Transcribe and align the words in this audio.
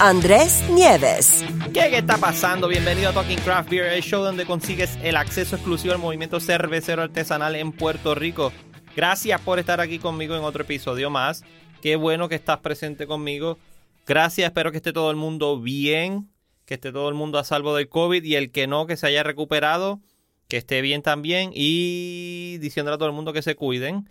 Andrés 0.00 0.64
Nieves. 0.70 1.44
¿Qué, 1.74 1.90
¿Qué 1.90 1.98
está 1.98 2.18
pasando? 2.18 2.68
Bienvenido 2.68 3.10
a 3.10 3.12
Talking 3.12 3.40
Craft 3.40 3.68
Beer, 3.68 3.92
el 3.92 4.02
show 4.02 4.22
donde 4.22 4.46
consigues 4.46 4.96
el 5.02 5.16
acceso 5.16 5.56
exclusivo 5.56 5.92
al 5.92 5.98
movimiento 5.98 6.38
cervecero 6.38 7.02
artesanal 7.02 7.56
en 7.56 7.72
Puerto 7.72 8.14
Rico. 8.14 8.52
Gracias 8.94 9.40
por 9.40 9.58
estar 9.58 9.80
aquí 9.80 9.98
conmigo 9.98 10.36
en 10.36 10.44
otro 10.44 10.62
episodio 10.62 11.10
más. 11.10 11.42
Qué 11.82 11.96
bueno 11.96 12.28
que 12.28 12.36
estás 12.36 12.60
presente 12.60 13.08
conmigo. 13.08 13.58
Gracias, 14.06 14.46
espero 14.46 14.70
que 14.70 14.76
esté 14.76 14.92
todo 14.92 15.10
el 15.10 15.16
mundo 15.16 15.60
bien, 15.60 16.30
que 16.64 16.74
esté 16.74 16.92
todo 16.92 17.08
el 17.08 17.16
mundo 17.16 17.40
a 17.40 17.44
salvo 17.44 17.74
del 17.74 17.88
COVID 17.88 18.22
y 18.22 18.36
el 18.36 18.52
que 18.52 18.68
no, 18.68 18.86
que 18.86 18.96
se 18.96 19.08
haya 19.08 19.24
recuperado, 19.24 19.98
que 20.46 20.58
esté 20.58 20.80
bien 20.80 21.02
también 21.02 21.50
y 21.52 22.58
diciéndole 22.60 22.94
a 22.94 22.98
todo 22.98 23.08
el 23.08 23.16
mundo 23.16 23.32
que 23.32 23.42
se 23.42 23.56
cuiden 23.56 24.08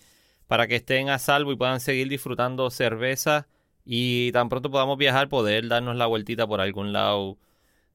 para 0.47 0.67
que 0.67 0.75
estén 0.75 1.09
a 1.09 1.17
salvo 1.17 1.53
y 1.53 1.55
puedan 1.55 1.79
seguir 1.79 2.09
disfrutando 2.09 2.69
cerveza 2.71 3.47
y 3.87 4.31
tan 4.33 4.49
pronto 4.49 4.69
podamos 4.69 4.97
viajar, 4.97 5.29
poder 5.29 5.67
darnos 5.69 5.95
la 5.95 6.05
vueltita 6.07 6.45
por 6.45 6.59
algún 6.59 6.91
lado 6.91 7.37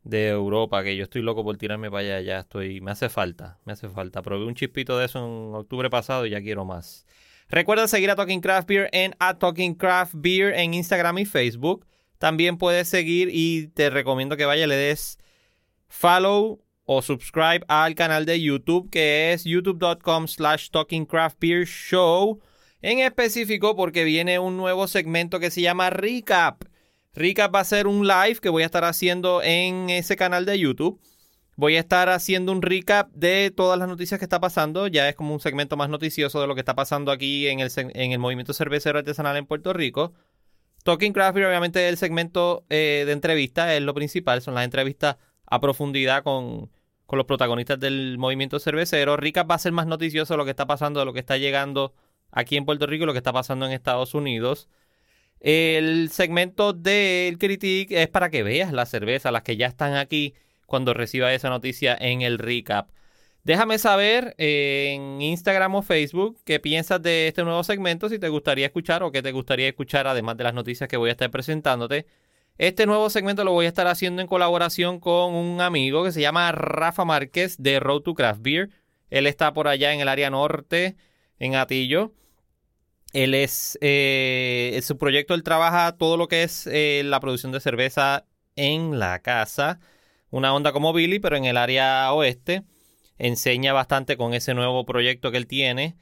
de 0.05 0.28
Europa, 0.28 0.83
que 0.83 0.96
yo 0.96 1.05
estoy 1.05 1.23
loco 1.23 1.45
por 1.45 1.59
tirarme 1.59 1.91
para 1.91 2.00
allá, 2.00 2.20
ya 2.22 2.39
estoy, 2.41 2.80
me 2.80 2.91
hace 2.91 3.11
falta, 3.11 3.58
me 3.66 3.75
hace 3.75 3.89
falta. 3.89 4.22
Probé 4.22 4.47
un 4.47 4.55
chispito 4.55 4.97
de 4.98 5.05
eso 5.05 5.19
en 5.19 5.55
octubre 5.55 5.91
pasado 5.91 6.25
y 6.27 6.31
ya 6.31 6.41
quiero 6.41 6.64
más. 6.64 7.06
Recuerda 7.48 7.86
seguir 7.86 8.11
a 8.11 8.16
Talking 8.16 8.41
Craft 8.41 8.69
Beer 8.69 8.89
en 8.92 9.14
a 9.19 9.39
Talking 9.39 9.75
Craft 9.75 10.14
Beer 10.16 10.55
en 10.55 10.72
Instagram 10.72 11.19
y 11.19 11.27
Facebook. 11.27 11.86
También 12.19 12.56
puedes 12.56 12.88
seguir 12.88 13.28
y 13.31 13.69
te 13.69 13.91
recomiendo 13.91 14.38
que 14.38 14.47
vaya, 14.47 14.66
le 14.66 14.77
des 14.77 15.19
follow 15.88 16.64
o 16.84 17.03
subscribe 17.03 17.64
al 17.69 17.94
canal 17.94 18.25
de 18.25 18.41
YouTube 18.41 18.88
que 18.91 19.33
es 19.33 19.44
youtube.com 19.44 20.27
slash 20.27 20.70
Talking 20.70 21.06
Show. 21.66 22.41
En 22.83 22.98
específico 22.98 23.77
porque 23.77 24.02
viene 24.02 24.41
un 24.41 24.56
nuevo 24.56 24.88
segmento 24.88 25.38
que 25.38 25.52
se 25.52 25.61
llama 25.61 25.88
Recap. 25.91 26.64
Recap 27.14 27.55
va 27.55 27.61
a 27.61 27.64
ser 27.64 27.86
un 27.86 28.08
live 28.08 28.41
que 28.42 28.48
voy 28.48 28.64
a 28.64 28.66
estar 28.66 28.83
haciendo 28.83 29.41
en 29.41 29.88
ese 29.88 30.16
canal 30.16 30.44
de 30.44 30.58
YouTube. 30.58 31.00
Voy 31.55 31.77
a 31.77 31.80
estar 31.80 32.08
haciendo 32.08 32.50
un 32.50 32.60
recap 32.60 33.08
de 33.12 33.53
todas 33.55 33.78
las 33.78 33.86
noticias 33.86 34.19
que 34.19 34.25
está 34.25 34.41
pasando. 34.41 34.88
Ya 34.88 35.08
es 35.08 35.14
como 35.14 35.33
un 35.33 35.38
segmento 35.38 35.77
más 35.77 35.91
noticioso 35.91 36.41
de 36.41 36.48
lo 36.48 36.55
que 36.56 36.60
está 36.60 36.75
pasando 36.75 37.12
aquí 37.12 37.47
en 37.47 37.60
el, 37.60 37.70
en 37.77 38.10
el 38.10 38.19
movimiento 38.19 38.53
cervecero 38.53 38.98
artesanal 38.98 39.36
en 39.36 39.47
Puerto 39.47 39.72
Rico. 39.72 40.12
Talking 40.83 41.12
Craft 41.12 41.36
obviamente, 41.36 41.88
el 41.88 41.97
segmento 41.98 42.64
eh, 42.69 43.05
de 43.06 43.12
entrevista 43.12 43.77
es 43.77 43.83
lo 43.83 43.94
principal. 43.94 44.42
Son 44.42 44.55
las 44.55 44.64
entrevistas 44.64 45.19
a 45.47 45.60
profundidad 45.60 46.25
con, 46.25 46.72
con 47.06 47.16
los 47.16 47.27
protagonistas 47.27 47.78
del 47.78 48.19
movimiento 48.19 48.58
cervecero. 48.58 49.16
Recap 49.16 49.48
va 49.48 49.55
a 49.55 49.58
ser 49.60 49.70
más 49.70 49.86
noticioso 49.86 50.34
de 50.34 50.38
lo 50.38 50.44
que 50.44 50.50
está 50.50 50.66
pasando, 50.66 50.98
de 50.98 51.06
lo 51.06 51.12
que 51.12 51.20
está 51.20 51.36
llegando 51.36 51.94
aquí 52.33 52.56
en 52.56 52.64
Puerto 52.64 52.86
Rico 52.86 53.06
lo 53.06 53.12
que 53.12 53.19
está 53.19 53.33
pasando 53.33 53.66
en 53.66 53.72
Estados 53.72 54.14
Unidos. 54.14 54.69
El 55.41 56.11
segmento 56.11 56.72
del 56.72 57.38
Critic 57.38 57.92
es 57.92 58.08
para 58.08 58.30
que 58.30 58.42
veas 58.42 58.72
la 58.72 58.86
cerveza, 58.86 59.30
las 59.30 59.42
que 59.42 59.56
ya 59.56 59.66
están 59.66 59.94
aquí 59.94 60.34
cuando 60.66 60.94
reciba 60.94 61.33
esa 61.33 61.50
noticia 61.50 61.97
en 62.00 62.22
el 62.22 62.38
recap. 62.38 62.91
Déjame 63.44 63.78
saber 63.78 64.36
en 64.38 65.20
Instagram 65.20 65.75
o 65.75 65.82
Facebook 65.82 66.38
qué 66.44 66.60
piensas 66.60 67.03
de 67.03 67.26
este 67.26 67.43
nuevo 67.43 67.65
segmento, 67.65 68.09
si 68.09 68.20
te 68.20 68.28
gustaría 68.28 68.66
escuchar 68.66 69.03
o 69.03 69.10
qué 69.10 69.20
te 69.20 69.32
gustaría 69.32 69.66
escuchar, 69.66 70.06
además 70.06 70.37
de 70.37 70.44
las 70.44 70.54
noticias 70.54 70.88
que 70.88 70.97
voy 70.97 71.09
a 71.09 71.12
estar 71.12 71.28
presentándote. 71.31 72.06
Este 72.56 72.87
nuevo 72.87 73.10
segmento 73.10 73.43
lo 73.43 73.50
voy 73.50 73.66
a 73.66 73.69
estar 73.69 73.88
haciendo 73.88 74.22
en 74.22 74.28
colaboración 74.28 75.00
con 75.00 75.34
un 75.34 75.60
amigo 75.60 76.04
que 76.04 76.12
se 76.12 76.20
llama 76.20 76.53
Rafa 76.53 77.04
Márquez 77.04 77.56
de 77.59 77.81
Road 77.81 78.03
to 78.03 78.14
Craft 78.14 78.43
Beer. 78.43 78.70
Él 79.10 79.26
está 79.26 79.53
por 79.53 79.66
allá 79.66 79.93
en 79.93 80.00
el 80.00 80.09
área 80.09 80.31
norte, 80.31 80.94
en 81.41 81.56
Atillo. 81.56 82.12
Él 83.12 83.34
es, 83.34 83.78
eh, 83.83 84.81
su 84.83 84.97
proyecto, 84.97 85.34
él 85.34 85.43
trabaja 85.43 85.97
todo 85.99 86.17
lo 86.17 86.28
que 86.28 86.45
es 86.45 86.67
eh, 86.67 87.03
la 87.05 87.21
producción 87.21 87.53
de 87.53 87.61
cerveza 87.61 88.27
en 88.56 88.99
la 88.99 89.21
casa. 89.21 89.81
Una 90.31 90.55
onda 90.55 90.73
como 90.73 90.95
Billy, 90.95 91.19
pero 91.19 91.37
en 91.37 91.45
el 91.45 91.59
área 91.59 92.11
oeste. 92.12 92.62
Enseña 93.19 93.73
bastante 93.75 94.17
con 94.17 94.33
ese 94.34 94.55
nuevo 94.55 94.87
proyecto 94.87 95.31
que 95.31 95.37
él 95.37 95.47
tiene. 95.47 95.97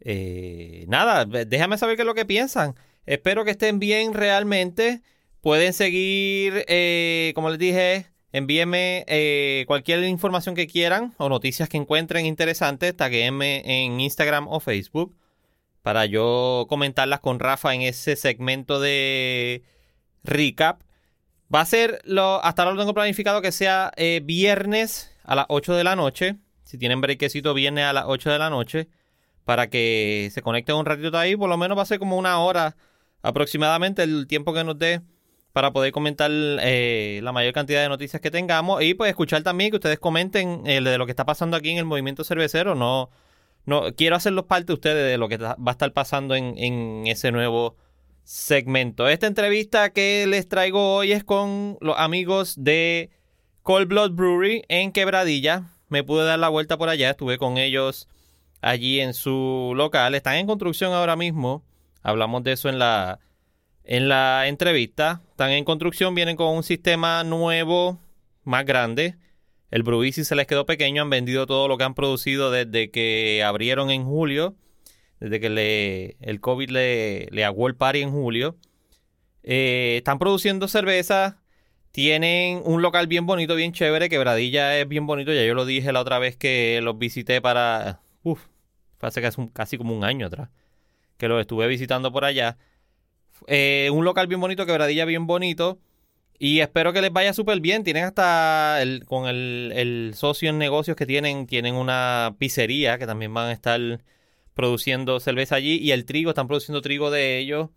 Eh, 0.00 0.84
nada, 0.88 1.24
déjame 1.24 1.78
saber 1.78 1.96
qué 1.96 2.02
es 2.02 2.06
lo 2.06 2.14
que 2.14 2.26
piensan. 2.26 2.74
Espero 3.06 3.44
que 3.44 3.52
estén 3.52 3.78
bien 3.78 4.12
realmente. 4.12 5.02
Pueden 5.40 5.72
seguir, 5.72 6.66
como 7.34 7.48
les 7.48 7.58
dije, 7.58 8.06
envíenme 8.32 9.64
cualquier 9.66 10.04
información 10.04 10.54
que 10.54 10.66
quieran 10.66 11.14
o 11.16 11.30
noticias 11.30 11.70
que 11.70 11.78
encuentren 11.78 12.26
interesantes. 12.26 12.94
Taguenme 12.94 13.62
en 13.64 14.00
Instagram 14.00 14.46
o 14.48 14.60
Facebook 14.60 15.16
para 15.82 16.06
yo 16.06 16.66
comentarlas 16.68 17.20
con 17.20 17.38
Rafa 17.38 17.74
en 17.74 17.82
ese 17.82 18.16
segmento 18.16 18.80
de 18.80 19.62
recap. 20.22 20.82
Va 21.52 21.62
a 21.62 21.66
ser, 21.66 22.00
lo, 22.04 22.44
hasta 22.44 22.62
ahora 22.62 22.74
lo 22.74 22.80
tengo 22.80 22.94
planificado 22.94 23.42
que 23.42 23.52
sea 23.52 23.92
eh, 23.96 24.20
viernes 24.22 25.10
a 25.24 25.34
las 25.34 25.46
8 25.48 25.74
de 25.74 25.84
la 25.84 25.96
noche. 25.96 26.36
Si 26.64 26.78
tienen 26.78 27.00
brequecito, 27.00 27.54
viernes 27.54 27.84
a 27.84 27.92
las 27.92 28.04
8 28.06 28.30
de 28.30 28.38
la 28.38 28.50
noche. 28.50 28.88
Para 29.44 29.68
que 29.68 30.30
se 30.32 30.42
conecten 30.42 30.76
un 30.76 30.86
ratito 30.86 31.18
ahí. 31.18 31.34
Por 31.36 31.48
lo 31.48 31.56
menos 31.56 31.76
va 31.76 31.82
a 31.82 31.86
ser 31.86 31.98
como 31.98 32.16
una 32.16 32.38
hora 32.38 32.76
aproximadamente 33.22 34.02
el 34.02 34.26
tiempo 34.26 34.52
que 34.54 34.64
nos 34.64 34.78
dé 34.78 35.02
para 35.52 35.72
poder 35.72 35.92
comentar 35.92 36.30
eh, 36.32 37.20
la 37.22 37.32
mayor 37.32 37.52
cantidad 37.52 37.82
de 37.82 37.88
noticias 37.88 38.20
que 38.22 38.30
tengamos. 38.30 38.82
Y 38.82 38.94
pues 38.94 39.10
escuchar 39.10 39.42
también 39.42 39.70
que 39.70 39.78
ustedes 39.78 39.98
comenten 39.98 40.62
eh, 40.66 40.80
de 40.80 40.98
lo 40.98 41.06
que 41.06 41.12
está 41.12 41.24
pasando 41.24 41.56
aquí 41.56 41.70
en 41.70 41.78
el 41.78 41.84
movimiento 41.84 42.22
cervecero. 42.22 42.76
No 42.76 43.10
no, 43.66 43.94
quiero 43.94 44.16
hacerlos 44.16 44.46
parte 44.46 44.66
de 44.66 44.74
ustedes 44.74 45.10
de 45.10 45.18
lo 45.18 45.28
que 45.28 45.36
va 45.36 45.56
a 45.64 45.70
estar 45.70 45.92
pasando 45.92 46.34
en, 46.34 47.06
ese 47.06 47.32
nuevo 47.32 47.76
segmento. 48.24 49.08
Esta 49.08 49.26
entrevista 49.26 49.90
que 49.90 50.26
les 50.26 50.48
traigo 50.48 50.96
hoy 50.96 51.12
es 51.12 51.24
con 51.24 51.76
los 51.80 51.96
amigos 51.98 52.54
de 52.58 53.10
Cold 53.62 53.88
Blood 53.88 54.12
Brewery 54.12 54.64
en 54.68 54.92
Quebradilla. 54.92 55.64
Me 55.88 56.04
pude 56.04 56.24
dar 56.24 56.38
la 56.38 56.48
vuelta 56.48 56.78
por 56.78 56.88
allá, 56.88 57.10
estuve 57.10 57.38
con 57.38 57.58
ellos 57.58 58.08
allí 58.60 59.00
en 59.00 59.14
su 59.14 59.72
local. 59.76 60.14
Están 60.14 60.36
en 60.36 60.46
construcción 60.46 60.92
ahora 60.92 61.16
mismo. 61.16 61.62
Hablamos 62.02 62.42
de 62.44 62.52
eso 62.52 62.68
en 62.68 62.78
la, 62.78 63.18
en 63.84 64.08
la 64.08 64.46
entrevista. 64.46 65.22
Están 65.30 65.50
en 65.50 65.64
construcción, 65.64 66.14
vienen 66.14 66.36
con 66.36 66.54
un 66.54 66.62
sistema 66.62 67.24
nuevo, 67.24 67.98
más 68.44 68.64
grande. 68.64 69.16
El 69.70 69.82
Bruisi 69.82 70.24
se 70.24 70.34
les 70.34 70.46
quedó 70.46 70.66
pequeño, 70.66 71.02
han 71.02 71.10
vendido 71.10 71.46
todo 71.46 71.68
lo 71.68 71.78
que 71.78 71.84
han 71.84 71.94
producido 71.94 72.50
desde 72.50 72.90
que 72.90 73.42
abrieron 73.44 73.90
en 73.90 74.04
julio, 74.04 74.56
desde 75.20 75.40
que 75.40 75.50
le, 75.50 76.16
el 76.20 76.40
COVID 76.40 76.70
le, 76.70 77.28
le 77.30 77.44
aguó 77.44 77.68
el 77.68 77.76
party 77.76 78.00
en 78.00 78.10
julio. 78.10 78.56
Eh, 79.42 79.94
están 79.98 80.18
produciendo 80.18 80.68
cerveza, 80.68 81.40
tienen 81.92 82.62
un 82.64 82.82
local 82.82 83.06
bien 83.06 83.26
bonito, 83.26 83.54
bien 83.54 83.72
chévere, 83.72 84.08
Quebradilla 84.08 84.78
es 84.78 84.88
bien 84.88 85.06
bonito, 85.06 85.32
ya 85.32 85.44
yo 85.44 85.54
lo 85.54 85.64
dije 85.64 85.92
la 85.92 86.00
otra 86.00 86.18
vez 86.18 86.36
que 86.36 86.80
los 86.82 86.98
visité 86.98 87.40
para... 87.40 88.00
Uf, 88.22 88.46
hace 89.00 89.22
casi, 89.22 89.48
casi 89.52 89.78
como 89.78 89.96
un 89.96 90.04
año 90.04 90.26
atrás 90.26 90.50
que 91.20 91.28
los 91.28 91.40
estuve 91.40 91.68
visitando 91.68 92.10
por 92.10 92.24
allá. 92.24 92.56
Eh, 93.46 93.90
un 93.92 94.04
local 94.04 94.26
bien 94.26 94.40
bonito, 94.40 94.66
Quebradilla 94.66 95.04
bien 95.04 95.26
bonito. 95.26 95.78
Y 96.42 96.60
espero 96.60 96.94
que 96.94 97.02
les 97.02 97.12
vaya 97.12 97.34
súper 97.34 97.60
bien. 97.60 97.84
Tienen 97.84 98.04
hasta 98.04 98.80
el, 98.80 99.04
con 99.04 99.26
el, 99.28 100.12
socio 100.16 100.48
en 100.48 100.56
negocios 100.56 100.96
que 100.96 101.04
tienen, 101.04 101.46
tienen 101.46 101.74
una 101.74 102.34
pizzería 102.38 102.96
que 102.96 103.06
también 103.06 103.34
van 103.34 103.48
a 103.48 103.52
estar 103.52 103.78
produciendo 104.54 105.20
cerveza 105.20 105.56
allí. 105.56 105.76
Y 105.76 105.92
el 105.92 106.06
trigo, 106.06 106.30
están 106.30 106.48
produciendo 106.48 106.80
trigo 106.80 107.10
de 107.10 107.38
ellos. 107.38 107.68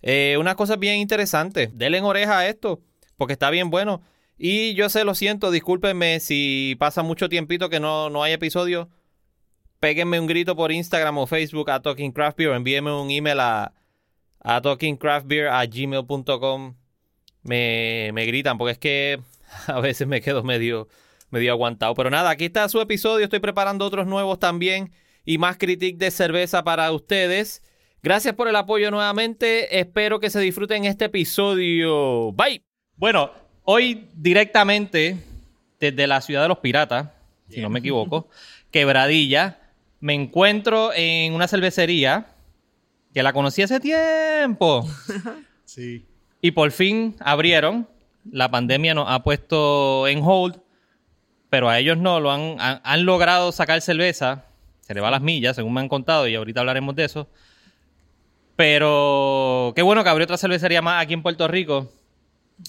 Eh, 0.00 0.36
una 0.40 0.54
cosa 0.54 0.76
bien 0.76 0.96
interesante. 0.96 1.70
Denle 1.74 2.00
oreja 2.00 2.38
a 2.38 2.48
esto, 2.48 2.80
porque 3.18 3.34
está 3.34 3.50
bien 3.50 3.68
bueno. 3.68 4.02
Y 4.38 4.72
yo 4.72 4.88
sé, 4.88 5.04
lo 5.04 5.14
siento, 5.14 5.50
discúlpenme 5.50 6.18
si 6.20 6.76
pasa 6.78 7.02
mucho 7.02 7.28
tiempito 7.28 7.68
que 7.68 7.78
no, 7.78 8.08
no 8.08 8.22
hay 8.22 8.32
episodio. 8.32 8.88
Péguenme 9.80 10.18
un 10.18 10.26
grito 10.26 10.56
por 10.56 10.72
Instagram 10.72 11.18
o 11.18 11.26
Facebook 11.26 11.70
a 11.70 11.82
Talking 11.82 12.12
Craft 12.12 12.38
Beer. 12.38 12.52
Envíenme 12.52 12.90
un 12.90 13.10
email 13.10 13.38
a, 13.40 13.74
a 14.40 14.62
talkingcraftbeer 14.62 15.48
a 15.48 15.66
gmail.com 15.66 16.81
me, 17.42 18.10
me 18.14 18.26
gritan, 18.26 18.58
porque 18.58 18.72
es 18.72 18.78
que 18.78 19.20
a 19.66 19.80
veces 19.80 20.06
me 20.06 20.20
quedo 20.20 20.42
medio, 20.42 20.88
medio 21.30 21.52
aguantado. 21.52 21.94
Pero 21.94 22.10
nada, 22.10 22.30
aquí 22.30 22.46
está 22.46 22.68
su 22.68 22.80
episodio. 22.80 23.24
Estoy 23.24 23.40
preparando 23.40 23.84
otros 23.84 24.06
nuevos 24.06 24.38
también 24.38 24.92
y 25.24 25.38
más 25.38 25.56
critic 25.56 25.96
de 25.98 26.10
cerveza 26.10 26.64
para 26.64 26.90
ustedes. 26.92 27.62
Gracias 28.02 28.34
por 28.34 28.48
el 28.48 28.56
apoyo 28.56 28.90
nuevamente. 28.90 29.78
Espero 29.78 30.20
que 30.20 30.30
se 30.30 30.40
disfruten 30.40 30.84
este 30.84 31.04
episodio. 31.04 32.32
Bye. 32.32 32.62
Bueno, 32.96 33.30
Hoy 33.64 34.08
directamente 34.14 35.18
desde 35.78 36.06
la 36.08 36.20
ciudad 36.20 36.42
de 36.42 36.48
los 36.48 36.58
piratas, 36.58 37.10
si 37.48 37.60
no 37.60 37.70
me 37.70 37.78
equivoco, 37.78 38.28
Quebradilla, 38.72 39.60
me 40.00 40.14
encuentro 40.14 40.92
en 40.94 41.32
una 41.32 41.46
cervecería 41.46 42.26
que 43.14 43.22
la 43.22 43.32
conocí 43.32 43.62
hace 43.62 43.80
tiempo. 43.80 44.86
Sí. 45.64 46.04
Y 46.42 46.50
por 46.50 46.70
fin 46.72 47.16
abrieron. 47.20 47.88
La 48.30 48.50
pandemia 48.50 48.94
nos 48.94 49.06
ha 49.08 49.22
puesto 49.22 50.06
en 50.06 50.20
hold, 50.22 50.56
pero 51.50 51.68
a 51.68 51.78
ellos 51.78 51.96
no, 51.96 52.20
lo 52.20 52.30
han, 52.30 52.56
han, 52.60 52.80
han 52.84 53.04
logrado 53.04 53.50
sacar 53.52 53.80
cerveza. 53.80 54.44
Se 54.80 54.92
le 54.94 55.00
va 55.00 55.08
a 55.08 55.12
las 55.12 55.22
millas, 55.22 55.56
según 55.56 55.72
me 55.72 55.80
han 55.80 55.88
contado, 55.88 56.28
y 56.28 56.34
ahorita 56.34 56.60
hablaremos 56.60 56.94
de 56.94 57.04
eso. 57.04 57.28
Pero 58.56 59.72
qué 59.74 59.82
bueno 59.82 60.04
que 60.04 60.10
abrió 60.10 60.24
otra 60.24 60.36
cervecería 60.36 60.82
más 60.82 61.02
aquí 61.02 61.14
en 61.14 61.22
Puerto 61.22 61.48
Rico. 61.48 61.90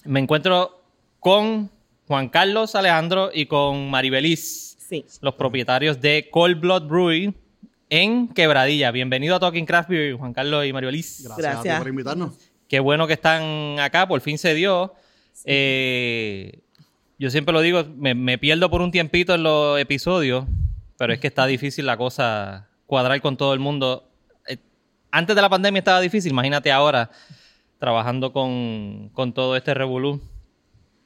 Me 0.06 0.20
encuentro 0.20 0.82
con 1.20 1.70
Juan 2.08 2.30
Carlos 2.30 2.76
Alejandro 2.76 3.32
y 3.34 3.46
con 3.48 3.90
Maribeliz, 3.90 4.78
Sí. 4.88 5.06
los 5.22 5.36
propietarios 5.36 6.00
de 6.02 6.30
Cold 6.32 6.60
Blood 6.60 6.88
Brewing 6.88 7.34
en 7.90 8.28
Quebradilla. 8.30 8.92
Bienvenido 8.92 9.36
a 9.36 9.40
Talking 9.40 9.66
Craft 9.66 9.90
Beer, 9.90 10.16
Juan 10.16 10.34
Carlos 10.34 10.66
y 10.66 10.74
Maribeliz. 10.74 11.24
Gracias, 11.26 11.32
a 11.46 11.50
ti 11.50 11.54
Gracias. 11.54 11.80
por 11.80 11.88
invitarnos. 11.90 12.53
Qué 12.74 12.80
bueno 12.80 13.06
que 13.06 13.14
están 13.14 13.80
acá, 13.80 14.08
por 14.08 14.20
fin 14.22 14.40
se 14.40 14.56
dio. 14.56 14.96
Eh, 15.46 16.64
yo 17.20 17.30
siempre 17.30 17.54
lo 17.54 17.62
digo, 17.62 17.86
me, 17.98 18.16
me 18.16 18.40
pierdo 18.40 18.68
por 18.72 18.82
un 18.82 18.90
tiempito 18.90 19.36
en 19.36 19.44
los 19.44 19.80
episodios, 19.80 20.46
pero 20.98 21.14
es 21.14 21.20
que 21.20 21.28
está 21.28 21.46
difícil 21.46 21.86
la 21.86 21.98
cosa 21.98 22.70
cuadrar 22.88 23.22
con 23.22 23.38
todo 23.38 23.54
el 23.54 23.60
mundo. 23.60 24.10
Eh, 24.48 24.58
antes 25.12 25.36
de 25.36 25.44
la 25.44 25.50
pandemia 25.50 25.78
estaba 25.78 26.02
difícil, 26.02 26.32
imagínate 26.32 26.72
ahora 26.72 27.12
trabajando 27.78 28.34
con, 28.34 29.12
con 29.14 29.34
todo 29.34 29.56
este 29.56 29.76
revolú. 29.76 30.20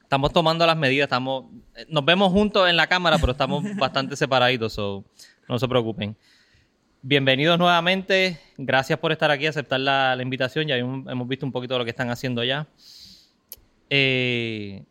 Estamos 0.00 0.32
tomando 0.32 0.64
las 0.64 0.78
medidas, 0.78 1.04
estamos, 1.04 1.52
eh, 1.76 1.84
nos 1.90 2.02
vemos 2.02 2.32
juntos 2.32 2.66
en 2.66 2.78
la 2.78 2.86
cámara, 2.86 3.18
pero 3.18 3.32
estamos 3.32 3.62
bastante 3.76 4.16
separaditos, 4.16 4.72
so 4.72 5.04
no 5.46 5.58
se 5.58 5.68
preocupen. 5.68 6.16
Bienvenidos 7.02 7.58
nuevamente. 7.60 8.40
Gracias 8.56 8.98
por 8.98 9.12
estar 9.12 9.30
aquí, 9.30 9.46
aceptar 9.46 9.78
la, 9.78 10.16
la 10.16 10.22
invitación. 10.22 10.66
Ya 10.66 10.76
hemos, 10.76 11.06
hemos 11.06 11.28
visto 11.28 11.46
un 11.46 11.52
poquito 11.52 11.74
de 11.74 11.78
lo 11.78 11.84
que 11.84 11.90
están 11.92 12.10
haciendo 12.10 12.42
ya. 12.42 12.66
Eh, 13.88 14.84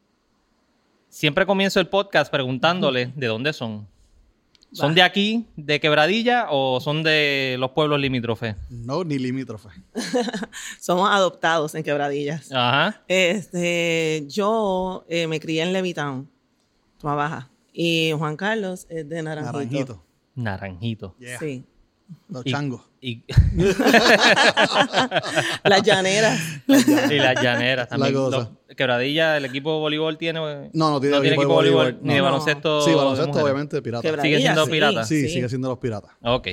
siempre 1.10 1.46
comienzo 1.46 1.82
el 1.82 1.88
podcast 1.88 2.32
preguntándole 2.32 3.12
de 3.14 3.28
dónde 3.28 3.52
son. 3.52 3.88
¿Son 4.72 4.94
de 4.94 5.02
aquí, 5.02 5.46
de 5.56 5.80
Quebradilla, 5.80 6.48
o 6.50 6.80
son 6.82 7.02
de 7.02 7.56
los 7.58 7.72
pueblos 7.72 8.00
limítrofes? 8.00 8.56
No, 8.70 9.04
ni 9.04 9.18
limítrofe. 9.18 9.70
Somos 10.80 11.10
adoptados 11.10 11.74
en 11.76 11.84
Quebradillas. 11.84 12.52
Ajá. 12.52 13.02
Este, 13.08 14.26
yo 14.28 15.06
eh, 15.10 15.28
me 15.28 15.40
crié 15.40 15.64
en 15.64 15.74
Levitown, 15.74 16.30
Tua 17.00 17.16
Baja. 17.16 17.50
Y 17.74 18.12
Juan 18.18 18.36
Carlos 18.36 18.88
es 18.90 19.08
de 19.08 19.24
Naranjito. 19.24 19.58
Naranjito. 19.58 20.04
Naranjito. 20.36 21.16
Yeah. 21.18 21.40
Sí. 21.40 21.64
Los 22.30 22.46
Y- 22.46 22.52
changos. 22.52 22.82
Y, 23.02 23.22
Las 25.64 25.84
llaneras. 25.84 26.40
y 26.68 27.16
las 27.16 27.42
llaneras 27.42 27.88
también. 27.90 28.14
La 28.14 28.20
cosa. 28.20 28.38
Los- 28.38 28.50
Quebradilla, 28.76 29.38
el 29.38 29.46
equipo 29.46 29.74
de 29.74 29.80
voleibol 29.80 30.18
tiene. 30.18 30.40
No, 30.74 30.92
no 30.92 31.00
tiene 31.00 31.16
no 31.16 31.22
tiene 31.22 31.36
equipo 31.36 31.44
equipo 31.44 31.62
de 31.62 31.70
de 31.70 31.74
voleibol, 31.74 31.84
voleibol, 31.94 32.00
ni 32.04 32.14
de 32.14 32.20
no. 32.20 32.26
baloncesto. 32.26 32.82
Sí, 32.82 32.94
baloncesto, 32.94 33.44
obviamente, 33.44 33.82
pirata. 33.82 34.22
Sigue 34.22 34.38
siendo 34.40 34.66
sí, 34.66 34.72
pirata. 34.72 35.04
Sí, 35.06 35.22
sí. 35.22 35.30
sigue 35.30 35.50
siendo 35.50 35.70
los 35.70 35.78
piratas. 35.80 36.12
Ok. 36.24 36.48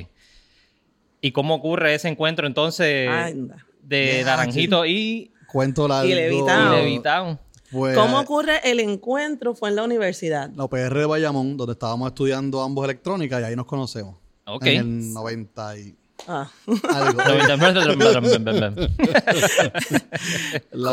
¿Y 1.21 1.33
cómo 1.33 1.55
ocurre 1.55 1.95
ese 1.95 2.09
encuentro 2.09 2.47
entonces 2.47 3.09
Anda. 3.09 3.65
de 3.83 4.17
Yeah, 4.19 4.25
Naranjito 4.27 4.85
y, 4.87 5.33
Cuento 5.51 5.89
largo. 5.89 6.09
Y 6.11 6.15
Levitown. 6.15 6.73
y 6.73 6.77
Levitown? 6.77 7.41
Pues, 7.73 7.97
¿Cómo 7.97 8.21
ocurre 8.21 8.61
el 8.71 8.79
encuentro? 8.81 9.55
Fue 9.55 9.71
en 9.71 9.77
la 9.77 9.83
universidad. 9.85 10.51
La 10.55 10.65
UPR 10.65 10.99
de 10.99 11.07
Bayamón, 11.07 11.57
donde 11.57 11.73
estábamos 11.73 12.09
estudiando 12.09 12.63
ambos 12.63 12.85
electrónica, 12.85 13.41
y 13.41 13.45
ahí 13.45 13.57
nos 13.57 13.67
conocemos. 13.67 14.17
Ok. 14.47 14.67
En 14.67 15.01
el 15.01 15.13
90 15.13 15.79
y 15.79 15.97
Ah. 16.27 16.49
algo. 16.95 17.23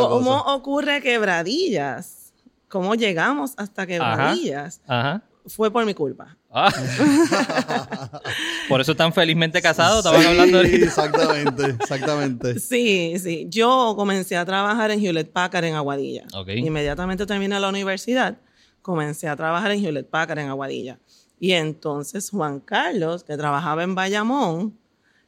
¿Cómo 0.09 0.38
ocurre 0.53 1.01
Quebradillas? 1.01 2.33
¿Cómo 2.68 2.95
llegamos 2.95 3.53
hasta 3.57 3.86
Quebradillas? 3.86 4.81
Ajá. 4.88 5.21
Fue 5.48 5.71
por 5.71 5.86
mi 5.86 5.94
culpa. 5.94 6.38
Ah. 6.51 6.71
Por 8.69 8.80
eso 8.81 8.92
están 8.92 9.12
felizmente 9.13 9.62
casados, 9.62 10.06
estaban 10.06 10.24
hablando 10.25 10.57
ahorita. 10.57 10.86
exactamente, 10.86 11.65
exactamente. 11.80 12.59
Sí, 12.59 13.15
sí. 13.19 13.47
Yo 13.50 13.94
comencé 13.95 14.38
a 14.38 14.45
trabajar 14.45 14.92
en 14.92 15.04
Hewlett 15.04 15.31
Packard 15.31 15.65
en 15.65 15.75
Aguadilla. 15.75 16.25
Ok. 16.33 16.50
Inmediatamente 16.50 17.25
terminé 17.25 17.59
la 17.59 17.69
universidad, 17.69 18.38
comencé 18.81 19.27
a 19.27 19.36
trabajar 19.36 19.71
en 19.71 19.83
Hewlett 19.83 20.09
Packard 20.09 20.39
en 20.39 20.50
Aguadilla. 20.50 21.00
Y 21.41 21.51
entonces 21.53 22.29
Juan 22.29 22.59
Carlos, 22.59 23.23
que 23.23 23.35
trabajaba 23.35 23.81
en 23.81 23.95
Bayamón, 23.95 24.77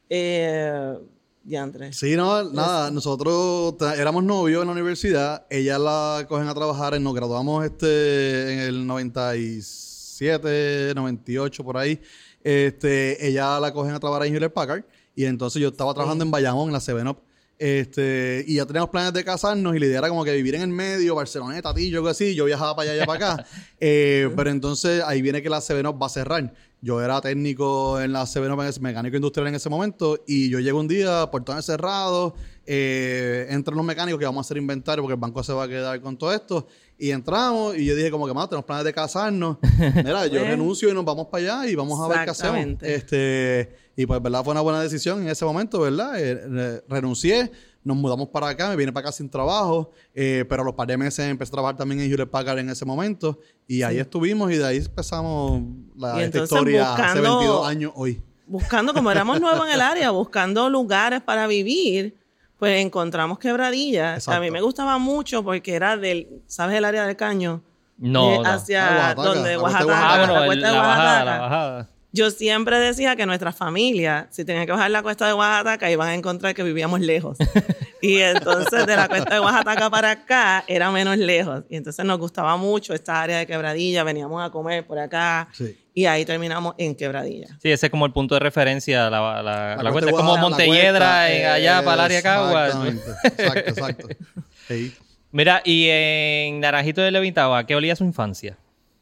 eh, 0.08 0.96
diantre. 1.42 1.92
Sí, 1.92 2.14
no, 2.14 2.52
nada, 2.52 2.92
nosotros 2.92 3.74
éramos 3.98 4.22
novios 4.22 4.62
en 4.62 4.68
la 4.68 4.74
universidad, 4.74 5.44
ella 5.50 5.76
la 5.76 6.24
cogen 6.28 6.46
a 6.46 6.54
trabajar, 6.54 7.00
nos 7.00 7.14
graduamos 7.14 7.64
este 7.64 8.52
en 8.52 8.60
el 8.60 8.86
97, 8.86 10.92
98 10.94 11.64
por 11.64 11.78
ahí. 11.78 12.00
Este, 12.44 13.26
ella 13.26 13.58
la 13.58 13.72
cogen 13.72 13.94
a 13.94 13.98
trabajar 13.98 14.28
en 14.28 14.36
Hewlett 14.36 14.52
Packard 14.52 14.84
y 15.16 15.24
entonces 15.24 15.60
yo 15.60 15.70
estaba 15.70 15.94
trabajando 15.94 16.22
en 16.22 16.30
Bayamón, 16.30 16.68
en 16.68 16.74
la 16.74 16.80
Seven 16.80 17.08
Up. 17.08 17.18
Este, 17.58 18.44
y 18.46 18.56
ya 18.56 18.66
teníamos 18.66 18.90
planes 18.90 19.12
de 19.12 19.24
casarnos 19.24 19.76
y 19.76 19.78
la 19.78 19.86
idea 19.86 19.98
era 19.98 20.08
como 20.08 20.24
que 20.24 20.32
vivir 20.32 20.56
en 20.56 20.62
el 20.62 20.68
medio, 20.68 21.14
Barceloneta, 21.14 21.72
Tillo, 21.72 21.98
algo 21.98 22.08
así. 22.08 22.34
Yo 22.34 22.44
viajaba 22.44 22.74
para 22.74 22.90
allá 22.90 23.02
y 23.02 23.06
para 23.06 23.32
acá. 23.32 23.46
Eh, 23.86 24.30
pero 24.34 24.48
entonces 24.48 25.02
ahí 25.04 25.20
viene 25.20 25.42
que 25.42 25.50
la 25.50 25.60
Seven 25.60 25.86
Up 25.86 26.00
va 26.02 26.06
a 26.06 26.08
cerrar. 26.08 26.54
Yo 26.84 27.00
era 27.02 27.18
técnico 27.22 27.98
en 27.98 28.12
la 28.12 28.26
en 28.34 28.60
ese- 28.68 28.80
mecánico 28.80 29.16
industrial 29.16 29.48
en 29.48 29.54
ese 29.54 29.70
momento. 29.70 30.18
Y 30.26 30.50
yo 30.50 30.60
llego 30.60 30.78
un 30.78 30.86
día, 30.86 31.30
portones 31.30 31.64
cerrados, 31.64 32.34
eh, 32.66 33.46
entran 33.48 33.76
los 33.76 33.86
mecánicos 33.86 34.18
que 34.18 34.26
vamos 34.26 34.44
a 34.44 34.46
hacer 34.46 34.58
inventario 34.58 35.02
porque 35.02 35.14
el 35.14 35.20
banco 35.20 35.42
se 35.42 35.52
va 35.54 35.64
a 35.64 35.68
quedar 35.68 35.98
con 36.02 36.16
todo 36.18 36.32
esto. 36.34 36.66
Y 36.98 37.10
entramos 37.10 37.76
y 37.76 37.86
yo 37.86 37.96
dije 37.96 38.10
como 38.10 38.26
que, 38.26 38.34
más 38.34 38.48
tenemos 38.50 38.66
planes 38.66 38.84
de 38.84 38.92
casarnos. 38.92 39.56
Mira, 40.04 40.26
yo 40.26 40.40
Bueno. 40.40 40.46
renuncio 40.50 40.90
y 40.90 40.94
nos 40.94 41.04
vamos 41.06 41.28
para 41.28 41.62
allá 41.62 41.70
y 41.70 41.74
vamos 41.74 41.98
a 42.00 42.08
ver 42.08 42.24
qué 42.24 42.30
hacemos. 42.30 42.82
Este, 42.82 43.74
y 43.96 44.04
pues, 44.06 44.20
¿verdad? 44.22 44.44
Fue 44.44 44.52
una 44.52 44.60
buena 44.60 44.80
decisión 44.82 45.22
en 45.22 45.28
ese 45.28 45.44
momento, 45.46 45.80
¿verdad? 45.80 46.20
Eh, 46.20 46.34
re- 46.34 46.84
renuncié, 46.88 47.50
nos 47.84 47.96
mudamos 47.96 48.28
para 48.28 48.48
acá, 48.48 48.68
me 48.70 48.76
vine 48.76 48.92
para 48.92 49.08
acá 49.08 49.12
sin 49.12 49.28
trabajo, 49.28 49.90
eh, 50.14 50.44
pero 50.48 50.62
a 50.62 50.64
los 50.64 50.74
par 50.74 50.88
de 50.88 50.96
meses 50.96 51.28
empecé 51.28 51.50
a 51.50 51.52
trabajar 51.52 51.76
también 51.76 52.00
en 52.00 52.10
Hewlett 52.10 52.30
Packard 52.30 52.58
en 52.58 52.70
ese 52.70 52.84
momento 52.84 53.38
y 53.68 53.82
ahí 53.82 53.98
estuvimos 53.98 54.50
y 54.50 54.56
de 54.56 54.66
ahí 54.66 54.78
empezamos 54.78 55.62
la, 55.96 56.08
Y 56.08 56.22
esta 56.22 56.24
entonces 56.24 56.50
historia 56.56 56.94
hace 56.94 57.02
buscando- 57.20 57.38
22 57.38 57.68
años 57.68 57.92
hoy. 57.94 58.22
Buscando, 58.46 58.92
como 58.94 59.10
éramos 59.10 59.40
nuevos 59.40 59.66
en 59.68 59.74
el 59.74 59.80
área, 59.80 60.10
buscando 60.10 60.68
lugares 60.68 61.20
para 61.22 61.46
vivir, 61.46 62.14
pues 62.58 62.80
encontramos 62.80 63.38
Quebradillas. 63.38 64.12
A 64.12 64.14
Exacto. 64.16 64.40
mí 64.42 64.50
me 64.50 64.60
gustaba 64.60 64.98
mucho 64.98 65.42
porque 65.44 65.74
era 65.74 65.96
del, 65.96 66.28
¿sabes 66.46 66.76
el 66.76 66.84
área 66.84 67.06
del 67.06 67.16
caño? 67.16 67.62
No, 67.98 68.32
Eh, 68.34 68.38
no. 68.42 68.48
hacia 68.50 68.86
Ah, 68.86 69.14
Oaxaca, 69.16 69.22
donde 69.22 69.52
la 69.56 69.62
Oaxaca, 69.62 69.84
Ah, 69.84 69.86
Oaxaca. 69.86 70.18
bueno, 70.26 70.40
la 70.40 70.46
cuesta 70.46 70.66
la 70.66 70.72
de 70.72 70.78
bajada, 70.78 71.04
Oaxaca. 71.04 71.24
la 71.24 71.38
bajada. 71.40 71.88
Yo 72.14 72.30
siempre 72.30 72.78
decía 72.78 73.16
que 73.16 73.26
nuestra 73.26 73.52
familia, 73.52 74.28
si 74.30 74.44
tenían 74.44 74.66
que 74.66 74.70
bajar 74.70 74.88
la 74.92 75.02
cuesta 75.02 75.26
de 75.26 75.32
Oaxaca, 75.32 75.90
iban 75.90 76.08
a 76.10 76.14
encontrar 76.14 76.54
que 76.54 76.62
vivíamos 76.62 77.00
lejos. 77.00 77.36
y 78.00 78.18
entonces 78.18 78.86
de 78.86 78.94
la 78.94 79.08
cuesta 79.08 79.34
de 79.34 79.40
Oaxaca 79.40 79.90
para 79.90 80.12
acá 80.12 80.64
era 80.68 80.92
menos 80.92 81.18
lejos. 81.18 81.64
Y 81.68 81.74
entonces 81.74 82.04
nos 82.04 82.18
gustaba 82.20 82.56
mucho 82.56 82.94
esta 82.94 83.20
área 83.20 83.38
de 83.38 83.48
Quebradilla, 83.48 84.04
veníamos 84.04 84.46
a 84.46 84.50
comer 84.50 84.86
por 84.86 84.96
acá 85.00 85.48
Sí. 85.50 85.76
y 85.92 86.06
ahí 86.06 86.24
terminamos 86.24 86.76
en 86.78 86.94
Quebradilla. 86.94 87.48
Sí, 87.60 87.72
ese 87.72 87.86
es 87.86 87.90
como 87.90 88.06
el 88.06 88.12
punto 88.12 88.36
de 88.36 88.38
referencia. 88.38 89.10
La, 89.10 89.42
la, 89.42 89.82
la 89.82 89.90
cuesta 89.90 90.10
es 90.10 90.16
como 90.16 90.36
Montelledra 90.36 91.26
cuesta, 91.26 91.32
en 91.32 91.46
allá 91.46 91.82
para 91.82 91.94
el 91.94 92.00
área 92.00 92.22
Cagua. 92.22 92.66
Exactamente, 92.68 93.10
exacto, 93.24 93.70
exacto. 93.70 94.08
Sí. 94.68 94.94
Mira, 95.32 95.62
y 95.64 95.88
en 95.90 96.60
Naranjito 96.60 97.00
de 97.00 97.10
Levitao, 97.10 97.56
¿a 97.56 97.66
qué 97.66 97.74
olía 97.74 97.96
su 97.96 98.04
infancia? 98.04 98.56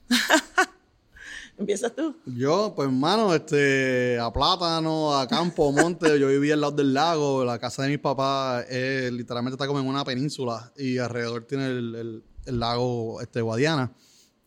¿Empiezas 1.59 1.95
tú? 1.95 2.17
Yo, 2.27 2.73
pues, 2.75 2.89
hermano, 2.89 3.35
este, 3.35 4.19
a 4.19 4.33
plátano, 4.33 5.17
a 5.17 5.29
campo, 5.29 5.71
monte, 5.71 6.19
yo 6.19 6.29
vivía 6.29 6.55
al 6.55 6.61
lado 6.63 6.73
del 6.73 6.95
lago, 6.95 7.45
la 7.45 7.59
casa 7.59 7.83
de 7.83 7.91
mis 7.91 7.99
papás 7.99 8.65
eh, 8.69 9.11
literalmente 9.13 9.55
está 9.55 9.67
como 9.67 9.79
en 9.79 9.87
una 9.87 10.05
península 10.05 10.73
y 10.77 10.99
alrededor 10.99 11.45
tiene 11.45 11.67
el, 11.67 11.95
el- 11.95 12.25
el 12.47 12.59
lago 12.59 13.21
este, 13.21 13.41
Guadiana. 13.41 13.93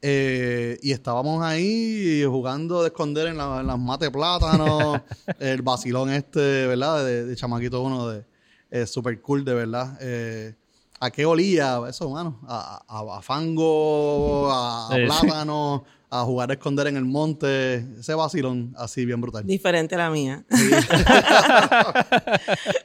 Eh, 0.02 0.78
y 0.82 0.92
estábamos 0.92 1.42
ahí 1.44 2.24
jugando 2.28 2.82
de 2.82 2.88
esconder 2.90 3.28
en, 3.28 3.38
la- 3.38 3.62
en 3.62 3.68
las 3.68 3.80
mates 3.80 4.10
plátano, 4.10 5.02
el 5.40 5.62
vacilón 5.62 6.10
este, 6.10 6.68
¿verdad? 6.68 7.06
De, 7.06 7.26
de 7.26 7.36
chamaquito 7.36 7.82
uno, 7.82 8.10
de 8.10 8.26
eh, 8.72 8.86
super 8.86 9.20
cool, 9.22 9.46
de 9.46 9.54
verdad. 9.54 9.98
Eh, 10.02 10.56
¿A 11.00 11.10
qué 11.12 11.26
olía 11.26 11.80
eso, 11.88 12.10
mano? 12.10 12.40
A, 12.48 12.84
a- 12.88 13.18
a 13.18 13.22
fango, 13.22 14.52
a, 14.52 14.88
a 14.88 14.96
Sí. 14.96 15.02
plátano, 15.06 15.84
a 16.22 16.26
jugar 16.26 16.50
a 16.50 16.54
esconder 16.54 16.88
en 16.88 16.98
el 16.98 17.06
monte. 17.06 17.86
Ese 18.00 18.14
vacilón 18.14 18.74
así 18.78 19.06
bien 19.06 19.20
brutal. 19.22 19.46
Diferente 19.46 19.96
a 19.96 19.98
la 20.00 20.10
mía. 20.10 20.44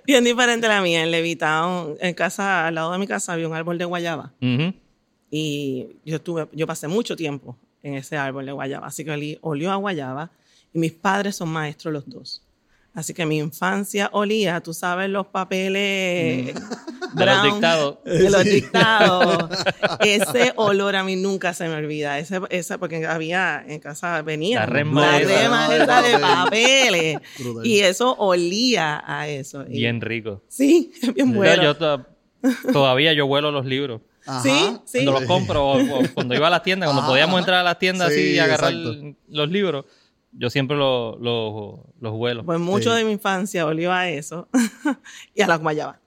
Bien 0.06 0.24
diferente 0.24 0.66
a 0.66 0.70
la 0.70 0.80
mía. 0.82 1.02
En 1.02 1.10
Levitown, 1.10 1.96
en 2.00 2.14
casa, 2.14 2.66
al 2.66 2.74
lado 2.74 2.92
de 2.92 2.98
mi 2.98 3.06
casa, 3.06 3.32
había 3.32 3.48
un 3.48 3.54
árbol 3.54 3.78
de 3.78 3.84
guayaba. 3.84 4.32
Ujú. 4.40 4.74
Y 5.30 5.86
yo, 6.04 6.16
estuve, 6.16 6.48
yo 6.52 6.66
pasé 6.66 6.88
mucho 6.88 7.14
tiempo 7.16 7.56
en 7.82 7.94
ese 7.94 8.16
árbol 8.16 8.46
de 8.46 8.52
guayaba, 8.52 8.86
así 8.88 9.04
que 9.04 9.12
olí- 9.12 9.38
olió 9.42 9.70
a 9.70 9.76
guayaba 9.76 10.30
y 10.72 10.78
mis 10.78 10.92
padres 10.92 11.36
son 11.36 11.48
maestros 11.50 11.92
los 11.94 12.08
dos. 12.08 12.42
Así 12.92 13.14
que 13.14 13.24
mi 13.24 13.38
infancia 13.38 14.10
olía, 14.12 14.60
tú 14.60 14.74
sabes, 14.74 15.08
los 15.08 15.26
papeles 15.28 16.54
De 17.14 17.26
los 17.26 17.42
dictados. 17.44 17.98
de 18.04 18.30
los 18.30 18.42
Sí. 18.42 18.50
dictados. 18.50 19.48
Ese 20.00 20.52
olor 20.56 20.96
a 20.96 21.04
mí 21.04 21.16
nunca 21.16 21.54
se 21.54 21.68
me 21.68 21.74
olvida. 21.74 22.18
Ese, 22.18 22.40
ese 22.50 22.78
porque 22.78 23.06
había 23.06 23.64
en 23.66 23.80
casa 23.80 24.22
venía 24.22 24.60
La 24.60 24.66
rema 24.66 25.18
esa 25.20 26.02
de 26.02 26.18
Papel. 26.18 26.20
papeles. 26.20 27.16
Brutal. 27.38 27.66
Y 27.66 27.80
eso 27.80 28.14
olía 28.18 29.02
a 29.06 29.28
eso. 29.28 29.64
Y- 29.68 29.78
Bien 29.78 30.00
rico. 30.00 30.42
Sí, 30.48 30.92
es 31.02 31.14
bien 31.14 31.32
bueno. 31.32 31.62
Yo, 31.62 31.76
to- 31.76 32.06
todavía 32.72 33.12
yo 33.12 33.26
vuelo 33.26 33.50
los 33.50 33.66
libros. 33.66 34.00
Ajá. 34.26 34.42
Sí, 34.42 34.76
sí. 34.84 35.04
Cuando 35.04 35.12
los 35.12 35.24
compro 35.24 35.64
o, 35.66 35.78
o 35.78 36.02
cuando 36.14 36.34
iba 36.34 36.46
a 36.46 36.50
las 36.50 36.62
tiendas, 36.62 36.88
cuando 36.88 37.02
Ajá, 37.02 37.10
podíamos 37.10 37.38
entrar 37.40 37.60
a 37.60 37.62
las 37.64 37.78
tiendas 37.78 38.08
así 38.08 38.20
Sí, 38.20 38.30
y 38.34 38.38
agarrar 38.38 38.72
exacto. 38.72 39.16
los 39.28 39.48
libros, 39.50 39.84
yo 40.32 40.50
siempre 40.50 40.76
los 40.76 41.18
los 41.20 41.80
los 42.00 42.12
vuelo. 42.12 42.44
Pues 42.44 42.58
mucho 42.60 42.90
Sí. 42.92 42.98
de 42.98 43.04
mi 43.04 43.12
infancia 43.12 43.66
olió 43.66 43.92
a 43.92 44.08
eso 44.08 44.48
y 45.34 45.42
a 45.42 45.46
la 45.46 45.56
guayaba. 45.56 45.98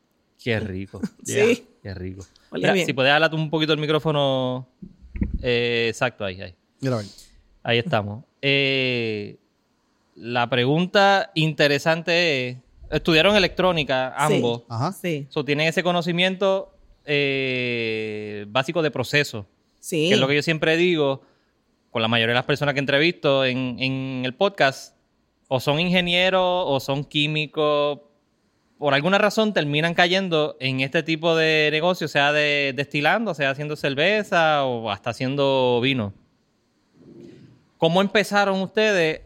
Qué 0.41 0.59
rico. 0.59 1.01
Sí. 1.23 1.65
Qué 1.81 1.93
rico. 1.93 2.25
Olía 2.49 2.67
Mira, 2.67 2.73
bien. 2.73 2.85
si 2.85 2.93
puedes 2.93 3.11
hablar 3.11 3.33
un 3.35 3.49
poquito 3.49 3.73
el 3.73 3.79
micrófono. 3.79 4.67
eh, 5.41 5.87
exacto, 5.89 6.23
ahí, 6.25 6.39
ahí. 6.41 6.55
Mira. 6.81 7.01
Ahí 7.63 7.77
estamos. 7.79 8.23
Eh, 8.41 9.37
la 10.15 10.49
pregunta 10.49 11.31
interesante 11.35 12.49
es: 12.49 12.57
estudiaron 12.91 13.35
electrónica 13.35 14.13
ambos. 14.15 14.63
Ajá. 14.69 14.91
Sí, 14.93 15.27
So, 15.29 15.43
tienen 15.43 15.67
ese 15.67 15.83
conocimiento 15.83 16.73
eh, 17.05 18.45
básico 18.49 18.81
de 18.81 18.91
proceso. 18.91 19.45
sí. 19.79 20.07
Que 20.09 20.13
es 20.15 20.19
lo 20.19 20.27
que 20.27 20.35
yo 20.35 20.41
siempre 20.41 20.77
digo 20.77 21.21
con 21.93 22.01
la 22.01 22.09
mayoría 22.09 22.33
de 22.33 22.39
las 22.39 22.45
personas 22.45 22.73
que 22.73 22.79
entrevisto 22.79 23.45
en, 23.45 23.77
en 23.79 24.23
el 24.25 24.33
podcast. 24.33 24.97
O 25.47 25.59
son 25.59 25.79
ingenieros 25.79 26.41
o 26.67 26.79
son 26.79 27.05
químicos. 27.05 27.99
Por 28.79 28.95
alguna 28.95 29.19
razón 29.19 29.53
terminan 29.53 29.93
cayendo 29.93 30.57
en 30.59 30.79
este 30.79 31.03
tipo 31.03 31.35
de 31.35 31.69
negocio, 31.71 32.07
sea 32.07 32.33
de 32.33 32.73
destilando, 32.75 33.35
sea 33.35 33.51
haciendo 33.51 33.75
cerveza 33.75 34.65
o 34.65 34.89
hasta 34.89 35.11
haciendo 35.11 35.79
vino. 35.81 36.13
¿Cómo 37.77 38.01
empezaron 38.01 38.59
ustedes 38.61 39.21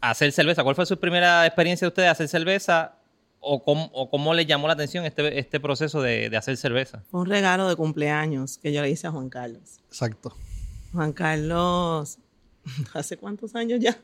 a 0.00 0.10
hacer 0.10 0.30
cerveza? 0.30 0.62
¿Cuál 0.62 0.76
fue 0.76 0.86
su 0.86 1.00
primera 1.00 1.44
experiencia 1.44 1.86
de 1.86 1.88
ustedes 1.88 2.08
a 2.08 2.12
hacer 2.12 2.28
cerveza? 2.28 2.94
¿O 3.40 3.64
cómo, 3.64 3.90
o 3.92 4.08
cómo 4.08 4.32
les 4.32 4.46
llamó 4.46 4.68
la 4.68 4.74
atención 4.74 5.04
este, 5.04 5.38
este 5.38 5.58
proceso 5.58 6.00
de, 6.00 6.30
de 6.30 6.36
hacer 6.36 6.56
cerveza? 6.56 7.02
Un 7.10 7.26
regalo 7.26 7.68
de 7.68 7.74
cumpleaños 7.74 8.58
que 8.58 8.72
yo 8.72 8.80
le 8.82 8.90
hice 8.90 9.08
a 9.08 9.10
Juan 9.10 9.28
Carlos. 9.28 9.80
Exacto. 9.88 10.32
Juan 10.92 11.12
Carlos, 11.12 12.18
¿hace 12.94 13.16
cuántos 13.16 13.54
años 13.54 13.80
ya? 13.80 13.96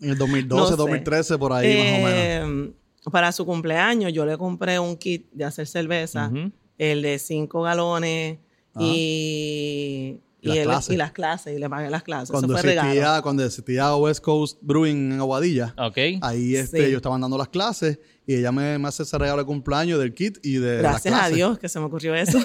En 0.00 0.10
el 0.10 0.18
2012, 0.18 0.60
No 0.62 0.68
sé. 0.68 0.76
2013, 0.76 1.38
por 1.38 1.52
ahí 1.52 1.68
más 1.76 1.86
o 1.86 2.04
menos. 2.04 2.68
Eh, 2.68 2.72
Para 3.10 3.32
su 3.32 3.44
cumpleaños 3.46 4.12
yo 4.12 4.24
le 4.26 4.36
compré 4.38 4.78
un 4.78 4.96
kit 4.96 5.30
de 5.32 5.44
hacer 5.44 5.66
cerveza, 5.66 6.30
el 6.78 7.02
de 7.02 7.18
cinco 7.18 7.62
galones 7.62 8.38
Ajá. 8.74 8.84
y, 8.84 10.20
Y 10.40 10.48
las 10.48 10.56
el- 10.58 10.64
clases. 10.64 10.94
y 10.94 10.96
las 10.96 11.12
clases, 11.12 11.56
y 11.56 11.58
le 11.60 11.68
pagué 11.70 11.90
las 11.90 12.02
clases. 12.02 12.30
Cuando 12.30 12.48
Eso 12.54 12.60
fue 12.60 12.70
regalo. 12.70 12.88
existía, 12.90 13.22
cuando 13.22 13.44
existía 13.44 13.96
West 13.96 14.20
Coast 14.22 14.58
Brewing 14.62 15.12
en 15.12 15.20
Aguadilla, 15.20 15.74
ahí 16.22 16.56
este, 16.56 16.78
Sí. 16.78 16.84
ellos 16.84 16.96
estaban 16.96 17.20
dando 17.20 17.38
las 17.38 17.48
clases 17.48 17.98
y 18.26 18.36
ella 18.36 18.52
me, 18.52 18.78
me 18.78 18.88
hace 18.88 19.02
ese 19.02 19.18
regalo 19.18 19.40
de 19.42 19.46
cumpleaños 19.46 19.98
del 20.00 20.14
kit 20.14 20.38
y 20.42 20.54
de 20.54 20.82
las 20.82 21.02
Gracias 21.04 21.14
a. 21.22 21.28
Dios 21.28 21.58
que 21.58 21.68
se 21.68 21.78
me 21.78 21.84
ocurrió 21.86 22.14
eso. 22.14 22.38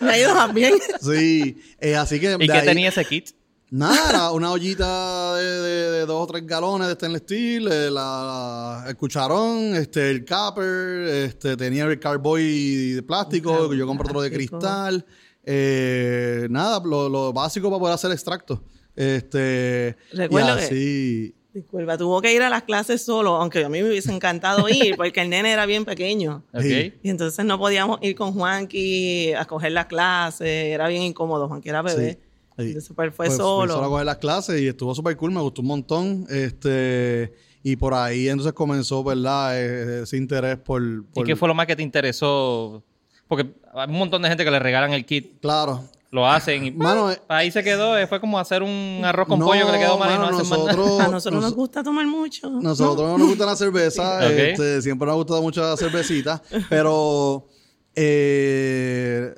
me 0.00 0.10
ha 0.10 0.18
ido 0.18 0.52
bien. 0.52 0.74
Sí, 1.00 1.56
eh, 1.80 1.96
así 1.96 2.20
que... 2.20 2.36
¿Y 2.38 2.46
qué 2.46 2.52
ahí- 2.52 2.66
tenía 2.66 2.88
ese 2.88 3.04
kit? 3.04 3.30
Nada, 3.70 4.32
una 4.32 4.52
ollita 4.52 5.34
de, 5.36 5.42
de- 5.44 5.90
de 5.92 6.00
dos 6.06 6.24
o 6.24 6.26
tres 6.26 6.46
galones 6.46 6.88
de 6.88 6.94
stainless 6.94 7.22
steel, 7.22 7.68
eh, 7.72 7.90
la- 7.90 8.82
la- 8.82 8.84
el 8.90 8.96
cucharón, 8.96 9.74
este, 9.76 10.10
el 10.10 10.26
capper, 10.26 10.64
este, 11.08 11.56
tenía 11.56 11.84
el 11.84 11.98
carboy 11.98 12.92
de 12.92 13.02
plástico, 13.02 13.70
que 13.70 13.76
yo 13.78 13.86
compré 13.86 14.08
otro 14.10 14.20
de 14.20 14.30
cristal. 14.30 15.06
eh, 15.44 16.46
nada, 16.50 16.82
lo, 16.84 17.08
lo 17.08 17.32
básico 17.32 17.70
para 17.70 17.80
poder 17.80 17.94
hacer 17.94 18.12
extracto. 18.12 18.62
Este, 18.94 19.96
Recuerdo 20.12 20.52
y 20.54 20.58
que- 20.58 20.64
así, 20.66 21.34
Disculpa, 21.54 21.98
tuvo 21.98 22.22
que 22.22 22.32
ir 22.34 22.42
a 22.42 22.48
las 22.48 22.62
clases 22.62 23.04
solo, 23.04 23.36
aunque 23.36 23.62
a 23.64 23.68
mí 23.68 23.82
me 23.82 23.90
hubiese 23.90 24.10
encantado 24.12 24.68
ir, 24.70 24.96
porque 24.96 25.20
el 25.20 25.28
nene 25.30 25.52
era 25.52 25.66
bien 25.66 25.84
pequeño. 25.84 26.42
Y 26.62 27.10
entonces 27.10 27.44
no 27.44 27.58
podíamos 27.58 27.98
ir 28.02 28.14
con 28.16 28.32
Juanqui 28.32 29.32
a 29.34 29.44
coger 29.44 29.72
las 29.72 29.86
clases, 29.86 30.46
era 30.48 30.88
bien 30.88 31.02
incómodo, 31.02 31.48
Juanqui 31.48 31.68
era 31.68 31.82
bebé. 31.82 32.12
Sí. 32.56 32.64
Entonces 32.64 32.92
pues, 32.94 33.14
fue 33.14 33.26
Pues, 33.26 33.36
solo. 33.36 33.72
solo 33.74 33.84
a 33.86 33.88
coger 33.88 34.06
las 34.06 34.16
clases 34.18 34.60
y 34.60 34.68
estuvo 34.68 34.94
súper 34.94 35.16
cool, 35.16 35.32
me 35.32 35.40
gustó 35.40 35.60
un 35.62 35.68
montón. 35.68 36.26
Este, 36.30 37.32
y 37.62 37.76
por 37.76 37.94
ahí 37.94 38.28
entonces 38.28 38.52
comenzó, 38.54 39.02
¿verdad? 39.04 39.58
Eh, 39.60 40.02
Ese 40.04 40.16
interés 40.16 40.56
por... 40.58 40.82
¿Y 40.82 41.00
por- 41.14 41.26
qué 41.26 41.36
fue 41.36 41.48
lo 41.48 41.54
más 41.54 41.66
que 41.66 41.76
te 41.76 41.82
interesó? 41.82 42.82
Porque 43.28 43.46
hay 43.74 43.88
un 43.88 43.98
montón 43.98 44.20
de 44.22 44.28
gente 44.28 44.44
que 44.44 44.50
le 44.50 44.58
regalan 44.58 44.92
el 44.92 45.04
kit, 45.06 45.40
Claro. 45.40 45.84
Lo 46.12 46.28
hacen 46.28 46.62
y 46.66 46.70
Mano, 46.70 47.10
eh, 47.10 47.18
ahí 47.26 47.50
se 47.50 47.64
quedó. 47.64 47.96
eh, 47.98 48.06
Fue 48.06 48.20
como 48.20 48.38
hacer 48.38 48.62
un 48.62 49.00
arroz 49.02 49.26
con 49.26 49.38
no, 49.38 49.46
pollo 49.46 49.64
que 49.66 49.72
le 49.72 49.78
quedó 49.78 49.96
mal 49.98 50.10
y 50.10 50.14
no 50.18 50.20
mano, 50.26 50.38
hacen 50.38 50.50
nada. 50.50 50.62
nosotros, 50.66 51.00
a 51.00 51.08
nosotros 51.08 51.34
nos 51.40 51.50
nos- 51.50 51.54
gusta 51.54 51.82
tomar 51.82 52.06
mucho. 52.06 52.50
¿no? 52.50 52.60
nosotros 52.60 53.08
no 53.10 53.16
nos 53.18 53.28
gusta 53.28 53.46
la 53.46 53.56
cerveza, 53.56 54.30
este, 54.30 54.82
siempre 54.82 55.06
nos 55.06 55.14
ha 55.14 55.16
gustado 55.16 55.40
mucho 55.42 55.62
la 55.62 55.74
cervecita, 55.76 56.42
pero, 56.68 57.48
eh, 57.94 59.34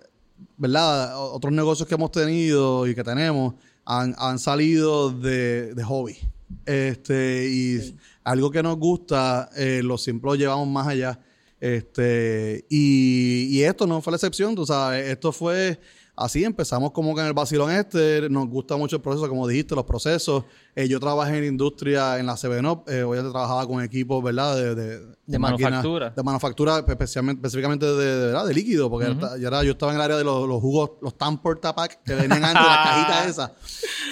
¿verdad? 0.57 1.17
Otros 1.33 1.53
negocios 1.53 1.89
que 1.89 1.95
hemos 1.95 2.11
tenido 2.11 2.87
y 2.89 2.95
que 2.95 3.05
tenemos 3.05 3.55
han, 3.85 4.15
han 4.19 4.39
salido 4.41 5.11
de, 5.13 5.75
de 5.75 5.85
hobby. 5.85 6.19
Este, 6.67 7.49
y 7.51 7.97
algo 8.25 8.51
que 8.51 8.63
nos 8.65 8.77
gusta, 8.79 9.49
eh, 9.57 9.81
lo 9.85 9.97
siempre 9.97 10.29
lo 10.31 10.35
llevamos 10.35 10.67
más 10.69 10.89
allá. 10.89 11.21
Este, 11.61 12.65
y, 12.69 13.47
y 13.51 13.63
esto 13.63 13.87
no 13.87 14.01
fue 14.03 14.11
la 14.11 14.17
excepción, 14.17 14.55
tú 14.55 14.67
sabes, 14.67 15.09
esto 15.09 15.33
fue 15.33 15.79
así, 16.17 16.45
empezamos 16.45 16.93
como 16.93 17.15
que 17.15 17.21
en 17.23 17.27
el 17.29 17.33
vacilón 17.33 17.71
este, 17.71 18.29
nos 18.31 18.47
gusta 18.49 18.77
mucho 18.77 18.97
el 18.97 19.03
proceso, 19.03 19.29
como 19.29 19.47
dijiste, 19.49 19.75
los 19.75 19.85
procesos. 19.85 20.45
Eh, 20.77 20.89
yo 20.89 20.99
trabajé 20.99 21.39
en 21.39 21.45
industria 21.45 22.19
en 22.19 22.27
la 22.27 22.35
CBNOP, 22.37 22.89
eh, 22.89 23.03
obviamente 23.05 23.33
trabajaba 23.33 23.67
con 23.67 23.83
equipos, 23.83 24.23
¿verdad? 24.23 24.57
De, 24.57 24.75
de, 24.75 24.99
De 25.27 25.39
máquinas- 25.39 25.71
manufactura. 25.71 26.11
De 26.11 26.23
manufactura, 26.23 26.85
especialmente, 26.87 27.39
específicamente 27.39 27.87
de, 27.87 27.93
de, 28.19 28.27
¿verdad? 28.27 28.47
de 28.47 28.55
líquido, 28.55 28.91
porque 28.91 29.07
era- 29.11 29.37
ya 29.39 29.49
era- 29.49 29.63
yo 29.65 29.73
estaba 29.73 29.93
en 29.93 29.97
el 29.97 30.03
área 30.03 30.17
de 30.17 30.25
los, 30.25 30.49
los 30.49 30.61
jugos, 30.61 30.93
los 31.01 31.17
Tampor 31.17 31.61
Tapac, 31.61 32.03
que 32.03 32.15
venían 32.15 32.45
antes 32.45 32.63
de 32.63 32.69
las 32.69 32.87
cajitas 32.87 33.27
esas. 33.29 33.51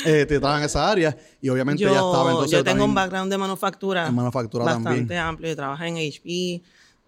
Eh, 0.07 0.27
te 0.27 0.39
trabajan 0.39 0.61
en 0.63 0.67
esa 0.67 0.91
área 0.91 1.17
y 1.41 1.49
obviamente 1.49 1.83
yo, 1.83 1.89
ya 1.89 1.95
estaba 1.97 2.31
entonces 2.31 2.51
yo 2.59 2.65
tengo 2.65 2.85
un 2.85 2.95
background 2.95 3.31
de 3.31 3.39
manufactura, 3.39 4.07
en 4.09 4.15
manufactura 4.15 4.65
bastante 4.65 4.99
también. 5.01 5.19
amplio. 5.19 5.49
Yo 5.51 5.57
trabajé 5.57 5.87
en 5.89 5.97
HP, 5.97 6.63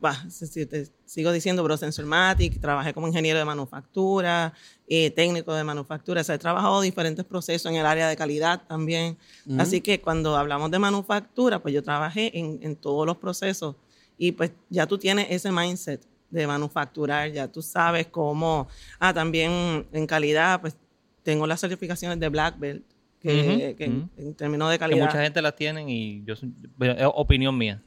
bah, 0.05 0.23
te 0.71 0.87
sigo 1.07 1.33
diciendo, 1.33 1.63
pero 1.63 1.77
Sensormatic, 1.79 2.61
trabajé 2.61 2.93
como 2.93 3.09
ingeniero 3.09 3.39
de 3.39 3.45
manufactura, 3.47 4.53
eh, 4.87 5.11
técnico 5.11 5.55
de 5.55 5.65
manufactura. 5.65 6.21
O 6.21 6.25
sea, 6.25 6.35
he 6.35 6.39
trabajado 6.39 6.81
diferentes 6.83 7.25
procesos 7.25 7.71
en 7.73 7.77
el 7.79 7.87
área 7.87 8.07
de 8.09 8.17
calidad 8.17 8.63
también. 8.69 9.17
Así 9.59 9.81
que 9.81 10.01
cuando 10.01 10.37
hablamos 10.37 10.71
de 10.71 10.79
manufactura, 10.79 11.59
pues 11.61 11.73
yo 11.75 11.83
trabajé 11.83 12.39
en, 12.39 12.59
en 12.63 12.77
todos 12.77 13.07
los 13.07 13.17
procesos 13.17 13.77
y 14.19 14.33
pues 14.33 14.53
ya 14.69 14.87
tú 14.87 14.99
tienes 14.99 15.27
ese 15.31 15.51
mindset 15.51 16.03
de 16.31 16.47
manufacturar, 16.47 17.33
ya 17.33 17.49
tú 17.49 17.63
sabes 17.63 18.07
cómo, 18.09 18.69
ah, 18.99 19.15
también 19.15 19.87
en 19.93 20.07
calidad, 20.07 20.61
pues 20.61 20.77
tengo 21.23 21.47
las 21.47 21.61
certificaciones 21.61 22.21
de 22.21 22.29
Black 22.29 22.59
Belt, 22.59 22.85
que, 23.21 23.41
Ujú, 23.41 23.77
que 23.79 23.85
en- 23.87 23.97
ujú. 23.99 24.09
en 24.19 24.35
términos 24.35 24.69
de 24.71 24.77
Que 24.77 24.81
calidad. 24.81 25.07
mucha 25.07 25.23
gente 25.23 25.41
las 25.41 25.57
tienen 25.57 25.89
y 25.89 26.23
yo 26.27 26.35
es 26.35 26.41
opinión 27.15 27.57
mía. 27.57 27.81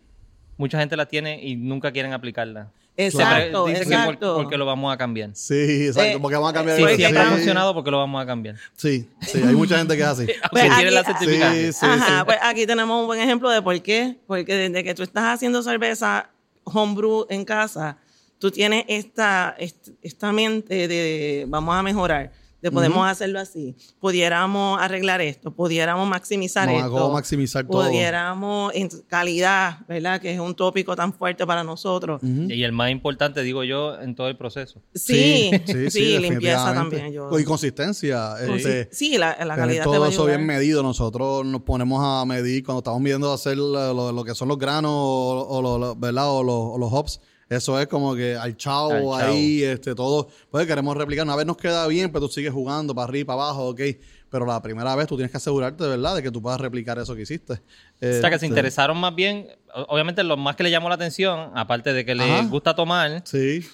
Mucha 0.57 0.79
gente 0.79 0.95
las 0.97 1.07
tiene 1.07 1.39
y 1.43 1.55
nunca 1.55 1.91
quieren 1.91 2.13
aplicarla. 2.13 2.71
Exacto, 2.99 3.65
Siempre 3.67 3.73
dicen 3.73 3.89
que 3.89 3.95
por- 4.05 4.13
exacto. 4.15 4.35
porque 4.37 4.57
lo 4.57 4.65
vamos 4.65 4.91
a 4.91 4.97
cambiar. 4.97 5.29
Sí, 5.33 5.85
exacto, 5.85 6.17
Eh, 6.17 6.19
porque 6.19 6.35
van 6.35 6.49
a 6.49 6.53
cambiar 6.53 6.77
Sí, 6.77 6.83
el 6.83 6.95
siempre 6.95 7.21
ha 7.21 7.25
cam- 7.25 7.29
funcionado 7.35 7.73
porque 7.75 7.91
lo 7.91 7.97
vamos 7.99 8.19
a 8.23 8.25
cambiar. 8.25 8.55
Sí, 8.75 9.07
sí, 9.21 9.39
hay 9.45 9.53
mucha 9.55 9.77
gente 9.77 9.95
que 9.95 10.01
es 10.01 10.07
así. 10.07 10.25
Pues 10.51 10.63
tiene 10.75 10.89
la 10.91 11.01
aquí-. 11.01 11.13
Sí, 11.25 11.73
sí, 11.73 11.85
Ajá, 11.85 12.19
sí. 12.19 12.25
pues 12.25 12.37
aquí 12.41 12.65
tenemos 12.65 12.99
un 12.99 13.05
buen 13.05 13.19
ejemplo 13.19 13.51
de 13.51 13.61
por 13.61 13.79
qué. 13.83 14.15
Porque 14.25 14.51
desde 14.55 14.83
que 14.83 14.95
tú 14.95 15.03
estás 15.03 15.25
haciendo 15.35 15.61
cerveza 15.61 16.31
homebrew 16.63 17.27
en 17.29 17.45
casa, 17.45 17.97
tú 18.39 18.49
tienes 18.49 18.83
esta, 18.87 19.55
est- 19.59 19.89
esta 20.01 20.31
mente 20.31 20.87
de 20.87 21.45
vamos 21.47 21.75
a 21.75 21.83
mejorar, 21.83 22.31
de 22.69 22.75
podemos 22.75 23.07
hacerlo 23.07 23.39
así, 23.39 23.75
pudiéramos 23.99 24.79
arreglar 24.81 25.21
esto, 25.21 25.51
pudiéramos 25.51 26.07
maximizar 26.07 26.69
esto, 26.69 27.09
maximizar 27.11 27.65
todo. 27.67 27.83
pudiéramos 27.87 28.73
en 28.75 28.89
calidad, 29.07 29.79
¿verdad? 29.87 30.19
Que 30.21 30.33
es 30.33 30.39
un 30.39 30.55
tópico 30.55 30.95
tan 30.95 31.13
fuerte 31.13 31.45
para 31.45 31.63
nosotros. 31.63 32.21
Y 32.23 32.63
el 32.63 32.71
más 32.71 32.91
importante, 32.91 33.41
digo 33.43 33.63
yo, 33.63 33.99
en 33.99 34.15
todo 34.15 34.27
el 34.27 34.37
proceso. 34.37 34.81
Sí, 34.95 35.51
sí, 35.89 36.17
limpieza 36.19 36.73
también. 36.73 37.11
Yo, 37.11 37.37
Y 37.39 37.43
consistencia. 37.43 38.33
este, 38.55 38.89
sí, 38.91 39.17
la, 39.17 39.37
la 39.45 39.55
calidad 39.55 39.83
te 39.83 39.89
todo 39.89 39.99
va 40.01 40.07
a 40.07 40.09
eso 40.09 40.25
bien 40.25 40.45
medido. 40.45 40.83
Nosotros 40.83 41.45
nos 41.45 41.61
ponemos 41.61 42.01
a 42.03 42.25
medir 42.25 42.63
cuando 42.63 42.79
estamos 42.79 43.01
viendo 43.03 43.31
hacer 43.31 43.57
lo, 43.57 44.23
que 44.23 44.35
son 44.35 44.47
los 44.47 44.57
granos 44.57 44.91
o, 44.93 45.47
o 45.49 45.61
lo- 45.61 45.77
lo- 45.77 45.95
¿verdad? 45.95 46.29
o 46.29 46.43
los, 46.43 46.55
o 46.55 46.77
los 46.77 46.91
hops. 46.91 47.19
Eso 47.49 47.79
es 47.79 47.87
como 47.87 48.13
que 48.15 48.35
al 48.35 48.57
chavo 48.57 48.91
Al 48.91 48.99
chavo. 48.99 49.15
ahí, 49.15 49.63
este, 49.63 49.95
todo. 49.95 50.27
Pues 50.51 50.67
queremos 50.67 50.97
replicar. 50.97 51.25
Una 51.25 51.35
vez 51.35 51.45
nos 51.45 51.55
queda 51.57 51.87
bien, 51.87 52.11
pero 52.11 52.27
tú 52.27 52.33
sigues 52.33 52.51
jugando 52.51 52.93
para 52.93 53.07
arriba, 53.07 53.27
para 53.35 53.43
abajo, 53.49 53.69
ok. 53.69 53.81
Pero 54.29 54.45
la 54.45 54.61
primera 54.61 54.93
vez 54.97 55.07
tú 55.07 55.15
tienes 55.15 55.31
que 55.31 55.37
asegurarte 55.37 55.81
de 55.85 55.89
verdad 55.91 56.15
de 56.17 56.23
que 56.23 56.29
tú 56.31 56.41
puedas 56.41 56.59
replicar 56.59 56.99
eso 56.99 57.15
que 57.15 57.21
hiciste. 57.21 57.53
O 57.53 57.57
sea, 57.99 58.09
que 58.23 58.29
se 58.29 58.35
Este, 58.35 58.47
interesaron 58.47 58.97
más 58.97 59.15
bien, 59.15 59.47
obviamente 59.87 60.21
lo 60.23 60.35
más 60.35 60.57
que 60.57 60.63
le 60.63 60.71
llamó 60.71 60.89
la 60.89 60.95
atención, 60.95 61.51
aparte 61.55 61.93
de 61.93 62.03
que 62.03 62.13
les 62.15 62.29
Ajá. 62.29 62.47
gusta 62.49 62.75
tomar, 62.75 63.21
Sí. 63.25 63.65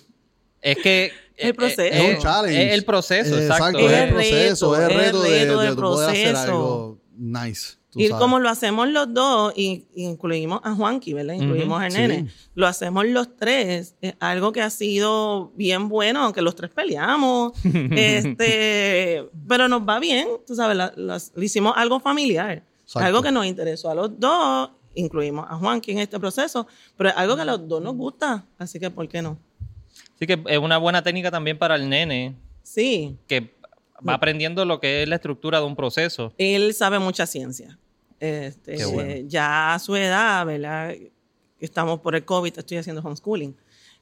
es 0.62 0.78
que... 0.78 1.12
El 1.36 1.50
eh, 1.50 1.54
proceso. 1.56 1.82
eh, 1.82 1.90
Es 2.12 2.16
un 2.18 2.22
challenge. 2.22 2.68
Es 2.68 2.74
el 2.76 2.86
proceso, 2.86 3.40
Eh, 3.40 3.46
exacto. 3.48 3.80
Es 3.80 3.92
Es 3.92 4.02
el 4.04 4.10
proceso, 4.14 4.76
es 4.76 4.82
el 4.84 4.90
reto, 4.90 5.24
reto, 5.24 5.26
es 5.26 5.32
el 5.42 5.48
de, 5.48 5.56
de 5.56 5.64
del 5.66 5.76
tú 5.76 5.82
poder 5.82 6.10
hacer 6.12 6.32
proceso. 6.34 6.52
algo 6.54 7.00
nice. 7.18 7.74
Y 7.96 8.08
sabes. 8.08 8.22
como 8.22 8.40
lo 8.40 8.50
hacemos 8.50 8.88
los 8.90 9.14
dos, 9.14 9.54
y, 9.56 9.86
y 9.94 10.06
incluimos 10.06 10.60
a 10.64 10.74
Juanqui, 10.74 11.14
¿verdad? 11.14 11.36
Incluimos 11.36 11.82
al 11.82 11.92
sí. 11.92 11.98
nene. 12.00 12.28
Lo 12.56 12.66
hacemos 12.68 13.06
los 13.06 13.36
tres. 13.36 13.96
Es 14.02 14.16
algo 14.20 14.52
que 14.52 14.62
ha 14.62 14.70
sido 14.70 15.52
bien 15.56 15.90
bueno, 15.90 16.24
aunque 16.24 16.42
los 16.42 16.56
tres 16.56 16.72
peleamos. 16.72 17.54
este, 18.24 19.26
pero 19.48 19.68
nos 19.68 19.82
va 19.88 20.00
bien, 20.00 20.28
tú 20.46 20.56
sabes, 20.56 20.76
la- 20.78 20.94
las- 20.96 21.32
le 21.36 21.46
hicimos 21.46 21.74
algo 21.76 22.00
familiar. 22.00 22.64
Exacto. 22.84 23.06
Algo 23.08 23.22
que 23.22 23.32
nos 23.32 23.46
interesó 23.46 23.90
a 23.90 23.96
los 23.96 24.20
dos. 24.20 24.72
Incluimos 24.96 25.48
a 25.50 25.56
Juanqui 25.56 25.92
en 25.92 26.00
este 26.00 26.20
proceso, 26.20 26.68
pero 26.96 27.10
es 27.10 27.16
algo 27.18 27.36
que 27.36 27.42
a 27.42 27.46
los 27.46 27.68
dos 27.68 27.82
nos 27.82 27.96
gusta. 27.96 28.46
Así 28.60 28.80
que, 28.80 28.92
¿por 28.92 29.08
qué 29.08 29.22
no? 29.24 29.40
Así 30.16 30.28
que 30.28 30.40
es 30.48 30.58
una 30.60 30.78
buena 30.78 31.02
técnica 31.02 31.32
también 31.32 31.58
para 31.58 31.76
el 31.76 31.90
nene, 31.90 32.36
Sí, 32.62 33.18
que 33.28 33.54
va 34.08 34.14
aprendiendo 34.14 34.64
lo 34.66 34.80
que 34.80 35.02
es 35.04 35.10
la 35.10 35.16
estructura 35.16 35.60
de 35.60 35.66
un 35.66 35.76
proceso. 35.76 36.34
él 36.38 36.74
sabe 36.74 37.00
mucha 37.00 37.26
ciencia. 37.26 37.78
Este, 38.24 38.86
bueno. 38.86 39.28
ya 39.28 39.74
a 39.74 39.80
su 39.80 39.98
edad, 39.98 40.46
¿verdad? 40.46 40.96
Estamos 41.60 42.00
por 42.00 42.16
el 42.16 42.24
COVID, 42.24 42.58
estoy 42.58 42.78
haciendo 42.78 43.02
homeschooling. 43.02 43.54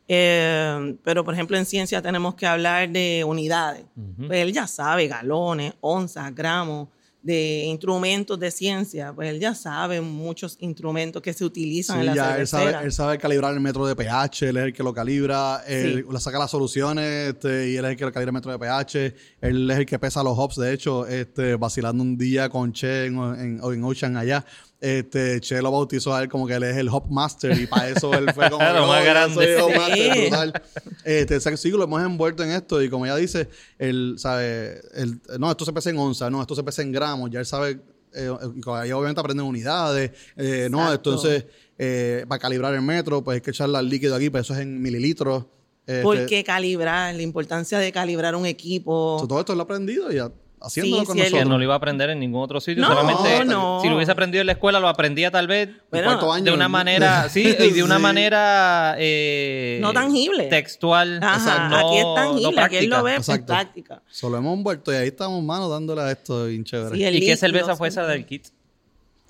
Eh, 0.08 0.96
pero, 1.04 1.26
por 1.26 1.34
ejemplo, 1.34 1.58
en 1.58 1.66
ciencia 1.66 2.04
tenemos 2.04 2.36
que 2.36 2.46
hablar 2.46 2.88
de 2.90 3.24
unidades. 3.26 3.84
Pues 4.28 4.42
él 4.42 4.54
ya 4.54 4.68
sabe 4.68 5.08
galones, 5.08 5.74
onzas, 5.82 6.36
gramos, 6.36 6.90
de 7.22 7.66
instrumentos 7.66 8.40
de 8.40 8.52
ciencia. 8.52 9.14
Pues 9.14 9.30
él 9.30 9.40
ya 9.40 9.54
sabe 9.54 10.02
muchos 10.02 10.58
instrumentos 10.60 11.22
que 11.22 11.34
se 11.34 11.46
utilizan 11.46 11.98
Sí, 11.98 12.00
en 12.02 12.06
la 12.08 12.16
ya 12.16 12.38
él 12.38 12.48
sabe, 12.48 12.76
él 12.84 12.92
sabe 12.92 13.18
calibrar 13.18 13.54
el 13.54 13.60
metro 13.60 13.86
de 13.86 13.96
pH, 13.96 14.50
él 14.50 14.58
es 14.58 14.64
el 14.66 14.74
que 14.74 14.84
lo 14.84 14.94
calibra, 14.94 15.64
él 15.68 16.06
le 16.10 16.20
saca 16.20 16.40
las 16.40 16.52
soluciones 16.52 17.34
este, 17.34 17.70
y 17.70 17.78
él 17.78 17.86
es 17.86 17.92
el 17.92 17.98
que 17.98 18.06
le 18.06 18.12
calibra 18.12 18.30
el 18.30 18.34
metro 18.34 18.52
de 18.52 18.60
pH, 18.60 19.16
él 19.42 19.70
es 19.70 19.78
el 19.78 19.86
que 19.86 20.00
pesa 20.00 20.24
los 20.24 20.38
hops, 20.38 20.56
de 20.56 20.74
hecho, 20.74 21.06
este, 21.08 21.56
vacilando 21.56 22.04
un 22.04 22.18
día 22.18 22.50
con 22.50 22.74
Che 22.74 23.06
en, 23.06 23.18
en, 23.18 23.62
en 23.64 23.84
Ocean 23.84 24.18
allá, 24.18 24.46
este, 24.82 25.40
Che 25.40 25.62
lo 25.62 25.72
bautizó 25.72 26.14
a 26.14 26.24
él 26.24 26.28
como 26.28 26.46
que 26.48 26.56
él 26.56 26.64
es 26.64 26.76
el 26.76 26.90
hop 26.90 27.06
master 27.10 27.58
y 27.58 27.68
para 27.68 27.90
eso 27.90 28.14
él 28.14 28.34
fue 28.34 28.50
como 28.50 28.64
Lo 28.74 28.74
"No, 28.82 28.88
más 28.88 29.00
yo 29.06 29.10
grande". 29.12 29.62
hop 29.62 29.72
Sí. 29.72 29.78
master", 29.78 30.18
brutal. 30.30 30.64
Este, 31.06 31.40
que 31.52 31.58
sí, 31.58 31.70
lo 31.70 31.84
hemos 31.84 32.02
envuelto 32.04 32.44
en 32.44 32.52
esto 32.52 32.82
y 32.82 32.90
como 32.90 33.06
ella 33.06 33.16
dice, 33.16 33.48
él 33.78 34.16
sabe, 34.18 34.82
él, 34.96 35.22
no, 35.40 35.50
esto 35.52 35.64
se 35.66 35.72
pesa 35.74 35.90
en 35.92 35.98
onza, 36.00 36.30
no, 36.30 36.42
esto 36.42 36.56
se 36.56 36.64
pesa 36.64 36.82
en 36.82 36.92
gramos, 36.92 37.30
ya 37.30 37.40
él 37.40 37.46
sabe, 37.46 37.80
eh, 38.14 38.30
y 38.56 38.70
ahí 38.72 38.92
obviamente 38.92 39.22
aprenden 39.22 39.46
unidades, 39.46 40.12
eh, 40.36 40.68
no, 40.70 40.92
entonces 40.92 41.46
eh, 41.78 42.26
para 42.28 42.40
calibrar 42.40 42.74
el 42.74 42.82
metro, 42.82 43.24
pues 43.24 43.36
hay 43.36 43.42
que 43.42 43.52
echarle 43.52 43.78
al 43.78 43.88
líquido 43.88 44.16
aquí, 44.16 44.30
pues 44.30 44.42
eso 44.46 44.54
es 44.54 44.60
en 44.62 44.82
mililitros. 44.82 45.46
Este, 45.88 46.04
¿Por 46.04 46.26
qué 46.28 46.44
calibrar? 46.44 47.14
La 47.16 47.22
importancia 47.24 47.80
de 47.80 47.92
calibrar 47.92 48.36
un 48.36 48.46
equipo. 48.46 49.24
todo 49.28 49.40
esto 49.40 49.54
lo 49.56 49.62
he 49.62 49.64
aprendido 49.64 50.12
y 50.14 50.20
a- 50.20 50.32
haciéndolo 50.62 51.02
Sí, 51.02 51.08
con 51.08 51.16
sí, 51.18 51.22
él- 51.24 51.32
nosotros. 51.32 51.50
no 51.50 51.58
lo 51.58 51.64
iba 51.64 51.74
a 51.74 51.78
aprender 51.78 52.10
en 52.12 52.20
ningún 52.20 52.42
otro 52.44 52.62
sitio. 52.62 52.82
No, 52.82 52.90
solamente 52.90 53.46
no. 53.46 53.80
si 53.82 53.90
lo 53.90 53.96
hubiese 53.96 54.12
aprendido 54.12 54.42
en 54.42 54.48
la 54.48 54.54
escuela, 54.54 54.80
lo 54.80 54.88
aprendía 54.88 55.32
tal 55.32 55.48
vez 55.48 55.70
Bueno, 55.90 56.06
cuarto 56.08 56.32
año, 56.32 56.46
de 56.46 56.52
una 56.54 56.66
¿no? 56.66 56.70
manera, 56.70 57.30
sí, 57.30 57.56
y 57.60 57.72
de 57.72 57.84
una 57.84 57.98
Sí. 57.98 58.02
manera 58.02 58.96
eh, 59.00 59.80
No 59.82 59.92
tangible. 59.94 60.44
textual. 60.46 61.20
Ajá, 61.24 61.70
no- 61.70 61.78
aquí 61.88 61.98
es 61.98 62.04
no 62.04 62.14
tangible, 62.16 62.62
aquí 62.62 62.76
él 62.78 62.90
lo 62.90 63.04
ve 63.04 63.12
en 63.12 63.18
Exacto. 63.18 63.46
práctica. 63.48 64.02
Solo 64.10 64.38
hemos 64.38 64.56
envuelto 64.58 64.92
y 64.92 64.96
ahí 64.96 65.08
estamos, 65.08 65.42
mano, 65.44 65.68
dándole 65.70 66.02
a 66.02 66.12
esto 66.12 66.46
bien 66.46 66.64
chévere. 66.64 66.96
¿Y 66.96 67.00
qué 67.00 67.12
líquido, 67.12 67.38
cerveza 67.38 67.76
fue 67.76 67.90
sí. 67.90 67.94
esa 68.00 68.08
del 68.08 68.26
kit? 68.26 68.48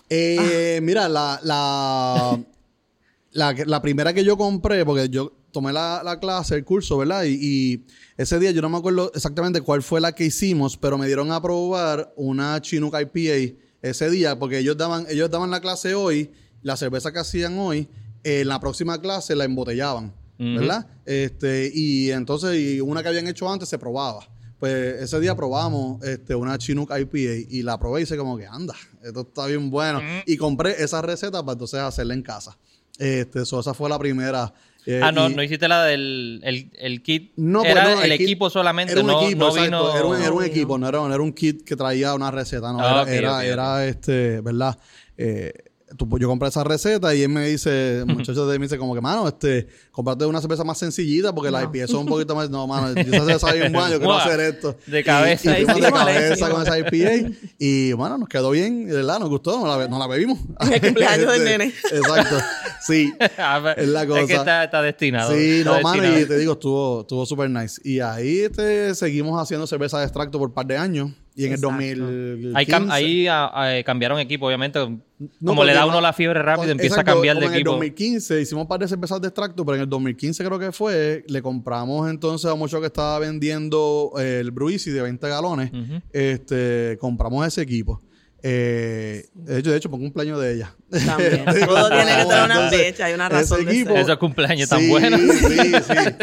Eh, 0.09 0.75
Ah. 0.77 0.81
Mira, 0.81 1.07
la, 1.07 1.39
la, 1.43 2.39
la 3.65 3.81
primera 3.81 4.13
que 4.13 4.23
yo 4.25 4.35
compré, 4.37 4.83
porque 4.85 5.07
yo 5.09 5.31
tomé 5.51 5.73
la, 5.73 6.01
la 6.03 6.19
clase, 6.19 6.55
el 6.55 6.65
curso, 6.65 6.97
¿verdad? 6.97 7.23
Y, 7.23 7.37
y 7.41 7.85
ese 8.17 8.39
día 8.39 8.51
yo 8.51 8.61
no 8.61 8.69
me 8.69 8.77
acuerdo 8.77 9.11
exactamente 9.13 9.61
cuál 9.61 9.83
fue 9.83 10.01
la 10.01 10.13
que 10.13 10.25
hicimos, 10.25 10.77
pero 10.77 10.97
me 10.97 11.07
dieron 11.07 11.31
a 11.31 11.41
probar 11.41 12.13
una 12.15 12.61
Chinook 12.61 12.95
IPA 12.99 13.55
ese 13.81 14.09
día, 14.09 14.37
porque 14.37 14.59
ellos 14.59 14.77
daban, 14.77 15.05
ellos 15.09 15.29
daban 15.29 15.51
la 15.51 15.59
clase 15.59 15.95
hoy, 15.95 16.31
la 16.61 16.77
cerveza 16.77 17.11
que 17.11 17.19
hacían 17.19 17.57
hoy, 17.57 17.87
en 18.23 18.47
la 18.47 18.59
próxima 18.59 19.01
clase 19.01 19.35
la 19.35 19.45
embotellaban. 19.45 20.13
¿verdad? 20.41 20.87
Este, 21.05 21.71
y 21.71 22.09
entonces, 22.09 22.59
y 22.59 22.81
una 22.81 23.03
que 23.03 23.09
habían 23.09 23.27
hecho 23.27 23.47
antes 23.47 23.69
se 23.69 23.77
probaba. 23.77 24.27
Pues 24.59 25.01
ese 25.01 25.19
día 25.19 25.35
probamos 25.35 26.03
este, 26.03 26.35
una 26.35 26.57
Chinook 26.57 26.91
IPA 26.91 27.47
y 27.49 27.61
la 27.63 27.79
probé 27.79 28.01
y 28.01 28.03
hice 28.03 28.17
como 28.17 28.37
que 28.37 28.45
anda, 28.45 28.75
esto 29.03 29.21
está 29.21 29.45
bien 29.45 29.69
bueno. 29.69 30.01
Y 30.25 30.37
compré 30.37 30.83
esa 30.83 31.01
receta 31.01 31.43
para 31.43 31.53
entonces 31.53 31.79
hacerla 31.79 32.13
en 32.13 32.23
casa. 32.23 32.57
Este, 32.97 33.45
so, 33.45 33.59
esa 33.59 33.73
fue 33.73 33.89
la 33.89 33.97
primera. 33.97 34.53
Eh, 34.85 34.99
ah, 35.03 35.11
no, 35.11 35.29
y- 35.29 35.35
no 35.35 35.43
hiciste 35.43 35.67
la 35.67 35.83
del 35.85 36.41
el, 36.43 36.71
el 36.73 37.03
kit. 37.03 37.33
no, 37.35 37.59
pues 37.59 37.71
era 37.71 37.83
no, 37.83 38.01
el 38.01 38.11
kit- 38.11 38.21
equipo 38.21 38.49
solamente, 38.49 38.93
era 38.93 39.01
un 39.01 39.07
no, 39.07 39.21
equipo, 39.25 39.45
no 39.45 39.53
vino. 39.53 39.95
Era 39.95 40.05
un, 40.05 40.21
era 40.21 40.31
un 40.31 40.43
equipo, 40.43 40.77
no 40.77 40.87
era, 40.87 40.99
un 41.01 41.33
kit 41.33 41.63
que 41.63 41.75
traía 41.75 42.13
una 42.15 42.31
receta, 42.31 42.71
no. 42.73 42.79
Ah, 42.81 43.05
era, 43.07 43.45
era, 43.45 43.85
este, 43.85 44.41
¿verdad? 44.41 44.77
Eh, 45.17 45.53
tú- 45.97 46.07
yo 46.19 46.27
compré 46.27 46.49
esa 46.49 46.63
receta 46.63 47.13
y 47.15 47.23
él 47.23 47.29
me 47.29 47.47
dice, 47.47 48.03
muchacho 48.07 48.47
de 48.47 48.59
mí 48.59 48.65
dice 48.65 48.77
como 48.77 48.93
que, 48.95 49.01
mano, 49.01 49.27
este, 49.27 49.67
comprate 49.91 50.25
una 50.25 50.41
cerveza 50.41 50.63
más 50.63 50.77
sencillita 50.77 51.33
porque 51.33 51.51
las 51.51 51.63
IPA 51.63 51.87
son 51.87 51.99
un 52.01 52.05
poquito 52.07 52.35
más, 52.35 52.49
no, 52.49 52.67
mano, 52.67 52.87
esa 52.89 53.03
cerveza 53.25 53.53
bien 53.53 53.71
buena, 53.73 53.89
yo 53.91 53.97
quiero 53.99 54.13
hacer 54.13 54.39
esto. 54.39 54.75
de 54.87 55.03
cabeza. 55.03 55.57
Y, 55.59 55.63
y 55.63 55.65
de 55.65 55.91
cabeza 55.91 56.49
con 56.49 56.61
esa 56.61 56.77
IPA 56.79 57.29
y, 57.59 57.93
bueno, 57.93 58.17
nos 58.17 58.29
quedó 58.29 58.51
bien, 58.51 58.87
¿verdad? 58.87 59.19
Nos 59.19 59.29
gustó, 59.29 59.59
nos 59.65 59.77
la, 59.77 59.87
nos 59.87 59.99
la 59.99 60.07
bebimos. 60.07 60.39
El 60.71 60.81
cumpleaños 60.81 61.31
del 61.31 61.41
Este, 61.41 61.57
nene. 61.57 61.73
Exacto, 61.91 62.37
sí. 62.85 63.13
Es 63.19 63.87
la 63.87 64.01
Es 64.03 64.07
que 64.07 64.21
cosa. 64.21 64.33
está, 64.35 64.63
está 64.65 64.81
destinado. 64.81 65.31
Sí, 65.33 65.59
está 65.59 65.71
no, 65.77 65.81
mano, 65.81 66.01
destinado. 66.01 66.21
y 66.21 66.25
te 66.27 66.37
digo, 66.37 66.53
estuvo, 66.53 67.01
estuvo 67.01 67.25
súper 67.25 67.49
nice. 67.49 67.81
Y 67.83 67.99
ahí 67.99 68.39
este, 68.39 68.95
seguimos 68.95 69.41
haciendo 69.41 69.67
cerveza 69.67 69.99
de 69.99 70.05
extracto 70.05 70.37
por 70.39 70.49
un 70.49 70.53
par 70.53 70.65
de 70.65 70.77
años. 70.77 71.11
Y 71.33 71.45
en 71.45 71.53
Exacto. 71.53 71.79
el 71.79 71.99
2015... 71.99 72.57
Ahí, 72.57 72.65
cam- 72.65 72.91
ahí 72.91 73.27
ah, 73.27 73.51
ah, 73.53 73.83
cambiaron 73.85 74.19
equipo, 74.19 74.47
obviamente. 74.47 74.79
como 75.45 75.63
le 75.63 75.73
da 75.73 75.85
uno 75.85 76.01
la 76.01 76.11
fiebre 76.11 76.41
rápido, 76.41 76.71
empieza 76.71 76.95
Exacto, 76.95 77.11
a 77.11 77.13
cambiar 77.13 77.37
de 77.37 77.45
equipo. 77.45 77.55
En 77.55 77.57
el 77.59 77.63
2015 77.89 78.41
hicimos 78.41 78.63
un 78.63 78.67
par 78.67 78.79
de 78.81 78.87
cervezas 78.89 79.21
de 79.21 79.27
extracto, 79.29 79.63
pero 79.65 79.75
en 79.75 79.81
el 79.83 79.89
2015 79.89 80.43
creo 80.43 80.59
que 80.59 80.71
fue, 80.73 81.23
le 81.27 81.41
compramos 81.41 82.09
entonces 82.09 82.51
a 82.51 82.55
mucho 82.55 82.81
que 82.81 82.87
estaba 82.87 83.17
vendiendo 83.19 84.11
eh, 84.19 84.39
el 84.41 84.51
Bruisi 84.51 84.91
de 84.91 85.01
20 85.03 85.29
galones. 85.29 85.71
Este, 86.11 86.97
compramos 86.99 87.47
ese 87.47 87.61
equipo. 87.61 88.01
Eh, 88.43 89.27
de 89.33 89.59
hecho, 89.59 89.71
de 89.71 89.77
hecho, 89.77 89.89
por 89.89 89.99
cumpleaños 89.99 90.41
de 90.41 90.53
ella. 90.55 90.75
También. 91.05 91.45
Todo 91.65 91.89
tiene 91.89 92.05
que 92.05 92.25
tener 92.25 92.25
una 92.25 92.43
entonces, 92.45 92.79
fecha, 92.81 93.05
hay 93.05 93.13
una 93.13 93.29
razón 93.29 93.59
ese 93.61 93.69
de 93.79 93.85
ser. 93.85 93.97
Esos 93.97 94.17
cumpleaños 94.17 94.69
tan 94.69 94.79
Sí, 94.79 94.89
buenos. 94.89 95.19
Sí, 95.19 95.57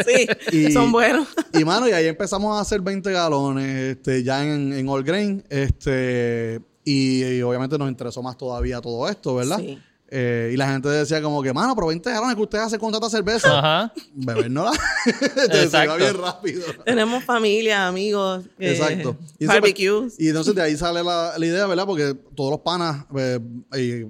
sí. 0.05 0.27
Sí, 0.51 0.67
Y- 0.67 0.71
son 0.71 0.91
buenos. 0.91 1.27
Y 1.53 1.63
mano, 1.63 1.87
y 1.87 1.91
ahí 1.91 2.07
empezamos 2.07 2.57
a 2.57 2.61
hacer 2.61 2.81
20 2.81 3.11
galones, 3.11 3.95
este, 3.95 4.23
ya 4.23 4.43
en, 4.43 4.73
en 4.73 4.89
All 4.89 5.03
Grain, 5.03 5.43
este, 5.49 6.59
y, 6.83 7.23
y 7.23 7.41
obviamente 7.41 7.77
nos 7.77 7.89
interesó 7.89 8.21
más 8.21 8.37
todavía 8.37 8.81
todo 8.81 9.07
esto, 9.09 9.35
¿verdad? 9.35 9.59
Sí. 9.59 9.79
Eh, 10.11 10.51
y 10.53 10.57
la 10.57 10.67
gente 10.71 10.89
decía 10.89 11.21
como 11.21 11.43
que, 11.43 11.53
mano, 11.53 11.75
pero 11.75 11.87
20 11.87 12.09
galones 12.11 12.35
que 12.35 12.41
usted 12.41 12.57
hace 12.57 12.79
con 12.79 12.91
tanta 12.91 13.09
cerveza. 13.09 13.59
Ajá. 13.59 13.93
Beber 14.13 14.49
no 14.49 14.63
la. 14.65 14.71
Se 15.69 15.87
va 15.87 15.95
bien 15.97 16.17
rápido. 16.17 16.63
Tenemos 16.83 17.23
familia, 17.23 17.87
amigos. 17.87 18.45
eh, 18.57 18.71
Exacto. 18.71 19.15
Y 19.19 19.21
eso, 19.21 19.35
pues, 19.37 19.47
barbecues. 19.47 20.19
Y 20.19 20.29
entonces 20.29 20.55
de 20.55 20.61
ahí 20.63 20.75
sale 20.75 21.03
la, 21.03 21.33
la 21.37 21.45
idea, 21.45 21.67
¿verdad? 21.67 21.85
Porque 21.85 22.15
todos 22.35 22.49
los 22.51 22.59
panas, 22.61 23.05
eh, 23.15 24.07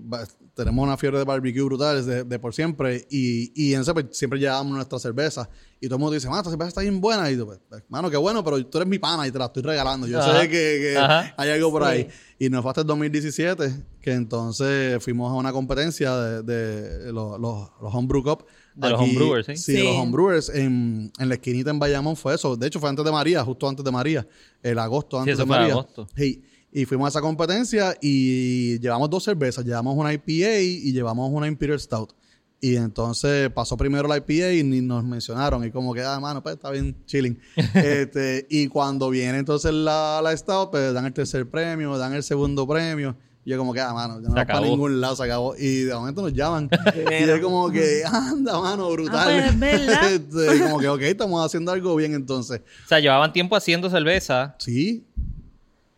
tenemos 0.64 0.84
una 0.84 0.98
fiebre 0.98 1.18
de 1.20 1.26
barbecue 1.26 1.62
brutal 1.64 2.06
de, 2.06 2.24
de 2.24 2.40
por 2.40 2.54
siempre. 2.54 3.08
Y, 3.10 3.52
y 3.56 3.74
entonces 3.74 3.94
pues, 3.94 4.06
siempre 4.18 4.40
llevábamos 4.40 4.74
nuestra 4.76 5.00
cerveza. 5.00 5.50
Y 5.82 5.88
todo 5.88 5.96
el 5.96 6.00
mundo 6.02 6.14
dice, 6.14 6.28
mano, 6.28 6.40
esta 6.42 6.50
cerveza 6.50 6.68
está 6.70 6.82
bien 6.82 7.00
buena. 7.02 7.32
Y 7.32 7.38
tú, 7.38 7.46
pues, 7.46 7.60
pues, 7.70 7.84
mano, 7.90 8.10
qué 8.10 8.18
bueno, 8.18 8.44
pero 8.44 8.64
tú 8.66 8.78
eres 8.80 8.88
mi 8.90 9.00
pana 9.00 9.26
y 9.28 9.32
te 9.32 9.40
la 9.40 9.46
estoy 9.46 9.64
regalando. 9.64 10.08
Yo 10.08 10.20
Ajá. 10.20 10.42
sé 10.42 10.50
que, 10.50 10.80
que 10.94 10.98
hay 11.38 11.50
algo 11.50 11.72
por 11.72 11.84
Sí. 11.84 11.90
ahí. 11.90 12.08
Y 12.38 12.50
nos 12.50 12.62
fue 12.62 12.72
hasta 12.72 12.82
el 12.82 12.88
2017 12.88 13.72
que 14.02 14.12
entonces 14.14 15.04
fuimos 15.04 15.32
a 15.32 15.36
una 15.36 15.52
competencia 15.52 16.16
de, 16.16 16.44
de 16.44 17.12
los, 17.14 17.40
los, 17.40 17.70
los 17.82 17.94
Homebrew 17.96 18.24
Cup. 18.24 18.46
De 18.76 18.90
los 18.90 19.00
homebrewers, 19.02 19.46
¿sí? 19.48 19.58
Sí, 19.58 19.76
Sí. 19.78 19.84
los 19.84 19.96
homebrewers 19.98 20.50
en, 20.50 21.12
en 21.20 21.28
la 21.30 21.36
esquinita 21.36 21.70
en 21.70 21.80
Bayamón 21.80 22.16
fue 22.16 22.36
eso. 22.36 22.56
De 22.56 22.68
hecho, 22.68 22.80
fue 22.80 22.88
antes 22.90 23.04
de 23.04 23.12
María, 23.12 23.44
justo 23.44 23.68
antes 23.68 23.84
de 23.84 23.92
María. 23.92 24.26
El 24.64 24.80
agosto 24.80 25.20
antes 25.20 25.34
eso 25.34 25.42
de 25.44 25.48
fue 25.48 25.56
en 25.58 25.62
María. 25.64 25.74
agosto. 25.74 26.08
Sí. 26.16 26.42
Y 26.72 26.86
fuimos 26.86 27.08
a 27.08 27.10
esa 27.10 27.22
competencia 27.22 27.96
y 28.02 28.80
llevamos 28.80 29.10
dos 29.10 29.24
cervezas. 29.24 29.66
Llevamos 29.66 29.96
una 29.98 30.14
IPA 30.14 30.60
y 30.60 30.92
llevamos 30.92 31.32
una 31.32 31.48
Imperial 31.48 31.80
Stout. 31.80 32.14
Y 32.62 32.76
entonces 32.76 33.50
pasó 33.52 33.78
primero 33.78 34.08
la 34.08 34.18
IPA 34.18 34.54
y 34.54 34.64
ni 34.64 34.82
nos 34.82 35.04
mencionaron. 35.04 35.64
Y 35.64 35.72
como 35.72 35.94
que, 35.94 36.04
ah, 36.04 36.20
mano, 36.20 36.44
pues 36.44 36.56
está 36.56 36.70
bien 36.72 36.96
chilling. 37.06 37.40
este, 37.74 38.46
y 38.50 38.68
cuando 38.68 39.10
viene 39.10 39.38
entonces 39.38 39.74
la, 39.74 40.20
la 40.22 40.36
Stout, 40.36 40.72
pues 40.72 40.94
dan 40.94 41.06
el 41.06 41.14
tercer 41.14 41.50
premio, 41.50 41.98
dan 41.98 42.14
el 42.14 42.24
segundo 42.24 42.68
premio. 42.68 43.16
Y 43.46 43.52
yo 43.52 43.58
como 43.58 43.74
que, 43.74 43.80
ah, 43.80 43.94
mano, 43.94 44.22
ya 44.22 44.28
no 44.28 44.36
para 44.36 44.60
ningún 44.60 45.00
lado, 45.00 45.16
se 45.16 45.24
acabó. 45.24 45.56
Y 45.58 45.84
de 45.84 45.94
momento 45.94 46.22
nos 46.22 46.34
llaman. 46.34 46.70
y 46.96 47.14
es 47.14 47.40
como 47.40 47.72
que, 47.72 48.04
anda, 48.06 48.60
mano, 48.60 48.92
brutal. 48.92 49.18
Ah, 49.18 49.26
pues, 49.26 49.54
es 49.54 49.60
verdad. 49.60 50.10
Este, 50.12 50.60
como 50.60 50.80
que, 50.80 50.90
ok, 50.90 51.02
estamos 51.04 51.46
haciendo 51.46 51.72
algo 51.72 51.96
bien 51.96 52.14
entonces. 52.14 52.62
O 52.84 52.88
sea, 52.90 53.00
llevaban 53.00 53.32
tiempo 53.32 53.56
haciendo 53.56 53.90
cerveza. 53.90 54.56
Sí, 54.60 55.08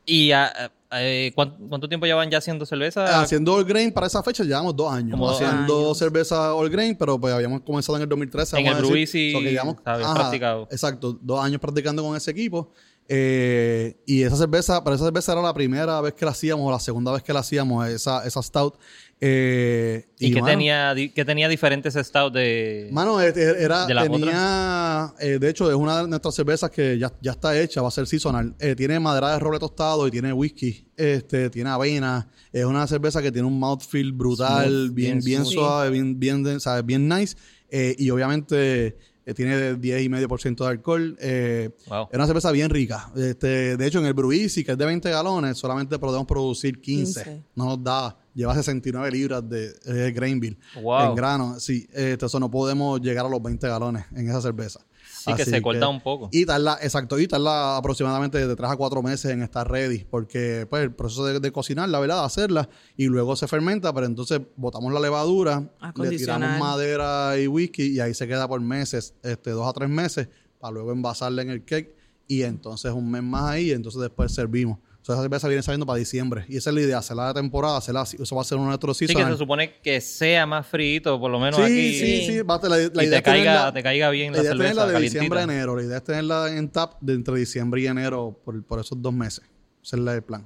¿Y 0.06 0.32
ah, 0.32 0.52
eh, 0.94 1.32
¿cuánto, 1.36 1.58
cuánto 1.70 1.88
tiempo 1.88 2.06
llevan 2.06 2.30
ya 2.30 2.40
haciendo 2.40 2.66
cerveza? 2.66 3.22
haciendo 3.22 3.54
all 3.54 3.64
grain 3.64 3.92
para 3.94 4.08
esa 4.08 4.22
fecha 4.24 4.44
llevamos 4.44 4.76
dos 4.76 4.92
años. 4.92 5.12
Como 5.12 5.30
haciendo 5.30 5.80
años. 5.86 5.98
cerveza 5.98 6.54
all 6.56 6.70
grain, 6.70 6.96
pero 6.98 7.20
pues 7.20 7.34
habíamos 7.34 7.62
comenzado 7.62 7.98
en 7.98 8.04
el 8.04 8.10
2013. 8.10 8.60
En 8.60 8.68
el 8.68 8.74
a. 8.74 8.78
Brewis 8.80 9.14
y- 9.16 9.32
So 9.32 9.40
que 9.40 9.52
llevamos- 9.52 9.76
sabes, 9.84 10.06
ajá, 10.06 10.16
practicado. 10.16 10.68
Exacto, 10.72 11.18
dos 11.22 11.40
años 11.44 11.62
practicando 11.62 12.04
con 12.04 12.16
ese 12.18 12.32
equipo. 12.32 12.72
Eh, 13.14 13.98
y 14.06 14.24
esa 14.24 14.38
cerveza, 14.38 14.84
pero 14.84 14.96
esa 14.96 15.06
cerveza 15.06 15.34
era 15.34 15.42
la 15.42 15.54
primera 15.54 16.00
vez 16.02 16.14
que 16.14 16.24
la 16.26 16.32
hacíamos, 16.32 16.66
o 16.66 16.72
la 16.72 16.80
segunda 16.80 17.12
vez 17.12 17.22
que 17.24 17.34
la 17.34 17.42
hacíamos, 17.42 17.86
esa, 17.88 18.26
esa 18.26 18.42
stout. 18.42 18.76
Eh, 19.24 20.08
¿Y, 20.18 20.34
qué, 20.34 20.42
mano, 20.42 20.52
tenía, 20.52 20.96
qué 20.96 21.24
tenía 21.26 21.48
diferentes 21.48 21.94
stouts 21.94 22.34
de...? 22.34 22.90
Mano, 22.92 23.22
era, 23.22 23.86
¿De 23.86 23.94
tenía, 24.10 25.14
eh, 25.20 25.38
de 25.40 25.48
hecho, 25.48 25.70
es 25.70 25.76
una 25.76 26.02
de 26.02 26.08
nuestras 26.08 26.34
cervezas 26.34 26.72
que 26.72 26.98
ya, 26.98 27.14
ya 27.22 27.32
está 27.34 27.60
hecha, 27.60 27.84
va 27.84 27.90
a 27.90 27.92
ser 27.92 28.08
seasonal. 28.08 28.56
Eh, 28.60 28.76
tiene 28.76 29.00
madera 29.00 29.34
de 29.34 29.40
roble 29.40 29.60
tostado 29.60 30.08
y 30.08 30.12
tiene 30.12 30.34
whisky, 30.34 30.88
este, 30.98 31.52
tiene 31.52 31.70
avena. 31.70 32.28
Es 32.52 32.66
una 32.66 32.88
cerveza 32.88 33.22
que 33.22 33.32
tiene 33.32 33.48
un 33.48 33.60
mouthfeel 33.60 34.12
brutal, 34.12 34.88
Smooth, 34.88 34.96
bien, 34.96 35.20
bien 35.20 35.46
suave, 35.46 35.92
bien, 35.92 36.20
bien, 36.20 36.44
bien 36.84 37.08
nice. 37.08 37.38
Eh, 37.70 37.96
y 38.00 38.10
obviamente 38.10 38.98
eh, 39.26 39.34
tiene 39.34 39.56
de 39.58 39.78
10,5% 39.78 40.64
de 40.64 40.70
alcohol. 40.70 41.18
Eh, 41.20 41.70
Wow. 41.88 42.08
Es 42.12 42.16
una 42.16 42.28
cerveza 42.28 42.52
bien 42.52 42.70
rica. 42.70 43.12
Este, 43.16 43.78
de 43.78 43.88
hecho, 43.88 44.00
en 44.00 44.06
el 44.06 44.14
Bruisi, 44.14 44.64
que 44.64 44.72
es 44.74 44.78
de 44.78 44.86
20 44.86 45.10
galones, 45.10 45.58
solamente 45.58 45.98
podemos 46.00 46.26
producir 46.28 46.80
15. 46.82 47.24
15. 47.24 47.44
No 47.56 47.66
nos 47.66 47.84
da. 47.84 48.18
Lleva 48.34 48.54
69 48.56 49.12
libras 49.12 49.44
de 49.50 50.12
grain 50.16 50.40
bill 50.40 50.58
Wow. 50.82 51.10
en 51.10 51.16
grano. 51.16 51.60
Sí, 51.60 51.88
este, 51.92 52.26
eso 52.26 52.40
no 52.40 52.50
podemos 52.50 53.02
llegar 53.02 53.26
a 53.26 53.30
los 53.30 53.42
20 53.44 53.68
galones 53.68 54.06
en 54.16 54.30
esa 54.30 54.42
cerveza. 54.42 54.80
Sí, 55.24 55.34
que 55.36 55.46
se 55.46 55.62
corta 55.62 55.88
un 55.88 56.02
poco. 56.02 56.30
Y 56.32 56.46
tarda, 56.46 56.80
exacto, 56.82 57.20
y 57.20 57.28
tarda 57.28 57.78
aproximadamente 57.78 58.46
de 58.46 58.56
3 58.56 58.72
a 58.72 58.76
4 58.76 59.04
meses 59.04 59.32
en 59.32 59.44
estar 59.44 59.70
ready, 59.70 60.00
porque 60.10 60.66
pues 60.70 60.84
el 60.84 60.94
proceso 60.94 61.26
de, 61.26 61.40
de 61.40 61.52
cocinar, 61.52 61.90
la 61.90 62.00
verdad, 62.00 62.22
de 62.22 62.26
hacerla, 62.26 62.70
y 62.98 63.06
luego 63.06 63.36
se 63.36 63.48
fermenta, 63.48 63.94
pero 63.94 64.08
entonces 64.08 64.42
botamos 64.56 64.92
la 64.92 65.00
levadura, 65.00 65.70
le 65.96 66.10
tiramos 66.10 66.60
madera 66.60 67.38
y 67.38 67.48
whisky, 67.48 67.88
y 67.88 68.00
ahí 68.00 68.14
se 68.14 68.28
queda 68.28 68.48
por 68.48 68.60
meses, 68.62 69.14
este, 69.22 69.52
dos 69.52 69.68
a 69.68 69.74
tres 69.74 69.90
meses, 69.90 70.28
para 70.60 70.74
luego 70.74 70.92
envasarla 70.92 71.42
en 71.44 71.52
el 71.52 71.64
cake, 71.64 71.96
y 72.28 72.44
entonces 72.44 72.92
un 72.92 73.12
mes 73.12 73.22
más 73.24 73.52
ahí, 73.52 73.70
y 73.70 73.72
entonces 73.72 74.02
después 74.02 74.34
servimos. 74.34 74.80
O 75.02 75.06
sea, 75.06 75.16
esa 75.16 75.24
cerveza 75.24 75.48
viene 75.48 75.64
saliendo 75.64 75.86
para 75.88 75.98
diciembre. 75.98 76.46
Y 76.48 76.58
esa 76.58 76.70
es 76.70 76.76
la 76.76 76.82
idea, 76.82 76.98
hacerla 77.00 77.30
de 77.30 77.34
temporada, 77.34 77.78
hacerla 77.78 78.02
así. 78.02 78.18
Eso 78.22 78.36
va 78.36 78.42
a 78.44 78.46
ser 78.46 78.58
uno 78.58 78.66
de 78.68 78.70
nuestros 78.70 78.96
Sí, 78.98 79.08
que 79.08 79.14
se 79.26 79.36
supone 79.38 79.74
que 79.82 80.00
sea 80.00 80.46
más 80.46 80.68
frito, 80.68 81.20
por 81.20 81.32
lo 81.32 81.40
menos 81.40 81.56
Sí, 81.56 81.64
aquí. 81.64 82.00
sí, 82.00 82.26
sí. 82.28 82.42
Va 82.44 82.56
a- 82.56 82.70
la, 82.70 82.78
la 82.78 82.84
y 83.04 83.08
idea 83.08 83.10
te 83.10 83.16
es 83.18 83.22
caiga, 83.24 83.52
tenerla- 83.54 83.74
te 83.74 83.84
caiga 83.84 84.10
bien 84.12 84.32
la 84.32 84.38
la, 84.38 84.44
idea 84.44 84.52
es 84.52 84.58
cerveza 84.58 84.70
tenerla 84.70 84.86
de 84.88 84.94
calientita. 84.94 85.20
diciembre 85.22 85.40
a 85.40 85.44
enero. 85.44 85.76
La 85.76 85.84
idea 85.84 85.98
es 85.98 86.04
tenerla 86.04 86.56
en 86.56 86.70
tap 86.70 86.94
de 87.02 87.14
entre 87.14 87.36
diciembre 87.36 87.82
y 87.82 87.88
enero 87.88 88.40
por, 88.46 88.64
por 88.64 88.80
esos 88.80 89.02
dos 89.02 89.12
meses. 89.14 89.44
Ese 89.84 89.96
es 89.96 90.08
el 90.08 90.22
plan. 90.22 90.46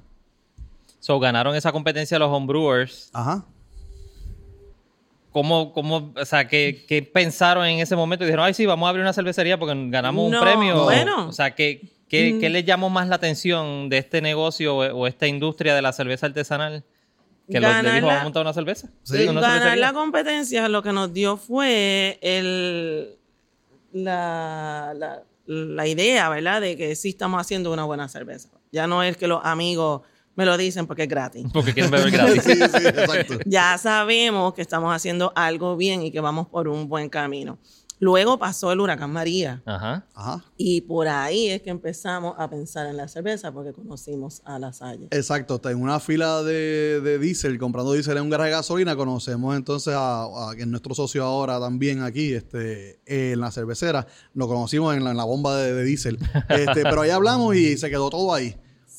So, 1.00 1.20
ganaron 1.20 1.54
esa 1.54 1.70
competencia 1.70 2.18
los 2.18 2.30
homebrewers. 2.32 3.10
Ajá. 3.12 3.44
¿Cómo, 5.32 5.72
cómo, 5.74 6.14
o 6.16 6.24
sea, 6.24 6.48
qué, 6.48 6.84
qué 6.88 7.02
pensaron 7.02 7.66
en 7.66 7.78
ese 7.80 7.94
momento? 7.94 8.24
Y 8.24 8.28
dijeron, 8.28 8.46
ay, 8.46 8.54
sí, 8.54 8.64
vamos 8.64 8.86
a 8.86 8.88
abrir 8.90 9.02
una 9.02 9.12
cervecería 9.12 9.58
porque 9.58 9.74
ganamos 9.90 10.30
No, 10.30 10.38
un 10.38 10.42
premio. 10.44 10.84
bueno. 10.84 11.28
O 11.28 11.32
sea, 11.32 11.54
¿qué, 11.54 11.82
qué, 12.08 12.32
Mm. 12.34 12.40
qué 12.40 12.48
les 12.50 12.64
llamó 12.64 12.90
más 12.90 13.08
la 13.08 13.16
atención 13.16 13.88
de 13.88 13.98
este 13.98 14.20
negocio 14.22 14.76
o, 14.76 14.84
o 14.94 15.06
esta 15.06 15.26
industria 15.26 15.74
de 15.74 15.82
la 15.82 15.92
cerveza 15.92 16.26
artesanal? 16.26 16.84
Que 17.50 17.60
los, 17.60 17.70
le 17.70 17.76
Ganar 17.76 17.94
dijo, 17.94 18.06
la- 18.06 18.12
vamos 18.14 18.20
a 18.20 18.24
montar 18.24 18.42
una 18.42 18.52
cerveza. 18.52 18.88
Sí. 19.04 19.22
una 19.28 19.40
Ganar 19.40 19.58
cervecería. 19.60 19.86
la 19.86 19.92
competencia 19.92 20.68
lo 20.68 20.82
que 20.82 20.92
nos 20.92 21.12
dio 21.12 21.36
fue 21.36 22.18
el, 22.20 23.16
la, 23.92 24.92
la, 24.96 25.22
la 25.46 25.86
idea, 25.86 26.28
¿verdad? 26.28 26.60
De 26.60 26.76
que 26.76 26.94
sí 26.96 27.10
estamos 27.10 27.40
haciendo 27.40 27.72
una 27.72 27.84
buena 27.84 28.08
cerveza. 28.08 28.48
Ya 28.72 28.86
no 28.86 29.02
es 29.02 29.16
que 29.16 29.26
los 29.28 29.40
amigos 29.44 30.02
me 30.34 30.44
lo 30.44 30.56
dicen 30.56 30.86
porque 30.86 31.04
es 31.04 31.08
gratis. 31.08 31.46
Porque 31.52 31.72
quieren 31.72 31.90
beber 31.90 32.10
gratis. 32.12 32.42
Sí, 32.44 32.54
sí, 32.56 32.86
exacto. 32.86 33.38
Ya 33.46 33.78
sabemos 33.78 34.52
que 34.54 34.62
estamos 34.62 34.94
haciendo 34.94 35.32
algo 35.34 35.76
bien 35.76 36.02
y 36.02 36.10
que 36.10 36.20
vamos 36.20 36.48
por 36.48 36.68
un 36.68 36.88
buen 36.88 37.08
camino. 37.08 37.58
Luego 37.98 38.38
pasó 38.38 38.72
el 38.72 38.80
huracán 38.80 39.10
María 39.10 39.62
Ajá. 39.64 40.06
Ajá. 40.14 40.44
y 40.58 40.82
por 40.82 41.08
ahí 41.08 41.48
es 41.48 41.62
que 41.62 41.70
empezamos 41.70 42.34
a 42.38 42.50
pensar 42.50 42.86
en 42.88 42.98
la 42.98 43.08
cerveza 43.08 43.52
porque 43.52 43.72
conocimos 43.72 44.42
a 44.44 44.58
la 44.58 44.72
Salle. 44.74 45.08
Exacto. 45.12 45.54
Está 45.56 45.70
en 45.70 45.80
una 45.80 45.98
fila 45.98 46.42
de, 46.42 47.00
de 47.00 47.18
diésel, 47.18 47.58
comprando 47.58 47.92
diésel 47.94 48.18
en 48.18 48.24
un 48.24 48.30
garaje 48.30 48.50
de 48.50 48.56
gasolina. 48.56 48.96
Conocemos 48.96 49.56
entonces 49.56 49.94
a, 49.94 50.24
a 50.24 50.54
es 50.58 50.66
nuestro 50.66 50.94
socio 50.94 51.24
ahora 51.24 51.58
también 51.58 52.02
aquí, 52.02 52.34
este, 52.34 53.00
en 53.06 53.40
la 53.40 53.50
cervecera. 53.50 54.06
Lo 54.34 54.46
conocimos 54.46 54.94
en 54.94 55.02
la, 55.02 55.12
en 55.12 55.16
la 55.16 55.24
bomba 55.24 55.56
de, 55.56 55.72
de 55.72 55.84
diésel. 55.84 56.18
Este, 56.50 56.82
pero 56.82 57.00
ahí 57.00 57.10
hablamos 57.10 57.56
y 57.56 57.78
se 57.78 57.88
quedó 57.88 58.10
todo 58.10 58.34
ahí. 58.34 58.56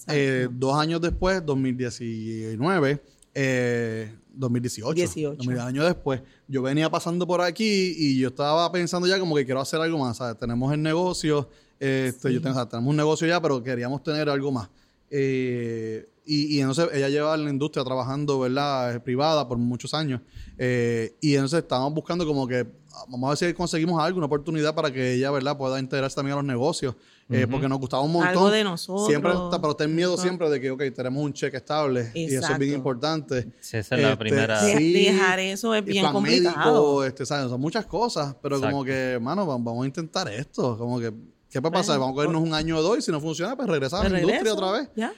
Eh, 0.07 0.47
dos 0.51 0.75
años 0.77 1.01
después, 1.01 1.45
2019, 1.45 3.03
eh, 3.39 4.15
2018, 4.33 4.93
18. 4.93 5.35
2000 5.35 5.59
años 5.59 5.85
después, 5.85 6.21
yo 6.47 6.63
venía 6.63 6.89
pasando 6.89 7.27
por 7.27 7.39
aquí 7.41 7.93
y 7.95 8.17
yo 8.17 8.29
estaba 8.29 8.71
pensando 8.71 9.07
ya 9.07 9.19
como 9.19 9.35
que 9.35 9.45
quiero 9.45 9.61
hacer 9.61 9.79
algo 9.79 9.99
más. 9.99 10.17
¿sabes? 10.17 10.39
Tenemos 10.39 10.73
el 10.73 10.81
negocio, 10.81 11.47
este, 11.79 12.33
yo 12.33 12.41
tengo, 12.41 12.55
o 12.55 12.55
sea, 12.55 12.67
tenemos 12.67 12.89
un 12.89 12.97
negocio 12.97 13.27
ya, 13.27 13.39
pero 13.39 13.61
queríamos 13.61 14.01
tener 14.01 14.27
algo 14.27 14.51
más. 14.51 14.69
Eh, 15.11 16.09
y, 16.25 16.57
y 16.57 16.61
entonces 16.61 16.89
ella 16.93 17.09
lleva 17.09 17.35
en 17.35 17.43
la 17.43 17.51
industria 17.51 17.85
trabajando, 17.85 18.39
¿verdad? 18.39 18.95
Eh, 18.95 18.99
Privada 18.99 19.47
por 19.47 19.59
muchos 19.59 19.93
años. 19.93 20.21
Eh, 20.57 21.15
y 21.21 21.35
entonces 21.35 21.59
estábamos 21.59 21.93
buscando 21.93 22.25
como 22.25 22.47
que, 22.47 22.65
ah, 22.91 23.05
vamos 23.07 23.27
a 23.27 23.29
ver 23.29 23.51
si 23.51 23.55
conseguimos 23.55 24.01
algo, 24.03 24.17
una 24.17 24.25
oportunidad 24.25 24.73
para 24.73 24.91
que 24.91 25.13
ella, 25.13 25.29
¿verdad? 25.29 25.55
Pueda 25.55 25.79
integrarse 25.79 26.15
también 26.15 26.33
a 26.33 26.37
los 26.37 26.45
negocios. 26.45 26.95
Eh, 27.29 27.45
Porque 27.49 27.67
nos 27.67 27.79
gustaba 27.79 28.03
un 28.03 28.11
montón. 28.13 28.29
Algo 28.29 28.49
de 28.51 28.63
nosotros. 28.63 29.07
Siempre 29.07 29.31
está, 29.31 29.59
pero 29.59 29.75
ten 29.75 29.93
miedo 29.93 30.15
siempre 30.17 30.49
de 30.49 30.61
que, 30.61 30.71
ok, 30.71 30.81
tenemos 30.95 31.21
un 31.23 31.33
cheque 31.33 31.57
estable. 31.57 32.11
Y 32.13 32.33
eso 32.33 32.51
es 32.53 32.57
bien 32.59 32.73
importante. 32.75 33.47
Sí, 33.59 33.77
esa 33.77 33.95
es 33.95 34.01
la 34.01 34.07
Este, 34.13 34.17
primera. 34.17 34.59
Sí, 34.61 34.93
dejar 34.93 35.39
eso 35.39 35.75
es 35.75 35.83
bien 35.83 36.03
plan 36.03 36.13
complicado. 36.13 36.55
médico, 36.55 37.03
este, 37.03 37.25
¿sabes? 37.25 37.49
Son 37.49 37.59
muchas 37.59 37.85
cosas, 37.85 38.35
pero 38.41 38.61
como 38.61 38.83
que, 38.85 39.17
mano, 39.21 39.45
va- 39.45 39.55
vamos 39.57 39.83
a 39.83 39.87
intentar 39.87 40.27
esto. 40.31 40.77
Como 40.77 40.99
que, 40.99 41.11
¿qué 41.49 41.61
puede 41.61 41.73
pasar? 41.73 41.97
Bueno, 41.97 41.99
vamos 41.99 42.11
a 42.11 42.15
cogernos 42.15 42.41
un 42.47 42.53
año 42.53 42.77
o 42.77 42.81
dos 42.81 42.97
y 42.97 43.01
si 43.01 43.11
no 43.11 43.19
funciona, 43.19 43.55
pues 43.55 43.67
regresar 43.67 44.05
a 44.05 44.09
la 44.09 44.19
industria 44.19 44.39
regreso, 44.39 44.55
otra 44.55 44.71
vez. 44.79 44.89
¿Ya? 44.95 45.13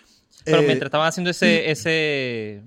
Pero 0.45 0.59
Eh, 0.61 0.65
mientras 0.65 0.87
estaban 0.87 1.07
haciendo 1.07 1.29
ese, 1.29 1.69
ese, 1.69 2.63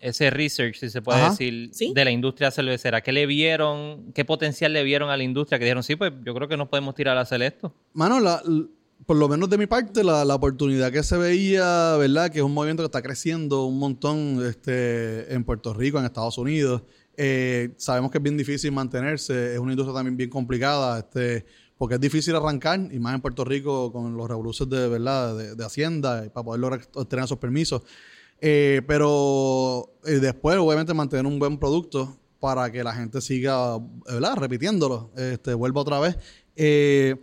ese 0.00 0.30
research, 0.30 0.76
si 0.76 0.90
se 0.90 1.02
puede 1.02 1.20
Ajá. 1.20 1.30
decir, 1.30 1.70
Sí. 1.72 1.92
de 1.94 2.04
la 2.04 2.10
industria 2.10 2.50
cervecera, 2.50 3.02
¿qué 3.02 3.12
le 3.12 3.26
vieron, 3.26 4.12
qué 4.14 4.24
potencial 4.24 4.72
le 4.72 4.82
vieron 4.82 5.10
a 5.10 5.16
la 5.16 5.22
industria? 5.22 5.58
Que 5.58 5.66
dijeron, 5.66 5.82
sí, 5.82 5.96
pues 5.96 6.12
yo 6.24 6.34
creo 6.34 6.48
que 6.48 6.56
nos 6.56 6.68
podemos 6.68 6.94
tirar 6.94 7.16
a 7.18 7.20
hacer 7.20 7.42
esto. 7.42 7.74
Mano, 7.92 8.18
la- 8.20 8.42
l- 8.46 8.66
por 9.06 9.16
lo 9.16 9.28
menos 9.28 9.48
de 9.48 9.56
mi 9.58 9.66
parte, 9.66 10.04
la, 10.04 10.24
la 10.24 10.34
oportunidad 10.34 10.92
que 10.92 11.02
se 11.02 11.16
veía, 11.16 11.96
¿verdad? 11.96 12.30
Que 12.30 12.38
es 12.38 12.44
un 12.44 12.52
movimiento 12.54 12.82
que 12.82 12.86
está 12.86 13.02
creciendo 13.02 13.64
un 13.64 13.78
montón 13.78 14.44
este, 14.46 15.32
en 15.34 15.42
Puerto 15.44 15.72
Rico, 15.74 15.98
en 15.98 16.04
Estados 16.04 16.36
Unidos. 16.38 16.82
Eh, 17.16 17.70
sabemos 17.76 18.10
que 18.10 18.18
es 18.18 18.22
bien 18.22 18.36
difícil 18.36 18.72
mantenerse, 18.72 19.54
es 19.54 19.58
una 19.58 19.72
industria 19.72 19.94
también 19.94 20.16
bien 20.16 20.30
complicada, 20.30 20.98
este, 21.00 21.44
porque 21.76 21.94
es 21.96 22.00
difícil 22.00 22.36
arrancar, 22.36 22.78
y 22.92 22.98
más 22.98 23.14
en 23.14 23.20
Puerto 23.22 23.44
Rico 23.44 23.90
con 23.90 24.16
los 24.16 24.28
revoluciones 24.28 24.78
de, 24.78 24.88
¿verdad? 24.88 25.36
de, 25.36 25.54
de 25.54 25.64
Hacienda, 25.64 26.24
para 26.32 26.44
poder 26.44 26.60
lograr 26.60 26.80
obtener 26.94 27.24
esos 27.24 27.38
permisos. 27.38 27.82
Eh, 28.40 28.82
pero 28.86 29.90
eh, 30.04 30.12
después, 30.12 30.56
obviamente, 30.58 30.94
mantener 30.94 31.26
un 31.26 31.38
buen 31.38 31.58
producto 31.58 32.16
para 32.38 32.70
que 32.72 32.82
la 32.82 32.94
gente 32.94 33.20
siga, 33.20 33.78
¿verdad? 34.06 34.36
Repitiéndolo, 34.36 35.10
este, 35.16 35.52
vuelva 35.54 35.82
otra 35.82 36.00
vez. 36.00 36.16
Eh, 36.56 37.16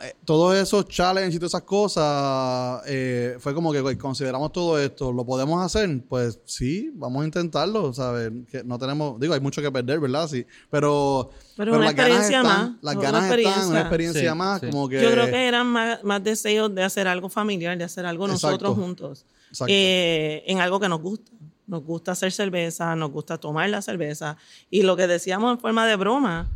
eh, 0.00 0.14
todos 0.24 0.56
esos 0.56 0.86
challenges 0.88 1.34
y 1.34 1.38
todas 1.38 1.52
esas 1.52 1.62
cosas, 1.62 2.82
eh, 2.86 3.36
fue 3.38 3.54
como 3.54 3.72
que 3.72 3.96
consideramos 3.98 4.50
todo 4.52 4.78
esto, 4.80 5.12
¿lo 5.12 5.24
podemos 5.24 5.64
hacer? 5.64 6.02
Pues 6.08 6.40
sí, 6.44 6.90
vamos 6.94 7.22
a 7.22 7.26
intentarlo, 7.26 7.92
¿sabes? 7.92 8.32
Que 8.50 8.64
no 8.64 8.78
tenemos, 8.78 9.18
digo, 9.20 9.34
hay 9.34 9.40
mucho 9.40 9.62
que 9.62 9.70
perder, 9.70 10.00
¿verdad? 10.00 10.26
Sí, 10.28 10.44
pero, 10.70 11.30
Pero 11.56 11.76
una 11.76 11.86
las 11.86 11.94
ganas 11.94 12.12
experiencia 12.18 12.40
están, 12.40 12.70
más, 12.72 12.78
las 12.82 12.94
una 12.96 13.02
ganas 13.04 13.22
están, 13.22 13.38
experiencia. 13.38 13.70
una 13.70 13.80
experiencia 13.80 14.32
Sí, 14.32 14.36
más, 14.38 14.60
sí. 14.60 14.66
como 14.70 14.88
que... 14.88 15.02
Yo 15.02 15.10
creo 15.12 15.26
que 15.26 15.46
eran 15.48 15.66
más, 15.68 16.02
más 16.04 16.24
deseos 16.24 16.74
de 16.74 16.82
hacer 16.82 17.06
algo 17.06 17.28
familiar, 17.28 17.78
de 17.78 17.84
hacer 17.84 18.06
algo 18.06 18.26
Exacto. 18.26 18.46
nosotros 18.48 18.74
juntos. 18.74 19.26
Eh, 19.66 20.44
en 20.46 20.60
algo 20.60 20.80
que 20.80 20.88
nos 20.88 21.00
gusta. 21.00 21.30
Nos 21.66 21.84
gusta 21.84 22.12
hacer 22.12 22.32
cerveza, 22.32 22.96
nos 22.96 23.12
gusta 23.12 23.38
tomar 23.38 23.70
la 23.70 23.80
cerveza. 23.80 24.36
Y 24.70 24.82
lo 24.82 24.96
que 24.96 25.06
decíamos 25.06 25.52
en 25.52 25.60
forma 25.60 25.86
de 25.86 25.94
broma, 25.94 26.50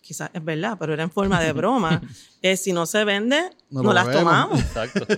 quizás 0.00 0.28
es 0.32 0.44
verdad, 0.44 0.76
pero 0.76 0.92
era 0.92 1.04
en 1.04 1.10
forma 1.10 1.40
de 1.40 1.52
broma, 1.52 2.02
que 2.50 2.56
si 2.56 2.72
no 2.72 2.86
se 2.86 3.04
vende, 3.04 3.40
No 3.70 3.82
no, 3.82 3.92
las 3.92 4.06
bebemos. 4.06 4.24
tomamos. 4.24 4.60
Exacto. 4.60 5.06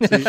Eh, 0.00 0.24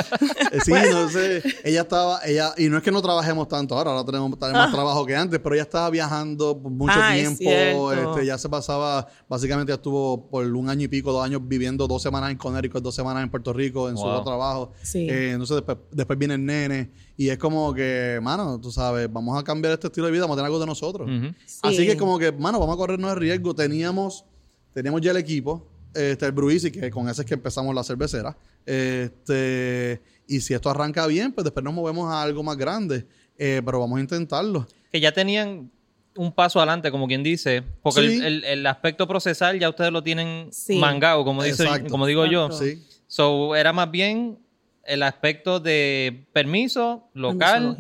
Sí, 0.66 0.72
no 0.92 1.08
sé. 1.10 1.44
Ella 1.64 1.82
estaba, 1.82 2.22
ella, 2.26 2.54
y 2.58 2.70
no 2.70 2.78
es 2.78 2.84
que 2.84 2.92
no 2.92 3.04
trabajemos 3.04 3.48
tanto 3.48 3.78
ahora, 3.78 3.92
ahora 3.92 4.04
tenemos, 4.04 4.32
tenemos 4.40 4.60
más 4.62 4.72
trabajo 4.72 5.06
que 5.06 5.16
antes, 5.16 5.40
pero 5.40 5.54
ella 5.54 5.62
estaba 5.64 5.90
viajando 5.92 6.60
por 6.60 6.72
mucho 6.72 6.94
Ah, 6.96 7.16
es 7.16 7.38
tiempo. 7.38 7.92
cierto. 7.92 7.94
Este, 8.16 8.26
ya 8.26 8.38
se 8.40 8.50
pasaba, 8.50 9.08
básicamente 9.28 9.70
ya 9.70 9.76
estuvo 9.76 10.28
por 10.28 10.44
un 10.46 10.70
año 10.70 10.86
y 10.86 10.88
pico, 10.88 11.12
dos 11.12 11.24
años 11.24 11.42
viviendo 11.44 11.86
dos 11.88 12.02
semanas 12.02 12.32
en 12.32 12.38
Connecticut, 12.38 12.82
dos 12.82 12.96
semanas 12.96 13.22
en 13.22 13.30
Puerto 13.30 13.54
Rico, 13.54 13.90
en 13.90 13.96
su 13.98 14.02
Wow. 14.04 14.12
otro 14.14 14.24
trabajo. 14.24 14.72
Sí. 14.82 15.08
Eh, 15.08 15.32
entonces 15.34 15.58
después, 15.58 15.78
después 15.92 16.18
viene 16.18 16.34
el 16.34 16.46
nene. 16.46 16.90
Y 17.16 17.30
es 17.30 17.38
como 17.38 17.72
que, 17.74 18.20
mano, 18.24 18.60
tú 18.60 18.72
sabes, 18.72 19.08
vamos 19.12 19.38
a 19.40 19.44
cambiar 19.44 19.74
este 19.74 19.86
estilo 19.88 20.08
de 20.08 20.14
vida, 20.14 20.24
vamos 20.24 20.36
a 20.36 20.38
tener 20.38 20.48
algo 20.48 20.60
de 20.60 20.66
nosotros. 20.66 21.08
Ujú. 21.08 21.28
Así 21.62 21.78
Sí. 21.78 21.86
que 21.86 21.96
como 21.96 22.18
que, 22.18 22.32
mano, 22.32 22.60
vamos 22.60 22.74
a 22.74 22.78
corrernos 22.78 23.12
el 23.14 23.20
riesgo. 23.20 23.54
Teníamos, 23.54 24.26
teníamos 24.74 25.02
ya 25.02 25.12
el 25.12 25.18
equipo, 25.18 25.68
este, 25.94 26.26
el 26.26 26.32
Bruisi, 26.32 26.72
que 26.72 26.90
con 26.92 27.10
ese 27.10 27.22
es 27.22 27.28
que 27.28 27.34
empezamos 27.34 27.74
la 27.76 27.84
cervecera. 27.84 28.36
Este, 28.66 30.02
y 30.28 30.42
si 30.42 30.54
esto 30.54 30.70
arranca 30.70 31.08
bien, 31.08 31.32
pues 31.32 31.44
después 31.44 31.64
nos 31.64 31.74
movemos 31.74 32.12
a 32.12 32.22
algo 32.22 32.44
más 32.44 32.58
grande. 32.58 33.06
Eh, 33.38 33.62
pero 33.64 33.80
vamos 33.80 33.98
a 33.98 34.02
intentarlo. 34.02 34.68
Que 34.92 35.00
ya 35.00 35.12
tenían 35.14 35.72
un 36.16 36.34
paso 36.34 36.60
adelante, 36.60 36.92
como 36.92 37.08
quien 37.08 37.24
dice, 37.24 37.64
porque 37.82 38.02
el- 38.02 38.10
Sí. 38.12 38.26
el, 38.26 38.44
el 38.44 38.68
aspecto 38.68 39.08
procesal 39.08 39.58
ya 39.60 39.70
ustedes 39.70 39.92
lo 39.92 40.04
tienen 40.04 40.50
Sí. 40.52 40.78
mangado, 40.78 41.24
como, 41.24 41.44
dice, 41.44 41.64
Exacto. 41.64 41.90
como 41.90 42.06
digo 42.06 42.26
yo. 42.26 42.52
Sí. 42.52 42.84
So, 43.08 43.56
era 43.56 43.72
más 43.72 43.90
bien 43.90 44.40
el 44.84 45.04
aspecto 45.04 45.60
de 45.60 46.26
permiso 46.34 47.10
local. 47.14 47.78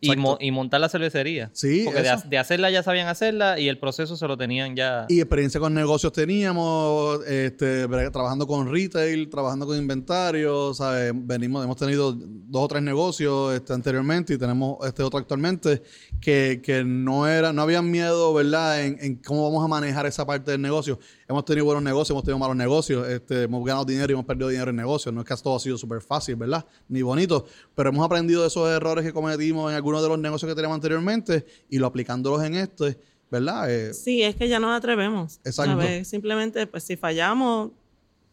Y, 0.00 0.16
mo- 0.16 0.38
y 0.40 0.50
montar 0.50 0.80
la 0.80 0.88
cervecería. 0.88 1.50
Sí, 1.52 1.82
Porque 1.84 2.02
de, 2.02 2.38
hacerla 2.38 2.70
ya 2.70 2.82
sabían 2.82 3.08
hacerla 3.08 3.58
y 3.60 3.68
el 3.68 3.78
proceso 3.78 4.16
se 4.16 4.26
lo 4.26 4.36
tenían 4.36 4.74
ya. 4.74 5.06
Y 5.08 5.20
experiencia 5.20 5.60
con 5.60 5.74
negocios 5.74 6.12
teníamos, 6.12 7.24
este, 7.26 7.86
trabajando 8.10 8.46
con 8.46 8.72
retail, 8.72 9.28
trabajando 9.28 9.66
con 9.66 9.76
inventario, 9.76 10.72
¿sabes? 10.74 11.12
Venimos, 11.14 11.64
hemos 11.64 11.76
tenido 11.76 12.12
dos 12.14 12.64
o 12.64 12.68
tres 12.68 12.82
negocios 12.82 13.54
este, 13.54 13.72
anteriormente 13.72 14.34
y 14.34 14.38
tenemos 14.38 14.78
este 14.86 15.02
otro 15.02 15.18
actualmente 15.18 15.82
que, 16.20 16.60
que 16.62 16.82
no 16.84 17.26
era, 17.28 17.52
no 17.52 17.62
habían 17.62 17.90
miedo, 17.90 18.32
¿verdad? 18.32 18.82
En, 18.84 18.96
en 19.00 19.16
cómo 19.16 19.44
vamos 19.44 19.64
a 19.64 19.68
manejar 19.68 20.06
esa 20.06 20.26
parte 20.26 20.50
del 20.52 20.60
negocio. 20.62 20.98
Hemos 21.30 21.44
tenido 21.44 21.64
buenos 21.64 21.84
negocios, 21.84 22.10
hemos 22.10 22.24
tenido 22.24 22.38
malos 22.40 22.56
negocios, 22.56 23.06
este, 23.08 23.44
hemos 23.44 23.64
ganado 23.64 23.84
dinero 23.84 24.10
y 24.10 24.14
hemos 24.14 24.26
perdido 24.26 24.48
dinero 24.48 24.70
en 24.70 24.76
negocios. 24.76 25.14
No 25.14 25.20
es 25.20 25.26
que 25.28 25.36
todo 25.36 25.56
ha 25.56 25.60
sido 25.60 25.78
súper 25.78 26.00
fácil, 26.00 26.34
¿verdad? 26.34 26.64
Ni 26.88 27.02
bonito, 27.02 27.46
pero 27.76 27.90
hemos 27.90 28.04
aprendido 28.04 28.40
de 28.42 28.48
esos 28.48 28.68
errores 28.68 29.04
que 29.04 29.12
cometimos 29.12 29.70
en 29.70 29.76
algunos 29.76 30.02
de 30.02 30.08
los 30.08 30.18
negocios 30.18 30.48
que 30.50 30.56
teníamos 30.56 30.74
anteriormente 30.74 31.46
y 31.68 31.78
lo 31.78 31.86
aplicándolos 31.86 32.42
en 32.42 32.56
este, 32.56 32.98
¿verdad? 33.30 33.70
Eh, 33.70 33.94
Sí, 33.94 34.22
es 34.24 34.34
que 34.34 34.48
ya 34.48 34.58
nos 34.58 34.76
atrevemos. 34.76 35.38
Exacto. 35.44 35.72
¿sabes? 35.80 36.08
Simplemente, 36.08 36.66
pues 36.66 36.82
si 36.82 36.96
fallamos, 36.96 37.70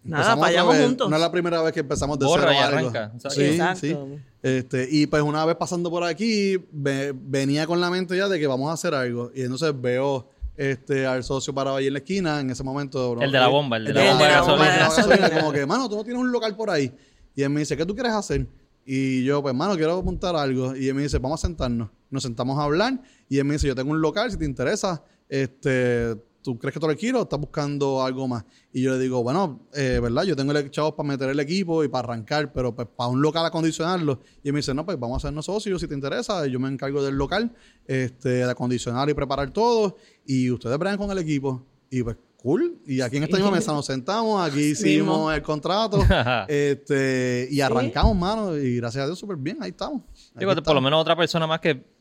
nada, 0.04 0.36
fallamos 0.36 0.76
juntos. 0.78 1.08
No 1.08 1.16
es 1.18 1.22
la 1.22 1.32
primera 1.32 1.62
vez 1.62 1.74
que 1.74 1.82
empezamos 1.82 2.18
de 2.18 2.26
Borra 2.26 2.46
cero 2.50 2.54
y 2.54 2.58
algo. 2.64 2.90
arranca. 2.90 3.12
Exacto. 3.14 3.30
Sí, 3.30 3.44
Exacto. 3.44 3.80
sí. 3.82 3.96
Este, 4.42 4.88
y 4.90 5.06
pues 5.06 5.22
una 5.22 5.46
vez 5.46 5.56
pasando 5.56 5.92
por 5.92 6.04
aquí, 6.04 6.58
ve- 6.72 7.14
venía 7.16 7.68
con 7.68 7.80
la 7.80 7.92
mente 7.92 8.18
ya 8.18 8.28
de 8.28 8.40
que 8.40 8.48
vamos 8.48 8.72
a 8.72 8.74
hacer 8.74 8.96
algo. 8.96 9.30
Y 9.36 9.42
entonces 9.42 9.72
veo 9.80 10.30
este, 10.58 11.06
al 11.06 11.24
socio 11.24 11.54
parado 11.54 11.78
ahí 11.78 11.88
en 11.88 11.93
la 11.93 12.00
esquina, 12.00 12.39
en 12.41 12.50
ese 12.50 12.63
momento. 12.63 13.15
¿no? 13.15 13.22
El 13.22 13.32
de 13.32 13.39
la 13.39 13.48
bomba, 13.48 13.78
el 13.78 13.86
de 13.86 13.93
la 13.93 14.12
bomba 14.12 14.26
de 14.26 14.34
el 14.34 14.39
gasolina. 14.39 14.78
gasolina, 14.78 15.30
Como 15.30 15.52
que, 15.52 15.65
mano, 15.65 15.88
tú 15.88 15.96
no 15.96 16.04
tienes 16.04 16.22
un 16.22 16.32
local 16.32 16.56
por 16.56 16.70
ahí. 16.70 16.91
Y 17.36 17.43
él 17.43 17.50
me 17.50 17.60
dice, 17.62 17.78
¿qué 17.78 17.86
tú 17.86 17.93
quieres 17.93 18.13
hacer? 18.13 18.48
Y 18.84 19.24
yo, 19.24 19.41
pues, 19.41 19.54
mano, 19.54 19.76
quiero 19.76 19.98
apuntar 19.98 20.36
algo. 20.36 20.76
Y 20.76 20.88
él 20.88 20.96
me 20.96 21.04
dice, 21.04 21.20
vamos 21.20 21.43
a 21.43 21.48
sentarnos. 21.48 21.89
Nos 22.10 22.24
sentamos 22.24 22.58
a 22.58 22.63
hablar. 22.63 23.00
Y 23.30 23.38
él 23.38 23.46
me 23.46 23.54
dice, 23.54 23.67
yo 23.67 23.76
tengo 23.76 23.91
un 23.91 24.02
local, 24.02 24.32
si 24.32 24.38
te 24.38 24.46
interesa, 24.46 25.04
este, 25.30 26.15
¿tú 26.48 26.58
crees 26.58 26.74
que 26.74 26.80
te 26.80 26.88
lo 26.88 26.96
quiero 26.96 27.20
o 27.20 27.24
estás 27.24 27.42
buscando 27.42 28.02
algo 28.02 28.26
más? 28.26 28.46
Y 28.72 28.82
yo 28.82 28.94
le 28.94 29.00
digo, 29.00 29.22
bueno, 29.22 29.68
eh, 29.74 30.00
¿verdad? 30.02 30.24
Yo 30.24 30.34
tengo 30.34 30.54
el 30.54 30.72
chavos 30.72 30.94
para 30.94 31.10
meter 31.10 31.28
el 31.28 31.40
equipo 31.42 31.84
y 31.84 31.90
para 31.90 32.08
arrancar, 32.08 32.54
pero 32.54 32.74
pues 32.74 32.88
para 32.96 33.10
un 33.10 33.22
local 33.22 33.46
acondicionarlo. 33.46 34.22
Y 34.42 34.48
él 34.48 34.54
me 34.54 34.60
dice, 34.60 34.74
no, 34.74 34.86
pues 34.86 34.98
vamos 34.98 35.16
a 35.16 35.28
hacernos 35.28 35.46
socios 35.46 35.82
si 35.82 35.90
te 35.90 35.94
interesa. 35.94 36.48
Yo 36.48 36.58
me 36.58 36.70
encargo 36.70 37.04
del 37.04 37.16
local, 37.16 37.54
este, 37.86 38.30
de 38.30 38.50
acondicionar 38.50 39.10
y 39.10 39.14
preparar 39.14 39.52
todo. 39.52 39.98
Y 40.26 40.50
ustedes 40.50 40.78
bregan 40.78 40.98
con 40.98 41.12
el 41.12 41.18
equipo. 41.18 41.66
Y 41.90 42.02
pues, 42.02 42.16
cool. 42.38 42.80
Y 42.86 43.02
aquí 43.02 43.18
en 43.18 43.24
esta 43.24 43.36
misma 43.36 43.52
mesa 43.52 43.74
nos 43.74 43.86
sentamos, 43.86 44.42
aquí 44.42 44.68
hicimos 44.68 45.36
el 45.36 45.42
contrato. 45.42 46.00
este, 46.48 47.50
y 47.52 47.60
arrancamos, 47.60 48.16
mano. 48.16 48.56
Y 48.56 48.78
gracias 48.78 49.04
a 49.04 49.08
Dios, 49.08 49.20
súper 49.20 49.36
bien. 49.36 49.58
Ahí 49.60 49.72
estamos. 49.72 50.02
Digo, 50.34 50.56
por 50.56 50.76
lo 50.76 50.80
menos 50.80 51.02
otra 51.02 51.18
persona 51.18 51.46
más 51.46 51.60
que 51.60 51.97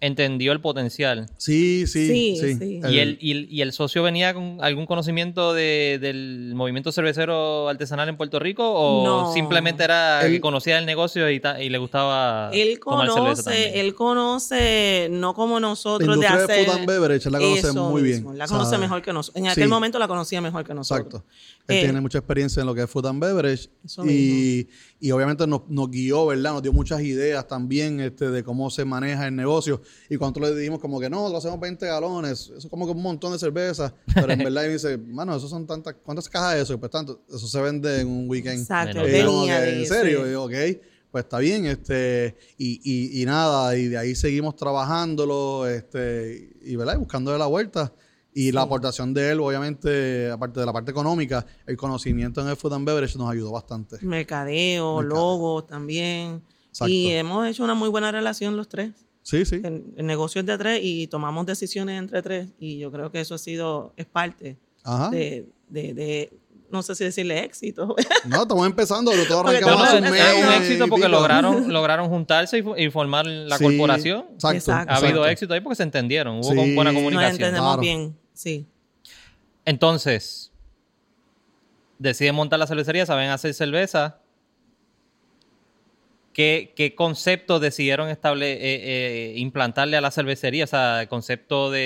entendió 0.00 0.52
el 0.52 0.60
potencial. 0.60 1.26
Sí, 1.38 1.86
sí, 1.86 2.08
sí. 2.08 2.36
Sí, 2.40 2.54
sí. 2.58 2.80
¿Y 2.88 2.98
el, 2.98 3.16
y, 3.20 3.30
el, 3.32 3.46
y 3.50 3.60
el 3.62 3.72
socio 3.72 4.02
venía 4.02 4.34
con 4.34 4.58
algún 4.60 4.86
conocimiento 4.86 5.54
de- 5.54 5.98
del 6.00 6.52
movimiento 6.54 6.92
cervecero 6.92 7.68
artesanal 7.68 8.08
en 8.08 8.16
Puerto 8.16 8.38
Rico? 8.38 8.68
¿O 8.70 9.04
No. 9.04 9.32
simplemente 9.32 9.84
era 9.84 10.24
Él- 10.26 10.32
que 10.32 10.40
conocía 10.40 10.78
el 10.78 10.86
negocio 10.86 11.30
y, 11.30 11.40
ta- 11.40 11.62
y 11.62 11.68
le 11.70 11.78
gustaba 11.78 12.50
Él 12.52 12.78
tomar 12.80 13.06
cerveza 13.06 13.20
conoce, 13.20 13.42
también? 13.44 13.72
él 13.86 13.94
conoce, 13.94 15.08
no 15.10 15.34
como 15.34 15.54
La 15.60 15.68
nosotros 15.68 16.08
de 16.08 16.14
industria 16.14 16.44
hacer. 16.44 16.56
de 16.58 16.64
food 16.66 16.76
and 16.78 16.86
beverage, 16.86 17.26
él 17.28 17.32
la 17.32 17.38
conoce 17.38 17.60
eso 17.60 17.90
muy 17.90 18.02
mismo, 18.02 18.30
bien. 18.30 18.38
La 18.38 18.46
conoce 18.46 18.70
¿sabe? 18.70 18.80
mejor 18.82 19.02
que 19.02 19.12
nosotros. 19.12 19.36
En 19.36 19.44
Sí. 19.44 19.50
aquel 19.50 19.68
momento 19.68 19.98
la 19.98 20.08
conocía 20.08 20.40
mejor 20.40 20.64
que 20.64 20.74
nosotros. 20.74 21.06
Exacto. 21.06 21.24
Él 21.66 21.76
Eh, 21.78 21.82
tiene 21.84 22.00
mucha 22.00 22.18
experiencia 22.18 22.60
en 22.60 22.66
lo 22.66 22.74
que 22.74 22.82
es 22.82 22.90
food 22.90 23.06
and 23.06 23.22
beverage. 23.22 23.68
Eso 23.84 24.04
Y, 24.04 24.68
y 25.04 25.12
obviamente 25.12 25.46
nos, 25.46 25.68
nos 25.68 25.90
guió, 25.90 26.24
¿verdad? 26.24 26.54
Nos 26.54 26.62
dio 26.62 26.72
muchas 26.72 27.02
ideas 27.02 27.46
también 27.46 28.00
este, 28.00 28.30
de 28.30 28.42
cómo 28.42 28.70
se 28.70 28.86
maneja 28.86 29.26
el 29.26 29.36
negocio. 29.36 29.82
Y 30.08 30.16
cuando 30.16 30.40
le 30.40 30.54
dijimos 30.54 30.80
como 30.80 30.98
que 30.98 31.10
no, 31.10 31.18
nosotros 31.18 31.44
hacemos 31.44 31.60
20 31.60 31.86
galones, 31.86 32.40
eso 32.44 32.56
es 32.56 32.66
como 32.68 32.86
que 32.86 32.92
un 32.92 33.02
montón 33.02 33.32
de 33.32 33.38
cerveza. 33.38 33.92
Pero 34.14 34.32
en 34.32 34.38
verdad 34.44 34.64
él 34.64 34.72
dice, 34.72 34.96
mano, 34.96 35.36
eso 35.36 35.46
son 35.46 35.66
tantas, 35.66 35.96
¿cuántas 36.02 36.26
cajas 36.26 36.54
de 36.54 36.62
eso? 36.62 36.72
Y 36.72 36.76
pues 36.78 36.90
tanto, 36.90 37.20
eso 37.28 37.46
se 37.46 37.60
vende 37.60 38.00
en 38.00 38.08
un 38.08 38.30
weekend. 38.30 38.60
Exacto. 38.60 39.00
Como 39.00 39.44
que, 39.44 39.52
de 39.52 39.80
en 39.80 39.86
serio, 39.86 40.26
Y 40.26 40.32
yo, 40.32 40.44
ok, 40.44 40.54
pues 41.10 41.24
está 41.24 41.38
bien, 41.38 41.66
este, 41.66 42.34
y, 42.56 42.80
y, 42.82 43.20
y 43.20 43.26
nada, 43.26 43.76
y 43.76 43.88
de 43.88 43.98
ahí 43.98 44.14
seguimos 44.14 44.56
trabajándolo, 44.56 45.68
este, 45.68 46.50
y 46.62 46.76
verdad, 46.76 46.94
y 46.94 46.98
buscándole 47.00 47.36
la 47.36 47.46
vuelta. 47.46 47.92
Y 48.36 48.50
la 48.52 48.62
aportación 48.62 49.14
de 49.14 49.30
él, 49.30 49.40
obviamente, 49.40 50.28
aparte 50.30 50.58
de 50.60 50.66
la 50.66 50.72
parte 50.72 50.90
económica, 50.90 51.46
el 51.66 51.76
conocimiento 51.76 52.40
en 52.40 52.48
el 52.48 52.56
food 52.56 52.72
and 52.74 52.84
beverage 52.86 53.16
nos 53.16 53.30
ayudó 53.30 53.52
bastante. 53.52 53.96
Mercadeo, 54.02 54.96
Mercadeo. 54.96 55.02
logos 55.02 55.66
también. 55.68 56.42
Exacto. 56.68 56.92
Y 56.92 57.12
hemos 57.12 57.46
hecho 57.46 57.62
una 57.62 57.74
muy 57.74 57.88
buena 57.88 58.10
relación 58.10 58.56
los 58.56 58.68
tres. 58.68 58.90
Sí, 59.22 59.44
sí. 59.44 59.60
El, 59.62 59.84
el 59.96 60.04
negocio 60.06 60.40
es 60.40 60.46
de 60.46 60.58
tres 60.58 60.80
y 60.82 61.06
tomamos 61.06 61.46
decisiones 61.46 61.96
entre 61.98 62.20
tres. 62.22 62.48
Y 62.58 62.78
yo 62.78 62.90
creo 62.90 63.10
que 63.12 63.20
eso 63.20 63.36
ha 63.36 63.38
sido, 63.38 63.92
es 63.96 64.06
parte 64.06 64.58
Ajá. 64.82 65.10
de, 65.10 65.46
de, 65.68 65.94
de- 65.94 66.32
no 66.70 66.82
sé 66.82 66.96
si 66.96 67.04
decirle 67.04 67.44
éxito. 67.44 67.94
No, 68.26 68.42
estamos 68.42 68.66
empezando, 68.66 69.12
pero 69.12 69.24
todos 69.26 69.42
Porque 69.44 69.58
arrancamos 69.58 69.78
No, 69.80 69.84
hace 69.84 69.98
un 69.98 70.04
es 70.06 70.10
mes. 70.10 70.22
un 70.44 70.50
y 70.52 70.54
éxito 70.56 70.88
porque 70.88 71.08
lograron, 71.08 71.72
lograron 71.72 72.08
juntarse 72.08 72.64
y, 72.76 72.90
formar 72.90 73.26
la 73.26 73.58
Sí, 73.58 73.64
corporación. 73.64 74.24
Exacto. 74.34 74.56
Exacto. 74.56 74.92
Ha 74.92 74.96
habido 74.96 75.24
éxito 75.26 75.54
ahí 75.54 75.60
porque 75.60 75.76
se 75.76 75.84
entendieron, 75.84 76.38
hubo 76.38 76.50
Sí. 76.50 76.74
buena 76.74 76.90
Nos 76.90 76.94
Nos 76.94 77.02
comunicación. 77.02 77.32
entendemos 77.34 77.68
Claro. 77.76 77.80
bien, 77.82 78.18
sí. 78.34 78.66
Entonces, 79.64 80.52
deciden 81.98 82.34
montar 82.34 82.58
la 82.58 82.66
cervecería, 82.66 83.06
saben 83.06 83.30
hacer 83.30 83.54
cerveza. 83.54 84.20
¿Qué, 86.34 86.72
qué 86.74 86.96
concepto 86.96 87.60
decidieron 87.60 88.08
estable, 88.08 88.54
eh, 88.54 88.58
eh, 88.60 89.34
implantarle 89.36 89.96
a 89.96 90.00
la 90.00 90.10
cervecería? 90.10 90.64
O 90.64 90.66
sea, 90.66 91.02
el 91.02 91.08
concepto 91.08 91.70
de, 91.70 91.78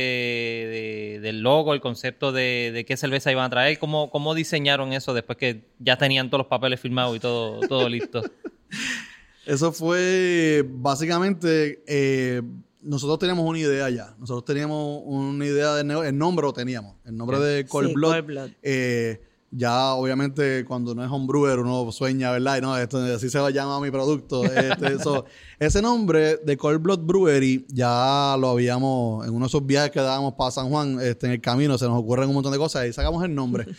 de- 1.13 1.21
del 1.21 1.43
logo, 1.43 1.75
el 1.75 1.83
concepto 1.83 2.33
de, 2.33 2.71
de 2.73 2.87
qué 2.87 2.97
cerveza 2.97 3.31
iban 3.31 3.45
a 3.45 3.51
traer. 3.51 3.79
¿Cómo, 3.79 4.11
¿Cómo 4.11 4.35
diseñaron 4.35 4.95
eso 4.95 5.13
después 5.13 5.37
que 5.37 5.67
ya 5.79 5.99
tenían 5.99 6.31
todos 6.31 6.39
los 6.41 6.47
papeles 6.49 6.81
firmados 6.81 7.15
y 7.17 7.21
todo, 7.21 7.61
todo 7.69 7.89
listo? 7.91 8.25
Eso 9.47 9.73
fue 9.73 10.63
básicamente. 10.67 11.83
eh, 11.87 12.43
nosotros 12.83 13.19
teníamos 13.19 13.45
una 13.47 13.59
idea 13.59 13.91
ya. 13.91 14.15
Nosotros 14.19 14.45
teníamos 14.45 15.03
una 15.05 15.45
idea 15.45 15.75
de 15.75 15.85
nego- 15.85 16.05
El 16.05 16.17
nombre 16.17 16.47
lo 16.47 16.53
teníamos. 16.53 16.97
El 17.05 17.17
nombre 17.17 17.39
de 17.41 17.67
Cold 17.67 17.89
Sí, 17.89 17.95
Blood. 17.95 18.13
Cold 18.13 18.27
Blood. 18.27 18.51
eh, 18.63 19.23
ya, 19.51 19.95
obviamente, 19.95 20.63
cuando 20.67 20.93
uno 20.93 21.03
es 21.03 21.11
homebrewer, 21.11 21.59
uno 21.61 21.91
sueña, 21.91 22.31
¿verdad? 22.33 22.59
Y 22.59 22.61
no, 22.61 22.77
esto, 22.77 22.99
así 22.99 23.31
se 23.31 23.53
llama 23.53 23.81
mi 23.81 23.91
producto. 23.91 24.43
Este, 24.45 24.95
eso. 24.95 25.25
ese 25.59 25.81
nombre 25.81 26.37
de 26.37 26.57
Cold 26.59 26.83
Blood 26.83 27.01
Brewery 27.01 27.65
ya 27.69 28.37
lo 28.39 28.51
habíamos. 28.51 29.27
En 29.27 29.33
uno 29.35 29.47
de 29.47 29.49
esos 29.49 29.65
viajes 29.65 29.91
que 29.91 30.01
dábamos 30.01 30.35
para 30.35 30.51
San 30.51 30.69
Juan, 30.69 30.99
este, 31.01 31.27
en 31.27 31.33
el 31.33 31.41
camino, 31.41 31.79
se 31.79 31.87
nos 31.87 31.99
ocurren 31.99 32.29
un 32.29 32.35
montón 32.35 32.53
de 32.53 32.59
cosas 32.59 32.87
y 32.87 32.93
sacamos 32.93 33.25
el 33.25 33.35
nombre. 33.35 33.67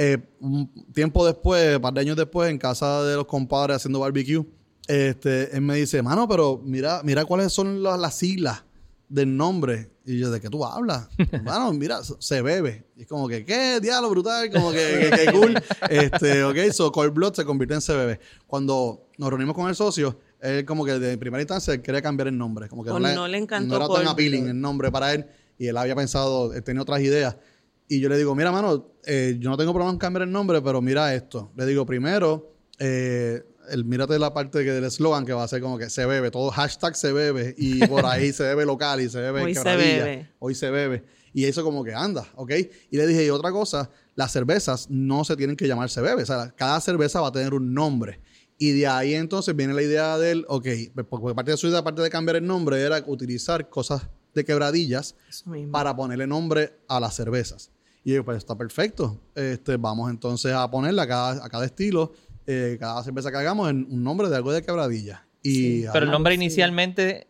Eh, 0.00 0.16
un 0.38 0.70
tiempo 0.94 1.26
después, 1.26 1.74
un 1.74 1.82
par 1.82 1.92
de 1.92 2.00
años 2.02 2.16
después, 2.16 2.48
en 2.48 2.56
casa 2.56 3.02
de 3.02 3.16
los 3.16 3.26
compadres 3.26 3.78
haciendo 3.78 3.98
barbecue, 3.98 4.46
este, 4.88 5.54
él 5.54 5.60
me 5.62 5.76
dice, 5.76 6.02
mano, 6.02 6.26
pero 6.26 6.60
mira, 6.64 7.02
mira 7.04 7.24
cuáles 7.24 7.52
son 7.52 7.82
las, 7.82 7.98
las 7.98 8.16
siglas 8.16 8.64
del 9.08 9.36
nombre. 9.36 9.90
Y 10.04 10.18
yo, 10.18 10.30
¿de 10.30 10.40
qué 10.40 10.48
tú 10.48 10.64
hablas? 10.64 11.08
Mano, 11.44 11.70
mira, 11.74 12.00
se 12.02 12.40
bebe. 12.40 12.86
Y 12.96 13.02
es 13.02 13.06
como 13.06 13.28
que, 13.28 13.44
¿qué? 13.44 13.78
Diablo 13.80 14.08
brutal, 14.08 14.50
como 14.50 14.72
que, 14.72 15.10
que, 15.10 15.24
que 15.26 15.32
cool. 15.32 15.62
Este, 15.90 16.44
ok, 16.44 16.56
so 16.72 16.90
Cold 16.90 17.12
Blood 17.12 17.34
se 17.34 17.44
convierte 17.44 17.74
en 17.74 17.80
CBB. 17.80 18.18
Cuando 18.46 19.08
nos 19.18 19.28
reunimos 19.28 19.54
con 19.54 19.68
el 19.68 19.74
socio, 19.74 20.18
él 20.40 20.64
como 20.64 20.84
que 20.84 20.98
de 20.98 21.18
primera 21.18 21.42
instancia 21.42 21.74
él 21.74 21.82
quería 21.82 22.00
cambiar 22.00 22.28
el 22.28 22.38
nombre. 22.38 22.68
Como 22.68 22.84
que 22.84 22.90
O 22.90 22.98
no 22.98 23.28
le 23.28 23.36
encantó 23.38 23.78
No 23.78 23.84
era 23.84 23.94
tan 23.94 24.08
appealing 24.08 24.44
Blood. 24.44 24.50
el 24.50 24.60
nombre 24.60 24.90
para 24.90 25.12
él. 25.12 25.26
Y 25.58 25.66
él 25.66 25.76
había 25.76 25.94
pensado, 25.94 26.54
él 26.54 26.62
tenía 26.62 26.80
otras 26.80 27.00
ideas. 27.00 27.36
Y 27.88 28.00
yo 28.00 28.08
le 28.08 28.16
digo, 28.16 28.34
mira, 28.34 28.52
mano, 28.52 28.92
eh, 29.04 29.36
yo 29.38 29.50
no 29.50 29.56
tengo 29.56 29.72
problema 29.72 29.92
en 29.92 29.98
cambiar 29.98 30.22
el 30.22 30.32
nombre, 30.32 30.62
pero 30.62 30.80
mira 30.80 31.14
esto. 31.14 31.50
Le 31.56 31.66
digo, 31.66 31.84
primero, 31.84 32.52
eh, 32.78 33.42
el, 33.70 33.84
mírate 33.84 34.18
la 34.18 34.32
parte 34.34 34.64
que 34.64 34.72
del 34.72 34.84
eslogan 34.84 35.24
que 35.24 35.32
va 35.32 35.44
a 35.44 35.48
ser 35.48 35.60
como 35.60 35.78
que 35.78 35.90
se 35.90 36.06
bebe, 36.06 36.30
todo 36.30 36.50
hashtag 36.50 36.96
se 36.96 37.12
bebe 37.12 37.54
y 37.56 37.86
por 37.86 38.04
ahí 38.06 38.32
se 38.32 38.44
bebe 38.44 38.64
local 38.66 39.00
y 39.00 39.08
se 39.08 39.20
bebe 39.20 39.42
Hoy 39.42 39.54
se 39.54 39.62
quebradilla. 39.62 40.04
bebe. 40.04 40.30
Hoy 40.38 40.54
se 40.54 40.70
bebe. 40.70 41.04
Y 41.32 41.44
eso 41.44 41.62
como 41.62 41.84
que 41.84 41.94
anda, 41.94 42.26
¿ok? 42.34 42.52
Y 42.90 42.96
le 42.96 43.06
dije, 43.06 43.26
y 43.26 43.30
otra 43.30 43.52
cosa, 43.52 43.90
las 44.14 44.32
cervezas 44.32 44.88
no 44.90 45.24
se 45.24 45.36
tienen 45.36 45.56
que 45.56 45.68
llamar 45.68 45.90
se 45.90 46.00
bebe. 46.00 46.22
O 46.22 46.26
sea, 46.26 46.52
cada 46.56 46.80
cerveza 46.80 47.20
va 47.20 47.28
a 47.28 47.32
tener 47.32 47.54
un 47.54 47.74
nombre. 47.74 48.20
Y 48.58 48.72
de 48.72 48.86
ahí 48.88 49.14
entonces 49.14 49.54
viene 49.54 49.72
la 49.72 49.82
idea 49.82 50.18
del, 50.18 50.44
ok, 50.48 50.66
pues, 50.94 51.06
porque 51.08 51.34
parte 51.34 51.52
de 51.52 51.56
su 51.56 51.68
idea, 51.68 51.78
aparte 51.78 52.02
de 52.02 52.10
cambiar 52.10 52.36
el 52.36 52.46
nombre, 52.46 52.80
era 52.80 53.02
utilizar 53.06 53.68
cosas 53.68 54.02
de 54.34 54.44
quebradillas 54.44 55.14
para 55.70 55.94
ponerle 55.94 56.26
nombre 56.26 56.72
a 56.88 56.98
las 56.98 57.14
cervezas. 57.14 57.70
Y 58.04 58.14
yo, 58.14 58.24
pues 58.24 58.38
está 58.38 58.56
perfecto. 58.56 59.20
Este, 59.34 59.76
vamos 59.76 60.10
entonces 60.10 60.52
a 60.52 60.68
ponerle 60.70 61.02
a 61.02 61.06
cada, 61.06 61.44
a 61.44 61.48
cada 61.48 61.66
estilo, 61.66 62.12
eh, 62.48 62.76
cada 62.80 63.02
cerveza 63.04 63.30
que 63.30 63.36
hagamos, 63.36 63.70
en 63.70 63.86
un 63.90 64.02
nombre 64.02 64.28
de 64.28 64.34
algo 64.36 64.50
de 64.52 64.62
quebradilla. 64.62 65.24
Y 65.42 65.52
Sí. 65.82 65.86
Pero 65.92 66.04
el 66.06 66.10
nombre 66.10 66.34
sí. 66.34 66.42
inicialmente, 66.42 67.28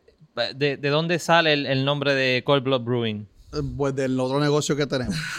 ¿de, 0.57 0.77
de 0.79 0.89
dónde 0.89 1.19
sale 1.19 1.53
el, 1.53 1.67
el 1.67 1.85
nombre 1.85 2.15
de 2.15 2.43
Cold 2.45 2.65
Blood 2.65 2.83
Brewing? 2.83 3.27
eh, 3.53 3.63
pues 3.77 3.95
del 3.95 4.19
otro 4.21 4.41
negocio 4.41 4.75
que 4.77 4.87
tenemos. 4.87 5.15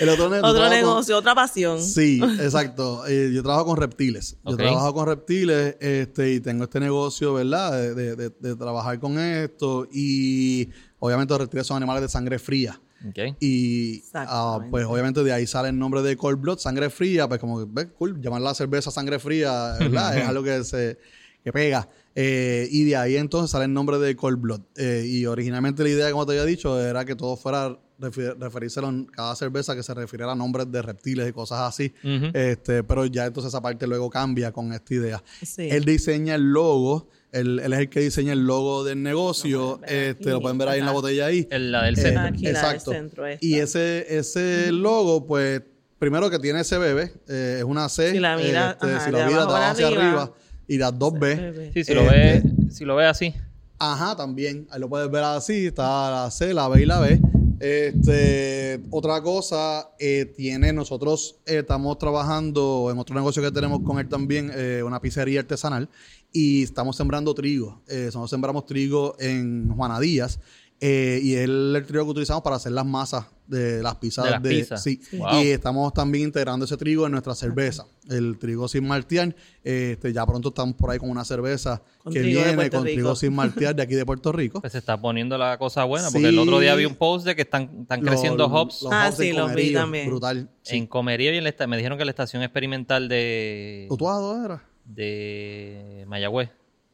el 0.00 0.08
otro, 0.08 0.28
ne- 0.30 0.36
yo 0.36 0.42
Otro 0.42 0.54
trabajo 0.54 0.56
con- 0.62 0.70
negocio, 0.70 1.16
otra 1.18 1.34
pasión. 1.34 1.82
Sí, 1.82 2.20
exacto. 2.40 3.06
Eh, 3.06 3.30
yo 3.32 3.42
trabajo 3.42 3.66
con 3.66 3.76
reptiles. 3.76 4.36
Yo 4.44 4.56
trabajo 4.56 4.94
con 4.94 5.06
reptiles 5.06 5.76
este, 5.80 6.32
y 6.34 6.40
tengo 6.40 6.64
este 6.64 6.80
negocio, 6.80 7.34
¿verdad? 7.34 7.72
De, 7.72 7.94
de- 7.94 8.16
de- 8.16 8.30
de 8.30 8.56
trabajar 8.56 8.98
con 8.98 9.18
esto. 9.18 9.86
Y 9.92 10.68
obviamente 10.98 11.32
los 11.32 11.40
reptiles 11.40 11.66
son 11.66 11.76
animales 11.76 12.02
de 12.02 12.08
sangre 12.08 12.38
fría. 12.38 12.80
Ok. 13.08 13.36
Y 13.40 14.02
ah, 14.14 14.60
pues 14.70 14.86
obviamente 14.86 15.22
de 15.22 15.32
ahí 15.32 15.46
sale 15.46 15.68
el 15.68 15.78
nombre 15.78 16.02
de 16.02 16.16
Cold 16.16 16.40
Blood, 16.40 16.58
sangre 16.58 16.90
fría, 16.90 17.28
pues 17.28 17.40
como 17.40 17.58
que, 17.58 17.66
ves, 17.68 17.88
cool, 17.98 18.20
llamar 18.20 18.40
la 18.40 18.54
cerveza 18.54 18.90
sangre 18.90 19.18
fría, 19.18 19.76
¿verdad? 19.78 20.16
es 20.18 20.24
algo 20.28 20.42
que 20.42 20.64
se 20.64 20.98
que 21.44 21.52
pega. 21.52 21.88
Eh, 22.14 22.68
y 22.70 22.84
de 22.84 22.96
ahí 22.96 23.16
entonces 23.16 23.50
sale 23.50 23.66
el 23.66 23.72
nombre 23.72 23.98
de 23.98 24.16
Cold 24.16 24.40
Blood. 24.40 24.62
Eh, 24.76 25.04
y 25.06 25.26
originalmente 25.26 25.82
la 25.82 25.90
idea, 25.90 26.10
como 26.10 26.24
te 26.24 26.32
había 26.32 26.44
dicho, 26.44 26.80
era 26.80 27.04
que 27.04 27.14
todo 27.14 27.36
fuera 27.36 27.78
referirse 27.98 28.80
a 28.80 28.92
cada 29.12 29.36
cerveza 29.36 29.76
que 29.76 29.82
se 29.82 29.94
refiriera 29.94 30.32
a 30.32 30.34
nombres 30.34 30.70
de 30.70 30.82
reptiles 30.82 31.28
y 31.28 31.32
cosas 31.32 31.60
así. 31.60 31.92
Este, 32.32 32.82
pero 32.82 33.06
ya 33.06 33.26
entonces 33.26 33.50
esa 33.50 33.60
parte 33.60 33.86
luego 33.86 34.10
cambia 34.10 34.52
con 34.52 34.72
esta 34.72 34.94
idea. 34.94 35.22
Sí. 35.42 35.68
Él 35.70 35.84
diseña 35.84 36.34
el 36.34 36.50
logo, 36.50 37.08
él, 37.34 37.60
él 37.62 37.72
es 37.72 37.78
el 37.80 37.88
que 37.90 38.00
diseña 38.00 38.32
el 38.32 38.46
logo 38.46 38.84
del 38.84 39.02
negocio. 39.02 39.58
Lo 39.58 39.78
pueden 39.80 39.90
ver 39.90 40.08
este, 40.10 40.30
lo 40.30 40.36
aquí, 40.36 40.42
pueden 40.42 40.58
ver 40.58 40.68
ahí 40.68 40.80
en 40.80 40.86
la 40.86 40.92
botella 40.92 41.26
ahí. 41.26 41.46
El- 41.50 41.72
la 41.72 41.82
del 41.84 41.98
Eh, 41.98 42.02
centro. 42.02 42.22
Aquí, 42.22 42.42
del 42.46 42.54
exacto. 42.56 42.90
centro. 42.92 43.24
Y 43.40 43.54
ese, 43.56 44.16
ese 44.18 44.72
logo, 44.72 45.26
pues, 45.26 45.62
primero 45.98 46.30
que 46.30 46.38
tiene 46.38 46.60
ese 46.60 46.78
bebé, 46.78 47.12
eh, 47.28 47.56
es 47.58 47.64
una 47.64 47.88
C. 47.88 48.12
Si 48.12 48.18
la 48.20 48.36
mira, 48.36 48.70
este, 48.72 48.86
ajá, 48.86 49.04
si 49.04 49.10
la 49.10 49.26
mira, 49.26 49.42
abajo 49.42 49.56
hacia 49.56 49.86
arriba. 49.88 50.02
arriba. 50.04 50.32
Y 50.66 50.78
las 50.78 50.98
dos 50.98 51.12
B. 51.18 51.70
Sí, 51.74 51.84
si 51.84 51.94
lo 51.94 52.02
Este- 52.02 52.14
ve, 52.16 52.42
si 52.70 52.84
lo 52.84 52.96
ve 52.96 53.06
así. 53.06 53.34
Ajá, 53.78 54.16
también. 54.16 54.66
Ahí 54.70 54.80
lo 54.80 54.88
puedes 54.88 55.10
ver 55.10 55.24
así. 55.24 55.66
Está 55.66 56.10
la 56.24 56.30
C, 56.30 56.54
la 56.54 56.68
B 56.68 56.82
y 56.82 56.86
la 56.86 57.00
B. 57.00 57.20
Este, 57.60 58.80
otra 58.90 59.20
cosa, 59.22 59.88
eh, 59.98 60.26
tiene, 60.36 60.72
nosotros 60.72 61.36
eh, 61.46 61.58
estamos 61.58 61.98
trabajando 61.98 62.88
en 62.90 62.98
otro 62.98 63.14
negocio 63.14 63.42
que 63.42 63.50
tenemos 63.50 63.80
con 63.82 63.98
él 63.98 64.08
también, 64.08 64.50
eh, 64.54 64.82
una 64.84 65.00
pizzería 65.00 65.40
artesanal, 65.40 65.88
y 66.34 66.64
estamos 66.64 66.96
sembrando 66.96 67.32
trigo. 67.34 67.80
Eh, 67.88 68.02
nosotros 68.06 68.28
sembramos 68.28 68.66
trigo 68.66 69.16
en 69.18 69.72
Juana 69.74 69.98
Díaz, 70.00 70.38
eh, 70.80 71.20
y 71.22 71.34
es 71.34 71.44
el 71.44 71.82
trigo 71.86 72.04
que 72.04 72.10
utilizamos 72.10 72.42
para 72.42 72.56
hacer 72.56 72.72
las 72.72 72.84
masas 72.84 73.24
de 73.46 73.80
las 73.82 73.94
pizzas. 73.96 74.24
De 74.24 74.30
las 74.32 74.40
pizzas. 74.40 74.82
Sí. 74.82 75.00
Wow. 75.12 75.40
Y 75.40 75.46
estamos 75.48 75.94
también 75.94 76.24
integrando 76.24 76.64
ese 76.64 76.76
trigo 76.76 77.06
en 77.06 77.12
nuestra 77.12 77.34
cerveza. 77.34 77.86
El 78.10 78.36
trigo 78.38 78.66
sin 78.68 78.86
maltear. 78.86 79.34
Este, 79.62 80.12
ya 80.12 80.26
pronto 80.26 80.48
estamos 80.48 80.74
por 80.74 80.90
ahí 80.90 80.98
con 80.98 81.08
una 81.10 81.24
cerveza 81.24 81.80
Con 82.02 82.12
que 82.12 82.20
viene 82.20 82.54
con 82.70 82.84
Rico. 82.84 82.94
trigo 82.94 83.16
sin 83.16 83.34
maltear 83.34 83.76
de 83.76 83.82
aquí 83.82 83.94
de 83.94 84.04
Puerto 84.04 84.32
Rico. 84.32 84.60
Pues 84.60 84.72
se 84.72 84.78
está 84.78 85.00
poniendo 85.00 85.38
la 85.38 85.56
cosa 85.58 85.84
buena. 85.84 86.08
Porque 86.10 86.20
Sí. 86.20 86.26
el 86.34 86.38
otro 86.38 86.58
día 86.58 86.74
vi 86.74 86.84
un 86.86 86.96
post 86.96 87.24
de 87.26 87.36
que 87.36 87.42
están, 87.42 87.70
están 87.82 88.00
Los- 88.04 88.10
creciendo 88.10 88.46
hops 88.46 88.82
los 88.82 88.92
Ah, 88.92 89.06
hops 89.08 89.18
sí, 89.18 89.28
en 89.28 89.36
los 89.36 89.54
vi 89.54 89.72
también. 89.72 90.08
Brutal. 90.08 90.50
Sí. 90.62 90.76
en 90.76 90.86
Comerío 90.88 91.32
y 91.32 91.36
en 91.36 91.44
la 91.44 91.66
me 91.68 91.76
dijeron 91.76 91.96
que 91.98 92.04
la 92.04 92.10
estación 92.10 92.42
experimental 92.42 93.08
de, 93.08 93.86
¿Utuado 93.90 94.44
era? 94.44 94.64
De 94.84 96.04
Mayagüez. 96.06 96.50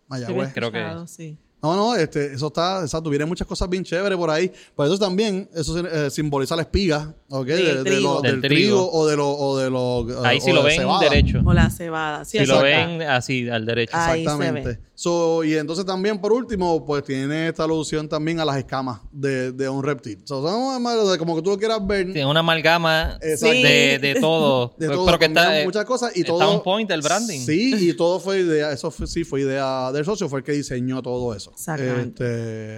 Mayagüez. 0.08 0.52
creo 0.52 0.72
que- 0.72 0.84
sí. 1.06 1.36
No, 1.62 1.76
no, 1.76 1.94
este, 1.94 2.32
eso 2.32 2.46
está, 2.46 2.80
exacto, 2.80 3.10
vienen 3.10 3.28
muchas 3.28 3.46
cosas 3.46 3.68
bien 3.68 3.84
chéveres 3.84 4.16
por 4.16 4.30
ahí. 4.30 4.50
Por 4.74 4.86
eso 4.86 4.98
también, 4.98 5.46
eso 5.54 5.78
eh, 5.86 6.08
simboliza 6.10 6.56
la 6.56 6.62
espiga, 6.62 7.14
¿ok? 7.28 7.46
Sí, 7.48 7.52
el 7.66 7.84
trigo. 7.84 8.00
lo- 8.14 8.20
Del 8.22 8.40
del 8.40 8.40
trigo. 8.40 8.76
trigo. 8.88 8.92
o 8.92 9.06
de 9.06 9.16
lo, 9.16 9.28
o 9.30 9.58
de 9.58 9.68
lo, 9.68 10.24
Ahí 10.24 10.38
o 10.38 10.40
si 10.40 10.52
lo 10.52 10.62
de 10.62 10.68
ven 10.70 10.78
cebada. 10.78 11.00
derecho. 11.10 11.42
O 11.44 11.52
la 11.52 11.68
cebada. 11.68 12.24
Sí, 12.24 12.38
Si 12.38 12.46
lo 12.46 12.62
ven 12.62 13.02
así, 13.02 13.46
al 13.50 13.66
derecho. 13.66 13.94
Ahí 13.94 14.24
se 14.24 14.32
Exactamente. 14.32 14.80
So, 15.02 15.42
y 15.44 15.54
entonces 15.56 15.86
también, 15.86 16.18
por 16.20 16.30
último, 16.30 16.84
pues 16.84 17.02
tiene 17.04 17.48
esta 17.48 17.64
alusión 17.64 18.06
también 18.06 18.38
a 18.38 18.44
las 18.44 18.58
escamas 18.58 19.00
de, 19.10 19.50
de 19.50 19.66
un 19.66 19.82
reptil. 19.82 20.20
So, 20.26 20.46
son 20.46 21.18
como 21.18 21.36
que 21.36 21.40
tú 21.40 21.48
lo 21.52 21.56
quieras 21.56 21.86
ver. 21.86 22.12
Tiene 22.12 22.26
una 22.26 22.40
amalgama 22.40 23.18
de, 23.18 23.98
de 23.98 24.18
todo. 24.20 24.74
de 24.76 24.88
Pero 24.88 25.18
que 25.18 25.24
está, 25.24 25.58
eh, 25.58 25.64
muchas 25.64 25.86
cosas 25.86 26.14
y 26.14 26.20
está 26.20 26.32
todo 26.34 26.50
on 26.56 26.62
point 26.62 26.90
el 26.90 27.00
branding. 27.00 27.40
Sí, 27.40 27.88
y 27.88 27.94
todo 27.94 28.20
fue 28.20 28.40
idea, 28.40 28.72
eso 28.72 28.90
fue- 28.90 29.06
sí 29.06 29.24
fue 29.24 29.40
idea 29.40 29.90
del 29.90 30.04
socio, 30.04 30.28
fue 30.28 30.40
el 30.40 30.44
que 30.44 30.52
diseñó 30.52 31.00
todo 31.00 31.34
eso. 31.34 31.52
Exactamente. 31.52 32.22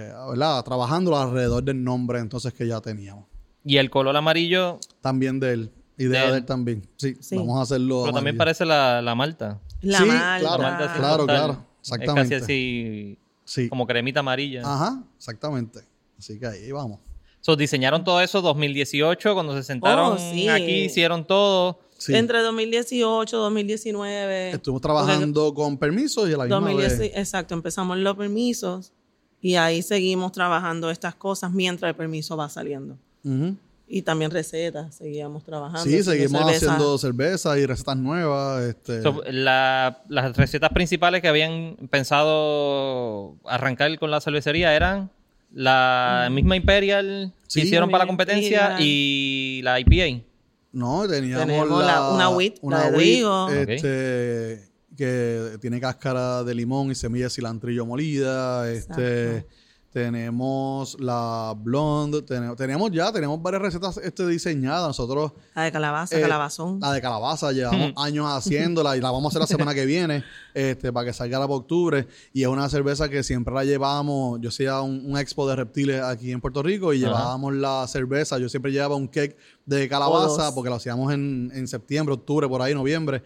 Este, 0.07 0.13
¿verdad? 0.29 0.63
Trabajando 0.63 1.17
alrededor 1.17 1.61
del 1.61 1.83
nombre 1.83 2.19
entonces 2.19 2.53
que 2.53 2.65
ya 2.65 2.79
teníamos. 2.79 3.25
Y 3.65 3.75
el 3.75 3.89
color 3.89 4.15
amarillo, 4.15 4.79
También 5.01 5.41
de 5.41 5.51
él, 5.51 5.71
idea 5.97 6.27
De 6.27 6.31
de 6.31 6.37
él. 6.37 6.45
también. 6.45 6.87
Sí, 6.95 7.17
Sí. 7.19 7.35
vamos 7.35 7.59
a 7.59 7.63
hacerlo. 7.63 8.03
pero 8.03 8.13
también 8.15 8.37
parece 8.37 8.63
la, 8.63 9.01
la 9.01 9.13
malta. 9.13 9.59
La 9.81 9.97
Sí, 9.97 10.05
malta. 10.05 10.37
claro, 10.39 10.63
La 10.63 10.69
malta 10.69 10.93
claro, 10.97 11.25
claro, 11.25 11.65
exactamente. 11.83 12.35
Es 12.35 12.41
casi 12.41 12.43
así, 12.53 13.17
Sí. 13.45 13.69
como 13.69 13.85
cremita 13.85 14.21
amarilla. 14.21 14.61
Ajá, 14.65 15.03
exactamente. 15.17 15.81
Así 16.17 16.39
que 16.39 16.47
ahí 16.47 16.71
vamos. 16.71 16.99
So, 17.41 17.55
diseñaron 17.57 18.03
todo 18.05 18.21
eso 18.21 18.41
2018, 18.41 19.33
cuando 19.33 19.53
se 19.55 19.63
sentaron 19.63 20.13
Oh, 20.13 20.17
sí. 20.17 20.47
aquí, 20.47 20.85
hicieron 20.85 21.25
todo. 21.27 21.79
Sí. 21.97 22.15
Entre 22.15 22.39
2018, 22.41 23.37
2019. 23.37 24.51
Estuvimos 24.51 24.81
trabajando 24.81 25.53
con 25.53 25.77
permisos 25.77 26.29
y 26.29 26.33
a 26.33 26.37
la 26.37 26.43
misma 26.45 26.59
2010, 26.61 26.99
vez. 26.99 27.11
exacto, 27.15 27.53
empezamos 27.53 27.97
los 27.97 28.15
permisos 28.15 28.93
y 29.41 29.55
ahí 29.55 29.81
seguimos 29.81 30.31
trabajando 30.31 30.89
estas 30.89 31.15
cosas 31.15 31.51
mientras 31.51 31.89
el 31.89 31.95
permiso 31.95 32.35
va 32.37 32.47
saliendo. 32.49 32.97
Ujú. 33.25 33.55
Y 33.95 34.01
también 34.01 34.31
recetas, 34.31 34.95
seguíamos 34.95 35.43
trabajando. 35.43 35.83
Sí, 35.83 36.01
seguimos 36.03 36.41
cerveza. 36.41 36.55
haciendo 36.65 36.97
cerveza 36.97 37.59
y 37.59 37.65
recetas 37.67 37.95
nuevas. 37.95 38.63
Este, 38.63 39.03
So, 39.03 39.21
la- 39.29 40.01
las 40.09 40.35
recetas 40.35 40.71
principales 40.71 41.21
que 41.21 41.27
habían 41.27 41.75
pensado 41.91 43.35
arrancar 43.45 43.97
con 43.99 44.09
la 44.09 44.19
cervecería 44.19 44.73
eran 44.75 45.11
la 45.53 46.27
misma 46.31 46.55
Imperial 46.55 47.33
Sí. 47.45 47.59
que 47.61 47.65
hicieron 47.67 47.91
para 47.91 48.05
la 48.05 48.07
competencia 48.07 48.77
y 48.79 49.61
la 49.63 49.79
IPA. 49.79 50.23
No, 50.71 51.07
teníamos, 51.07 51.45
Tenemos 51.45 51.85
la- 51.85 52.09
una 52.13 52.29
wheat, 52.29 52.55
la 52.63 52.89
de 52.89 52.97
wheat, 52.97 52.97
trigo. 52.97 53.49
este, 53.49 54.69
que 54.97 55.57
tiene 55.61 55.79
cáscara 55.79 56.43
de 56.43 56.55
limón 56.55 56.89
y 56.89 56.95
semilla 56.95 57.25
de 57.25 57.29
cilantrillo 57.29 57.85
molida. 57.85 58.71
Este, 58.71 59.27
Exacto. 59.27 59.47
Tenemos 59.93 60.97
la 60.99 61.53
blonde. 61.55 62.23
Tenemos, 62.23 62.57
tenemos 62.57 62.91
ya, 62.91 63.11
tenemos 63.13 63.39
varias 63.41 63.61
recetas 63.61 63.97
este, 63.97 64.25
diseñadas. 64.27 64.87
Nosotros, 64.87 65.33
La 65.53 65.63
de 65.63 65.71
calabaza, 65.71 66.17
eh, 66.17 66.21
calabazón. 66.21 66.79
la 66.79 66.91
de 66.91 66.99
calabaza, 67.01 67.51
llevamos 67.51 67.93
años 67.97 68.25
haciéndola 68.27 68.97
y 68.97 69.01
la 69.01 69.11
vamos 69.11 69.25
a 69.25 69.29
hacer 69.29 69.41
la 69.41 69.47
semana 69.47 69.75
que 69.75 69.85
viene 69.85 70.23
este, 70.55 70.91
para 70.91 71.05
que 71.05 71.13
salga 71.13 71.37
para 71.39 71.53
octubre. 71.53 72.07
Y 72.33 72.41
es 72.41 72.47
una 72.47 72.67
cerveza 72.69 73.07
que 73.07 73.21
siempre 73.23 73.53
la 73.53 73.63
llevábamos. 73.63 74.41
Yo 74.41 74.49
hacía 74.49 74.81
un, 74.81 75.05
un 75.05 75.17
expo 75.17 75.47
de 75.47 75.55
reptiles 75.55 76.01
aquí 76.01 76.31
en 76.31 76.41
Puerto 76.41 76.63
Rico 76.63 76.91
y 76.93 77.03
Ajá. 77.03 77.13
llevábamos 77.13 77.53
la 77.53 77.85
cerveza. 77.87 78.39
Yo 78.39 78.49
siempre 78.49 78.71
llevaba 78.71 78.95
un 78.95 79.07
cake 79.07 79.37
de 79.67 79.87
calabaza 79.87 80.53
porque 80.55 80.71
lo 80.71 80.77
hacíamos 80.77 81.13
en, 81.13 81.51
en 81.53 81.67
septiembre, 81.67 82.15
octubre, 82.15 82.47
por 82.49 82.63
ahí, 82.63 82.73
noviembre. 82.73 83.21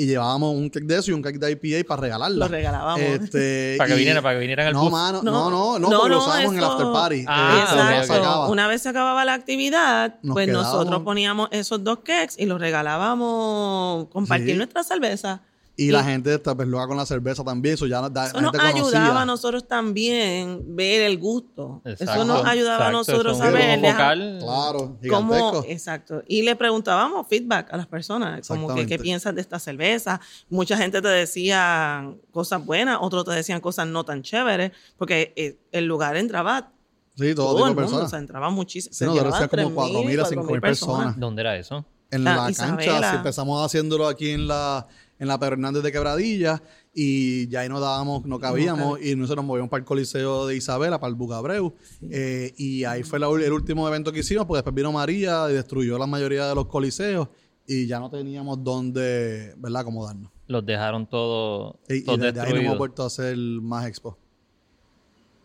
Y 0.00 0.06
llevábamos 0.06 0.54
un 0.54 0.70
cake 0.70 0.86
de 0.86 0.98
eso 0.98 1.10
y 1.10 1.14
un 1.14 1.20
cake 1.20 1.38
de 1.38 1.50
IPA 1.50 1.86
para 1.86 2.00
regalarla. 2.00 2.36
Lo 2.46 2.48
regalábamos. 2.48 3.00
Este, 3.00 3.74
Para 3.78 3.88
que 3.88 3.94
y- 3.96 3.98
viniera, 3.98 4.22
para 4.22 4.34
que 4.36 4.40
vinieran 4.40 4.66
al 4.68 4.72
No, 4.72 4.80
booth. 4.84 4.92
mano, 4.92 5.20
no, 5.22 5.30
No, 5.30 5.50
no, 5.50 5.78
no, 5.78 5.88
no, 5.90 5.96
porque 5.98 6.08
lo 6.08 6.14
no, 6.16 6.22
usábamos 6.24 6.52
en 6.52 6.58
el 6.58 6.64
eso- 6.64 6.72
after 6.72 6.86
party. 6.92 7.24
Ah, 7.28 8.02
se 8.06 8.12
ok. 8.12 8.18
acaba. 8.18 8.48
Una 8.48 8.66
vez 8.66 8.80
se 8.80 8.88
acababa 8.88 9.24
la 9.26 9.34
actividad, 9.34 10.14
Nos 10.22 10.34
pues 10.34 10.46
quedábamos- 10.46 10.72
nosotros 10.72 11.02
poníamos 11.02 11.48
esos 11.52 11.84
dos 11.84 11.98
cakes 11.98 12.34
y 12.38 12.46
los 12.46 12.58
regalábamos, 12.60 14.06
compartir 14.08 14.52
Sí. 14.52 14.56
nuestra 14.56 14.82
cerveza. 14.84 15.42
Y 15.80 15.90
la 15.90 16.04
gente 16.04 16.34
está 16.34 16.54
pues, 16.54 16.68
loca 16.68 16.86
con 16.86 16.98
la 16.98 17.06
cerveza 17.06 17.42
también. 17.42 17.74
Eso 17.74 17.86
ya 17.86 18.06
da, 18.10 18.26
Eso 18.26 18.40
nos 18.40 18.54
ayudaba 18.54 19.22
a 19.22 19.24
nosotros 19.24 19.66
también 19.66 20.76
ver 20.76 21.00
el 21.00 21.16
gusto. 21.16 21.80
Exacto, 21.86 22.12
Eso 22.12 22.24
nos 22.26 22.44
ayudaba 22.44 22.88
a 22.88 22.92
nosotros 22.92 23.40
a 23.40 23.48
ver. 23.48 23.80
Claro, 23.80 24.98
cómo, 25.08 25.64
exacto. 25.66 26.22
Y 26.28 26.42
le 26.42 26.54
preguntábamos 26.54 27.26
feedback 27.28 27.72
a 27.72 27.78
las 27.78 27.86
personas, 27.86 28.46
como 28.46 28.74
que 28.74 28.86
qué 28.86 28.98
piensas 28.98 29.34
de 29.34 29.40
esta 29.40 29.58
cerveza. 29.58 30.20
Mucha 30.50 30.76
gente 30.76 31.00
te 31.00 31.08
decía 31.08 32.12
cosas 32.30 32.62
buenas, 32.62 32.98
otros 33.00 33.24
te 33.24 33.32
decían 33.32 33.62
cosas 33.62 33.86
no 33.86 34.04
tan 34.04 34.22
chéveres, 34.22 34.72
porque 34.98 35.32
eh, 35.34 35.56
el 35.72 35.86
lugar 35.86 36.16
entraba 36.16 36.72
Sí, 37.16 37.34
todo, 37.34 37.46
Todo, 37.48 37.56
tipo 37.56 37.68
el 37.68 37.74
de 37.74 37.74
mundo, 37.74 37.82
personas. 37.82 38.06
o 38.06 38.10
sea, 38.10 38.18
entraban 38.18 38.54
muchísimos. 38.54 38.96
Sí, 38.96 39.04
nosotros 39.04 39.34
hacíamos 39.34 39.72
como 39.74 39.88
4.000 39.88 40.20
a 40.20 40.28
5.000 40.28 40.60
personas. 40.60 41.18
¿Dónde 41.18 41.40
era 41.42 41.56
eso? 41.56 41.84
En 42.10 42.24
La 42.24 42.36
la, 42.36 42.52
cancha, 42.52 43.10
sí, 43.10 43.16
empezamos 43.16 43.64
haciendo 43.64 44.06
aquí 44.06 44.30
en 44.30 44.48
la, 44.48 44.86
en 45.20 45.28
la 45.28 45.38
Pedro 45.38 45.52
Hernández 45.52 45.82
de 45.82 45.92
Quebradilla 45.92 46.62
y 46.92 47.46
ya 47.48 47.60
ahí 47.60 47.68
no 47.68 47.78
dábamos, 47.78 48.24
no 48.24 48.40
cabíamos 48.40 49.00
y 49.00 49.14
nosotros 49.14 49.44
nos 49.44 49.44
movimos 49.44 49.68
para 49.68 49.80
el 49.80 49.84
Coliseo 49.84 50.46
de 50.46 50.56
Isabela, 50.56 50.98
para 50.98 51.10
el 51.10 51.14
Bucabreu 51.14 51.74
eh, 52.10 52.52
y 52.56 52.84
ahí 52.84 53.04
fue 53.04 53.20
la 53.20 53.28
el 53.28 53.52
último 53.52 53.86
evento 53.86 54.12
que 54.12 54.20
hicimos 54.20 54.46
porque 54.46 54.58
después 54.58 54.74
vino 54.74 54.90
María 54.90 55.46
y 55.50 55.52
destruyó 55.52 55.98
la 55.98 56.06
mayoría 56.06 56.48
de 56.48 56.54
los 56.54 56.66
coliseos 56.66 57.28
y 57.66 57.86
ya 57.86 58.00
no 58.00 58.10
teníamos 58.10 58.64
dónde, 58.64 59.54
¿verdad?, 59.58 59.82
acomodarnos. 59.82 60.32
Los 60.48 60.66
dejaron 60.66 61.06
todos 61.06 61.76
Y, 61.88 61.98
y 61.98 62.02
todos 62.02 62.18
desde 62.18 62.40
ahí 62.40 62.52
no 62.52 62.60
hemos 62.60 62.78
vuelto 62.78 63.04
a 63.04 63.06
hacer 63.06 63.36
más 63.36 63.86
expo. 63.86 64.18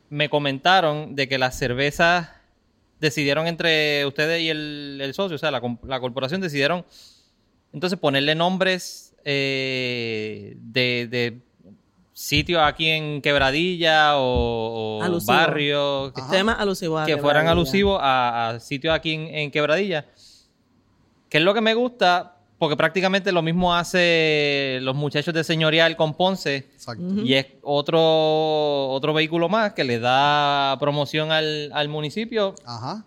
Me 0.10 0.30
comentaron 0.30 1.16
de 1.16 1.28
que 1.28 1.38
las 1.38 1.56
cervezas 1.60 2.30
decidieron 3.00 3.46
entre 3.46 4.06
ustedes 4.06 4.42
y 4.42 4.50
el, 4.50 5.00
el 5.02 5.14
socio, 5.14 5.36
o 5.36 5.38
sea, 5.38 5.52
la, 5.52 5.62
la 5.84 6.00
corporación 6.00 6.42
decidieron 6.42 6.86
entonces 7.74 8.00
ponerle 8.00 8.36
nombres 8.36 9.15
eh, 9.26 10.56
de, 10.58 11.08
de 11.10 11.38
sitios 12.14 12.62
aquí 12.64 12.88
en 12.88 13.22
Quebradilla 13.22 14.18
o, 14.18 15.02
o 15.04 15.20
barrios. 15.26 16.14
Temas 16.32 16.58
alusivos 16.60 17.02
a 17.02 17.06
que 17.06 17.18
fueran 17.18 17.48
alusivos 17.48 18.00
a, 18.02 18.50
a 18.50 18.60
sitios 18.60 18.94
aquí 18.94 19.14
en, 19.14 19.28
en 19.36 19.52
Quebradilla. 19.52 20.06
Que 21.28 21.40
es 21.40 21.44
lo 21.44 21.54
que 21.54 21.60
me 21.60 21.74
gusta, 21.74 22.38
porque 22.58 22.78
prácticamente 22.78 23.32
lo 23.34 23.42
mismo 23.42 23.76
hace 23.76 24.78
los 24.82 24.96
muchachos 24.96 25.34
de 25.34 25.44
Señorial 25.44 25.98
con 25.98 26.14
Ponce. 26.14 26.58
Exacto. 26.58 27.04
Y 27.24 27.34
es 27.34 27.48
otro, 27.64 28.90
otro 28.92 29.14
vehículo 29.14 29.50
más 29.50 29.74
que 29.74 29.84
le 29.84 30.00
da 30.00 30.78
promoción 30.80 31.32
al, 31.32 31.72
al 31.74 31.90
municipio 31.90 32.56
Ajá. 32.64 33.04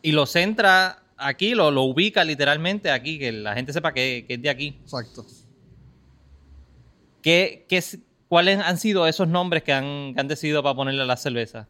y 0.00 0.10
lo 0.10 0.26
centra 0.26 1.01
aquí, 1.22 1.54
lo, 1.54 1.70
lo 1.70 1.82
ubica 1.82 2.24
literalmente 2.24 2.90
aquí, 2.90 3.18
que 3.18 3.32
la 3.32 3.54
gente 3.54 3.72
sepa 3.72 3.92
que, 3.94 4.24
que 4.26 4.34
es 4.34 4.42
de 4.42 4.50
aquí. 4.50 4.78
Exacto. 4.82 5.26
¿Qué, 7.22 7.66
qué 7.68 7.76
es- 7.78 7.98
¿Cuáles 8.28 8.58
han 8.60 8.78
sido 8.78 9.06
esos 9.06 9.28
nombres 9.28 9.62
que 9.62 9.72
han, 9.74 10.14
que 10.14 10.20
han 10.20 10.28
decidido 10.28 10.62
para 10.62 10.74
ponerle 10.74 11.02
a 11.02 11.06
la 11.06 11.16
cerveza? 11.18 11.68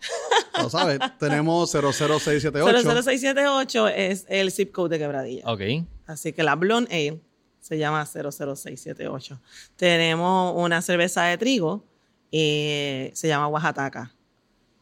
Lo 0.62 0.70
sabes, 0.70 0.98
tenemos 1.18 1.70
00678. 1.72 3.02
00678 3.02 3.88
es 3.88 4.26
el 4.28 4.50
zip 4.52 4.72
code 4.72 4.96
de 4.96 4.98
Quebradilla. 5.04 5.42
Ok. 5.44 5.60
Así 6.06 6.32
que 6.32 6.42
la 6.44 6.54
Blonde 6.54 6.94
Ale 6.94 7.20
se 7.60 7.78
llama 7.78 8.06
00678. 8.06 9.40
Tenemos 9.76 10.54
una 10.56 10.80
cerveza 10.82 11.24
de 11.24 11.36
trigo, 11.38 11.84
eh, 12.32 13.10
se 13.14 13.26
llama 13.28 13.48
Oaxaca. 13.48 14.12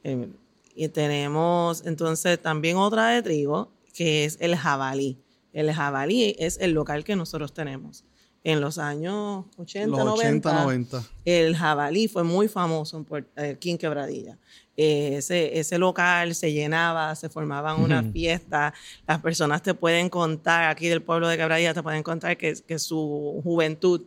Eh, 0.05 0.29
y 0.77 0.89
tenemos 0.89 1.85
entonces 1.87 2.41
también 2.41 2.77
otra 2.77 3.09
de 3.09 3.23
trigo, 3.23 3.73
que 3.95 4.27
es 4.27 4.37
el 4.41 4.55
jabalí. 4.55 5.19
El 5.55 5.73
jabalí 5.73 6.37
es 6.39 6.59
el 6.61 6.73
local 6.73 7.03
que 7.03 7.17
nosotros 7.17 7.55
tenemos. 7.55 8.05
En 8.45 8.61
los 8.61 8.79
años 8.79 9.47
80, 9.57 9.89
Los 9.89 10.21
80, 10.21 10.53
90, 10.53 10.63
90. 10.63 11.03
el 11.25 11.57
jabalí 11.57 12.07
fue 12.07 12.23
muy 12.23 12.47
famoso 12.47 13.05
eh, 13.37 13.55
aquí 13.57 13.71
en 13.71 13.79
Quebradilla. 13.79 14.39
Eh, 14.77 15.17
ese, 15.17 15.59
ese 15.59 15.79
local 15.79 16.35
se 16.35 16.53
llenaba, 16.53 17.13
se 17.17 17.29
formaban 17.29 17.81
unas 17.81 18.13
fiestas. 18.13 18.75
Las 19.09 19.21
personas 19.21 19.63
te 19.63 19.75
pueden 19.75 20.11
contar, 20.11 20.71
aquí 20.71 20.89
del 20.89 21.03
pueblo 21.03 21.27
de 21.27 21.39
Quebradilla, 21.39 21.75
te 21.75 21.83
pueden 21.83 22.03
contar 22.03 22.37
que, 22.37 22.55
que 22.55 22.79
su 22.79 23.41
juventud 23.43 24.03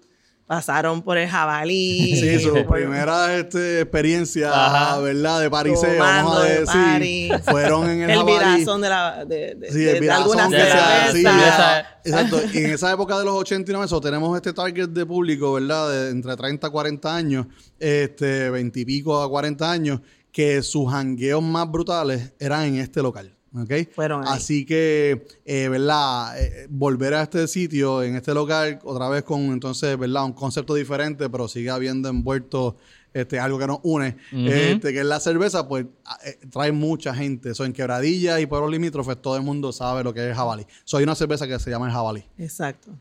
pasaron 0.50 1.04
por 1.04 1.20
el 1.20 1.30
jabalí. 1.30 2.16
Sí, 2.20 2.40
su 2.40 2.66
primera 2.68 3.38
este, 3.38 3.82
experiencia, 3.82 4.50
Ajá. 4.52 5.00
¿verdad? 5.00 5.42
De 5.42 5.50
pariseo, 5.52 6.00
vamos 6.00 6.38
a 6.40 6.44
de 6.44 6.60
decir. 6.62 6.66
party. 6.66 7.30
Fueron 7.52 7.88
en 7.88 8.02
el, 8.02 8.10
el 8.10 8.18
jabalí. 8.18 8.34
virazón 8.56 8.82
de, 8.82 8.90
la, 8.90 9.26
de, 9.26 9.56
de, 9.56 9.72
Sí, 9.72 9.78
de- 9.78 9.88
el 9.90 9.94
de 9.94 10.00
virazón 10.00 10.24
alguna 10.40 10.50
de 10.50 10.58
cerveza, 10.58 11.06
esa- 11.12 11.84
sí. 12.04 12.10
Exacto. 12.10 12.42
Y 12.52 12.58
en 12.58 12.72
esa 12.72 12.92
época 12.92 13.20
de 13.20 13.26
los 13.26 13.36
80 13.36 13.70
y 13.70 13.74
90, 13.74 13.86
eso, 13.86 14.02
tenemos 14.02 14.36
este 14.36 14.52
target 14.52 14.90
de 14.90 15.06
público, 15.06 15.54
¿verdad? 15.54 15.88
De 15.92 16.10
entre 16.10 16.36
30 16.36 16.66
a 16.66 16.70
40 16.72 17.16
años, 17.16 17.46
este, 17.78 18.50
20 18.50 18.80
y 18.80 18.86
pico 18.86 19.22
a 19.22 19.30
40 19.30 19.70
años, 19.72 20.02
que 20.32 20.64
sus 20.64 20.90
jangueos 20.92 21.44
más 21.44 21.70
brutales 21.70 22.34
eran 22.40 22.64
en 22.64 22.76
este 22.80 23.04
local. 23.04 23.36
¿Ok? 23.54 23.72
Fueron 23.94 24.24
ahí. 24.28 24.34
Así 24.36 24.66
que, 24.66 25.26
eh, 25.46 25.68
¿verdad? 25.70 26.42
Eh, 26.42 26.68
volver 26.70 27.14
a 27.16 27.24
este 27.24 27.48
sitio, 27.48 28.04
en 28.04 28.16
este 28.16 28.34
local, 28.34 28.80
otra 28.84 29.10
vez 29.10 29.24
con 29.24 29.42
entonces, 29.52 29.98
¿verdad? 29.98 30.26
Un 30.26 30.34
concepto 30.34 30.76
diferente, 30.76 31.30
pero 31.30 31.48
sigue 31.48 31.70
habiendo 31.70 32.10
envuelto 32.10 32.78
este, 33.14 33.40
algo 33.40 33.58
que 33.58 33.66
nos 33.66 33.80
une, 33.82 34.18
este, 34.32 34.94
que 34.94 35.00
es 35.00 35.06
la 35.06 35.20
cerveza, 35.20 35.68
pues 35.68 35.86
a- 36.06 36.18
eh, 36.26 36.38
trae 36.52 36.72
mucha 36.72 37.14
gente. 37.16 37.50
Eso 37.52 37.66
en 37.66 37.74
Quebradilla 37.74 38.40
y 38.40 38.46
pueblos 38.46 38.70
limítrofes, 38.70 39.20
todo 39.20 39.36
el 39.36 39.42
mundo 39.42 39.72
sabe 39.72 40.04
lo 40.04 40.14
que 40.14 40.30
es 40.30 40.36
jabalí. 40.36 40.66
Soy 40.84 41.04
una 41.04 41.16
cerveza 41.16 41.48
que 41.48 41.58
se 41.58 41.72
llama 41.72 41.88
el 41.88 41.92
jabalí. 41.92 42.24
Exacto. 42.38 42.92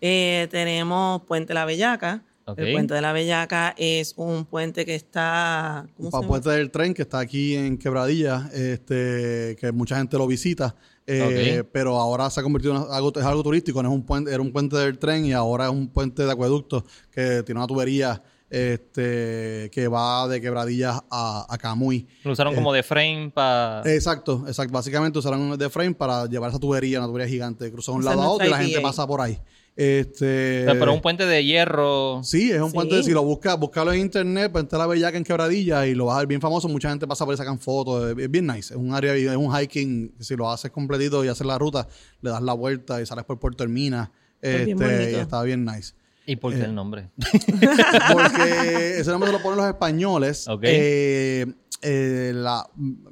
Eh, 0.00 0.46
tenemos 0.50 1.22
Puente 1.22 1.52
La 1.54 1.64
Bellaca. 1.64 2.22
El 2.56 2.72
Puente 2.72 2.94
de 2.94 3.00
la 3.00 3.12
Bellaca 3.12 3.74
es 3.78 4.14
un 4.16 4.44
puente 4.44 4.84
que 4.84 4.94
está... 4.94 5.86
¿cómo 5.96 6.08
se 6.08 6.12
Para 6.12 6.22
llama? 6.22 6.28
Puente 6.28 6.50
del 6.50 6.70
Tren, 6.70 6.92
que 6.94 7.02
está 7.02 7.18
aquí 7.18 7.54
en 7.54 7.78
Quebradilla, 7.78 8.50
este, 8.52 9.56
que 9.58 9.72
mucha 9.72 9.96
gente 9.96 10.18
lo 10.18 10.26
visita. 10.26 10.74
eh. 11.06 11.64
Pero 11.72 11.98
ahora 11.98 12.28
se 12.30 12.40
ha 12.40 12.42
convertido 12.42 12.74
en 12.76 12.92
algo, 12.92 13.12
es 13.14 13.24
algo 13.24 13.42
turístico, 13.42 13.82
no 13.82 13.88
es 13.88 13.94
un 13.94 14.04
puente, 14.04 14.30
era 14.32 14.42
un 14.42 14.52
puente 14.52 14.76
del 14.76 14.98
tren 14.98 15.24
y 15.26 15.32
ahora 15.32 15.66
es 15.66 15.70
un 15.70 15.88
puente 15.88 16.24
de 16.24 16.32
acueducto 16.32 16.84
que 17.10 17.42
tiene 17.44 17.60
una 17.60 17.66
tubería 17.66 18.22
este, 18.50 19.68
que 19.72 19.88
va 19.88 20.28
de 20.28 20.40
Quebradillas 20.40 21.00
a, 21.10 21.46
a 21.48 21.58
Camuy. 21.58 22.06
Lo 22.22 22.32
usaron 22.32 22.54
como 22.54 22.72
de 22.72 22.82
frame 22.82 23.30
para... 23.34 23.82
Exacto, 23.84 24.44
exacto. 24.46 24.72
Básicamente 24.72 25.18
usaron 25.18 25.58
de 25.58 25.70
frame 25.70 25.94
para 25.94 26.26
llevar 26.26 26.50
esa 26.50 26.58
tubería, 26.58 26.98
una 26.98 27.08
tubería 27.08 27.28
gigante, 27.28 27.70
cruzó 27.72 27.92
de 27.92 27.98
un 27.98 28.04
lado 28.04 28.22
a 28.22 28.28
otro 28.28 28.46
y 28.46 28.50
la 28.50 28.58
gente 28.58 28.80
pasa 28.80 29.06
por 29.06 29.20
ahí. 29.20 29.38
Este, 29.76 30.64
pero 30.78 30.92
un 30.94 31.00
puente 31.00 31.26
de 31.26 31.44
hierro. 31.44 32.22
Sí, 32.22 32.50
es 32.52 32.60
un 32.60 32.68
Sí. 32.70 32.74
puente, 32.74 33.02
si 33.02 33.10
lo 33.10 33.24
buscas, 33.24 33.58
búscalo 33.58 33.92
en 33.92 34.00
internet, 34.00 34.52
Puente 34.52 34.76
la 34.78 34.86
Bellaca 34.86 35.16
en 35.18 35.24
Quebradilla 35.24 35.84
y 35.86 35.94
lo 35.94 36.06
vas 36.06 36.16
a 36.16 36.18
ver 36.20 36.28
bien 36.28 36.40
famoso, 36.40 36.68
mucha 36.68 36.90
gente 36.90 37.06
pasa 37.08 37.24
por 37.24 37.32
ahí, 37.32 37.38
sacan 37.38 37.58
fotos, 37.58 38.12
es, 38.12 38.18
es 38.18 38.30
bien 38.30 38.46
nice, 38.46 38.72
es 38.72 38.78
un 38.78 38.94
área, 38.94 39.14
es 39.14 39.36
un 39.36 39.52
hiking, 39.52 40.14
si 40.20 40.36
lo 40.36 40.48
haces 40.50 40.70
completito 40.70 41.24
y 41.24 41.28
haces 41.28 41.44
la 41.46 41.58
ruta, 41.58 41.88
le 42.20 42.30
das 42.30 42.40
la 42.42 42.52
vuelta 42.52 43.02
y 43.02 43.06
sales 43.06 43.24
por 43.24 43.38
Puerto 43.40 43.64
Hermina, 43.64 44.12
Es 44.40 44.64
bien 44.64 44.80
este, 44.80 44.96
bonito. 44.98 45.18
y 45.18 45.20
está 45.20 45.42
bien 45.42 45.64
nice. 45.64 45.94
¿Y 46.26 46.36
por 46.36 46.52
qué 46.54 46.60
Eh. 46.60 46.64
el 46.64 46.74
nombre? 46.74 47.10
Porque 48.12 48.98
ese 49.00 49.10
nombre 49.10 49.28
se 49.28 49.32
lo 49.36 49.42
ponen 49.42 49.58
los 49.58 49.66
españoles. 49.66 50.46
Eh, 50.62 51.46
eh, 51.82 52.32
la, 52.34 52.66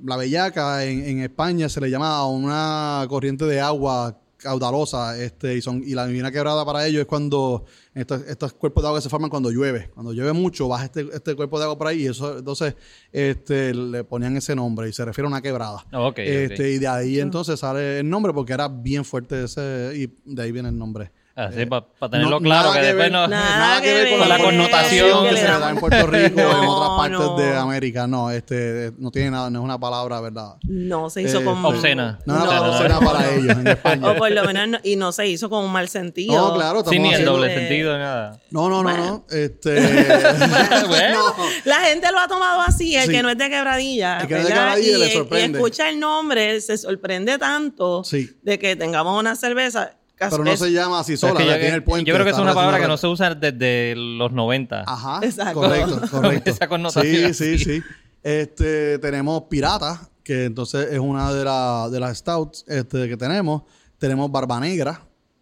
la 0.05 0.17
Bellaca 0.17 0.85
en, 0.85 1.05
en 1.07 1.19
España 1.21 1.69
se 1.69 1.81
le 1.81 1.91
llama 1.91 2.17
a 2.17 2.27
una 2.27 3.05
corriente 3.09 3.45
de 3.45 3.61
agua 3.61 4.19
caudalosa 4.43 5.17
este, 5.23 5.57
y, 5.57 5.63
son, 5.63 5.83
y 5.85 5.95
la 5.95 6.07
divina 6.07 6.31
quebrada 6.31 6.65
para 6.65 6.87
ellos 6.87 7.01
es 7.01 7.07
cuando 7.07 7.65
estos, 7.95 8.23
estos 8.27 8.53
cuerpos 8.55 8.83
de 8.83 8.89
agua 8.89 9.01
se 9.01 9.09
forman 9.09 9.31
cuando 9.31 9.51
llueve. 9.51 9.91
Cuando 9.95 10.13
llueve 10.13 10.33
mucho, 10.33 10.69
baja 10.69 10.87
este, 10.87 11.07
este 11.13 11.35
cuerpo 11.35 11.59
de 11.59 11.65
agua 11.65 11.79
por 11.79 11.87
ahí 11.87 12.03
y 12.03 12.07
eso 12.07 12.39
entonces 12.39 12.75
este, 13.13 13.73
le 13.73 14.05
ponían 14.05 14.37
ese 14.37 14.55
nombre 14.55 14.89
y 14.89 14.93
se 14.93 15.05
refiere 15.05 15.27
a 15.27 15.29
una 15.29 15.41
quebrada. 15.41 15.87
Este, 16.17 16.73
Y 16.73 16.79
de 16.79 16.89
ahí 16.89 17.21
entonces 17.21 17.61
sale 17.61 18.01
el 18.01 18.11
nombre 18.11 18.33
porque 18.33 18.53
era 18.53 18.69
bien 18.69 19.05
fuerte 19.05 19.45
ese 19.45 19.93
y 19.95 20.35
de 20.35 20.43
ahí 20.43 20.53
viene 20.53 20.69
el 20.69 20.79
nombre. 20.79 21.13
Así, 21.35 21.61
Eh, 21.63 21.67
para 21.67 21.87
tenerlo 22.11 22.41
no- 22.41 22.41
claro, 22.41 22.73
que 22.73 22.81
que 22.81 22.85
después 22.87 23.05
ver. 23.05 23.13
no... 23.13 23.27
Nada 23.27 23.59
Nada 23.59 23.81
que 23.81 23.95
ver 23.95 24.19
con 24.19 24.29
la 24.29 24.39
connotación 24.39 25.23
que 25.25 25.31
que 25.31 25.37
se 25.39 25.43
le 25.45 25.51
da 25.59 25.71
en 25.71 25.77
Puerto 25.79 26.07
Rico 26.07 26.41
o 26.41 26.43
en 26.43 26.65
No, 26.67 26.77
otras 26.77 26.91
partes 26.99 27.19
no. 27.19 27.37
de 27.39 27.57
América. 27.57 28.07
No, 28.07 28.31
este, 28.31 28.93
no 28.99 29.11
tiene 29.11 29.31
nada, 29.31 29.49
no 29.49 29.61
es 29.61 29.65
una 29.65 29.79
palabra, 29.81 30.21
¿verdad? 30.21 30.57
No 30.65 31.09
se 31.09 31.23
hizo 31.23 31.41
Eh, 31.41 31.45
con... 31.45 31.65
Obscena. 31.65 32.19
No, 32.27 32.35
no, 32.39 32.45
no, 32.45 32.89
no, 32.89 33.01
para 33.01 33.31
ellos 33.31 33.57
en 33.57 33.67
España. 33.67 34.11
O 34.11 34.17
por 34.17 34.31
lo 34.31 34.45
menos, 34.45 34.69
no- 34.69 34.79
y 34.85 34.97
no 34.97 35.11
se 35.13 35.27
hizo 35.27 35.49
con 35.49 35.65
un 35.65 35.73
mal 35.73 35.89
sentido. 35.89 36.35
No, 36.35 36.55
claro, 36.55 36.85
Sí, 36.85 36.99
ni 36.99 37.15
el 37.15 37.25
doble 37.25 37.51
eh, 37.55 37.59
sentido, 37.59 37.97
nada. 37.97 38.39
No, 38.51 38.69
no, 38.69 38.83
no, 38.83 38.95
no. 38.97 39.25
Este. 39.31 39.73
Bueno. 40.87 41.21
La 41.65 41.81
gente 41.81 42.11
lo 42.13 42.19
ha 42.21 42.29
tomado 42.29 42.61
así, 42.61 42.95
el 42.97 43.07
Sí. 43.07 43.13
que 43.13 43.23
no 43.23 43.31
es 43.31 43.39
de 43.39 43.49
quebradilla. 43.49 44.19
El 44.21 44.27
que 44.29 44.35
no 44.35 44.41
es 44.41 44.47
de. 44.49 44.53
Quebradilla 44.53 44.99
y, 44.99 45.53
escucha 45.55 45.89
el 45.89 45.99
nombre, 45.99 46.61
se 46.61 46.77
sorprende 46.77 47.39
tanto 47.39 48.03
de 48.43 48.59
que 48.59 48.77
tengamos 48.77 49.19
una 49.19 49.35
cerveza. 49.37 49.93
Pero 50.31 50.45
no 50.45 50.51
Es- 50.53 50.61
se 50.61 50.73
llama 50.73 51.01
así 51.01 51.17
sola, 51.17 51.33
es 51.33 51.39
que 51.39 51.47
yo, 51.53 51.59
tiene 51.59 51.75
el 51.75 51.85
puente. 51.85 52.09
yo 52.09 52.15
creo 52.15 52.25
que 52.25 52.33
es 52.33 52.39
una 52.39 52.55
palabra 52.55 52.81
que 52.81 52.89
no 52.89 52.97
se 52.97 53.07
usa 53.07 53.35
desde 53.35 53.95
los 53.97 54.33
90. 54.33 54.85
Ajá. 54.87 55.21
Exacto. 55.23 55.61
Correcto, 55.61 56.01
correcto. 56.11 56.51
Esa 56.51 56.69
connotación 56.69 57.33
Sí, 57.33 57.35
sí, 57.35 57.55
así. 57.55 57.59
sí. 57.65 57.83
Este, 58.23 58.99
tenemos 58.99 59.43
Pirata, 59.51 60.09
que 60.23 60.45
entonces 60.45 60.89
es 60.93 60.99
una 60.99 61.33
de, 61.33 61.45
la- 61.45 61.89
de 61.91 61.99
las 62.01 62.19
stouts 62.19 62.65
este, 62.69 63.09
que 63.09 63.17
tenemos. 63.17 63.63
Tenemos 63.99 64.31
Barba 64.31 64.59
Negra, 64.61 65.01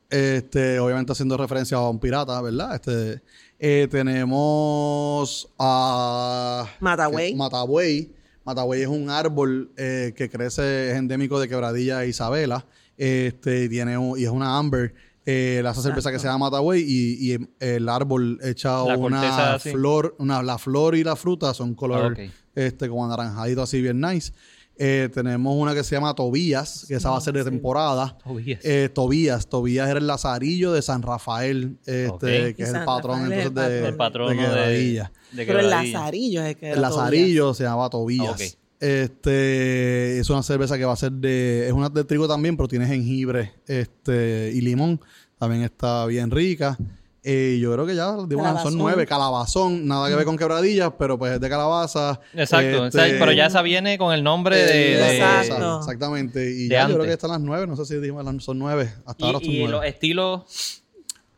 este, 0.08 0.78
obviamente 0.80 1.12
haciendo 1.12 1.36
referencia 1.36 1.76
a 1.76 1.88
un 1.88 1.98
pirata, 1.98 2.40
¿verdad? 2.42 2.74
Este, 2.74 3.22
eh, 3.58 3.86
tenemos 3.90 5.48
a... 5.58 6.66
Matagüey. 6.80 7.34
Matagüey. 7.34 8.12
Matagüey 8.44 8.82
es 8.82 8.88
un 8.88 9.10
árbol 9.10 9.70
eh, 9.76 10.12
que 10.16 10.28
crece, 10.30 10.90
es 10.90 10.96
endémico 10.96 11.38
de 11.38 11.48
Quebradilla 11.48 12.02
e 12.04 12.08
Isabela. 12.08 12.64
Este, 13.02 13.64
y 13.64 13.68
tiene 13.70 13.96
un- 13.96 14.18
y 14.18 14.24
es 14.24 14.30
una 14.30 14.58
amber. 14.58 14.94
Eh, 15.24 15.60
la 15.62 15.72
cerveza 15.74 16.10
que 16.12 16.18
se 16.18 16.26
llama 16.26 16.50
Matagüey 16.50 16.82
y, 16.86 17.32
y 17.34 17.38
el 17.60 17.88
árbol 17.88 18.38
echa 18.42 18.84
La 18.84 18.96
una 18.96 19.54
así. 19.54 19.70
flor, 19.70 20.14
una, 20.18 20.42
la 20.42 20.58
flor 20.58 20.96
y 20.96 21.02
la 21.04 21.16
fruta 21.16 21.54
son 21.54 21.74
color, 21.74 22.16
Ah, 22.18 22.30
este, 22.54 22.88
como 22.90 23.04
anaranjadito 23.06 23.62
así 23.62 23.80
bien 23.80 24.00
nice. 24.00 24.32
Eh, 24.76 25.08
tenemos 25.12 25.54
una 25.56 25.74
que 25.74 25.82
se 25.84 25.94
llama 25.94 26.14
Tobías, 26.14 26.84
que 26.88 26.94
esa 26.94 27.10
va 27.10 27.18
a 27.18 27.20
ser 27.20 27.34
de 27.34 27.44
temporada. 27.44 28.16
Tobías. 28.24 28.60
Eh, 28.64 28.88
Tobías. 28.92 29.46
Tobías 29.46 29.88
era 29.88 29.98
el 29.98 30.06
lazarillo 30.06 30.72
de 30.72 30.82
San 30.82 31.02
Rafael, 31.02 31.76
este, 31.86 32.54
que 32.54 32.62
es 32.62 32.68
el 32.70 32.74
San 32.76 32.84
patrón 32.86 33.20
Rafael 33.22 33.40
entonces 33.46 33.64
el 33.66 33.70
de, 33.72 33.78
El 33.78 33.84
de 33.84 33.92
de, 34.36 34.36
Quebradilla. 34.36 35.12
de 35.32 35.46
Pero 35.46 35.60
el 35.60 35.70
lazarillo 35.70 36.42
es 36.42 36.48
el 36.48 36.56
que 36.56 36.66
El 36.72 36.72
era 36.78 36.80
lazarillo 36.80 37.54
se 37.54 37.64
llamaba 37.64 37.88
Tobías. 37.90 38.30
Ok. 38.30 38.59
Este 38.80 40.18
es 40.18 40.30
una 40.30 40.42
cerveza 40.42 40.78
que 40.78 40.84
va 40.84 40.92
a 40.94 40.96
ser 40.96 41.12
de. 41.12 41.66
Es 41.66 41.72
una 41.72 41.88
de 41.88 42.02
trigo 42.04 42.26
también, 42.26 42.56
pero 42.56 42.66
tiene 42.66 42.86
jengibre 42.86 43.52
este, 43.66 44.50
y 44.54 44.60
limón. 44.62 45.00
También 45.38 45.62
está 45.62 46.06
bien 46.06 46.30
rica. 46.30 46.76
Eh, 47.22 47.58
yo 47.60 47.70
creo 47.74 47.84
que 47.86 47.94
ya 47.94 48.16
son 48.62 48.78
nueve. 48.78 49.06
Calabazón, 49.06 49.86
nada 49.86 50.08
que 50.08 50.14
ver 50.16 50.24
con 50.24 50.38
quebradillas, 50.38 50.92
pero 50.98 51.18
pues 51.18 51.34
es 51.34 51.40
de 51.40 51.48
calabaza. 51.50 52.18
Exacto, 52.32 52.86
Este, 52.86 52.98
exacto, 52.98 53.16
pero 53.20 53.32
ya 53.32 53.46
esa 53.46 53.60
viene 53.60 53.98
con 53.98 54.14
el 54.14 54.22
nombre 54.24 54.56
de... 54.56 54.94
eh, 54.94 54.96
de- 54.96 55.16
Exacto. 55.18 55.78
Exactamente. 55.80 56.50
Y 56.50 56.62
de 56.68 56.68
ya 56.68 56.88
yo 56.88 56.94
creo 56.94 57.04
que 57.06 57.12
están 57.12 57.30
las 57.30 57.40
nueve. 57.40 57.66
No 57.66 57.76
sé 57.76 57.84
si 57.84 57.96
dijimos 58.00 58.24
las- 58.24 58.42
son 58.42 58.58
nueve. 58.58 58.90
Hasta 59.04 59.22
Y, 59.22 59.26
ahora 59.26 59.38
son 59.40 59.48
y 59.50 59.58
nueve. 59.58 59.72
los 59.72 59.84
estilos, 59.84 60.82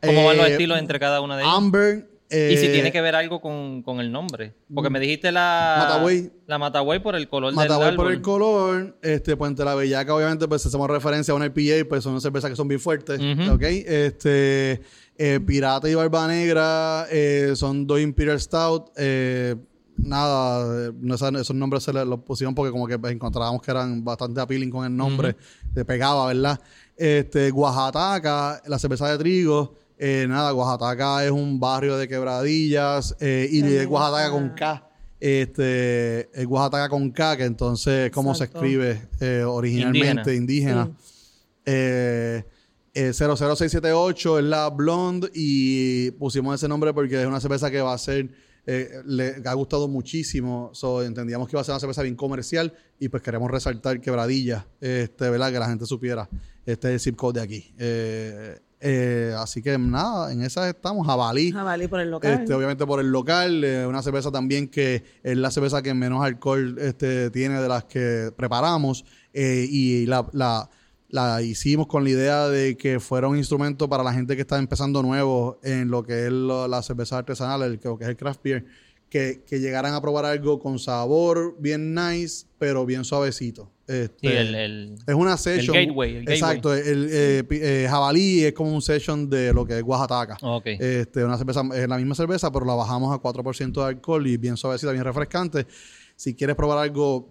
¿cómo 0.01 0.24
van 0.26 0.36
los 0.36 0.47
Eh, 0.47 0.53
estilos 0.53 0.78
entre 0.78 1.01
cada 1.01 1.20
una 1.20 1.36
de 1.36 1.43
ellas? 1.43 1.55
Amber. 1.57 2.09
Y 2.33 2.57
si 2.57 2.66
eh, 2.66 2.72
tiene 2.72 2.91
que 2.91 3.01
ver 3.01 3.14
algo 3.14 3.41
con, 3.41 3.83
con 3.83 4.01
el 4.01 4.11
nombre. 4.11 4.55
Porque 4.72 4.89
me 4.89 4.99
dijiste 4.99 5.30
la... 5.30 5.76
Matagüey. 5.78 6.30
La 6.47 6.59
Matagüey 6.59 7.01
por 7.01 7.14
el 7.14 7.28
color 7.28 7.53
Matagüey 7.53 7.89
del 7.89 7.97
por 7.97 8.12
el 8.12 8.22
color, 8.22 8.99
este, 9.03 9.37
Puente 9.37 9.64
la 9.64 9.74
Bellaca, 9.74 10.14
obviamente, 10.14 10.49
pues 10.49 10.64
hacemos 10.64 10.89
referencia 10.89 11.33
a 11.33 11.37
una 11.37 11.47
IPA, 11.47 11.89
pues 11.89 12.03
son 12.03 12.20
cervezas 12.20 12.51
que 12.51 12.57
son 12.57 12.68
bien 12.68 12.80
fuertes. 12.80 13.20
¿ok? 13.51 13.62
Este, 13.62 14.80
eh, 15.16 15.41
Pirata 15.41 15.89
y 15.89 15.95
Barba 15.95 16.26
Negra 16.26 17.07
eh, 17.11 17.53
son 17.55 17.87
dos 17.87 18.01
Imperial 18.01 18.41
Stout, 18.41 18.91
eh, 18.97 19.55
nada, 19.97 20.91
no, 20.99 21.14
esos 21.14 21.55
nombres 21.55 21.83
se 21.83 21.93
los 21.93 22.20
pusieron 22.20 22.55
porque 22.55 22.72
como 22.72 22.87
que 22.87 22.99
pues, 22.99 23.12
encontrábamos 23.12 23.61
que 23.62 23.70
eran 23.70 24.03
bastante 24.03 24.41
appealing 24.41 24.70
con 24.70 24.87
el 24.87 24.97
nombre, 24.97 25.37
se 25.74 25.85
pegaba, 25.85 26.26
¿verdad? 26.26 26.59
Este, 26.97 27.53
Oaxaca, 27.53 28.62
la 28.66 28.78
cerveza 28.78 29.11
de 29.11 29.18
trigo, 29.18 29.74
eh, 29.99 30.26
nada, 30.28 30.55
Oaxaca 30.55 31.24
es 31.24 31.30
un 31.30 31.61
barrio 31.61 31.97
de 31.97 32.09
quebradillas 32.09 33.16
eh, 33.20 33.49
y 33.51 33.61
de 33.62 33.68
También 33.68 33.90
Oaxaca 33.90 34.30
con 34.30 34.49
K. 34.51 34.88
Este, 35.20 36.40
es 36.40 36.47
Oaxaca 36.47 36.88
con 36.88 37.11
K, 37.11 37.36
que 37.36 37.45
entonces 37.45 38.11
cómo 38.11 38.34
se 38.34 38.45
Exacto. 38.45 38.64
escribe 38.64 39.09
eh, 39.20 39.45
originalmente, 39.45 40.34
indígena. 40.34 40.90
Sí. 41.01 41.22
Eh, 41.66 42.45
eh, 42.95 43.12
00678 43.14 44.38
es 44.38 44.45
la 44.45 44.68
blonde 44.68 45.30
y 45.32 46.11
pusimos 46.12 46.57
ese 46.57 46.68
nombre 46.68 46.93
porque 46.93 47.22
es 47.22 47.26
una 47.26 47.40
cerveza 47.40 47.70
que 47.70 47.80
va 47.80 47.95
a 47.95 47.99
ser, 47.99 48.28
eh, 48.66 49.01
le 49.07 49.36
ha 49.45 49.55
gustado 49.55 49.88
muchísimo. 49.88 50.70
So, 50.74 51.03
entendíamos 51.03 51.49
que 51.49 51.55
iba 51.55 51.62
a 51.62 51.64
ser 51.64 51.72
una 51.72 51.80
cerveza 51.80 52.03
bien 52.03 52.16
comercial 52.16 52.74
y 52.99 53.09
pues 53.09 53.22
queremos 53.22 53.51
resaltar 53.51 54.01
quebradilla, 54.01 54.66
este, 54.80 55.30
¿verdad? 55.30 55.53
Que 55.53 55.59
la 55.59 55.68
gente 55.68 55.86
supiera. 55.86 56.28
Este 56.66 56.88
es 56.88 56.95
el 56.95 57.01
zip 57.01 57.16
code 57.16 57.40
de 57.40 57.45
aquí. 57.45 57.74
Eh, 57.78 58.59
eh, 58.83 59.33
así 59.39 59.62
que 59.62 59.78
nada, 59.78 60.33
en 60.33 60.43
esas 60.43 60.66
estamos. 60.68 61.07
Jabalí. 61.07 61.53
Jabalí 61.53 61.87
por 61.89 62.01
el 62.01 62.11
local. 62.11 62.33
Este, 62.33 62.53
obviamente 62.53 62.85
por 62.85 63.01
el 63.01 63.11
local, 63.11 63.62
eh, 63.64 63.87
una 63.87 64.03
cerveza 64.03 64.30
también 64.30 64.68
que 64.68 65.03
es 65.22 65.37
la 65.37 65.51
cerveza 65.51 65.83
que 65.83 65.95
menos 65.95 66.22
alcohol 66.24 66.76
este, 66.80 67.30
tiene 67.30 67.61
de 67.61 67.68
las 67.68 67.85
que 67.85 68.33
preparamos 68.37 69.05
eh, 69.33 69.66
y 69.68 70.07
la, 70.07 70.26
la- 70.33 70.68
la 71.09 71.43
hicimos 71.43 71.87
con 71.89 72.05
la 72.05 72.11
idea 72.11 72.49
de 72.49 72.74
que 72.78 72.99
fuera 72.99 73.28
un 73.28 73.37
instrumento 73.37 73.87
para 73.87 74.03
la 74.03 74.14
gente 74.14 74.35
que 74.35 74.41
está 74.41 74.59
empezando 74.59 75.03
nuevo 75.03 75.59
en 75.62 75.91
lo 75.91 76.03
que 76.03 76.24
es 76.26 76.33
lo- 76.33 76.66
la 76.68 76.83
cerveza 76.83 77.18
artesanal, 77.18 77.62
el, 77.62 77.78
lo 77.85 77.99
que 77.99 78.05
es 78.05 78.11
el 78.11 78.16
craft 78.16 78.41
beer, 78.43 78.64
que, 79.12 79.42
que 79.46 79.60
llegaran 79.60 79.92
a 79.92 80.00
probar 80.00 80.24
algo 80.24 80.58
con 80.58 80.78
sabor 80.78 81.54
bien 81.58 81.94
nice, 81.94 82.46
pero 82.56 82.86
bien 82.86 83.04
suavecito. 83.04 83.70
Este, 83.86 84.16
Sí, 84.20 84.26
el, 84.28 84.54
el- 84.54 84.94
es 85.06 85.14
una 85.14 85.36
session. 85.36 85.76
gateway, 85.76 86.16
el 86.16 86.28
exacto. 86.30 86.72
El, 86.74 87.08
eh, 87.10 87.44
eh, 87.50 87.86
jabalí 87.90 88.42
es 88.42 88.54
como 88.54 88.72
un 88.74 88.80
session 88.80 89.28
de 89.28 89.52
lo 89.52 89.66
que 89.66 89.76
es 89.76 89.82
Oaxaca. 89.82 90.38
Ok. 90.40 90.64
Este, 90.66 91.22
una 91.22 91.36
cerveza, 91.36 91.62
es 91.74 91.86
la 91.86 91.98
misma 91.98 92.14
cerveza, 92.14 92.50
pero 92.50 92.64
la 92.64 92.74
bajamos 92.74 93.14
a 93.14 93.20
4% 93.20 93.82
de 93.82 93.86
alcohol 93.86 94.26
y 94.26 94.38
bien 94.38 94.56
suavecita, 94.56 94.92
bien 94.92 95.04
refrescante. 95.04 95.66
Si 96.16 96.34
quieres 96.34 96.56
probar 96.56 96.78
algo 96.78 97.28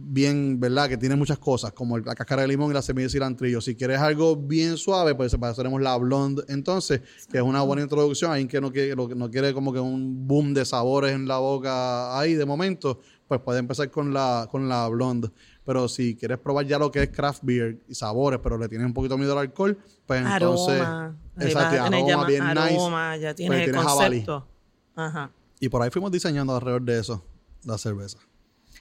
bien, 0.00 0.60
¿verdad? 0.60 0.88
Que 0.88 0.96
tiene 0.96 1.16
muchas 1.16 1.38
cosas, 1.38 1.72
como 1.72 1.98
la 1.98 2.14
cáscara 2.14 2.42
de 2.42 2.48
limón 2.48 2.70
y 2.70 2.74
la 2.74 2.82
semilla 2.82 3.06
de 3.06 3.10
cilantrillo. 3.10 3.60
Si 3.60 3.74
quieres 3.74 3.98
algo 3.98 4.36
bien 4.36 4.76
suave, 4.76 5.14
pues 5.14 5.34
para 5.36 5.52
eso 5.52 5.62
tenemos 5.62 5.80
la 5.82 5.96
blonde 5.96 6.44
entonces, 6.48 7.00
que 7.30 7.38
es 7.38 7.42
una 7.42 7.62
buena 7.62 7.82
introducción. 7.82 8.30
Alguien 8.30 8.48
que 8.48 8.60
no 8.60 8.70
quiere, 8.72 8.94
no 8.94 9.30
quiere 9.30 9.52
como 9.52 9.72
que 9.72 9.80
un 9.80 10.26
boom 10.26 10.54
de 10.54 10.64
sabores 10.64 11.12
en 11.12 11.26
la 11.26 11.38
boca 11.38 12.18
ahí 12.18 12.34
de 12.34 12.46
momento, 12.46 13.00
pues 13.26 13.40
puede 13.40 13.58
empezar 13.58 13.90
con 13.90 14.14
la, 14.14 14.48
con 14.50 14.68
la 14.68 14.86
blonde. 14.88 15.30
Pero 15.64 15.86
si 15.88 16.16
quieres 16.16 16.38
probar 16.38 16.64
ya 16.66 16.78
lo 16.78 16.90
que 16.90 17.02
es 17.02 17.08
craft 17.10 17.40
beer 17.42 17.78
y 17.88 17.94
sabores, 17.94 18.40
pero 18.42 18.56
le 18.56 18.68
tienes 18.68 18.86
un 18.86 18.94
poquito 18.94 19.18
miedo 19.18 19.32
al 19.32 19.38
alcohol, 19.40 19.76
pues 20.06 20.22
entonces... 20.24 20.80
aroma. 20.80 21.16
Exacto, 21.40 21.82
aroma 21.82 22.26
bien 22.26 22.42
más 22.44 22.54
nice. 22.54 22.74
aroma, 22.76 23.16
ya 23.16 23.34
Pues 23.34 23.50
el 23.50 23.64
tiene 23.64 23.72
jabalí. 23.78 24.24
concepto. 24.24 24.48
Ajá. 24.96 25.30
Y 25.60 25.68
por 25.68 25.82
ahí 25.82 25.90
fuimos 25.90 26.10
diseñando 26.10 26.54
alrededor 26.54 26.82
de 26.82 26.98
eso, 27.00 27.24
la 27.64 27.76
cerveza. 27.78 28.18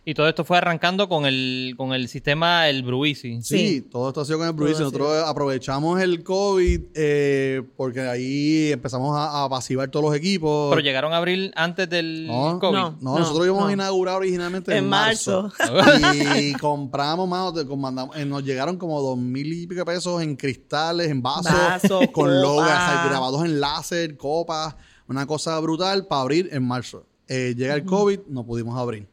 Y 0.10 0.14
todo 0.14 0.30
esto 0.30 0.46
fue 0.46 0.58
arrancando 0.58 1.10
con 1.10 1.26
el, 1.26 1.74
con 1.76 1.92
el 1.92 2.08
sistema, 2.08 2.70
el 2.70 2.82
Bruisi. 2.82 3.42
Sí, 3.42 3.58
Sí. 3.58 3.82
todo 3.82 4.08
esto 4.08 4.22
ha 4.22 4.26
sido 4.26 4.38
con 4.38 4.48
el 4.48 4.54
ha 4.54 4.80
Nosotros 4.86 5.24
aprovechamos 5.28 6.00
el 6.00 6.24
COVID 6.24 6.82
eh, 6.96 7.62
porque 7.76 8.00
ahí 8.00 8.72
empezamos 8.72 9.18
a, 9.18 9.44
a 9.44 9.50
pasivar 9.50 9.90
todos 9.90 10.06
los 10.06 10.16
equipos. 10.16 10.70
Pero 10.70 10.82
llegaron 10.82 11.12
a 11.12 11.18
abrir 11.18 11.52
antes 11.58 11.90
del 11.90 12.26
No, 12.26 12.58
COVID. 12.58 12.74
no, 12.74 12.98
No, 13.02 13.20
nosotros 13.20 13.48
íbamos 13.48 13.64
no. 13.64 13.68
a 13.68 13.74
inaugurar 13.74 14.16
originalmente 14.16 14.72
en, 14.72 14.78
En 14.86 14.90
marzo. 14.90 15.52
marzo. 15.60 16.40
y 16.40 16.54
compramos 16.54 17.28
más, 17.28 17.54
eh, 18.16 18.24
nos 18.24 18.46
llegaron 18.46 18.78
como 18.78 19.02
dos 19.02 19.18
mil 19.18 19.52
y 19.52 19.68
pico 19.68 19.80
de 19.82 19.86
pesos 19.88 20.22
en 20.22 20.38
cristales, 20.38 21.12
en 21.12 21.22
vasos, 21.22 21.52
con 22.14 22.30
así, 22.70 23.10
grabados 23.10 23.44
en 23.44 23.60
láser, 23.60 24.16
copas, 24.16 24.74
una 25.10 25.26
cosa 25.28 25.60
brutal 25.60 26.08
para 26.08 26.22
abrir 26.22 26.48
en 26.54 26.64
marzo. 26.66 27.06
Eh, 27.28 27.54
llega 27.58 27.74
el 27.76 27.84
COVID, 27.84 28.20
no 28.30 28.46
pudimos 28.46 28.80
abrir. 28.80 29.06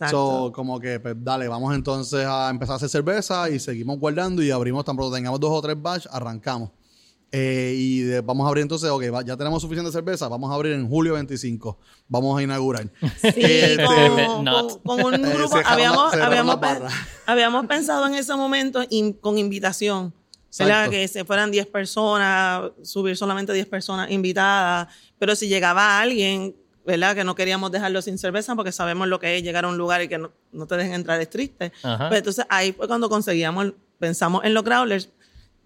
Exacto. 0.00 0.46
So, 0.46 0.52
como 0.52 0.80
que, 0.80 0.98
pues, 0.98 1.14
dale, 1.18 1.46
vamos 1.48 1.74
entonces 1.74 2.24
a 2.26 2.48
empezar 2.48 2.74
a 2.74 2.76
hacer 2.76 2.88
cerveza 2.88 3.50
y 3.50 3.58
seguimos 3.58 3.98
guardando 3.98 4.42
y 4.42 4.50
abrimos 4.50 4.84
tan 4.84 4.96
pronto 4.96 5.14
tengamos 5.14 5.38
dos 5.40 5.50
o 5.52 5.60
tres 5.60 5.76
batch, 5.80 6.06
arrancamos. 6.10 6.70
Eh, 7.32 7.74
y 7.76 8.00
de- 8.00 8.22
vamos 8.22 8.44
a 8.44 8.48
abrir 8.48 8.62
entonces, 8.62 8.90
ok, 8.90 9.04
va- 9.14 9.22
ya 9.22 9.36
tenemos 9.36 9.62
suficiente 9.62 9.92
cerveza, 9.92 10.26
vamos 10.26 10.50
a 10.50 10.54
abrir 10.54 10.72
en 10.72 10.88
julio 10.88 11.14
25, 11.14 11.78
vamos 12.08 12.38
a 12.38 12.42
inaugurar. 12.42 12.90
Sí, 13.20 13.28
Este, 13.36 13.84
con, 13.84 14.44
Not. 14.44 14.82
con- 14.82 15.00
con 15.02 15.14
un 15.14 15.30
grupo, 15.34 15.56
la- 15.60 15.68
habíamos, 15.68 16.14
habíamos, 16.14 16.58
habíamos 17.26 17.66
pensado 17.66 18.06
en 18.06 18.14
ese 18.14 18.34
momento 18.34 18.80
in- 18.90 19.12
con 19.12 19.38
invitación. 19.38 20.12
¿verdad? 20.58 20.90
Que 20.90 21.06
se 21.06 21.24
fueran 21.24 21.52
10 21.52 21.68
personas, 21.68 22.72
subir 22.82 23.16
solamente 23.16 23.52
10 23.52 23.66
personas 23.68 24.10
invitadas. 24.10 24.88
Pero 25.16 25.36
si 25.36 25.46
llegaba 25.46 26.00
alguien, 26.00 26.56
¿verdad? 26.84 27.14
Que 27.14 27.24
no 27.24 27.34
queríamos 27.34 27.70
dejarlo 27.70 28.02
sin 28.02 28.18
cerveza 28.18 28.54
porque 28.54 28.72
sabemos 28.72 29.08
lo 29.08 29.20
que 29.20 29.36
es 29.36 29.42
llegar 29.42 29.64
a 29.64 29.68
un 29.68 29.76
lugar 29.76 30.02
y 30.02 30.08
que 30.08 30.18
no, 30.18 30.32
no 30.52 30.66
te 30.66 30.76
dejen 30.76 30.94
entrar 30.94 31.20
es 31.20 31.30
triste. 31.30 31.72
Ajá. 31.82 32.08
Pues 32.08 32.18
entonces 32.18 32.46
ahí 32.48 32.72
fue 32.72 32.86
cuando 32.88 33.08
conseguíamos, 33.08 33.72
pensamos 33.98 34.44
en 34.44 34.54
los 34.54 34.64
growlers 34.64 35.10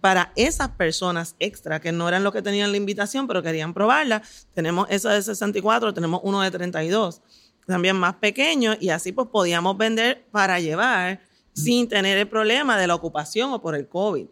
para 0.04 0.32
esas 0.36 0.68
personas 0.68 1.34
extra 1.38 1.80
que 1.80 1.90
no 1.90 2.06
eran 2.06 2.22
los 2.24 2.32
que 2.34 2.42
tenían 2.42 2.70
la 2.72 2.76
invitación, 2.76 3.26
pero 3.26 3.42
querían 3.42 3.72
probarla. 3.72 4.22
Tenemos 4.52 4.86
esa 4.90 5.14
de 5.14 5.22
64, 5.22 5.94
tenemos 5.94 6.20
uno 6.24 6.42
de 6.42 6.50
32, 6.50 7.22
también 7.66 7.96
más 7.96 8.16
pequeño, 8.16 8.74
y 8.78 8.90
así 8.90 9.12
pues 9.12 9.28
podíamos 9.28 9.78
vender 9.78 10.26
para 10.30 10.60
llevar 10.60 11.20
sin 11.54 11.88
tener 11.88 12.18
el 12.18 12.28
problema 12.28 12.76
de 12.76 12.86
la 12.86 12.94
ocupación 12.94 13.52
o 13.52 13.62
por 13.62 13.74
el 13.74 13.88
COVID. 13.88 14.26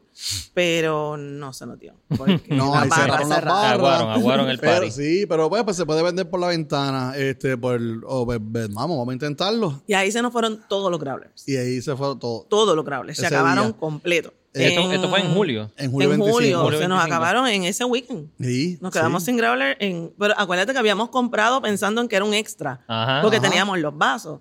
Pero 0.55 1.17
no 1.17 1.53
se 1.53 1.65
nos 1.67 1.79
dio. 1.79 1.95
porque 2.17 2.43
No, 2.55 2.75
las 2.75 2.83
ahí 2.85 2.89
barras 2.91 3.07
cerraron 3.07 3.29
las 3.29 3.39
cerradas. 3.39 3.63
barras. 3.63 3.79
Aguaron, 3.79 4.11
aguaron 4.11 4.49
el 4.51 4.59
Pero 4.61 4.73
party. 4.73 4.91
sí, 4.91 5.27
pero 5.27 5.49
pues, 5.49 5.65
pues, 5.65 5.77
se 5.77 5.87
puede 5.87 6.03
vender 6.03 6.29
por 6.29 6.41
la 6.41 6.49
ventana, 6.49 7.15
este, 7.17 7.57
por, 7.57 7.81
o, 8.07 8.27
pues, 8.27 8.39
pues, 8.53 8.69
vamos, 8.75 8.99
vamos 8.99 9.09
a 9.11 9.13
intentarlo. 9.15 9.83
Y 9.87 9.95
ahí 9.95 10.11
se 10.13 10.21
nos 10.21 10.33
fueron 10.33 10.61
todos 10.69 10.91
los 10.91 11.01
growlers. 11.01 11.49
Y 11.49 11.57
ahí 11.57 11.81
se 11.81 11.97
fue 11.97 12.17
todo. 12.19 12.47
Todos 12.49 12.77
los 12.77 12.85
growlers. 12.85 13.19
Se 13.19 13.27
acabaron 13.27 13.69
día. 13.69 13.77
completo. 13.79 14.35
Esto, 14.53 14.93
esto 14.93 15.09
fue 15.09 15.21
en 15.21 15.33
julio. 15.33 15.71
En 15.79 15.91
julio 15.91 16.13
en 16.13 16.19
25. 16.21 16.31
julio, 16.37 16.63
Julio 16.63 16.79
se 16.79 16.87
nos 16.89 16.99
25. 16.99 17.03
acabaron 17.03 17.49
en 17.49 17.65
ese 17.65 17.87
weekend. 17.87 18.29
Sí, 18.39 18.77
Nos 18.83 18.93
quedamos 18.93 19.23
sí. 19.23 19.27
sin 19.27 19.39
growler 19.39 19.79
en... 19.81 20.13
Pero 20.19 20.35
acuérdate 20.37 20.75
que 20.75 20.79
habíamos 20.79 21.09
comprado 21.09 21.63
pensando 21.63 22.03
en 22.03 22.09
que 22.09 22.17
era 22.17 22.25
un 22.27 22.35
extra. 22.35 22.85
Ajá. 22.87 23.23
Porque 23.23 23.39
Ajá. 23.39 23.49
teníamos 23.49 23.79
los 23.79 23.97
vasos. 23.97 24.41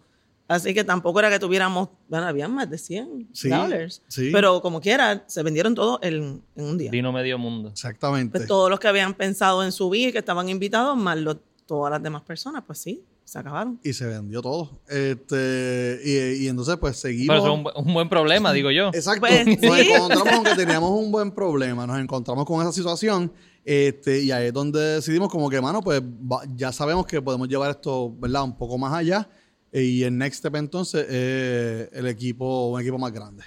Así 0.52 0.74
que 0.74 0.84
tampoco 0.84 1.20
era 1.20 1.30
que 1.30 1.39
tuviéramos... 1.39 1.89
Bueno, 2.08 2.28
habían 2.28 2.54
más 2.54 2.70
de 2.70 2.78
100 2.78 3.30
Sí, 3.34 3.49
growlers. 3.49 4.02
sí. 4.08 4.30
Pero 4.34 4.62
como 4.62 4.82
quiera, 4.82 5.24
se 5.28 5.41
vendieron 5.43 5.74
todos 5.76 5.99
en, 6.04 6.41
en 6.56 6.66
un 6.66 6.78
día. 6.78 6.91
Vino 6.91 7.12
medio 7.12 7.38
mundo. 7.38 7.70
Exactamente. 7.70 8.38
Pues 8.38 8.47
todos 8.47 8.70
los 8.70 8.80
que 8.80 8.88
habían 8.88 9.14
pensado 9.14 9.64
en 9.64 9.72
subir, 9.72 10.12
que 10.12 10.20
estaban 10.20 10.49
invitados, 10.49 10.97
más 10.97 11.18
los- 11.18 11.38
todas 11.66 11.89
las 11.91 12.04
demás 12.04 12.22
personas, 12.24 12.64
pues 12.68 12.80
sí, 12.80 13.04
se 13.24 13.39
acabaron. 13.39 13.80
Y 13.84 13.93
se 13.93 14.06
vendió 14.06 14.41
todo. 14.41 14.82
Este, 14.89 15.99
y, 16.04 16.43
y 16.43 16.47
entonces, 16.47 16.76
pues 16.78 16.97
seguimos. 16.97 17.28
Pero 17.28 17.39
eso 17.39 17.47
es 17.54 17.58
un, 17.60 17.64
bu- 17.66 17.88
un 17.88 17.93
buen 17.93 18.10
problema, 18.10 18.52
digo 18.52 18.72
yo. 18.72 18.89
Exacto. 18.89 19.22
Pues, 19.22 19.45
nos 19.62 19.78
encontramos 19.80 20.34
con 20.34 20.43
que 20.43 20.56
teníamos 20.58 20.91
un 20.91 21.12
buen 21.12 21.32
problema. 21.32 21.88
Nos 21.88 21.99
encontramos 21.99 22.45
con 22.45 22.62
esa 22.62 22.72
situación. 22.72 23.32
Este, 23.64 24.24
y 24.24 24.32
ahí 24.32 24.47
es 24.47 24.54
donde 24.54 24.80
decidimos 24.95 25.30
como 25.30 25.49
que, 25.49 25.62
mano, 25.62 25.82
pues 25.82 26.02
va- 26.02 26.43
ya 26.56 26.72
sabemos 26.72 27.06
que 27.06 27.22
podemos 27.22 27.47
llevar 27.47 27.70
esto, 27.72 28.14
¿verdad? 28.20 28.43
Un 28.43 28.58
poco 28.58 28.78
más 28.78 28.93
allá. 28.93 29.30
Y 29.74 30.04
el 30.04 30.18
next 30.18 30.40
step 30.40 30.56
entonces 30.56 31.06
es 31.10 31.90
el 31.94 32.08
equipo, 32.08 32.68
un 32.72 32.82
equipo 32.82 32.98
más 32.98 33.12
grande. 33.12 33.44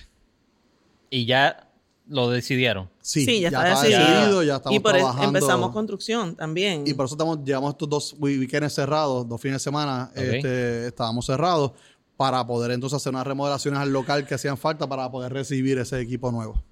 Y 1.11 1.27
ya 1.27 1.71
lo 2.09 2.31
decidieron. 2.31 2.91
Sí, 3.01 3.41
ya, 3.41 3.49
está, 3.49 3.83
decidido. 3.83 4.43
Ya 4.43 4.57
estamos 4.57 4.77
y 4.77 4.81
por 4.81 4.97
eso 4.97 5.07
trabajando. 5.07 5.39
empezamos 5.39 5.71
construcción 5.71 6.35
también. 6.35 6.85
Y 6.87 6.95
por 6.95 7.07
eso 7.07 7.15
estamos, 7.15 7.45
llevamos 7.45 7.73
estos 7.73 7.89
dos 7.89 8.17
weekends 8.19 8.75
cerrados, 8.75 9.29
dos 9.29 9.41
fines 9.41 9.57
de 9.57 9.65
semana, 9.65 10.11
este, 10.15 10.89
estábamos 10.89 11.27
cerrados 11.27 11.73
para 12.17 12.47
poder 12.47 12.71
entonces 12.71 12.97
hacer 12.97 13.13
unas 13.13 13.27
remodelaciones 13.27 13.81
al 13.81 13.93
local 13.93 14.27
que 14.27 14.35
hacían 14.35 14.57
falta 14.57 14.89
para 14.89 15.11
poder 15.11 15.33
recibir 15.33 15.79
ese 15.79 16.01
equipo 16.01 16.31
nuevo. 16.31 16.63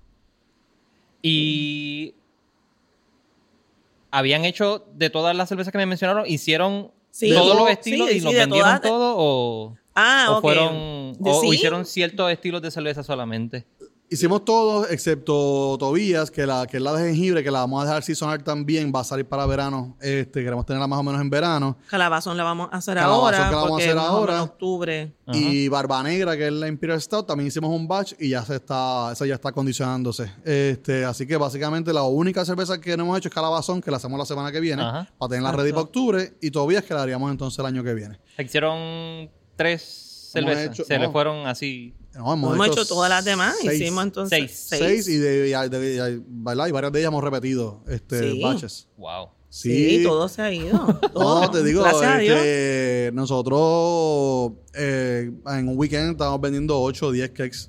Y 1.20 2.14
habían 4.10 4.44
hecho 4.44 4.86
de 4.94 5.10
todas 5.10 5.34
las 5.34 5.48
cervezas 5.48 5.72
que 5.72 5.78
me 5.78 5.86
mencionaron, 5.86 6.26
hicieron 6.26 6.90
Sí. 7.12 7.30
todos 7.32 7.56
los 7.56 7.70
estilos 7.70 8.08
sí, 8.08 8.16
y 8.16 8.18
sí, 8.20 8.24
los 8.24 8.32
vendieron 8.34 8.68
todas- 8.68 8.80
todos 8.80 9.14
o, 9.18 9.76
ah, 9.94 10.26
o 10.30 10.40
fueron 10.40 11.12
o, 11.20 11.40
o 11.40 11.52
hicieron 11.52 11.84
ciertos 11.84 12.32
estilos 12.32 12.60
de 12.62 12.70
cerveza 12.70 13.02
solamente. 13.04 13.64
Hicimos 14.12 14.44
todos, 14.44 14.90
excepto 14.90 15.76
Tobías, 15.78 16.30
que, 16.30 16.44
la, 16.46 16.66
que 16.66 16.76
es 16.76 16.82
la 16.82 16.92
de 16.92 17.06
jengibre, 17.06 17.42
que 17.42 17.50
la 17.50 17.60
vamos 17.60 17.82
a 17.82 17.86
dejar 17.86 18.02
seasonal 18.02 18.44
también, 18.44 18.92
va 18.94 19.00
a 19.00 19.04
salir 19.04 19.24
para 19.24 19.46
verano. 19.46 19.96
Este, 20.02 20.44
queremos 20.44 20.66
tenerla 20.66 20.86
más 20.86 20.98
o 20.98 21.02
menos 21.02 21.18
en 21.22 21.30
verano. 21.30 21.78
Calabazón 21.88 22.36
la 22.36 22.44
vamos 22.44 22.68
a 22.70 22.76
hacer 22.76 22.96
Calabazón 22.96 23.24
ahora. 23.24 23.36
que 23.38 23.42
la 23.42 23.50
vamos 23.50 23.64
a 23.64 23.68
porque 23.70 23.84
hacer 23.84 23.98
ahora. 23.98 24.32
menos 24.34 24.48
octubre. 24.50 25.12
Ajá. 25.26 25.38
Y 25.38 25.68
Barba 25.68 26.02
Negra, 26.02 26.36
que 26.36 26.48
es 26.48 26.52
la 26.52 26.68
Imperial 26.68 27.00
Stout, 27.00 27.26
también 27.26 27.48
hicimos 27.48 27.70
un 27.74 27.88
batch 27.88 28.12
y 28.20 28.28
ya 28.28 28.44
se 28.44 28.56
está, 28.56 29.12
esa 29.12 29.24
ya 29.24 29.34
está 29.36 29.50
condicionándose. 29.50 30.30
Este, 30.44 31.06
así 31.06 31.26
que 31.26 31.38
básicamente 31.38 31.90
la 31.94 32.02
única 32.02 32.44
cerveza 32.44 32.78
que 32.78 32.94
no 32.98 33.04
hemos 33.04 33.16
hecho 33.16 33.28
es 33.30 33.34
Calabazón, 33.34 33.80
que 33.80 33.90
la 33.90 33.96
hacemos 33.96 34.18
la 34.18 34.26
semana 34.26 34.52
que 34.52 34.60
viene, 34.60 34.82
Ajá. 34.82 35.08
para 35.16 35.30
tenerla 35.30 35.48
Exacto. 35.48 35.62
ready 35.62 35.72
para 35.72 35.82
octubre, 35.84 36.34
y 36.42 36.50
Tobías 36.50 36.84
que 36.84 36.92
la 36.92 37.00
haríamos 37.02 37.30
entonces 37.30 37.58
el 37.58 37.64
año 37.64 37.82
que 37.82 37.94
viene. 37.94 38.18
Hicieron 38.38 39.30
tres 39.56 40.10
cervezas. 40.32 40.66
hecho- 40.66 40.84
Se 40.84 40.98
le 40.98 41.08
fueron 41.10 41.46
así. 41.46 41.94
No, 42.14 42.32
Hemos, 42.34 42.66
hecho, 42.68 42.84
todas 42.86 43.08
las 43.08 43.24
demás. 43.24 43.54
seis. 43.62 43.80
Hicimos 43.80 44.04
entonces 44.04 44.38
Seis. 44.38 44.66
seis. 44.68 44.82
Seis 44.82 45.08
y, 45.08 45.16
de, 45.18 45.48
y 45.48 45.68
de- 45.68 45.94
y 45.94 45.98
hay- 45.98 46.22
¿verdad? 46.26 46.66
y 46.66 46.72
varias 46.72 46.92
de 46.92 46.98
ellas 47.00 47.08
hemos 47.08 47.24
repetido 47.24 47.82
este, 47.88 48.32
Sí. 48.32 48.42
batches. 48.42 48.88
Wow. 48.98 49.28
Sí, 49.48 50.00
todo 50.02 50.28
se 50.28 50.40
ha 50.42 50.50
ido. 50.52 50.78
Todo. 51.12 51.42
No, 51.42 51.50
te 51.50 51.62
digo, 51.62 51.82
Gracias 51.82 52.02
a 52.10 52.18
Dios. 52.18 52.40
que 52.40 53.10
nosotros 53.62 54.52
eh, 54.74 55.30
en 55.46 55.68
un 55.68 55.78
weekend 55.78 56.12
estamos 56.12 56.40
vendiendo 56.40 56.80
8 56.80 57.06
o 57.06 57.12
10 57.12 57.30
cakes 57.30 57.68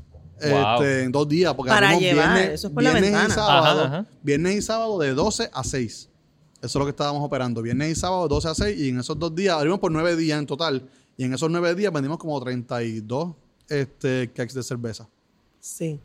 Wow. 0.50 0.82
este, 0.82 1.04
en 1.04 1.12
dos 1.12 1.28
días. 1.28 1.54
Porque 1.54 1.70
Para 1.72 1.98
llevar, 1.98 2.36
viernes, 2.36 2.56
eso 2.60 2.68
es 2.68 2.74
por 2.74 2.84
la 2.84 2.92
viernes 2.92 3.12
ventana. 3.12 3.30
Y 3.30 3.36
sábado, 3.36 3.82
Ajá, 3.84 3.98
ajá. 4.00 4.06
Viernes 4.22 4.56
y 4.56 4.62
sábado 4.62 5.00
de 5.00 5.14
12 5.14 5.50
a 5.54 5.64
6. 5.64 6.10
Eso 6.58 6.66
es 6.68 6.76
lo 6.76 6.86
que 6.86 6.90
estábamos 6.92 7.22
operando. 7.24 7.62
Viernes 7.62 7.98
y 7.98 8.00
sábado 8.00 8.24
de 8.24 8.30
12 8.30 8.48
a 8.50 8.56
6 8.56 8.80
y 8.80 8.90
en 8.90 9.00
esos 9.00 9.18
dos 9.20 9.34
días, 9.36 9.56
abrimos 9.56 9.80
por 9.80 9.92
9 9.92 10.16
días 10.16 10.40
en 10.40 10.46
total. 10.46 10.90
Y 11.18 11.26
en 11.26 11.34
esos 11.34 11.50
9 11.50 11.76
días 11.76 11.92
vendimos 11.94 12.18
como 12.18 12.40
32 12.42 13.36
este, 13.70 14.32
cakes 14.34 14.54
de 14.54 14.64
cerveza. 14.64 15.08
Sí. 15.60 16.00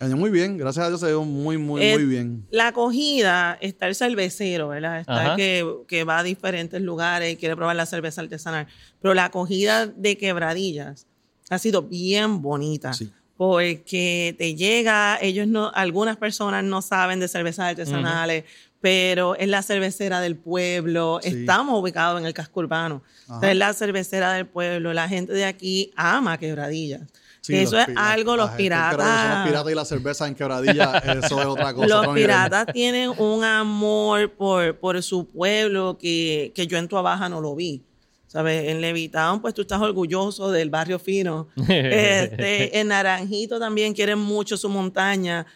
Muy 0.00 0.30
bien, 0.30 0.58
gracias 0.58 0.84
a 0.84 0.88
Dios 0.88 1.00
se 1.00 1.06
dio 1.06 1.24
muy, 1.24 1.56
muy, 1.56 1.82
Eh, 1.82 1.94
muy 1.94 2.04
bien. 2.04 2.46
La 2.50 2.68
acogida 2.68 3.56
está 3.62 3.86
el 3.86 3.94
cervecero, 3.94 4.68
¿verdad? 4.68 5.00
Está 5.00 5.30
el 5.30 5.36
que, 5.36 5.74
que 5.88 6.04
va 6.04 6.18
a 6.18 6.22
diferentes 6.22 6.82
lugares 6.82 7.32
y 7.32 7.36
quiere 7.36 7.56
probar 7.56 7.76
la 7.76 7.86
cerveza 7.86 8.20
artesanal. 8.20 8.66
Pero 9.00 9.14
la 9.14 9.26
acogida 9.26 9.86
de 9.86 10.18
quebradillas 10.18 11.06
ha 11.48 11.58
sido 11.58 11.82
bien 11.82 12.42
bonita. 12.42 12.92
Sí. 12.92 13.10
Porque 13.38 14.34
te 14.38 14.54
llega, 14.54 15.18
ellos 15.20 15.46
no, 15.46 15.70
algunas 15.74 16.16
personas 16.16 16.64
no 16.64 16.82
saben 16.82 17.20
de 17.20 17.28
cervezas 17.28 17.70
artesanales, 17.70 18.44
pero 18.80 19.34
es 19.34 19.48
la 19.48 19.62
cervecera 19.62 20.20
del 20.20 20.36
pueblo. 20.36 21.18
Sí. 21.22 21.28
Estamos 21.30 21.80
ubicados 21.80 22.20
en 22.20 22.26
el 22.26 22.34
casco 22.34 22.60
urbano. 22.60 23.02
Es 23.42 23.56
la 23.56 23.72
cervecera 23.72 24.32
del 24.32 24.46
pueblo. 24.46 24.92
La 24.92 25.08
gente 25.08 25.32
de 25.32 25.44
aquí 25.44 25.92
ama 25.96 26.38
quebradillas. 26.38 27.02
Sí, 27.40 27.52
Que 27.52 27.62
los 27.62 27.72
eso 27.72 27.80
es 27.80 27.88
algo, 27.96 28.34
los 28.36 28.46
Son 28.46 28.50
los 28.52 28.56
piratas. 28.56 29.46
piratas 29.46 29.72
y 29.72 29.74
la 29.76 29.84
cerveza 29.84 30.26
en 30.26 30.34
quebradilla, 30.34 30.98
eso 31.24 31.40
es 31.40 31.46
otra 31.46 31.72
cosa. 31.72 31.86
Los 31.86 32.08
piratas 32.08 32.66
tienen 32.72 33.10
un 33.18 33.44
amor 33.44 34.32
por, 34.32 34.76
por 34.78 35.00
su 35.02 35.28
pueblo 35.28 35.96
que, 35.96 36.50
que 36.56 36.66
yo 36.66 36.76
en 36.76 36.88
Tua 36.88 37.02
Baja 37.02 37.28
no 37.28 37.40
lo 37.40 37.54
vi. 37.54 37.82
¿Sabes? 38.26 38.68
En 38.68 38.80
Levitown, 38.80 39.40
pues 39.40 39.54
tú 39.54 39.62
estás 39.62 39.80
orgulloso 39.80 40.50
del 40.50 40.68
barrio 40.70 40.98
fino. 40.98 41.48
Este, 41.68 42.78
en 42.80 42.88
Naranjito 42.88 43.58
también 43.60 43.94
quieren 43.94 44.18
mucho 44.18 44.56
su 44.56 44.68
montaña. 44.68 45.46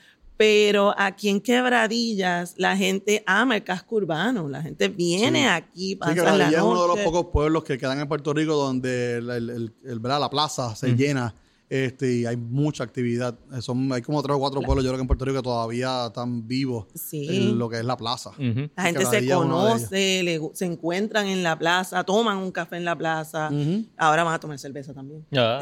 Pero 0.40 0.94
aquí 0.96 1.28
en 1.28 1.38
Quebradillas, 1.42 2.54
la 2.56 2.74
gente 2.74 3.22
ama 3.26 3.56
el 3.56 3.62
casco 3.62 3.96
urbano. 3.96 4.48
La 4.48 4.62
gente 4.62 4.88
viene 4.88 5.40
Sí. 5.40 5.44
aquí, 5.46 5.88
Sí, 5.90 5.96
pasa 5.96 6.14
que 6.14 6.20
la 6.22 6.30
Quebradilla 6.32 6.56
es 6.60 6.64
uno 6.64 6.80
de 6.80 6.88
los 6.88 6.98
pocos 7.00 7.26
pueblos 7.30 7.62
que 7.62 7.76
quedan 7.76 8.00
en 8.00 8.08
Puerto 8.08 8.32
Rico 8.32 8.54
donde 8.54 9.16
el, 9.16 9.28
el- 9.28 9.50
el- 9.50 10.00
la 10.02 10.30
plaza 10.30 10.74
se 10.74 10.96
llena 10.96 11.34
este, 11.70 12.12
y 12.12 12.26
hay 12.26 12.36
mucha 12.36 12.82
actividad. 12.82 13.38
Son, 13.60 13.92
hay 13.92 14.02
como 14.02 14.20
tres 14.24 14.34
o 14.36 14.40
cuatro 14.40 14.60
pueblos, 14.60 14.84
yo 14.84 14.90
creo 14.90 14.98
que 14.98 15.02
en 15.02 15.06
Puerto 15.06 15.24
Rico 15.24 15.38
que 15.38 15.42
todavía 15.44 16.06
están 16.08 16.46
vivos 16.48 16.86
Sí. 16.94 17.28
en 17.30 17.58
lo 17.58 17.68
que 17.68 17.78
es 17.78 17.84
la 17.84 17.96
plaza. 17.96 18.30
Ujú. 18.30 18.68
La 18.76 18.82
gente 18.82 19.06
se 19.06 19.28
conoce, 19.28 20.22
le 20.24 20.40
se 20.52 20.64
encuentran 20.66 21.28
en 21.28 21.44
la 21.44 21.56
plaza, 21.56 22.02
toman 22.02 22.38
un 22.38 22.50
café 22.50 22.76
en 22.76 22.84
la 22.84 22.98
plaza. 22.98 23.50
Ujú. 23.52 23.84
Ahora 23.96 24.24
van 24.24 24.34
a 24.34 24.40
tomar 24.40 24.58
cerveza 24.58 24.92
también. 24.92 25.24
Yeah, 25.30 25.58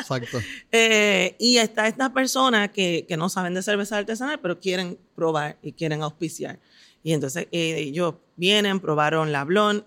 exacto. 0.00 0.38
Eh, 0.72 1.36
y 1.38 1.58
está 1.58 1.86
estas 1.86 2.10
personas 2.10 2.70
que, 2.70 3.06
que 3.08 3.16
no 3.16 3.28
saben 3.28 3.54
de 3.54 3.62
cerveza 3.62 3.96
artesanal, 3.98 4.40
pero 4.40 4.58
quieren 4.58 4.98
probar 5.14 5.58
y 5.62 5.72
quieren 5.72 6.02
auspiciar. 6.02 6.58
Y 7.04 7.12
entonces 7.12 7.46
eh, 7.52 7.76
ellos 7.78 8.16
vienen, 8.36 8.80
probaron 8.80 9.30
la 9.30 9.44
Blonde, 9.44 9.84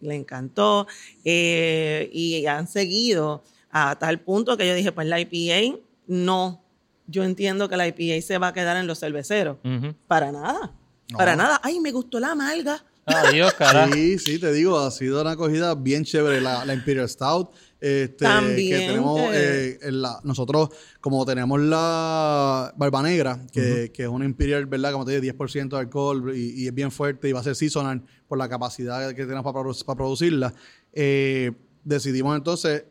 le 0.00 0.16
encantó 0.16 0.86
eh, 1.24 2.10
y 2.12 2.44
han 2.46 2.66
seguido 2.66 3.44
a 3.70 3.98
tal 3.98 4.20
punto 4.20 4.56
que 4.56 4.66
yo 4.66 4.74
dije, 4.74 4.92
pues 4.92 5.06
la 5.06 5.20
IPA 5.20 5.78
no. 6.06 6.62
Yo 7.06 7.24
entiendo 7.24 7.68
que 7.68 7.76
la 7.76 7.86
IPA 7.88 8.22
se 8.24 8.38
va 8.38 8.48
a 8.48 8.52
quedar 8.52 8.76
en 8.76 8.86
los 8.86 8.98
cerveceros. 9.00 9.58
Para 10.06 10.30
nada. 10.32 10.72
No. 11.10 11.18
Para 11.18 11.34
nada. 11.36 11.60
Ay, 11.62 11.80
me 11.80 11.90
gustó 11.90 12.20
la 12.20 12.32
amarga. 12.32 12.84
Adiós, 13.04 13.52
carajo. 13.58 13.92
Sí, 13.92 14.18
sí, 14.18 14.38
te 14.38 14.52
digo, 14.52 14.78
ha 14.78 14.90
sido 14.92 15.20
una 15.20 15.32
acogida 15.32 15.74
bien 15.74 16.04
chévere 16.04 16.40
la, 16.40 16.64
la 16.64 16.74
Imperial 16.74 17.08
Stout. 17.08 17.50
Este, 17.80 18.24
También 18.26 18.78
que 18.80 18.86
tenemos 18.86 19.20
eh, 19.32 19.78
en 19.82 20.02
la- 20.02 20.20
nosotros, 20.22 20.68
como 21.00 21.24
tenemos 21.26 21.58
la 21.60 22.72
Barba 22.76 23.02
Negra, 23.02 23.40
que, 23.52 23.90
que 23.92 24.02
es 24.04 24.08
una 24.08 24.24
Imperial, 24.26 24.66
¿verdad? 24.66 24.92
Como 24.92 25.04
te 25.04 25.18
dije, 25.20 25.34
10% 25.36 25.68
de 25.70 25.78
alcohol 25.78 26.32
y, 26.36 26.62
y 26.62 26.66
es 26.68 26.74
bien 26.74 26.90
fuerte 26.92 27.28
y 27.28 27.32
va 27.32 27.40
a 27.40 27.42
ser 27.42 27.56
seasonal 27.56 28.02
por 28.28 28.38
la 28.38 28.48
capacidad 28.48 29.08
que 29.14 29.24
tenemos 29.26 29.42
para, 29.42 29.64
para 29.84 29.96
producirla. 29.96 30.54
eh, 30.92 31.52
decidimos 31.82 32.36
entonces 32.36 32.84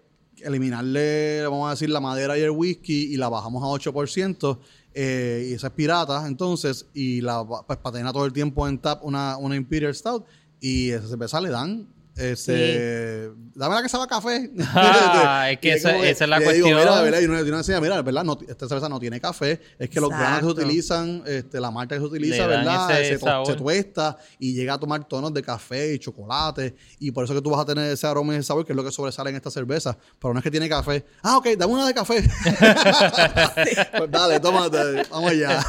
eliminarle, 0.43 1.43
vamos 1.43 1.67
a 1.67 1.71
decir, 1.71 1.89
la 1.89 1.99
madera 1.99 2.37
y 2.37 2.41
el 2.41 2.51
whisky 2.51 3.13
y 3.13 3.17
la 3.17 3.29
bajamos 3.29 3.63
a 3.63 3.67
8%. 3.67 4.59
eh, 4.93 5.47
y 5.49 5.53
esa 5.53 5.67
es 5.67 5.73
pirata, 5.73 6.25
entonces, 6.27 6.87
y 6.93 7.21
la 7.21 7.45
pues, 7.45 7.79
patena 7.79 8.11
todo 8.11 8.25
el 8.25 8.33
tiempo 8.33 8.67
en 8.67 8.79
tap 8.79 9.03
una, 9.03 9.37
una 9.37 9.55
Imperial 9.55 9.93
Stout. 9.93 10.25
Y 10.59 10.89
esa 10.89 11.07
cerveza 11.07 11.39
le 11.39 11.49
dan. 11.49 11.87
Este, 12.19 13.29
Dame 13.55 13.75
la 13.75 13.81
que 13.81 13.89
sabe 13.89 14.03
a 14.03 14.07
café. 14.07 14.51
Ah, 14.75 15.49
es 15.51 15.59
que 15.59 15.73
esa- 15.73 15.91
como 15.91 16.03
esa 16.03 16.23
es 16.25 16.29
la 16.29 16.39
le 16.39 16.53
digo, 16.53 16.67
cuestión. 16.67 16.79
mira, 16.89 17.01
¿verdad? 17.01 17.19
Y 17.21 17.25
uno, 17.25 17.39
y 17.39 17.47
uno 17.47 17.57
decía, 17.57 17.79
mira, 17.81 18.01
¿verdad? 18.01 18.23
No, 18.23 18.37
esta 18.47 18.67
cerveza 18.67 18.89
no 18.89 18.99
tiene 18.99 19.19
café. 19.19 19.59
Es 19.77 19.89
que 19.89 19.99
los 19.99 20.09
granos 20.09 20.39
que 20.39 20.45
se 20.45 20.51
utilizan, 20.51 21.23
este, 21.25 21.59
la 21.59 21.71
marca 21.71 21.95
que 21.95 22.01
se 22.01 22.05
utiliza, 22.07 22.43
Le 22.43 22.47
¿verdad? 22.47 22.99
ese 23.01 23.13
se, 23.13 23.19
to- 23.19 23.25
sabor. 23.25 23.47
se 23.47 23.53
tuesta 23.55 24.17
y 24.37 24.53
llega 24.53 24.73
a 24.75 24.77
tomar 24.79 25.05
tonos 25.07 25.33
de 25.33 25.41
café 25.41 25.93
y 25.93 25.99
chocolate. 25.99 26.75
Y 26.99 27.11
por 27.11 27.23
eso 27.23 27.33
que 27.33 27.41
tú 27.41 27.49
vas 27.51 27.61
a 27.61 27.65
tener 27.65 27.91
ese 27.91 28.05
aroma 28.07 28.33
y 28.33 28.37
ese 28.37 28.47
sabor, 28.47 28.65
que 28.65 28.73
es 28.73 28.75
lo 28.75 28.83
que 28.83 28.91
sobresale 28.91 29.29
en 29.29 29.35
esta 29.37 29.49
cerveza. 29.51 29.97
Pero 30.19 30.33
no 30.33 30.39
es 30.39 30.43
que 30.43 30.51
tiene 30.51 30.67
café. 30.69 31.05
Ah, 31.23 31.37
ok, 31.37 31.47
dame 31.57 31.73
una 31.73 31.87
de 31.87 31.93
café. 31.93 32.23
pues 33.97 34.11
dale, 34.11 34.39
tómate. 34.39 35.03
Vamos 35.11 35.31
allá. 35.31 35.59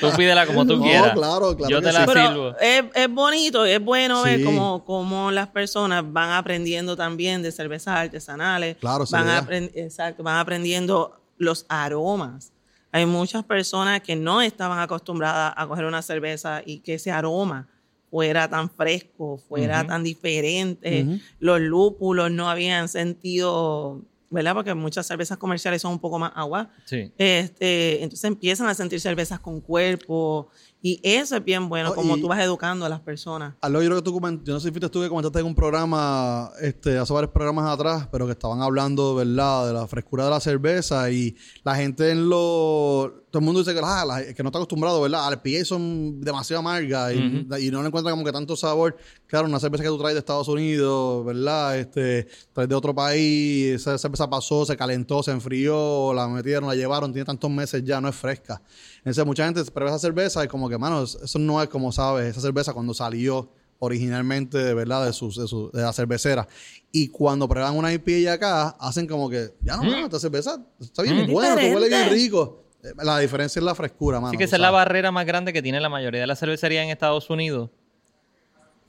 Tú 0.00 0.10
pídela 0.16 0.46
como 0.46 0.66
tú 0.66 0.76
No, 0.76 0.82
quieras. 0.82 1.12
claro, 1.14 1.56
claro 1.56 1.70
Yo 1.70 1.80
te 1.82 1.88
sí. 1.92 1.94
la 1.94 2.06
sirvo. 2.06 2.56
es, 2.60 2.84
es 2.94 3.10
bonito, 3.12 3.64
es 3.64 3.82
bueno 3.82 4.22
ver 4.22 4.38
Sí. 4.38 4.44
cómo, 4.44 4.84
cómo 4.84 5.30
las 5.36 5.48
personas 5.48 6.02
van 6.12 6.30
aprendiendo 6.32 6.96
también 6.96 7.42
de 7.42 7.52
cervezas 7.52 7.94
artesanales. 7.96 8.76
Claro, 8.78 9.04
van, 9.10 9.26
la 9.26 9.32
idea. 9.34 9.42
apren- 9.46 9.70
exacto, 9.74 10.22
van 10.24 10.38
aprendiendo 10.38 11.20
los 11.38 11.64
aromas. 11.68 12.52
Hay 12.90 13.06
muchas 13.06 13.44
personas 13.44 14.00
que 14.00 14.16
no 14.16 14.40
estaban 14.42 14.78
acostumbradas 14.80 15.52
a 15.56 15.66
coger 15.68 15.84
una 15.84 16.02
cerveza 16.02 16.62
y 16.66 16.80
que 16.80 16.94
ese 16.94 17.12
aroma 17.12 17.68
fuera 18.10 18.48
tan 18.48 18.70
fresco, 18.70 19.36
fuera 19.48 19.80
Ujú. 19.80 19.88
tan 19.88 20.02
diferente. 20.02 21.02
Ujú. 21.04 21.18
Los 21.38 21.60
lúpulos 21.60 22.30
no 22.30 22.48
habían 22.50 22.88
sentido 22.88 24.02
¿verdad? 24.28 24.54
Porque 24.54 24.74
muchas 24.74 25.06
cervezas 25.06 25.38
comerciales 25.38 25.80
son 25.80 25.92
un 25.92 25.98
poco 26.00 26.18
más 26.18 26.32
agua. 26.34 26.68
Sí. 26.84 27.12
Este, 27.16 28.02
entonces 28.02 28.24
empiezan 28.24 28.66
a 28.66 28.74
sentir 28.74 29.00
cervezas 29.00 29.38
con 29.38 29.60
cuerpo 29.60 30.48
y 30.88 31.00
eso 31.02 31.36
es 31.36 31.44
bien 31.44 31.68
bueno, 31.68 31.90
Oh, 31.90 31.94
como 31.94 32.16
tú 32.18 32.28
vas 32.28 32.38
educando 32.40 32.86
a 32.86 32.88
las 32.88 33.00
personas. 33.00 33.54
Algo 33.60 33.80
yo 33.82 33.88
creo 33.88 33.98
que 33.98 34.04
tú 34.10 34.18
coment- 34.20 34.42
yo 34.44 34.52
no 34.54 34.60
sé 34.60 34.68
si 34.68 34.70
fuiste 34.72 34.88
tú 34.88 35.00
que 35.02 35.08
comentaste 35.08 35.40
en 35.40 35.46
un 35.46 35.54
programa, 35.54 36.50
este, 36.60 36.96
hace 36.98 37.12
varios 37.12 37.32
programas 37.32 37.68
atrás, 37.72 38.08
pero 38.12 38.26
que 38.26 38.32
estaban 38.32 38.60
hablando, 38.62 39.14
¿verdad?, 39.14 39.66
de 39.66 39.72
la 39.72 39.86
frescura 39.86 40.24
de 40.24 40.30
la 40.30 40.40
cerveza 40.40 41.10
y 41.10 41.34
la 41.64 41.74
gente 41.74 42.10
en 42.10 42.28
lo... 42.28 43.22
Todo 43.30 43.40
el 43.40 43.44
mundo 43.44 43.60
dice 43.60 43.74
que, 43.74 43.80
ah, 43.82 44.04
la- 44.06 44.32
que 44.34 44.42
no 44.42 44.48
está 44.48 44.58
acostumbrado, 44.58 45.00
¿verdad? 45.02 45.26
Al 45.26 45.34
IPA 45.44 45.64
son 45.64 46.20
demasiado 46.22 46.60
amargas 46.60 47.12
y, 47.12 47.18
y 47.66 47.70
no 47.70 47.82
le 47.82 47.88
encuentra 47.88 48.10
como 48.12 48.24
que 48.24 48.32
tanto 48.32 48.56
sabor. 48.56 48.96
Claro, 49.26 49.46
una 49.46 49.60
cerveza 49.60 49.82
que 49.82 49.90
tú 49.90 49.98
traes 49.98 50.14
de 50.14 50.20
Estados 50.20 50.48
Unidos, 50.48 51.24
¿verdad? 51.26 51.78
Este, 51.78 52.28
traes 52.54 52.68
de 52.68 52.74
otro 52.74 52.94
país, 52.94 53.74
esa 53.74 53.98
cerveza 53.98 54.30
pasó, 54.30 54.64
se 54.64 54.74
calentó, 54.76 55.22
se 55.22 55.32
enfrió, 55.32 56.14
la 56.14 56.28
metieron, 56.28 56.66
la 56.68 56.74
llevaron, 56.76 57.12
tiene 57.12 57.26
tantos 57.26 57.50
meses 57.50 57.82
ya, 57.84 58.00
no 58.00 58.08
es 58.08 58.14
fresca. 58.16 58.62
Entonces 59.06 59.24
mucha 59.24 59.44
gente 59.44 59.64
prueba 59.70 59.90
esa 59.94 60.00
cerveza 60.00 60.44
y 60.44 60.48
como 60.48 60.68
que, 60.68 60.76
mano, 60.76 61.04
eso 61.04 61.38
no 61.38 61.62
es 61.62 61.68
como 61.68 61.92
sabes, 61.92 62.26
esa 62.26 62.40
cerveza 62.40 62.72
cuando 62.74 62.92
salió 62.92 63.48
originalmente, 63.78 64.58
de 64.58 64.74
verdad, 64.74 65.06
de, 65.06 65.12
sus, 65.12 65.36
de, 65.36 65.46
su- 65.46 65.70
de 65.70 65.82
la 65.82 65.92
cervecera. 65.92 66.48
Y 66.90 67.08
cuando 67.08 67.46
prueban 67.48 67.76
una 67.76 67.92
IPA 67.92 68.32
acá, 68.32 68.68
hacen 68.80 69.06
como 69.06 69.30
que, 69.30 69.54
ya 69.62 69.76
no, 69.76 69.84
mano, 69.84 70.06
esta 70.06 70.18
cerveza 70.18 70.60
está 70.80 71.02
bien 71.02 71.24
Mm. 71.24 71.30
buena, 71.30 71.54
que 71.56 71.72
huele 71.72 71.88
bien 71.88 72.10
rico. 72.10 72.64
Eh, 72.82 72.88
La 73.04 73.18
diferencia 73.20 73.60
es 73.60 73.64
la 73.64 73.74
frescura, 73.76 74.18
mano. 74.18 74.28
Así 74.30 74.38
que 74.38 74.44
esa 74.44 74.56
es 74.56 74.62
la 74.62 74.70
barrera 74.72 75.12
más 75.12 75.24
grande 75.24 75.52
que 75.52 75.62
tiene 75.62 75.78
la 75.80 75.88
mayoría 75.88 76.22
de 76.22 76.26
las 76.26 76.40
cervecerías 76.40 76.82
en 76.84 76.90
Estados 76.90 77.30
Unidos 77.30 77.70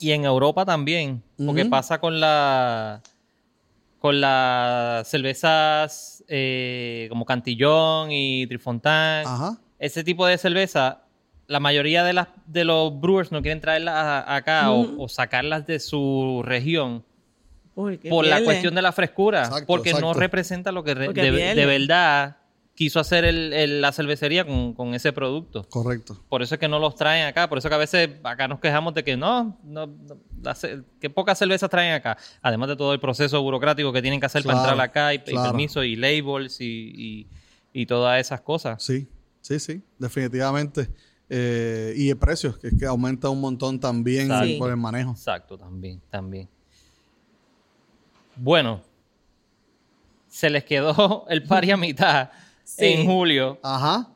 y 0.00 0.10
en 0.12 0.24
Europa 0.24 0.64
también, 0.64 1.22
porque 1.46 1.64
pasa 1.66 2.00
con 2.00 2.18
la 2.18 3.02
con 4.00 4.20
las 4.20 5.06
cervezas 5.08 6.22
eh, 6.28 7.06
como 7.10 7.24
Cantillón 7.24 8.10
y 8.12 8.46
Trifontán, 8.46 9.26
Ajá. 9.26 9.58
Ese 9.78 10.04
tipo 10.04 10.26
de 10.26 10.38
cerveza, 10.38 11.02
la 11.46 11.60
mayoría 11.60 12.04
de 12.04 12.12
las 12.12 12.28
de 12.46 12.64
los 12.64 12.98
brewers 13.00 13.32
no 13.32 13.40
quieren 13.42 13.60
traerlas 13.60 14.24
acá 14.26 14.70
o- 14.72 15.02
o, 15.04 15.08
sacarlas 15.08 15.66
de 15.66 15.80
su 15.80 16.42
región 16.44 17.04
por 18.10 18.26
la 18.26 18.36
cuestión 18.44 18.74
de 18.74 18.82
la 18.82 18.92
frescura, 18.92 19.44
Exacto, 19.44 19.66
porque 19.66 19.92
no 19.94 20.12
representa 20.20 20.72
lo 20.72 20.82
que 20.84 20.94
re- 20.94 21.12
de, 21.12 21.66
verdad 21.66 22.36
quiso 22.74 23.00
hacer 23.00 23.24
el- 23.24 23.52
el- 23.52 23.80
la 23.80 23.90
cervecería 23.92 24.44
con, 24.44 24.72
con 24.72 24.94
ese 24.94 25.12
producto. 25.12 25.64
Correcto. 25.68 26.20
Por 26.28 26.42
eso 26.42 26.54
es 26.54 26.60
que 26.60 26.68
no 26.68 26.78
los 26.78 26.94
traen 26.94 27.26
acá. 27.26 27.48
Por 27.48 27.58
eso 27.58 27.68
que 27.68 27.74
a 27.74 27.78
veces 27.78 28.08
acá 28.22 28.46
nos 28.46 28.60
quejamos 28.60 28.94
de 28.94 29.02
que 29.02 29.16
no, 29.16 29.58
no, 29.64 29.86
no, 29.86 30.16
la 30.42 30.56
que 31.00 31.10
pocas 31.10 31.38
cervezas 31.38 31.68
traen 31.70 31.92
acá. 31.94 32.16
Además 32.40 32.68
de 32.68 32.76
todo 32.76 32.92
el 32.94 33.00
proceso 33.00 33.42
burocrático 33.42 33.92
que 33.92 34.00
tienen 34.00 34.20
que 34.20 34.26
hacer 34.26 34.42
Claro, 34.42 34.58
para 34.60 34.70
entrar 34.72 34.88
acá 34.90 35.14
y, 35.14 35.18
permisos 35.18 35.84
y 35.84 35.96
labels 35.96 36.60
y, 36.60 36.92
y- 36.96 37.26
y 37.72 37.86
todas 37.86 38.20
esas 38.20 38.40
cosas. 38.42 38.80
Sí, 38.82 39.08
sí, 39.48 39.58
sí, 39.58 39.82
definitivamente. 39.98 40.90
Eh, 41.30 41.92
y 41.96 42.08
el 42.10 42.16
precio, 42.16 42.58
que 42.58 42.68
es 42.68 42.74
que 42.78 42.86
aumenta 42.86 43.28
un 43.28 43.40
montón 43.40 43.78
también 43.80 44.28
Sí. 44.42 44.56
por 44.58 44.70
el 44.70 44.76
manejo. 44.76 45.10
Exacto, 45.12 45.56
también, 45.58 46.00
también. 46.10 46.48
Bueno, 48.36 48.82
se 50.28 50.50
les 50.50 50.64
quedó 50.64 51.26
el 51.28 51.42
pari 51.44 51.70
a 51.70 51.76
mitad 51.76 52.30
Sí. 52.64 52.84
en 52.84 53.06
julio, 53.06 53.58
Ajá. 53.62 54.08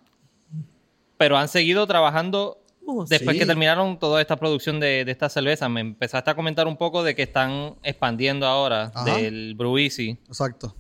pero 1.17 1.37
han 1.39 1.49
seguido 1.49 1.87
trabajando 1.87 2.59
Uh, 2.85 3.05
Después 3.07 3.37
Sí. 3.37 3.39
que 3.39 3.47
terminaron 3.47 3.97
toda 3.97 4.21
esta 4.21 4.35
producción 4.37 4.81
de, 4.81 5.05
de 5.05 5.13
esta 5.13 5.29
cerveza, 5.29 5.69
me 5.69 5.81
empezaste 5.81 6.29
a 6.33 6.35
comentar 6.35 6.67
un 6.67 6.77
poco 6.77 7.05
de 7.05 7.15
que 7.15 7.23
están 7.23 7.77
expandiendo 7.85 8.45
ahora 8.45 8.91
Ajá. 8.93 9.05
del 9.05 9.55
Brew 9.55 9.79
Easy. 9.79 10.19
Exacto. 10.27 10.75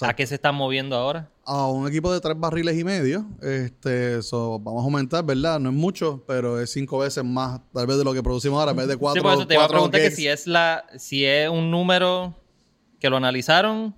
¿A 0.00 0.14
qué 0.14 0.26
se 0.26 0.34
están 0.34 0.54
moviendo 0.54 0.96
ahora? 0.96 1.30
A 1.44 1.68
un 1.68 1.88
equipo 1.88 2.12
de 2.12 2.20
tres 2.20 2.38
barriles 2.38 2.78
y 2.78 2.84
medio. 2.84 3.26
Este, 3.40 4.22
so, 4.22 4.58
vamos 4.58 4.82
a 4.82 4.84
aumentar, 4.84 5.24
¿verdad? 5.24 5.58
No 5.58 5.70
es 5.70 5.74
mucho, 5.74 6.22
pero 6.26 6.60
es 6.60 6.70
cinco 6.70 6.98
veces 6.98 7.24
más, 7.24 7.60
tal 7.72 7.86
vez 7.86 7.96
de 7.96 8.04
lo 8.04 8.12
que 8.12 8.22
producimos 8.22 8.58
ahora, 8.58 8.72
en 8.72 8.76
vez 8.76 8.88
de 8.88 8.96
cuatro. 8.96 9.20
sí, 9.20 9.24
por 9.24 9.32
eso 9.34 9.46
te 9.46 9.54
iba 9.54 9.64
a 9.64 9.68
preguntar 9.68 10.00
que 10.00 10.10
si 10.10 10.28
es 10.28 10.46
la, 10.46 10.84
si 10.98 11.24
es 11.24 11.48
un 11.48 11.70
número 11.70 12.34
que 13.00 13.08
lo 13.08 13.16
analizaron 13.16 13.94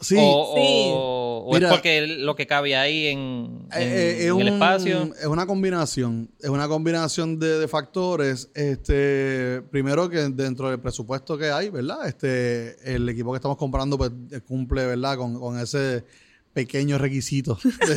Sí, 0.00 0.16
o, 0.18 0.52
Sí. 0.54 0.90
o- 0.94 1.44
o 1.48 1.54
Mira. 1.54 1.68
es 1.68 1.72
porque 1.74 2.06
lo 2.06 2.34
que 2.36 2.46
cabe 2.46 2.76
ahí 2.76 3.06
en, 3.06 3.18
en- 3.18 3.82
Eh, 3.82 3.86
eh, 3.88 4.24
es, 4.26 4.30
en 4.30 4.40
el 4.40 4.48
espacio. 4.48 5.10
es 5.18 5.26
una 5.26 5.46
combinación, 5.46 6.28
es 6.40 6.50
una 6.50 6.68
combinación 6.68 7.38
de, 7.38 7.58
de 7.58 7.68
factores. 7.68 8.50
Este, 8.54 9.62
primero 9.70 10.08
que 10.10 10.18
dentro 10.28 10.68
del 10.70 10.80
presupuesto 10.80 11.38
que 11.38 11.50
hay, 11.50 11.70
¿verdad? 11.70 12.06
Este, 12.06 12.94
el 12.94 13.08
equipo 13.08 13.32
que 13.32 13.36
estamos 13.36 13.56
comprando 13.56 13.96
pues, 13.96 14.10
eh, 14.32 14.40
cumple, 14.40 14.84
¿verdad? 14.86 15.16
Con, 15.16 15.38
con 15.40 15.58
ese 15.58 16.04
pequeño 16.52 16.96
requisito 16.96 17.58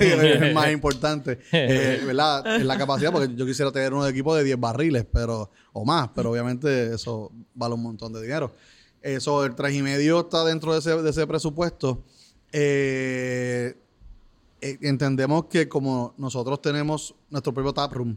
el 0.00 0.54
más 0.54 0.70
importante, 0.72 1.38
eh, 1.52 2.00
¿verdad? 2.04 2.56
En 2.56 2.66
la 2.66 2.76
capacidad, 2.76 3.12
porque 3.12 3.32
yo 3.34 3.46
quisiera 3.46 3.70
tener 3.70 3.92
un 3.94 4.06
equipo 4.08 4.34
de 4.34 4.44
10 4.44 4.58
barriles, 4.58 5.06
pero 5.12 5.50
o 5.72 5.84
más, 5.84 6.10
pero 6.14 6.30
obviamente 6.32 6.94
eso 6.94 7.30
vale 7.54 7.74
un 7.74 7.82
montón 7.82 8.12
de 8.12 8.22
dinero. 8.22 8.52
Eso, 9.02 9.44
el 9.44 9.54
tres 9.54 9.74
y 9.74 9.82
medio 9.82 10.20
está 10.20 10.44
dentro 10.44 10.72
de 10.72 10.80
ese, 10.80 11.02
de 11.02 11.10
ese 11.10 11.26
presupuesto. 11.26 12.04
Eh, 12.52 13.74
eh, 14.60 14.78
entendemos 14.82 15.46
que 15.46 15.68
como 15.68 16.14
nosotros 16.18 16.60
tenemos 16.60 17.14
nuestro 17.30 17.54
propio 17.54 17.72
taproom, 17.72 18.16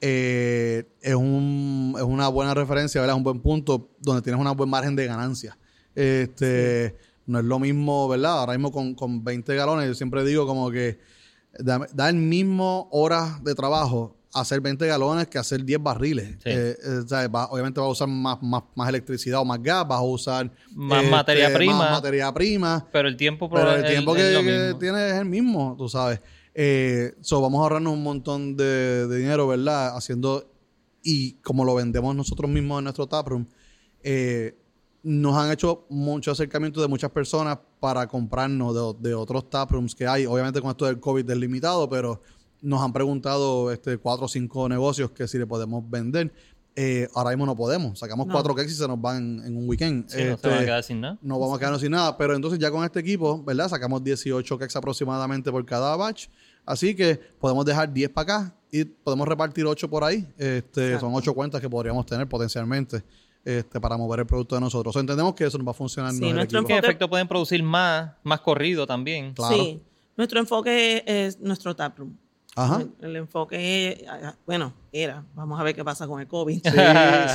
eh, 0.00 0.84
es, 1.00 1.14
un, 1.14 1.94
es 1.96 2.02
una 2.02 2.28
buena 2.28 2.54
referencia, 2.54 3.00
¿verdad? 3.00 3.14
Es 3.14 3.18
un 3.18 3.24
buen 3.24 3.40
punto 3.40 3.90
donde 4.00 4.22
tienes 4.22 4.40
una 4.40 4.50
buen 4.50 4.68
margen 4.68 4.96
de 4.96 5.06
ganancia. 5.06 5.56
Este, 5.94 6.96
No 7.26 7.38
es 7.38 7.44
lo 7.44 7.58
mismo, 7.58 8.08
¿verdad? 8.08 8.40
Ahora 8.40 8.52
mismo 8.52 8.72
con, 8.72 8.94
con 8.94 9.24
20 9.24 9.54
galones, 9.54 9.88
yo 9.88 9.94
siempre 9.94 10.24
digo 10.24 10.46
como 10.46 10.70
que 10.70 10.98
da, 11.58 11.86
da 11.92 12.08
el 12.08 12.16
mismo 12.16 12.88
horas 12.90 13.42
de 13.42 13.54
trabajo 13.54 14.16
hacer 14.40 14.60
20 14.60 14.86
galones 14.86 15.28
que 15.28 15.38
hacer 15.38 15.64
10 15.64 15.82
barriles. 15.82 16.30
Sí. 16.42 16.50
Eh, 16.50 16.76
eh, 16.84 17.28
va- 17.28 17.46
obviamente 17.46 17.80
vas 17.80 17.88
a 17.88 17.92
usar 17.92 18.08
más, 18.08 18.42
más, 18.42 18.62
más 18.74 18.88
electricidad 18.88 19.40
o 19.40 19.44
más 19.44 19.62
gas, 19.62 19.86
vas 19.86 19.98
a 19.98 20.02
usar 20.02 20.50
Más 20.72 21.04
materia 21.08 21.52
prima. 21.54 21.78
Más 21.78 21.90
materia 21.92 22.32
prima. 22.32 22.86
Pero 22.92 23.08
el 23.08 23.16
tiempo 23.16 23.48
Pero 23.50 23.72
el 23.72 23.84
tiempo 23.84 24.14
que, 24.14 24.20
que 24.22 24.42
mismo. 24.42 24.78
tiene 24.78 25.08
es 25.08 25.14
el 25.14 25.24
mismo, 25.26 25.74
tú 25.78 25.88
sabes. 25.88 26.20
Eh, 26.54 27.14
so, 27.20 27.40
vamos 27.40 27.58
a 27.58 27.62
ahorrarnos 27.64 27.92
un 27.92 28.02
montón 28.02 28.56
de, 28.56 29.06
de 29.06 29.18
dinero, 29.18 29.46
¿verdad? 29.46 29.94
Haciendo, 29.96 30.50
y 31.02 31.32
como 31.42 31.64
lo 31.64 31.74
vendemos 31.74 32.14
nosotros 32.16 32.50
mismos 32.50 32.78
en 32.78 32.84
nuestro 32.84 33.06
taproom, 33.06 33.46
eh, 34.02 34.56
nos 35.02 35.36
han 35.36 35.52
hecho 35.52 35.86
mucho 35.88 36.30
acercamiento 36.32 36.80
de 36.80 36.88
muchas 36.88 37.10
personas 37.10 37.58
para 37.78 38.06
comprarnos 38.08 38.98
de, 39.00 39.08
de 39.10 39.14
otros 39.14 39.48
taprooms 39.48 39.94
que 39.94 40.06
hay. 40.06 40.26
Obviamente 40.26 40.60
con 40.60 40.70
esto 40.70 40.86
del 40.86 40.98
COVID 40.98 41.28
es 41.30 41.36
limitado, 41.36 41.88
pero 41.88 42.20
nos 42.62 42.80
han 42.82 42.92
preguntado 42.92 43.70
este, 43.72 43.98
cuatro 43.98 44.26
o 44.26 44.28
cinco 44.28 44.68
negocios 44.68 45.10
que 45.10 45.26
si 45.28 45.38
le 45.38 45.46
podemos 45.46 45.88
vender. 45.88 46.32
Eh, 46.78 47.08
ahora 47.14 47.30
mismo 47.30 47.46
no 47.46 47.56
podemos. 47.56 47.98
Sacamos 47.98 48.26
No. 48.26 48.34
cuatro 48.34 48.54
cakes 48.54 48.70
y 48.72 48.74
se 48.74 48.86
nos 48.86 49.00
van 49.00 49.42
en 49.46 49.56
un 49.56 49.66
weekend. 49.66 50.10
Sí, 50.10 50.18
no 50.18 50.22
se 50.24 50.32
Este, 50.32 50.48
van 50.50 50.58
a 50.58 50.64
quedar 50.64 50.82
sin 50.82 51.00
nada. 51.00 51.18
no 51.22 51.38
vamos 51.38 51.56
a 51.56 51.58
quedarnos 51.58 51.80
sin 51.80 51.90
nada, 51.92 52.18
pero 52.18 52.34
entonces 52.34 52.58
ya 52.58 52.70
con 52.70 52.84
este 52.84 53.00
equipo, 53.00 53.42
¿verdad? 53.42 53.68
Sacamos 53.70 54.04
18 54.04 54.58
cakes 54.58 54.76
aproximadamente 54.76 55.50
por 55.50 55.64
cada 55.64 55.96
batch. 55.96 56.26
Así 56.66 56.94
que 56.94 57.16
podemos 57.40 57.64
dejar 57.64 57.90
10 57.92 58.10
para 58.10 58.22
acá 58.40 58.54
y 58.70 58.84
podemos 58.84 59.26
repartir 59.26 59.64
8 59.64 59.88
por 59.88 60.04
ahí. 60.04 60.26
Este, 60.36 60.98
son 61.00 61.14
8 61.14 61.32
cuentas 61.32 61.62
que 61.62 61.70
podríamos 61.70 62.04
tener 62.04 62.28
potencialmente 62.28 63.02
este, 63.42 63.80
para 63.80 63.96
mover 63.96 64.20
el 64.20 64.26
producto 64.26 64.54
de 64.56 64.60
nosotros. 64.60 64.90
O 64.90 64.92
sea, 64.92 65.00
entendemos 65.00 65.32
que 65.34 65.44
eso 65.46 65.56
nos 65.56 65.66
va 65.66 65.70
a 65.70 65.74
funcionar. 65.74 66.12
Sí, 66.12 66.18
en 66.24 66.30
el 66.30 66.34
nuestro 66.34 66.58
en 66.58 66.64
enfoque- 66.66 66.78
efecto 66.78 67.08
pueden 67.08 67.26
producir 67.28 67.62
más, 67.62 68.10
más 68.24 68.40
corrido 68.40 68.86
también. 68.86 69.32
Claro. 69.32 69.54
Sí. 69.56 69.80
Nuestro 70.16 70.40
enfoque 70.40 71.04
es 71.06 71.40
nuestro 71.40 71.74
taproom. 71.76 72.16
Ajá. 72.56 72.80
El, 72.80 73.10
el 73.10 73.16
enfoque, 73.16 74.06
ah, 74.08 74.34
bueno, 74.46 74.72
era, 74.90 75.22
vamos 75.34 75.60
a 75.60 75.62
ver 75.62 75.74
qué 75.74 75.84
pasa 75.84 76.06
con 76.06 76.20
el 76.20 76.26
COVID. 76.26 76.62
Sí, 76.64 76.70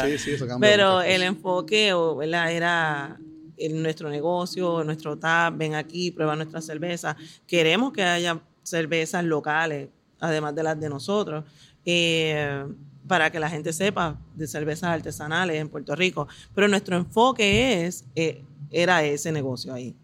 sí, 0.02 0.18
sí, 0.18 0.32
eso 0.32 0.48
cambia. 0.48 0.68
Pero 0.68 0.96
muchas 0.96 1.10
el 1.10 1.22
enfoque 1.22 1.94
o, 1.94 2.16
¿verdad? 2.16 2.52
era 2.52 3.20
en 3.58 3.84
nuestro 3.84 4.10
negocio, 4.10 4.84
nuestro 4.84 5.18
tap, 5.18 5.56
ven 5.56 5.76
aquí, 5.76 6.10
prueba 6.10 6.36
nuestra 6.36 6.60
cerveza. 6.60 7.16
Queremos 7.46 7.94
que 7.94 8.04
haya 8.04 8.42
cervezas 8.64 9.24
locales, 9.24 9.90
además 10.20 10.56
de 10.56 10.64
las 10.64 10.80
de 10.80 10.90
nosotros, 10.90 11.46
eh, 11.86 12.66
para 13.08 13.32
que 13.32 13.40
la 13.40 13.50
gente 13.50 13.74
sepa 13.74 14.20
de 14.36 14.48
cervezas 14.48 14.90
artesanales 14.90 15.58
en 15.58 15.70
Puerto 15.70 15.96
Rico. 15.96 16.28
Pero 16.56 16.68
nuestro 16.68 16.98
enfoque 16.98 17.86
es, 17.86 18.06
eh, 18.16 18.44
era 18.72 19.04
ese 19.04 19.32
negocio 19.32 19.74
ahí. 19.74 19.96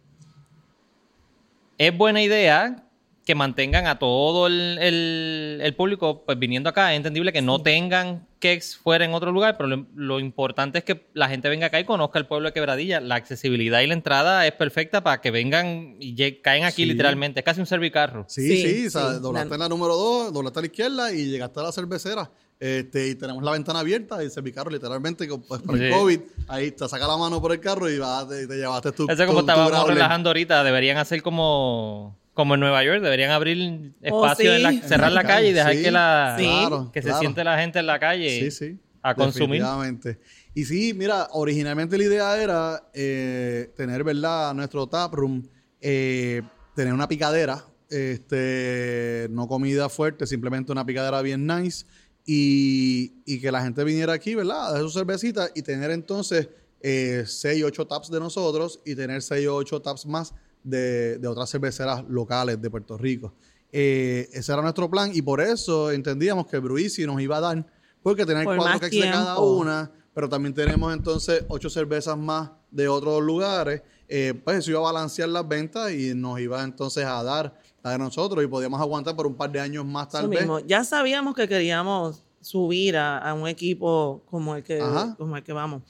es 1.79 1.97
buena 1.97 2.21
idea 2.21 2.86
que 3.27 3.35
mantengan 3.35 3.87
a 3.87 3.99
todo 3.99 4.47
el, 4.47 4.77
el- 4.79 5.59
el 5.61 5.75
público 5.75 6.23
pues 6.25 6.39
viniendo 6.39 6.69
acá. 6.69 6.93
Es 6.93 6.97
entendible 6.97 7.33
que 7.33 7.41
no 7.41 7.61
tengan 7.61 8.25
cakes 8.39 8.77
fuera 8.81 9.03
en 9.03 9.13
otro 9.13 9.33
lugar, 9.33 9.57
pero 9.57 9.67
lo, 9.67 9.85
lo 9.95 10.21
importante 10.21 10.77
es 10.77 10.85
que 10.85 11.07
la 11.13 11.27
gente 11.27 11.49
venga 11.49 11.67
acá 11.67 11.77
y 11.77 11.83
conozca 11.83 12.19
el 12.19 12.25
pueblo 12.25 12.47
de 12.47 12.53
Quebradilla. 12.53 13.01
La 13.01 13.15
accesibilidad 13.15 13.81
y 13.81 13.87
la 13.87 13.95
entrada 13.95 14.47
es 14.47 14.53
perfecta 14.53 15.03
para 15.03 15.19
que 15.19 15.31
vengan 15.31 15.97
y 15.99 16.15
caen 16.41 16.63
aquí 16.63 16.83
Sí. 16.83 16.85
literalmente. 16.85 17.41
Es 17.41 17.45
casi 17.45 17.59
un 17.59 17.65
servicarro. 17.65 18.23
Sí, 18.29 18.47
Sí, 18.47 18.61
sí, 18.61 18.87
o 18.87 18.91
sea, 18.91 19.13
sí. 19.15 19.19
doblaste 19.19 19.49
La- 19.49 19.55
en 19.55 19.59
la 19.59 19.67
número 19.69 19.97
2, 19.97 20.31
doblaste 20.31 20.59
a 20.59 20.61
la 20.61 20.65
izquierda 20.67 21.11
y 21.13 21.25
llegaste 21.25 21.59
a 21.59 21.63
la 21.63 21.71
cervecera. 21.73 22.31
Este, 22.59 23.09
y 23.09 23.15
tenemos 23.15 23.43
la 23.43 23.51
ventana 23.51 23.81
abierta 23.81 24.23
y 24.23 24.29
se 24.31 24.41
mi 24.41 24.51
carro 24.51 24.71
literalmente 24.71 25.27
pues, 25.47 25.61
por 25.61 25.77
el 25.77 25.91
Sí. 25.91 25.99
COVID. 25.99 26.19
Ahí 26.47 26.71
te 26.71 26.87
saca 26.87 27.05
la 27.05 27.15
mano 27.17 27.39
por 27.39 27.51
el 27.51 27.59
carro 27.59 27.87
y 27.89 27.99
vas, 27.99 28.27
te, 28.29 28.47
te 28.47 28.55
llevaste 28.55 28.93
tu. 28.93 29.05
Eso 29.09 29.25
como 29.27 29.39
tu- 29.43 29.49
estábamos 29.51 29.87
relajando 29.87 30.29
ahorita, 30.29 30.63
deberían 30.63 30.97
hacer 30.97 31.21
como, 31.21 32.16
como 32.37 32.53
en 32.53 32.59
Nueva 32.59 32.83
York, 32.83 33.01
deberían 33.01 33.31
abrir 33.31 33.93
Oh, 34.11 34.23
espacio, 34.23 34.53
en 34.53 34.61
la- 34.61 34.69
sí. 34.71 34.81
cerrar 34.85 35.09
En 35.09 35.15
la 35.15 35.23
la 35.23 35.27
calle 35.27 35.49
y 35.49 35.53
dejar 35.53 35.73
sí. 35.75 35.81
que 35.81 35.89
la 35.91 36.35
Sí. 36.37 36.43
Claro, 36.45 36.91
que 36.93 37.01
se 37.01 37.07
claro. 37.07 37.19
siente 37.19 37.43
la 37.43 37.57
gente 37.59 37.79
en 37.79 37.87
la 37.87 37.99
calle 37.99 38.29
Sí, 38.29 38.51
sí. 38.51 38.79
a 39.01 39.15
consumir. 39.15 39.59
Definitivamente. 39.61 40.19
Y 40.53 40.65
sí, 40.65 40.93
mira, 40.93 41.27
originalmente 41.31 41.97
la 41.97 42.03
idea 42.03 42.41
era 42.41 42.83
eh, 42.93 43.71
tener, 43.75 44.03
¿verdad?, 44.03 44.53
nuestro 44.53 44.85
taproom, 44.87 45.41
eh, 45.81 46.43
tener 46.75 46.93
una 46.93 47.07
picadera, 47.07 47.65
este, 47.89 49.27
no 49.31 49.47
comida 49.47 49.89
fuerte, 49.89 50.27
simplemente 50.27 50.71
una 50.71 50.85
picadera 50.85 51.21
bien 51.23 51.47
nice. 51.47 51.85
Y, 52.29 53.13
y 53.25 53.39
que 53.39 53.51
la 53.51 53.63
gente 53.63 53.83
viniera 53.83 54.13
aquí, 54.13 54.35
¿verdad?, 54.35 54.61
a 54.67 54.67
hacer 54.75 54.81
su 54.83 54.91
cervecita 54.91 55.49
y 55.55 55.63
tener 55.63 55.89
entonces 55.91 56.49
eh, 56.81 57.23
6 57.25 57.63
o 57.63 57.67
8 57.67 57.87
taps 57.87 58.11
de 58.11 58.19
nosotros 58.19 58.79
y 58.85 58.93
tener 58.95 59.21
6 59.23 59.47
o 59.47 59.55
8 59.55 59.81
taps 59.81 60.05
más 60.05 60.33
de, 60.69 61.17
de 61.17 61.27
otras 61.27 61.49
cerveceras 61.49 62.03
locales 62.07 62.61
de 62.61 62.69
Puerto 62.69 62.97
Rico. 62.97 63.33
Eh, 63.71 64.29
ese 64.31 64.51
era 64.51 64.61
nuestro 64.61 64.89
plan 64.89 65.11
y 65.13 65.21
por 65.21 65.41
eso 65.41 65.91
entendíamos 65.91 66.47
que 66.47 66.57
Bruisi 66.59 67.05
nos 67.05 67.21
iba 67.21 67.37
a 67.37 67.41
dar, 67.41 67.65
porque 68.01 68.25
tener 68.25 68.45
Por 68.45 68.57
cuatro 68.57 68.79
kegs 68.79 69.03
de 69.03 69.11
cada 69.11 69.39
una, 69.39 69.91
pero 70.13 70.29
también 70.29 70.53
tenemos 70.53 70.93
entonces 70.93 71.43
ocho 71.49 71.69
cervezas 71.69 72.17
más 72.17 72.49
de 72.71 72.87
otros 72.87 73.21
lugares, 73.21 73.81
eh, 74.07 74.33
pues 74.43 74.59
eso 74.59 74.71
iba 74.71 74.79
a 74.79 74.83
balancear 74.83 75.29
las 75.29 75.47
ventas 75.47 75.91
y 75.91 76.13
nos 76.15 76.39
iba 76.39 76.63
entonces 76.63 77.05
a 77.05 77.21
dar 77.23 77.59
la 77.83 77.91
de 77.91 77.97
nosotros 77.97 78.43
y 78.43 78.47
podíamos 78.47 78.79
aguantar 78.79 79.15
por 79.15 79.27
un 79.27 79.35
par 79.35 79.51
de 79.51 79.59
años 79.59 79.85
más 79.85 80.09
tal 80.09 80.29
vez. 80.29 80.39
mismo. 80.39 80.59
Ya 80.59 80.83
sabíamos 80.83 81.35
que 81.35 81.47
queríamos 81.47 82.23
subir 82.39 82.95
a, 82.95 83.17
a 83.17 83.33
un 83.33 83.47
equipo 83.47 84.23
como 84.29 84.55
el 84.55 84.63
que 84.63 84.81
Ajá. 84.81 85.15
como 85.17 85.35
el 85.35 85.43
que 85.43 85.51
vamos, 85.51 85.83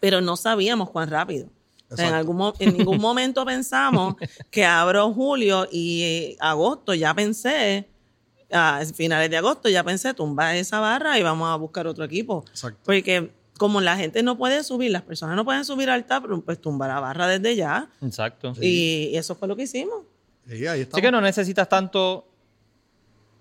pero 0.00 0.20
no 0.20 0.36
sabíamos 0.36 0.90
cuán 0.90 1.10
rápido. 1.10 1.48
O 1.90 1.96
sea, 1.96 2.08
en, 2.08 2.14
algún, 2.14 2.52
en 2.58 2.76
ningún 2.76 2.98
momento 3.00 3.44
pensamos 3.44 4.14
que 4.50 4.64
abro 4.64 5.12
julio 5.12 5.66
y 5.70 6.02
eh, 6.02 6.36
agosto 6.40 6.94
ya 6.94 7.12
pensé, 7.14 7.88
a 8.52 8.82
finales 8.94 9.30
de 9.30 9.36
agosto 9.36 9.68
ya 9.68 9.82
pensé 9.84 10.14
tumbar 10.14 10.54
esa 10.56 10.80
barra 10.80 11.18
y 11.18 11.22
vamos 11.22 11.48
a 11.50 11.56
buscar 11.56 11.86
otro 11.86 12.04
equipo. 12.04 12.44
Exacto. 12.48 12.80
Porque 12.84 13.30
como 13.58 13.80
la 13.80 13.96
gente 13.96 14.22
no 14.22 14.38
puede 14.38 14.64
subir, 14.64 14.90
las 14.90 15.02
personas 15.02 15.36
no 15.36 15.44
pueden 15.44 15.64
subir 15.64 15.90
al 15.90 16.06
taproom, 16.06 16.42
pues 16.42 16.60
tumbar 16.60 16.88
la 16.88 17.00
barra 17.00 17.26
desde 17.26 17.56
ya. 17.56 17.88
Exacto. 18.00 18.54
Y 18.60 19.10
eso 19.14 19.34
fue 19.34 19.48
lo 19.48 19.56
que 19.56 19.64
hicimos. 19.64 20.04
Sí, 20.48 20.66
ahí 20.66 20.88
Así 20.90 21.00
que 21.02 21.10
no 21.10 21.20
necesitas 21.20 21.68
tanto, 21.68 22.26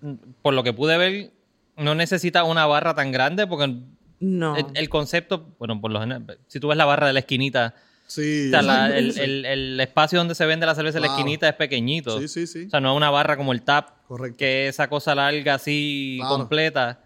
mm, 0.02 0.14
por 0.42 0.54
lo 0.54 0.64
que 0.64 0.74
pude 0.74 0.98
ver, 0.98 1.32
no 1.78 1.96
necesitas 1.96 2.44
una 2.46 2.66
barra 2.66 2.94
tan 2.94 3.12
grande 3.12 3.48
porque 3.48 3.74
No. 4.20 4.58
el, 4.58 4.66
el 4.74 4.90
concepto, 4.90 5.48
bueno, 5.58 5.80
por 5.80 5.92
lo 5.92 6.02
general, 6.02 6.38
si 6.48 6.60
tú 6.60 6.68
ves 6.68 6.78
la 6.78 6.86
barra 6.86 7.08
de 7.08 7.14
la 7.14 7.20
esquinita, 7.20 7.74
Sí, 8.10 8.48
o 8.48 8.50
sea, 8.50 8.62
la- 8.64 8.74
exacto, 8.88 8.96
el, 8.98 9.14
sí. 9.14 9.20
el- 9.22 9.46
el 9.46 9.80
espacio 9.80 10.18
donde 10.20 10.34
se 10.36 10.46
vende 10.46 10.66
la 10.66 10.74
cerveza 10.76 10.98
en 10.98 11.04
la 11.04 11.10
esquinita 11.10 11.48
es 11.48 11.54
pequeñito. 11.56 12.20
Sí, 12.20 12.28
sí, 12.28 12.48
sí. 12.48 12.66
O 12.66 12.70
sea, 12.72 12.80
no 12.82 12.92
es 12.92 12.98
una 12.98 13.10
barra 13.12 13.38
como 13.38 13.52
el 13.54 13.62
tap, 13.62 14.06
Correcto. 14.08 14.38
que 14.38 14.68
es 14.68 14.76
esa 14.76 14.90
cosa 14.90 15.14
larga 15.16 15.54
así 15.54 16.18
Claro. 16.20 16.38
completa. 16.38 17.00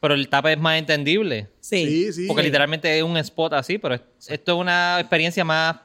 Pero 0.00 0.14
el 0.14 0.28
tap 0.28 0.46
es 0.46 0.58
más 0.58 0.78
entendible. 0.78 1.48
sí. 1.60 1.84
Sí, 1.86 2.12
sí. 2.12 2.26
Porque 2.28 2.44
literalmente 2.44 2.96
es 2.96 3.02
un 3.02 3.16
spot 3.16 3.52
así, 3.54 3.78
pero 3.78 3.96
es- 3.96 4.00
esto 4.28 4.52
es 4.54 4.58
una 4.58 5.00
experiencia 5.00 5.44
más 5.44 5.76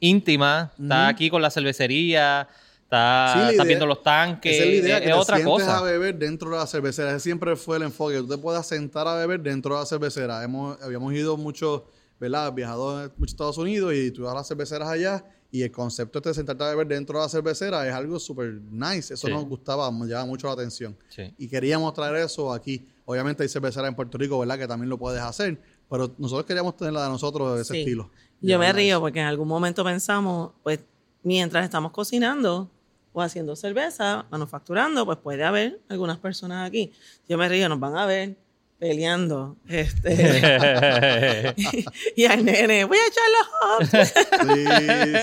íntima. 0.00 0.72
Está 0.80 1.06
aquí 1.08 1.30
con 1.30 1.40
la 1.40 1.50
cervecería, 1.50 2.48
está, 2.82 3.30
Sí, 3.32 3.38
la 3.38 3.44
estás 3.44 3.54
idea- 3.54 3.64
viendo 3.64 3.86
los 3.86 4.02
tanques, 4.02 4.52
Esa 4.56 4.64
es 4.64 4.68
la 4.68 4.74
idea, 4.74 4.96
es, 4.96 5.02
que 5.02 5.08
es 5.10 5.14
te 5.14 5.20
otra 5.20 5.36
sientes 5.36 5.54
cosa. 5.64 5.78
a 5.78 5.82
beber 5.82 6.16
dentro 6.18 6.50
de 6.50 6.56
la 6.56 6.66
cervecera. 6.66 7.10
Ese 7.10 7.20
siempre 7.20 7.54
fue 7.56 7.76
el 7.76 7.84
enfoque. 7.84 8.16
Tú 8.16 8.28
te 8.28 8.38
puedas 8.38 8.66
sentar 8.66 9.06
a 9.06 9.14
beber 9.14 9.40
dentro 9.40 9.74
de 9.76 9.80
la 9.80 9.86
cervecera. 9.86 10.42
Hemos, 10.42 10.82
habíamos 10.82 11.12
ido 11.14 11.36
mucho, 11.36 11.86
¿verdad? 12.22 12.52
Viajado 12.52 13.10
mucho 13.18 13.22
a 13.22 13.26
Estados 13.26 13.58
Unidos 13.58 13.92
y 13.94 14.12
tú 14.12 14.22
vas 14.22 14.32
a 14.32 14.36
las 14.36 14.48
cerveceras 14.48 14.88
allá 14.88 15.24
y 15.50 15.62
el 15.62 15.72
concepto 15.72 16.20
este 16.20 16.28
de 16.30 16.34
sentarte 16.36 16.62
a 16.64 16.68
beber 16.68 16.86
dentro 16.86 17.18
de 17.18 17.24
la 17.24 17.28
cervecera 17.28 17.86
es 17.86 17.92
algo 17.92 18.18
súper 18.20 18.54
nice. 18.70 19.12
Eso 19.14 19.26
Sí. 19.26 19.32
nos 19.32 19.44
gustaba, 19.44 19.90
nos 19.90 20.06
llamaba 20.08 20.26
mucho 20.26 20.46
la 20.46 20.52
atención. 20.54 20.96
Sí. 21.08 21.34
Y 21.36 21.48
queríamos 21.48 21.92
traer 21.94 22.14
eso 22.16 22.52
aquí. 22.52 22.86
Obviamente 23.04 23.42
hay 23.42 23.48
cerveceras 23.48 23.88
en 23.88 23.96
Puerto 23.96 24.16
Rico, 24.16 24.38
¿verdad? 24.38 24.56
Que 24.56 24.68
también 24.68 24.88
lo 24.88 24.96
puedes 24.98 25.20
hacer. 25.20 25.60
Pero 25.90 26.14
nosotros 26.16 26.46
queríamos 26.46 26.76
tener 26.76 26.92
la 26.94 27.02
de 27.04 27.08
nosotros 27.10 27.56
de 27.56 27.62
ese 27.62 27.74
Sí. 27.74 27.80
estilo. 27.80 28.08
Yo 28.40 28.58
me 28.58 28.72
río 28.72 28.94
eso. 28.94 29.00
porque 29.00 29.18
en 29.20 29.26
algún 29.26 29.48
momento 29.48 29.82
pensamos, 29.84 30.52
pues, 30.62 30.78
mientras 31.24 31.64
estamos 31.64 31.90
cocinando 31.92 32.70
o 33.12 33.20
haciendo 33.20 33.54
cerveza, 33.56 34.24
manufacturando, 34.30 35.04
pues 35.04 35.18
puede 35.18 35.44
haber 35.44 35.80
algunas 35.88 36.16
personas 36.18 36.66
aquí. 36.66 36.92
Yo 37.28 37.36
me 37.36 37.46
río, 37.48 37.68
nos 37.68 37.78
van 37.78 37.96
a 37.96 38.06
ver 38.06 38.36
peleando. 38.82 39.56
Este, 39.68 40.10
y 42.16 42.24
al 42.24 42.44
nene, 42.44 42.82
voy 42.84 42.98
a 42.98 43.06
echar 43.06 43.28
los 43.38 43.48
hops. 43.62 44.12
Sí, 44.42 44.66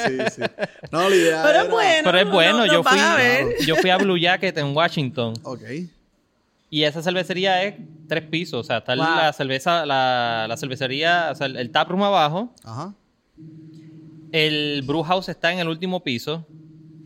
sí, 0.08 0.18
sí. 0.36 0.42
No, 0.92 1.10
la 1.10 1.16
idea 1.16 1.44
Pero 1.44 1.62
es 1.64 1.70
bueno. 1.70 2.02
Pero 2.06 2.18
es 2.20 2.26
no- 2.26 2.32
bueno, 2.32 2.58
no- 2.60 2.66
yo 2.74 2.84
fui, 2.84 2.98
a 3.00 3.18
yo 3.66 3.76
fui 3.76 3.90
a 3.90 3.98
Blue 3.98 4.18
Jacket 4.18 4.58
en 4.60 4.74
Washington 4.74 5.34
Ok. 5.44 5.62
y 6.70 6.84
esa 6.84 7.02
cervecería 7.04 7.62
es 7.64 7.76
tres 8.08 8.24
pisos, 8.24 8.62
o 8.62 8.64
sea, 8.64 8.78
está 8.78 8.96
Wow. 8.96 9.04
la 9.04 9.34
cerveza, 9.34 9.86
la, 9.86 10.46
la 10.48 10.56
cervecería, 10.56 11.30
o 11.32 11.36
sea, 11.36 11.48
el, 11.48 11.58
el 11.58 11.70
taproom 11.70 12.02
abajo, 12.04 12.54
Ajá. 12.64 12.94
el 14.32 14.84
brew 14.86 15.04
house 15.04 15.28
está 15.30 15.52
en 15.52 15.60
el 15.60 15.68
último 15.68 16.02
piso 16.02 16.48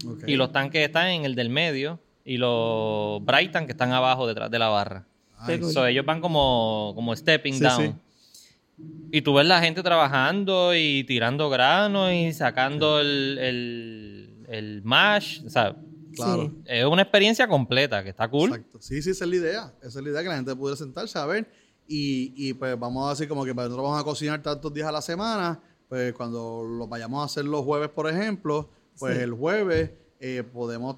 ok. 0.08 0.26
y 0.28 0.36
los 0.36 0.52
tanques 0.52 0.86
están 0.86 1.08
en 1.08 1.26
el 1.26 1.34
del 1.34 1.50
medio 1.50 2.00
y 2.26 2.38
los 2.38 3.26
Brighton 3.26 3.66
que 3.66 3.72
están 3.72 3.92
abajo 3.92 4.28
detrás 4.28 4.52
de 4.52 4.60
la 4.60 4.68
barra. 4.70 5.06
So, 5.74 5.86
ellos 5.88 6.06
van 6.06 6.22
como, 6.22 6.94
como 6.96 7.16
stepping 7.16 7.54
Sí, 7.56 7.60
down. 7.64 8.00
Y 9.12 9.22
tú 9.22 9.34
ves 9.36 9.46
la 9.46 9.62
gente 9.62 9.84
trabajando 9.84 10.76
y 10.76 11.04
tirando 11.04 11.50
granos 11.50 12.12
y 12.12 12.34
sacando 12.34 13.00
el, 13.00 13.38
el, 13.40 14.46
el 14.50 14.82
mash. 14.84 15.42
O 15.46 15.50
sea, 15.50 15.76
Claro. 16.16 16.52
Es 16.66 16.86
una 16.86 17.02
experiencia 17.02 17.48
completa 17.48 18.04
que 18.04 18.10
está 18.10 18.28
cool. 18.30 18.50
Exacto. 18.52 18.78
Sí, 18.82 19.02
sí, 19.02 19.10
esa 19.10 19.24
es 19.26 19.30
la 19.32 19.36
idea. 19.36 19.74
Esa 19.82 19.98
es 19.98 20.06
la 20.06 20.12
idea, 20.12 20.22
que 20.22 20.30
la 20.30 20.36
gente 20.36 20.56
pudiera 20.56 20.78
sentarse 20.78 21.18
a 21.18 21.26
ver. 21.26 21.50
Y, 21.88 22.34
y 22.38 22.54
pues 22.54 22.78
vamos 22.80 23.08
a 23.08 23.10
decir 23.12 23.28
como 23.28 23.44
que 23.44 23.52
nosotros 23.54 23.82
vamos 23.82 24.00
a 24.00 24.04
cocinar 24.04 24.40
tantos 24.44 24.72
días 24.74 24.88
a 24.88 24.92
la 24.92 25.02
semana, 25.02 25.60
pues 25.90 26.14
cuando 26.14 26.64
lo 26.64 26.88
vayamos 26.88 27.22
a 27.24 27.26
hacer 27.26 27.46
los 27.46 27.64
jueves, 27.66 27.90
por 27.90 28.08
ejemplo, 28.08 28.70
pues 29.00 29.18
Sí. 29.18 29.24
el 29.24 29.32
jueves 29.34 29.90
eh, 30.20 30.44
podemos, 30.44 30.98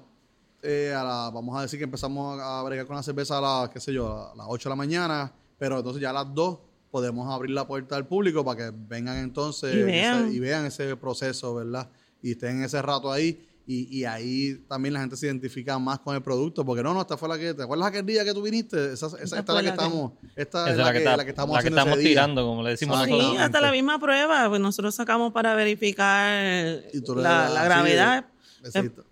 eh, 0.66 0.92
a 0.94 1.02
la- 1.04 1.30
vamos 1.32 1.56
a 1.58 1.62
decir 1.62 1.78
que 1.78 1.84
empezamos 1.84 2.40
a 2.40 2.62
bregar 2.62 2.86
con 2.86 2.96
la 2.96 3.02
cerveza 3.02 3.38
a 3.38 3.40
las, 3.40 3.70
qué 3.70 3.80
sé 3.80 3.92
yo, 3.92 4.30
a 4.32 4.36
las 4.36 4.46
8 4.48 4.68
de 4.68 4.70
la 4.72 4.76
mañana, 4.76 5.32
pero 5.58 5.78
entonces 5.78 6.02
ya 6.02 6.10
a 6.10 6.12
las 6.12 6.34
2 6.34 6.58
podemos 6.90 7.32
abrir 7.32 7.50
la 7.52 7.66
puerta 7.66 7.96
al 7.96 8.06
público 8.06 8.44
para 8.44 8.56
que 8.70 8.76
vengan 8.88 9.16
entonces 9.18 9.74
Y 9.74 9.82
vean. 9.82 10.24
ese- 10.26 10.34
y 10.34 10.40
vean 10.40 10.66
ese 10.66 10.96
proceso, 10.96 11.54
¿verdad? 11.54 11.88
Y 12.22 12.32
estén 12.32 12.62
ese 12.62 12.80
rato 12.82 13.12
ahí. 13.12 13.42
Y, 13.68 13.98
y 13.98 14.04
ahí 14.04 14.64
también 14.68 14.94
la 14.94 15.00
gente 15.00 15.16
se 15.16 15.26
identifica 15.26 15.76
más 15.80 15.98
con 15.98 16.14
el 16.14 16.22
producto, 16.22 16.64
porque 16.64 16.84
no, 16.84 16.94
no, 16.94 17.00
esta 17.00 17.16
fue 17.16 17.28
la 17.28 17.36
que, 17.36 17.52
¿te 17.52 17.64
acuerdas 17.64 17.88
aquel 17.88 18.06
día 18.06 18.24
que 18.24 18.32
tú 18.32 18.40
viniste? 18.40 18.92
Esa, 18.92 19.06
esa- 19.06 19.16
esta, 19.20 19.38
Esta 19.40 19.40
es 19.40 19.46
la 19.48 19.54
que 19.54 19.54
la 19.54 19.60
que- 19.62 19.68
estamos, 19.68 20.12
esta 20.36 20.70
es 20.70 20.76
la, 20.76 20.92
que, 20.92 21.00
la 21.00 21.24
que 21.24 21.30
estamos 21.30 21.56
la 21.56 21.62
que 21.62 21.68
estamos 21.70 21.98
día. 21.98 22.08
tirando, 22.08 22.46
como 22.46 22.62
le 22.62 22.70
decimos. 22.70 22.96
Sí, 23.04 23.36
hasta 23.38 23.60
la 23.60 23.72
misma 23.72 23.98
prueba, 23.98 24.48
pues 24.48 24.60
nosotros 24.60 24.94
sacamos 24.94 25.32
para 25.32 25.56
verificar 25.56 26.80
la, 27.16 27.48
la 27.48 27.64
gravedad. 27.64 28.26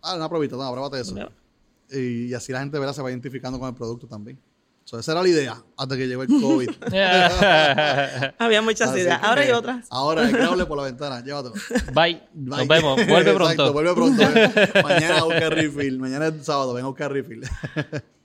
Ah, 0.02 0.14
una 0.14 0.28
probita, 0.28 0.56
no, 0.56 0.70
pruébate 0.72 1.00
eso. 1.00 1.12
Prueba. 1.14 1.32
Y, 1.90 2.26
y 2.26 2.34
así 2.34 2.52
la 2.52 2.60
gente 2.60 2.78
¿verdad? 2.78 2.94
se 2.94 3.02
va 3.02 3.10
identificando 3.10 3.58
con 3.58 3.68
el 3.68 3.74
producto 3.74 4.06
también. 4.06 4.38
So, 4.84 4.98
esa 4.98 5.12
era 5.12 5.22
la 5.22 5.28
idea, 5.28 5.56
hasta 5.78 5.96
que 5.96 6.06
llegó 6.06 6.22
el 6.24 6.28
COVID. 6.28 6.68
Había 8.38 8.60
muchas 8.60 8.90
Así 8.90 9.00
ideas. 9.00 9.18
Ahora 9.22 9.40
hay 9.40 9.50
otras. 9.50 9.86
Ahora, 9.88 10.28
el 10.28 10.36
que 10.36 10.42
hable 10.42 10.66
por 10.66 10.76
la 10.76 10.84
ventana, 10.84 11.24
llévatelo. 11.24 11.54
Bye. 11.94 12.20
Bye. 12.34 12.58
Nos 12.58 12.68
vemos. 12.68 13.06
Vuelve 13.06 13.30
Exacto, 13.32 13.34
pronto. 13.34 13.72
vuelve 13.72 13.94
pronto. 13.94 14.22
Mañana 14.82 15.20
a 15.20 15.24
buscar 15.24 15.54
refill. 15.54 15.98
Mañana 15.98 16.26
es 16.26 16.44
sábado, 16.44 16.74
ven 16.74 16.84
a 16.84 16.88
buscar 16.88 17.10
refill. 17.10 17.40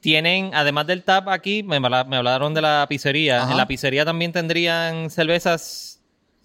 Tienen, 0.02 0.52
además 0.54 0.86
del 0.88 1.04
tap 1.04 1.30
aquí, 1.30 1.64
me, 1.64 1.80
me 1.80 2.18
hablaron 2.18 2.54
de 2.54 2.62
la 2.62 2.86
pizzería. 2.90 3.44
Ajá. 3.44 3.52
En 3.52 3.58
la 3.58 3.66
pizzería 3.66 4.04
también 4.04 4.34
tendrían 4.34 5.10
cervezas, 5.10 5.99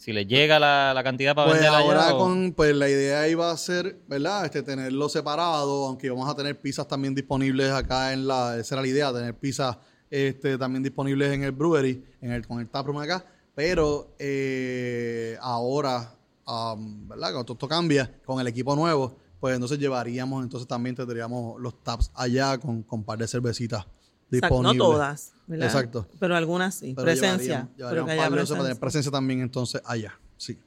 si 0.05 0.13
les 0.13 0.27
llega 0.29 0.59
la, 0.61 0.93
la 0.95 1.03
cantidad 1.03 1.35
para 1.35 1.49
Pues 1.49 1.63
vender 1.63 1.75
ahora 1.81 2.09
allá. 2.09 2.19
con, 2.19 2.53
pues 2.53 2.77
la 2.77 2.91
idea 2.91 3.27
iba 3.27 3.51
a 3.51 3.57
ser, 3.57 4.03
¿verdad? 4.07 4.45
Este, 4.45 4.63
tenerlo 4.63 5.09
separado, 5.09 5.87
aunque 5.87 6.11
vamos 6.11 6.29
a 6.29 6.37
tener 6.37 6.61
pizzas 6.61 6.87
también 6.87 7.15
disponibles 7.15 7.71
acá 7.71 8.13
en 8.13 8.27
la, 8.27 8.59
esa 8.59 8.75
era 8.75 8.83
la 8.83 8.89
idea, 8.89 9.11
tener 9.15 9.35
pizzas 9.35 9.79
este, 10.11 10.59
también 10.59 10.83
disponibles 10.83 11.33
en 11.33 11.45
el 11.45 11.53
brewery, 11.53 12.05
en 12.21 12.33
el, 12.33 12.47
con 12.47 12.61
el 12.61 12.69
taproom 12.69 12.99
acá, 12.99 13.25
pero 13.55 14.15
eh, 14.19 15.39
ahora, 15.41 16.15
um, 16.47 17.09
¿verdad? 17.09 17.29
Cuando 17.29 17.45
todo 17.47 17.55
esto 17.55 17.69
cambia, 17.69 18.15
con 18.27 18.39
el 18.43 18.47
equipo 18.47 18.77
nuevo, 18.77 19.17
pues 19.41 19.55
entonces 19.55 19.79
llevaríamos, 19.79 20.43
entonces 20.45 20.69
también 20.69 20.95
tendríamos 20.95 21.59
los 21.59 21.83
taps 21.83 22.11
allá 22.15 22.59
con, 22.59 22.83
con 22.83 22.99
un 22.99 23.05
par 23.07 23.17
de 23.17 23.27
cervecitas 23.27 23.87
disponibles. 24.31 24.77
no 24.79 24.85
todas, 24.85 25.33
¿verdad? 25.47 25.67
Exacto. 25.67 26.09
Pero 26.19 26.37
algunas 26.37 26.75
sí. 26.75 26.93
Pero 26.95 27.05
presencia. 27.05 27.69
pero 27.77 28.05
que 28.07 28.13
haya 28.13 28.23
para 28.23 28.31
tener 28.31 28.47
presencia. 28.47 28.81
presencia 28.81 29.13
también 29.13 29.41
entonces 29.41 29.81
allá, 29.85 30.19
sí, 30.37 30.59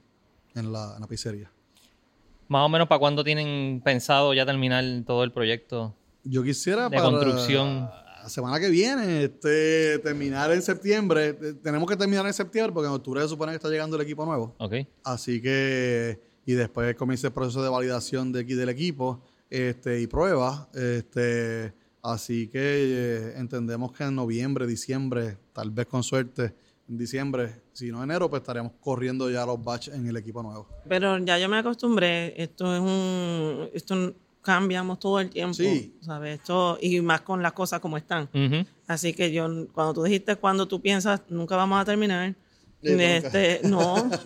en 0.56 0.72
la, 0.72 0.96
en 0.96 1.02
la 1.02 1.08
pizzería. 1.08 1.52
Más 2.48 2.66
o 2.66 2.70
menos 2.70 2.88
para 2.88 3.00
cuándo 3.00 3.24
tienen 3.24 3.82
pensado 3.84 4.34
ya 4.34 4.46
terminar 4.46 4.84
todo 5.06 5.24
el 5.24 5.32
proyecto. 5.34 5.94
Yo 6.24 6.44
quisiera 6.44 6.90
De 6.90 6.98
para- 6.98 7.10
construcción. 7.10 7.90
la 8.24 8.30
semana 8.30 8.60
que 8.60 8.70
viene, 8.70 9.24
este, 9.26 10.00
terminar 10.00 10.52
en 10.52 10.62
septiembre. 10.62 11.38
Eh, 11.42 11.54
Tenemos 11.62 11.90
que 11.90 11.96
terminar 11.98 12.26
en 12.26 12.34
septiembre 12.34 12.74
porque 12.74 12.88
en 12.88 12.94
octubre 12.94 13.22
se 13.22 13.28
supone 13.30 13.52
que 13.52 13.58
está 13.58 13.70
llegando 13.70 13.96
el 13.98 14.02
equipo 14.04 14.26
nuevo. 14.26 14.56
Ok. 14.60 14.74
Así 15.04 15.42
que, 15.42 16.22
y 16.46 16.54
después 16.54 16.96
comienza 16.96 17.28
el 17.28 17.34
proceso 17.34 17.62
de 17.64 17.70
validación 17.70 18.32
de, 18.32 18.44
del 18.46 18.70
equipo 18.70 19.22
este, 19.50 20.00
y 20.02 20.08
pruebas. 20.08 20.68
Este, 20.74 21.74
así 22.14 22.48
que 22.48 22.60
eh, 22.62 23.34
entendemos 23.38 23.92
que 23.92 24.04
en 24.06 24.16
noviembre, 24.16 24.66
diciembre, 24.68 25.38
tal 25.54 25.72
vez 25.72 25.86
con 25.88 26.04
suerte, 26.04 26.54
en 26.90 26.98
diciembre, 26.98 27.62
si 27.74 27.92
no 27.92 28.04
enero, 28.04 28.30
pues 28.30 28.42
estaremos 28.42 28.72
corriendo 28.80 29.30
ya 29.30 29.46
los 29.46 29.62
batch 29.64 29.90
en 29.90 30.08
el 30.08 30.16
equipo 30.16 30.42
nuevo. 30.42 30.68
Pero 30.88 31.18
ya 31.20 31.38
yo 31.38 31.50
me 31.50 31.58
acostumbré, 31.58 32.34
esto 32.42 32.74
es 32.74 32.80
un, 32.82 33.70
esto 33.74 34.14
cambiamos 34.42 34.98
todo 35.00 35.20
el 35.20 35.30
tiempo, 35.30 35.54
Sí. 35.56 35.94
¿sabes? 36.00 36.40
Esto, 36.40 36.78
y 36.82 37.02
más 37.02 37.22
con 37.22 37.44
las 37.44 37.52
cosas 37.52 37.82
como 37.82 37.98
están. 37.98 38.30
Así 38.88 39.12
que 39.14 39.34
yo, 39.34 39.68
cuando 39.74 39.94
tú 39.94 40.04
dijiste, 40.04 40.38
cuando 40.38 40.66
tú 40.68 40.82
piensas, 40.82 41.22
nunca 41.28 41.58
vamos 41.58 41.82
a 41.82 41.84
terminar. 41.84 42.34
Este, 43.00 43.62
no. 43.64 44.10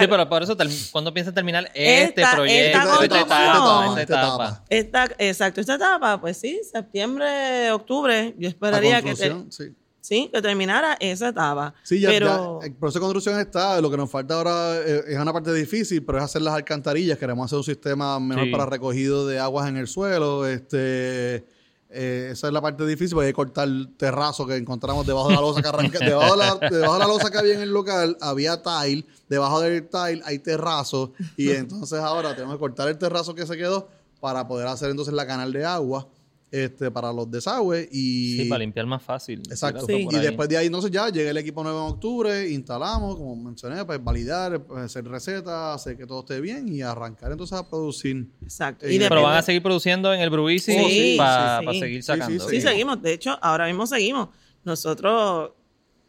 Sí, 0.00 0.06
pero 0.08 0.28
por 0.28 0.42
eso, 0.42 0.56
¿cuándo 0.92 1.12
piensas 1.12 1.34
terminar 1.34 1.70
este 1.74 2.20
Esta- 2.22 2.32
proyecto, 2.36 2.78
esta 2.78 3.02
esta, 3.04 3.20
etapa, 3.20 3.86
esta 4.00 4.02
etapa? 4.02 4.64
Esta, 4.68 5.08
exacto, 5.18 5.60
esta 5.60 5.74
etapa, 5.74 6.20
pues 6.20 6.36
sí, 6.36 6.60
septiembre, 6.70 7.70
octubre, 7.72 8.34
yo 8.38 8.48
esperaría 8.48 9.02
que, 9.02 9.14
te- 9.14 9.34
sí. 9.50 9.74
sí, 10.00 10.30
que 10.32 10.40
terminara 10.42 10.96
esa 11.00 11.28
etapa. 11.28 11.74
Sí, 11.82 12.00
ya, 12.00 12.08
pero 12.10 12.60
ya 12.60 12.66
el 12.66 12.74
proceso 12.74 12.98
de 13.00 13.02
construcción 13.04 13.40
está. 13.40 13.80
Lo 13.80 13.90
que 13.90 13.96
nos 13.96 14.10
falta 14.10 14.34
ahora 14.34 14.76
eh, 14.78 15.02
es 15.08 15.18
una 15.18 15.32
parte 15.32 15.52
difícil, 15.52 16.04
pero 16.04 16.18
es 16.18 16.24
hacer 16.24 16.42
las 16.42 16.54
alcantarillas. 16.54 17.18
Queremos 17.18 17.46
hacer 17.46 17.58
un 17.58 17.64
sistema 17.64 18.18
mejor 18.20 18.44
Sí. 18.44 18.50
para 18.52 18.66
recogido 18.66 19.26
de 19.26 19.38
aguas 19.38 19.68
en 19.68 19.76
el 19.76 19.86
suelo. 19.88 20.46
Este, 20.46 21.44
eh, 21.92 22.28
esa 22.32 22.46
es 22.46 22.52
la 22.52 22.60
parte 22.60 22.86
difícil, 22.86 23.14
porque 23.14 23.26
hay 23.26 23.32
que 23.32 23.36
cortar 23.36 23.66
el 23.66 23.94
terrazo 23.96 24.46
que 24.46 24.56
encontramos 24.56 25.06
debajo 25.06 25.28
de 25.28 25.34
la 25.34 25.40
losa 25.40 25.60
que 25.60 25.68
arranca. 25.68 25.98
debajo, 26.04 26.36
de 26.36 26.38
la, 26.38 26.68
debajo 26.70 26.92
de 26.94 26.98
la 27.00 27.06
losa 27.06 27.30
que 27.30 27.38
había 27.38 27.54
en 27.54 27.62
el 27.62 27.70
local 27.70 28.16
había 28.20 28.62
tile. 28.62 29.04
Debajo 29.28 29.60
del 29.60 29.88
tile 29.88 30.22
hay 30.24 30.38
terrazo. 30.38 31.12
Y 31.36 31.50
entonces 31.50 31.98
ahora 31.98 32.34
tenemos 32.34 32.54
que 32.54 32.60
cortar 32.60 32.88
el 32.88 32.98
terrazo 32.98 33.34
que 33.34 33.46
se 33.46 33.56
quedó 33.56 33.88
para 34.20 34.46
poder 34.46 34.68
hacer 34.68 34.90
entonces 34.90 35.14
la 35.14 35.26
canal 35.26 35.52
de 35.52 35.64
agua 35.64 36.06
este, 36.52 36.90
para 36.90 37.12
los 37.12 37.30
desagües. 37.30 37.88
Y, 37.92 38.36
Sí, 38.38 38.44
para 38.48 38.58
limpiar 38.58 38.86
más 38.86 39.02
fácil. 39.02 39.40
Exacto. 39.48 39.86
Sí. 39.86 40.06
Y 40.10 40.16
después 40.18 40.48
de 40.48 40.56
ahí, 40.56 40.66
entonces 40.66 40.90
ya 40.90 41.08
llega 41.08 41.30
el 41.30 41.36
equipo 41.36 41.62
nuevo 41.62 41.86
en 41.86 41.92
octubre, 41.94 42.50
instalamos, 42.50 43.16
como 43.16 43.36
mencioné, 43.36 43.84
pues 43.84 44.02
validar, 44.02 44.62
pues, 44.64 44.84
hacer 44.84 45.06
recetas, 45.06 45.76
hacer 45.76 45.96
que 45.96 46.06
todo 46.06 46.20
esté 46.20 46.40
bien 46.40 46.66
y 46.72 46.82
arrancar 46.82 47.30
entonces 47.32 47.56
a 47.58 47.68
producir. 47.68 48.26
exacto. 48.42 48.86
Eh, 48.86 48.94
Y 48.94 48.98
Pero 48.98 49.22
van 49.22 49.36
a 49.36 49.42
seguir 49.42 49.62
produciendo 49.62 50.12
en 50.12 50.20
el 50.20 50.30
Brewisi 50.30 50.72
Sí, 50.72 51.14
para 51.16 51.60
sí, 51.60 51.66
sí. 51.72 51.80
seguir 51.80 52.02
Sí, 52.02 52.06
sacando. 52.06 52.48
sí, 52.48 52.56
Sí, 52.56 52.60
seguimos. 52.62 53.00
De 53.02 53.12
hecho, 53.12 53.38
ahora 53.40 53.66
mismo 53.66 53.86
seguimos. 53.86 54.28
Nosotros 54.64 55.50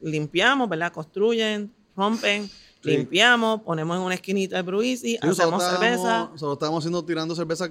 limpiamos, 0.02 0.68
¿verdad? 0.70 0.92
Construyen, 0.92 1.72
rompen, 1.96 2.48
Sí. 2.48 2.90
limpiamos, 2.90 3.62
ponemos 3.62 3.96
en 3.98 4.02
una 4.04 4.16
esquinita 4.16 4.58
el 4.58 4.64
bruisi, 4.64 5.12
Sí, 5.12 5.20
nosotros 5.22 5.40
hacemos 5.62 5.64
estábamos- 5.64 6.02
cerveza. 6.02 6.30
Nosotros 6.32 6.54
estamos 6.54 6.80
haciendo, 6.80 7.06
tirando 7.06 7.36
cerveza 7.36 7.70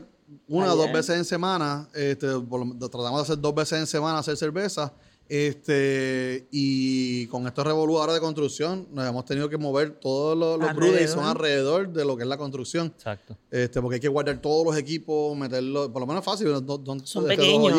una 0.49 0.73
o 0.73 0.77
dos 0.77 0.93
veces 0.93 1.17
en 1.17 1.25
semana. 1.25 1.89
Este, 1.95 2.27
por 2.41 2.65
lo- 2.67 2.89
tratamos 2.89 3.21
de 3.21 3.23
hacer 3.23 3.41
dos 3.41 3.55
veces 3.55 3.79
en 3.81 3.87
semana 3.87 4.19
hacer 4.19 4.37
cerveza. 4.37 4.93
Este, 5.29 6.47
y 6.51 7.27
con 7.29 7.47
estos 7.47 7.65
revolú 7.65 7.99
ahora 7.99 8.13
de 8.15 8.21
construcción, 8.21 8.89
nos 8.93 9.09
hemos 9.09 9.25
tenido 9.25 9.49
que 9.49 9.57
mover 9.57 9.93
todos 10.01 10.37
los, 10.37 10.59
los 10.59 10.75
breweries 10.75 11.11
son 11.11 11.25
Alrededor. 11.25 11.81
alrededor 11.83 11.93
de 11.95 12.05
lo 12.05 12.17
que 12.17 12.25
es 12.25 12.29
la 12.29 12.37
construcción. 12.37 12.89
Exacto. 12.89 13.37
Este, 13.51 13.81
porque 13.81 13.95
hay 13.95 14.01
que 14.01 14.09
guardar 14.09 14.39
todos 14.43 14.67
los 14.67 14.77
equipos, 14.77 15.37
meterlos, 15.37 15.89
por 15.91 16.01
lo 16.01 16.07
menos 16.07 16.25
fácil, 16.25 16.49
dos- 16.67 16.81
Son 16.85 16.99
este, 16.99 17.13
dos 17.15 17.27
pequeños. 17.27 17.73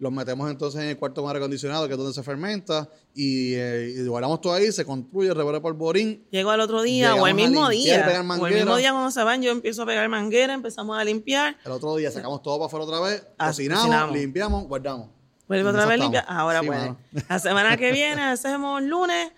Los 0.00 0.10
metemos 0.10 0.50
entonces 0.50 0.80
en 0.82 0.88
el 0.88 0.96
cuarto 0.98 1.22
más 1.22 1.34
acondicionado, 1.36 1.86
que 1.86 1.92
es 1.92 1.98
donde 1.98 2.12
se 2.14 2.22
fermenta, 2.22 2.88
y, 3.14 3.52
eh, 3.54 3.94
y 3.98 4.06
guardamos 4.06 4.40
todo 4.40 4.54
ahí, 4.54 4.72
se 4.72 4.84
construye, 4.84 5.32
revuelve 5.34 5.60
por 5.60 5.74
borín. 5.74 6.24
Llego 6.30 6.50
al 6.50 6.60
otro 6.60 6.80
día 6.82 7.14
o 7.14 7.26
el 7.26 7.34
mismo 7.34 7.68
limpiar, 7.68 8.08
día. 8.08 8.22
O 8.40 8.46
el 8.46 8.54
mismo 8.54 8.76
día 8.76 8.92
cuando 8.92 9.10
se 9.10 9.22
van, 9.22 9.42
yo 9.42 9.50
empiezo 9.50 9.82
a 9.82 9.86
pegar 9.86 10.08
manguera, 10.08 10.54
empezamos 10.54 10.98
a 10.98 11.04
limpiar. 11.04 11.56
El 11.66 11.72
otro 11.72 11.94
día 11.96 12.10
sacamos 12.10 12.42
todo 12.42 12.56
para 12.56 12.66
afuera 12.66 12.84
otra 12.86 13.00
vez, 13.00 13.26
Ah, 13.36 13.48
cocinamos, 13.48 13.84
cocinamos. 13.84 14.16
limpiamos, 14.16 14.66
guardamos. 14.66 15.08
Vuelve 15.46 15.68
otra 15.68 15.84
vez 15.84 15.98
limpia. 16.00 16.20
Ahora 16.20 16.60
Sí, 16.60 16.66
puede. 16.66 16.80
mano. 16.80 16.98
La 17.28 17.38
semana 17.38 17.76
que 17.76 17.92
viene 17.92 18.22
hacemos 18.22 18.80
lunes, 18.82 19.32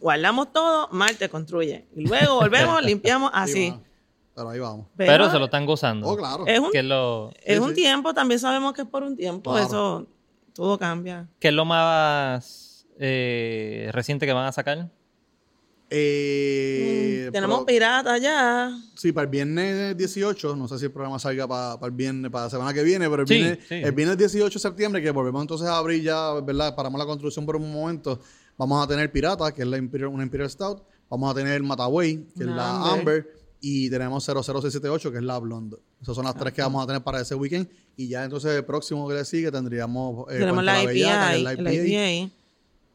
guardamos 0.00 0.52
todo, 0.52 0.88
martes 0.92 1.28
construye. 1.28 1.86
Y 1.96 2.06
luego 2.06 2.36
volvemos, 2.36 2.82
limpiamos 2.84 3.32
Sí, 3.32 3.38
así. 3.40 3.74
Pero 4.36 4.50
ahí 4.50 4.58
vamos. 4.60 4.86
Pero, 4.96 5.30
se 5.30 5.38
lo 5.38 5.46
están 5.46 5.64
gozando. 5.66 6.06
Oh, 6.08 6.16
claro. 6.16 6.44
es 6.46 6.60
un, 6.60 6.70
Que 6.70 6.78
es 6.80 6.84
lo, 6.84 7.30
es 7.42 7.56
Sí, 7.56 7.62
un 7.62 7.70
sí. 7.70 7.74
tiempo, 7.76 8.12
también 8.14 8.38
sabemos 8.38 8.72
que 8.74 8.82
es 8.82 8.88
por 8.88 9.02
un 9.02 9.16
tiempo. 9.16 9.50
Claro. 9.50 9.66
Eso 9.66 10.06
todo 10.52 10.78
cambia. 10.78 11.26
que 11.40 11.48
es 11.48 11.54
lo 11.54 11.64
más 11.64 12.86
eh, 13.00 13.88
reciente 13.92 14.26
que 14.26 14.32
van 14.32 14.46
a 14.46 14.52
sacar. 14.52 14.90
Eh, 15.90 17.26
Mm, 17.28 17.32
Tenemos 17.32 17.56
pero- 17.58 17.66
piratas 17.66 18.20
ya. 18.20 18.70
Sí, 18.94 19.12
para 19.12 19.24
el 19.24 19.30
viernes 19.30 19.96
18, 19.96 20.54
no 20.56 20.68
sé 20.68 20.78
si 20.78 20.84
el 20.86 20.92
programa 20.92 21.18
salga 21.18 21.46
para, 21.48 21.74
para 21.78 21.86
el 21.90 21.96
viernes, 21.96 22.30
para 22.30 22.44
la 22.44 22.50
semana 22.50 22.72
que 22.74 22.82
viene, 22.82 23.08
pero 23.10 23.22
el, 23.22 23.28
Sí, 23.28 23.34
viernes, 23.34 23.58
sí. 23.68 23.74
el 23.74 23.92
viernes 23.92 24.18
18 24.18 24.54
de 24.54 24.62
septiembre, 24.62 25.02
que 25.02 25.10
volvemos 25.10 25.42
entonces 25.42 25.66
a 25.66 25.76
abrir 25.78 26.02
ya, 26.02 26.34
¿verdad? 26.40 26.74
Paramos 26.76 26.98
la 26.98 27.06
construcción 27.06 27.44
por 27.46 27.56
un 27.56 27.70
momento. 27.72 28.20
Vamos 28.56 28.82
a 28.84 28.88
tener 28.88 29.10
Pirata, 29.12 29.52
que 29.52 29.62
es 29.62 29.68
la 29.68 29.76
Imperial, 29.76 30.08
una 30.10 30.22
Imperial 30.22 30.48
Stout. 30.50 30.82
Vamos 31.10 31.30
a 31.30 31.34
tener 31.34 31.62
Mataway, 31.62 32.26
que 32.36 32.42
es 32.44 32.46
la 32.48 32.92
Amber. 32.92 33.28
Y 33.60 33.88
tenemos 33.90 34.24
00678, 34.24 35.10
que 35.10 35.18
es 35.18 35.24
la 35.24 35.38
Blonde. 35.38 35.76
Esas 36.00 36.14
son 36.14 36.24
las 36.24 36.34
tres 36.36 36.52
que 36.52 36.62
vamos 36.62 36.82
a 36.84 36.86
tener 36.86 37.02
para 37.02 37.20
ese 37.20 37.34
weekend. 37.34 37.68
Y 37.96 38.08
ya 38.08 38.24
entonces 38.24 38.54
el 38.54 38.64
próximo 38.64 39.08
que 39.08 39.14
le 39.14 39.24
sigue 39.24 39.50
tendríamos... 39.50 40.30
eh, 40.30 40.38
Tenemos 40.38 40.62
la 40.62 40.82
IPA, 40.82 41.38
la 41.38 41.52
IPA. 41.54 42.32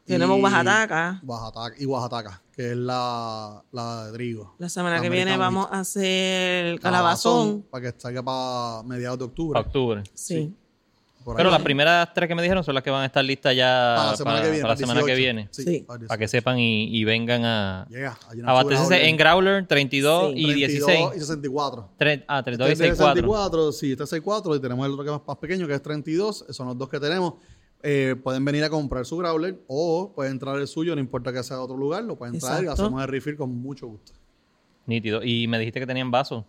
Tenemos 0.05 0.37
y 0.39 0.41
Oaxaca. 0.41 1.21
Oaxaca- 1.25 1.75
Y 1.79 1.85
Oaxaca, 1.85 2.41
que 2.53 2.71
es 2.71 2.77
la, 2.77 3.63
la 3.71 4.05
de 4.07 4.11
trigo. 4.13 4.55
La 4.57 4.67
semana 4.69 4.95
La 4.97 5.01
que 5.01 5.09
viene 5.09 5.37
vamos 5.37 5.67
a 5.71 5.79
hacer 5.81 6.79
calabazón. 6.79 7.63
Para 7.69 7.91
que 7.91 7.99
salga 7.99 8.21
para 8.23 8.83
mediados 8.83 9.19
de 9.19 9.25
octubre. 9.25 9.59
Octubre. 9.59 10.03
Sí. 10.13 10.53
Pero 11.37 11.49
las 11.51 11.61
primeras 11.61 12.13
tres 12.13 12.27
que 12.27 12.35
me 12.35 12.41
dijeron 12.41 12.63
son 12.63 12.73
las 12.75 12.83
que 12.83 12.89
van 12.89 13.03
a 13.03 13.05
estar 13.05 13.23
listas 13.23 13.55
ya 13.55 13.93
para 13.97 14.11
la 14.11 14.17
semana 14.17 14.41
que 14.41 14.47
viene. 14.49 14.61
para 14.61 14.73
la 14.73 14.77
semana 14.77 14.99
que 15.01 15.15
18. 15.15 15.17
viene. 15.19 15.47
Sí, 15.51 15.63
Sí. 15.63 15.79
para 15.87 15.99
que 15.99 16.05
18. 16.25 16.27
sepan 16.31 16.59
y, 16.59 16.83
y 16.97 17.03
vengan 17.03 17.45
a 17.45 17.87
abastecerse 18.45 18.85
growler. 18.95 19.05
en 19.09 19.17
Growler 19.17 19.67
32 19.67 20.33
Sí. 20.33 20.39
y 20.39 20.45
32 20.45 20.87
16. 20.87 21.09
y 21.15 21.19
64. 21.19 21.89
Tre- 21.99 22.23
ah, 22.27 22.43
32 22.43 22.69
y 22.69 22.71
Este 22.73 22.83
es 22.85 22.89
de 22.91 22.95
64. 22.95 23.21
64, 23.61 23.71
sí, 23.71 23.91
este 23.91 24.03
es 24.03 24.09
64 24.09 24.55
y 24.55 24.59
tenemos 24.59 24.85
el 24.85 24.91
otro 24.93 25.03
que 25.03 25.09
es 25.11 25.17
más, 25.17 25.27
más 25.27 25.37
pequeño 25.37 25.67
que 25.67 25.73
es 25.75 25.81
32. 25.81 26.45
Son 26.49 26.67
los 26.67 26.77
dos 26.77 26.89
que 26.89 26.99
tenemos. 26.99 27.33
Eh, 27.83 28.15
pueden 28.23 28.45
venir 28.45 28.63
a 28.63 28.69
comprar 28.69 29.05
su 29.05 29.17
growler 29.17 29.59
o 29.67 30.11
pueden 30.15 30.37
traer 30.37 30.59
el 30.61 30.67
suyo, 30.67 30.93
no 30.95 31.01
importa 31.01 31.33
que 31.33 31.41
sea 31.43 31.57
de 31.57 31.63
otro 31.63 31.75
lugar, 31.77 32.03
lo 32.03 32.15
pueden 32.15 32.37
traer 32.39 32.59
y 32.59 32.65
Exacto. 32.65 32.83
hacemos 32.83 33.01
el 33.01 33.07
refill 33.07 33.35
con 33.35 33.49
mucho 33.55 33.87
gusto. 33.87 34.11
Nítido. 34.85 35.23
Y 35.23 35.47
me 35.47 35.57
dijiste 35.57 35.79
que 35.79 35.87
tenían 35.87 36.11
vasos. 36.11 36.43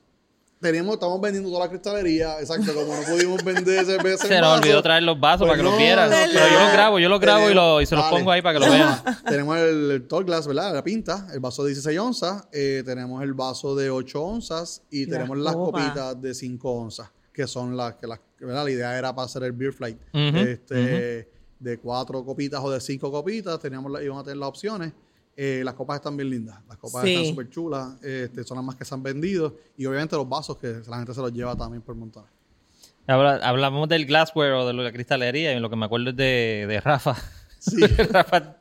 Tenemos, 0.62 0.94
estamos 0.94 1.20
vendiendo 1.20 1.50
toda 1.50 1.64
la 1.64 1.68
cristalería, 1.68 2.38
exacto, 2.40 2.72
como 2.72 2.94
no 2.96 3.02
pudimos 3.02 3.42
vender 3.44 3.84
cerveza 3.84 4.26
Se 4.26 4.40
nos 4.40 4.58
olvidó 4.60 4.80
traer 4.80 5.02
los 5.02 5.18
vasos 5.18 5.40
pues 5.40 5.50
para 5.50 5.56
que 5.58 5.62
los 5.64 5.72
no, 5.72 5.78
vieran. 5.78 6.08
no, 6.08 6.16
Pero 6.32 6.46
yo 6.48 6.60
los 6.60 6.72
grabo, 6.72 6.98
yo 7.00 7.08
los 7.08 7.20
grabo 7.20 7.50
y, 7.50 7.54
lo- 7.54 7.80
y 7.82 7.86
se 7.86 7.96
los 7.96 8.04
pongo 8.06 8.30
ahí 8.30 8.40
para 8.40 8.58
que 8.58 8.64
lo 8.66 8.72
vean. 8.72 9.02
tenemos 9.26 9.58
el, 9.58 9.90
el 9.90 10.08
tall 10.08 10.24
glass, 10.24 10.46
¿verdad? 10.46 10.72
La 10.72 10.82
pinta, 10.84 11.26
el 11.34 11.40
vaso 11.40 11.64
de 11.64 11.70
16 11.70 11.98
onzas, 11.98 12.46
eh, 12.52 12.82
tenemos 12.86 13.22
el 13.22 13.34
vaso 13.34 13.74
de 13.74 13.90
8 13.90 14.22
onzas 14.22 14.82
y, 14.90 15.06
tenemos 15.06 15.36
las 15.36 15.54
copitas 15.54 16.20
de 16.22 16.32
5 16.32 16.70
onzas, 16.70 17.10
que 17.32 17.46
son 17.46 17.76
las 17.76 17.96
que 17.96 18.06
las, 18.06 18.20
¿verdad? 18.38 18.64
La 18.64 18.70
idea 18.70 18.96
era 18.98 19.14
para 19.14 19.26
hacer 19.26 19.42
el 19.42 19.52
beer 19.52 19.72
flight. 19.72 19.98
Este, 20.12 21.28
De 21.58 21.78
cuatro 21.78 22.24
copitas 22.24 22.60
o 22.62 22.70
de 22.72 22.80
cinco 22.80 23.10
copitas, 23.12 23.58
teníamos 23.60 23.92
íbamos 24.02 24.22
a 24.22 24.24
tener 24.24 24.36
las 24.38 24.48
opciones. 24.48 24.92
Eh, 25.44 25.62
las 25.64 25.74
copas 25.74 25.96
están 25.96 26.16
bien 26.16 26.30
lindas, 26.30 26.56
las 26.68 26.76
copas 26.76 27.02
Sí. 27.02 27.14
están 27.14 27.26
súper 27.30 27.50
chulas, 27.50 28.00
este, 28.04 28.44
son 28.44 28.58
las 28.58 28.64
más 28.64 28.76
que 28.76 28.84
se 28.84 28.94
han 28.94 29.02
vendido 29.02 29.56
y 29.76 29.86
obviamente 29.86 30.14
los 30.14 30.28
vasos 30.28 30.56
que 30.58 30.82
la 30.86 30.98
gente 30.98 31.12
se 31.14 31.20
los 31.20 31.32
lleva 31.32 31.56
también 31.56 31.82
por 31.82 31.96
montones. 31.96 32.30
Habla- 33.08 33.40
hablamos 33.42 33.88
del 33.88 34.06
glassware 34.06 34.52
o 34.52 34.66
de 34.66 34.72
la 34.72 34.92
cristalería 34.92 35.52
y 35.52 35.58
lo 35.58 35.68
que 35.68 35.74
me 35.74 35.86
acuerdo 35.86 36.10
es 36.10 36.16
de, 36.16 36.66
de 36.68 36.80
Rafa. 36.80 37.16
Sí. 37.58 37.80
Rafa, 38.10 38.56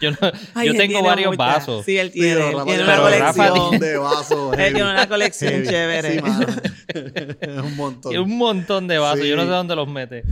yo, 0.00 0.12
no- 0.12 0.16
Ay, 0.54 0.68
yo 0.68 0.72
él 0.72 0.78
tengo 0.78 1.02
varios 1.02 1.36
vasos. 1.36 1.84
Sí, 1.84 1.98
él 1.98 2.10
tiene, 2.10 2.36
Rafa 2.50 2.64
una 2.64 2.64
pero 2.76 3.02
colección. 3.02 3.48
montón 3.58 3.78
de 3.80 3.98
vasos. 3.98 4.52
Él 4.54 4.58
heavy. 4.58 4.74
tiene 4.74 4.90
una 4.90 5.08
colección 5.08 5.52
Heavy. 5.52 5.66
chévere. 5.68 6.12
Sí, 6.14 7.48
un 7.62 7.76
montón. 7.76 8.12
Y 8.14 8.16
un 8.16 8.38
montón 8.38 8.88
de 8.88 8.96
vasos. 8.98 9.20
Sí. 9.20 9.28
Yo 9.28 9.36
no 9.36 9.42
sé 9.42 9.48
dónde 9.50 9.76
los 9.76 9.86
mete. 9.88 10.22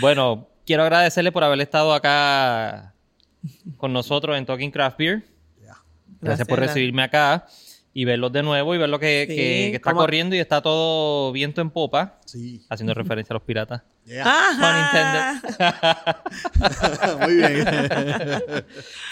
bueno, 0.00 0.48
quiero 0.66 0.82
agradecerle 0.82 1.30
por 1.32 1.44
haber 1.44 1.60
estado 1.60 1.92
acá 1.94 2.94
con 3.76 3.92
nosotros 3.92 4.36
en 4.36 4.46
Talking 4.46 4.70
Craft 4.70 4.98
Beer. 4.98 5.22
Gracias, 6.20 6.46
por 6.46 6.58
recibirme 6.60 7.02
acá 7.02 7.46
y 7.94 8.04
verlos 8.04 8.30
de 8.32 8.42
nuevo 8.42 8.74
y 8.74 8.78
ver 8.78 8.88
lo 8.90 8.98
que, 8.98 9.24
Sí, 9.28 9.34
que- 9.34 9.68
que 9.70 9.76
está 9.76 9.94
corriendo 9.94 10.36
y 10.36 10.38
está 10.38 10.60
todo 10.60 11.32
viento 11.32 11.60
en 11.62 11.70
popa, 11.70 12.20
Sí. 12.26 12.60
haciendo 12.68 12.92
referencia 12.94 13.32
a 13.32 13.36
los 13.36 13.42
piratas. 13.42 13.82
Yeah. 14.10 14.24
Ajá. 14.26 15.40
Muy 17.20 17.36
bien. 17.36 17.64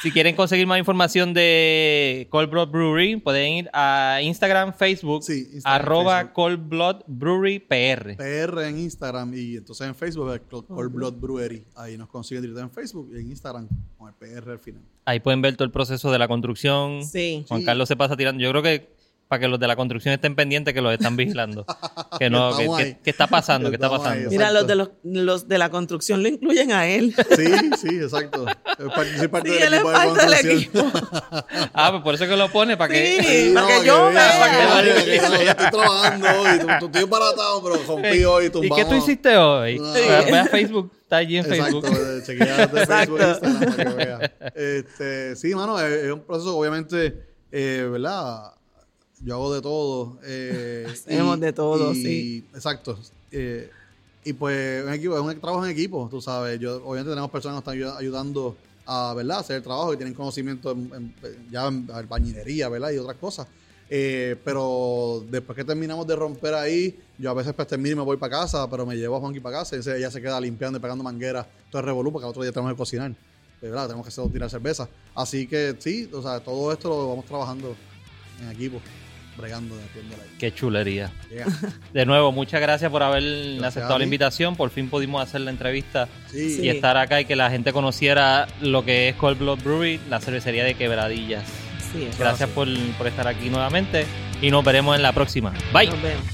Si 0.03 0.11
quieren 0.13 0.35
conseguir 0.37 0.67
más 0.67 0.79
información 0.79 1.35
de 1.35 2.27
Cold 2.31 2.51
Blood 2.51 2.69
Brewery, 2.71 3.17
pueden 3.17 3.53
ir 3.53 3.71
a 3.73 4.21
Instagram, 4.23 4.73
Facebook, 4.75 5.23
Sí, 5.25 5.49
Instagram, 5.55 5.63
arroba 5.83 6.17
Facebook. 6.19 6.33
Cold 6.35 6.69
Blood 6.69 6.97
Brewery 7.07 7.59
PR. 7.61 8.17
PR 8.17 8.63
en 8.69 8.79
Instagram 8.79 9.33
y 9.35 9.57
entonces 9.57 9.87
en 9.89 9.95
Facebook 9.95 10.33
es 10.35 10.41
Cold 10.51 10.67
Cold 10.67 10.93
Blood 10.93 11.15
Brewery. 11.15 11.65
Ahí 11.77 11.97
nos 11.97 12.09
consiguen 12.09 12.43
directamente 12.43 12.81
en 12.81 12.85
Facebook 12.85 13.11
y 13.13 13.21
en 13.21 13.31
Instagram 13.31 13.69
con 13.97 14.09
el 14.09 14.15
PR 14.15 14.51
al 14.53 14.59
final. 14.59 14.83
Ahí 15.05 15.21
pueden 15.21 15.43
ver 15.43 15.57
todo 15.57 15.65
el 15.65 15.73
proceso 15.73 16.11
de 16.13 16.19
la 16.19 16.29
construcción. 16.29 17.05
Sí. 17.05 17.45
Juan 17.49 17.61
Sí. 17.61 17.67
Carlos 17.67 17.89
se 17.89 17.97
pasa 17.97 18.17
tirando. 18.17 18.43
Yo 18.43 18.51
creo 18.51 18.63
que 18.63 18.98
para 19.29 19.41
que 19.41 19.49
los 19.49 19.61
de 19.61 19.67
la 19.69 19.77
construcción 19.77 20.15
estén 20.15 20.35
pendientes 20.35 20.73
que 20.73 20.81
los 20.81 20.93
están 20.93 21.15
vigilando. 21.17 21.67
que 22.19 22.31
no, 22.31 22.57
que, 22.57 22.67
que-. 22.79 22.99
¿qué 23.05 23.11
está 23.11 23.27
pasando? 23.27 23.69
¿Qué 23.69 23.77
está 23.77 23.87
Estamos 23.89 24.07
ahí, 24.07 24.13
pasando? 24.25 24.31
Mira, 24.31 24.51
los 24.53 24.67
de, 24.67 24.75
los, 24.75 24.91
los 25.05 25.49
de 25.49 25.59
la 25.59 25.69
construcción 25.71 26.23
lo 26.23 26.29
incluyen 26.31 26.73
a 26.73 26.87
él. 26.87 27.15
Sí, 27.37 27.47
sí, 27.79 27.97
exacto. 27.99 28.47
Es 28.49 28.87
parte- 28.95 29.19
soy 29.19 29.29
parte 29.29 29.51
Sí, 29.51 29.55
del 29.59 29.65
él 29.65 29.75
es 29.75 29.81
equipo 29.81 29.91
de 29.99 30.07
construcción. 30.07 30.57
equipo. 30.57 30.93
Ah, 31.75 31.91
pues 31.93 32.03
por 32.03 32.15
eso 32.15 32.27
que 32.27 32.37
lo 32.37 32.49
pone, 32.51 32.77
para 32.77 32.93
que... 32.93 33.23
Sí. 33.23 33.53
para 33.55 33.67
que 33.67 33.87
yo 33.87 34.07
vea, 34.07 34.13
vea. 34.13 34.39
para 34.41 34.83
que 34.83 34.93
vea 34.93 35.05
que 35.05 35.29
no, 35.29 35.43
yo 35.43 35.51
estoy 35.51 35.71
trabajando 35.71 36.27
y 36.55 36.79
tú, 36.81 36.87
estoy 36.87 37.05
baratado, 37.05 37.63
pero 37.63 37.77
rompí 37.87 38.25
hoy 38.25 38.45
y 38.45 38.47
¿Y 38.47 38.51
tumbamos. 38.51 38.79
qué 38.79 38.85
tú 38.87 38.95
hiciste 38.97 39.37
hoy? 39.37 39.79
No. 39.79 39.93
Ve 39.93 40.25
ve 40.31 40.39
a 40.39 40.47
Facebook, 40.47 40.93
está 41.03 41.17
allí 41.19 41.37
en 41.37 41.47
Exacto, 41.53 41.83
Facebook. 41.83 41.99
eh, 42.01 42.23
chequeate 42.27 42.69
Facebook 42.69 42.79
Exacto. 42.81 43.29
Instagram 43.29 43.61
para 43.77 43.85
que 43.85 43.95
vea. 43.95 44.33
Este, 44.55 45.37
sí, 45.37 45.55
mano, 45.55 45.79
es, 45.81 46.05
es 46.05 46.13
un 46.13 46.21
proceso, 46.25 46.57
obviamente, 46.57 47.27
eh, 47.53 47.89
¿verdad? 47.91 48.53
Yo 49.25 49.35
hago 49.35 49.55
de 49.55 49.61
todo. 49.63 50.19
Eh, 50.25 50.87
Hacemos 50.93 51.41
de 51.41 51.53
todo, 51.53 51.93
y- 51.93 52.03
sí. 52.03 52.45
Exacto. 52.55 52.99
Eh, 53.31 53.71
y 54.25 54.33
pues 54.33 54.85
un 54.85 54.93
equipo, 54.93 55.15
es 55.15 55.21
un 55.35 55.41
trabajo 55.41 55.65
en 55.65 55.71
equipo, 55.71 56.09
tú 56.11 56.21
sabes. 56.21 56.59
Yo, 56.61 56.77
obviamente 56.85 57.11
tenemos 57.11 57.31
personas 57.31 57.63
que 57.63 57.71
nos 57.71 57.77
están 57.77 57.95
ayu- 57.95 57.99
ayudando 57.99 58.57
a, 58.87 59.15
¿verdad? 59.15 59.39
hacer 59.41 59.57
el 59.57 59.63
trabajo 59.63 59.93
y 59.95 59.97
tienen 59.97 60.15
conocimiento 60.15 60.73
en, 60.73 60.91
en- 60.95 61.15
ya 61.51 61.67
en 61.69 61.89
albañilería, 61.93 62.69
¿verdad? 62.69 62.91
Y 62.91 62.99
otras 62.99 63.17
cosas. 63.17 63.47
Eh, 63.91 64.37
pero 64.45 65.25
después 65.31 65.57
que 65.57 65.65
terminamos 65.65 66.07
de 66.07 66.15
romper 66.15 66.53
ahí, 66.55 66.99
yo 67.17 67.31
a 67.31 67.35
veces 67.35 67.55
pues 67.55 67.67
termino 67.69 67.95
y 67.95 67.97
me 67.97 68.03
voy 68.03 68.19
para 68.19 68.41
casa, 68.41 68.69
pero 68.69 68.85
me 68.85 68.97
llevo 68.97 69.17
a 69.17 69.21
Juanqui 69.21 69.41
para 69.41 69.61
casa 69.61 69.77
y 69.77 69.79
ella 69.79 70.11
se 70.11 70.21
queda 70.21 70.39
limpiando 70.41 70.79
y 70.79 70.83
pegando 70.83 71.03
mangueras, 71.03 71.47
todo 71.71 71.81
el 71.81 71.87
revolú, 71.87 72.13
porque 72.13 72.27
al 72.27 72.31
otro 72.31 72.43
día 72.43 72.53
tenemos 72.53 72.73
que 72.73 72.77
cocinar. 72.77 73.15
¿verdad? 73.63 73.87
Tenemos 73.87 74.05
que 74.05 74.09
hacer 74.11 74.31
tirar 74.31 74.51
cerveza. 74.51 74.89
Así 75.15 75.47
que 75.47 75.75
sí, 75.79 76.09
o 76.13 76.21
sea, 76.23 76.39
todo 76.41 76.71
esto 76.73 76.89
lo 76.91 77.09
vamos 77.09 77.25
trabajando 77.25 77.75
en 78.43 78.51
equipo, 78.51 78.79
bregando, 79.39 79.75
ahí. 79.75 79.81
Qué 80.39 80.53
chulería. 80.53 81.11
Yeah. 81.31 81.47
De 81.95 82.05
nuevo, 82.05 82.33
muchas 82.33 82.61
gracias 82.61 82.91
por 82.91 83.03
haber 83.03 83.23
Gracias 83.23 83.65
aceptado 83.65 83.99
la 83.99 84.05
invitación. 84.05 84.57
Por 84.57 84.71
fin 84.71 84.91
pudimos 84.91 85.23
hacer 85.23 85.41
la 85.43 85.51
entrevista 85.51 86.09
Sí, 86.31 86.57
Sí. 86.57 86.63
y 86.67 86.69
estar 86.69 86.97
acá 86.97 87.21
y 87.21 87.25
que 87.25 87.37
la 87.37 87.51
gente 87.51 87.73
conociera 87.73 88.47
lo 88.61 88.85
que 88.85 89.09
es 89.09 89.17
Cold 89.17 89.39
Blood 89.39 89.61
Brewery, 89.63 90.01
la 90.11 90.21
cervecería 90.21 90.65
de 90.65 90.75
Quebradillas. 90.75 91.45
Sí, 91.93 92.09
Gracias 92.19 92.51
por, 92.51 92.69
por 92.99 93.07
estar 93.07 93.27
aquí 93.27 93.49
nuevamente 93.49 94.05
y 94.43 94.51
nos 94.51 94.63
veremos 94.65 94.95
en 94.97 95.03
la 95.03 95.13
próxima. 95.13 95.55
Bye. 95.73 95.87
nos 95.87 96.03
vemos. 96.03 96.25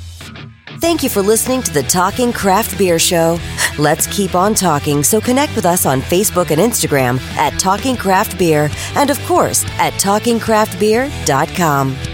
Thank 0.80 1.05
you 1.05 1.09
for 1.09 1.22
listening 1.22 1.62
to 1.62 1.72
the 1.72 1.84
Talking 1.84 2.32
Craft 2.32 2.76
Beer 2.76 2.98
Show. 2.98 3.38
Let's 3.78 4.09
keep 4.09 4.34
on 4.34 4.55
talking, 4.55 5.05
so 5.05 5.20
connect 5.20 5.55
with 5.55 5.64
us 5.64 5.86
on 5.86 6.02
Facebook 6.02 6.50
and 6.50 6.61
Instagram 6.61 7.20
at 7.36 7.57
Talking 7.61 7.96
Craft 7.96 8.36
Beer 8.38 8.68
and, 8.96 9.09
of 9.11 9.24
course, 9.26 9.64
at 9.78 9.92
TalkingCraftBeer.com. 9.94 12.13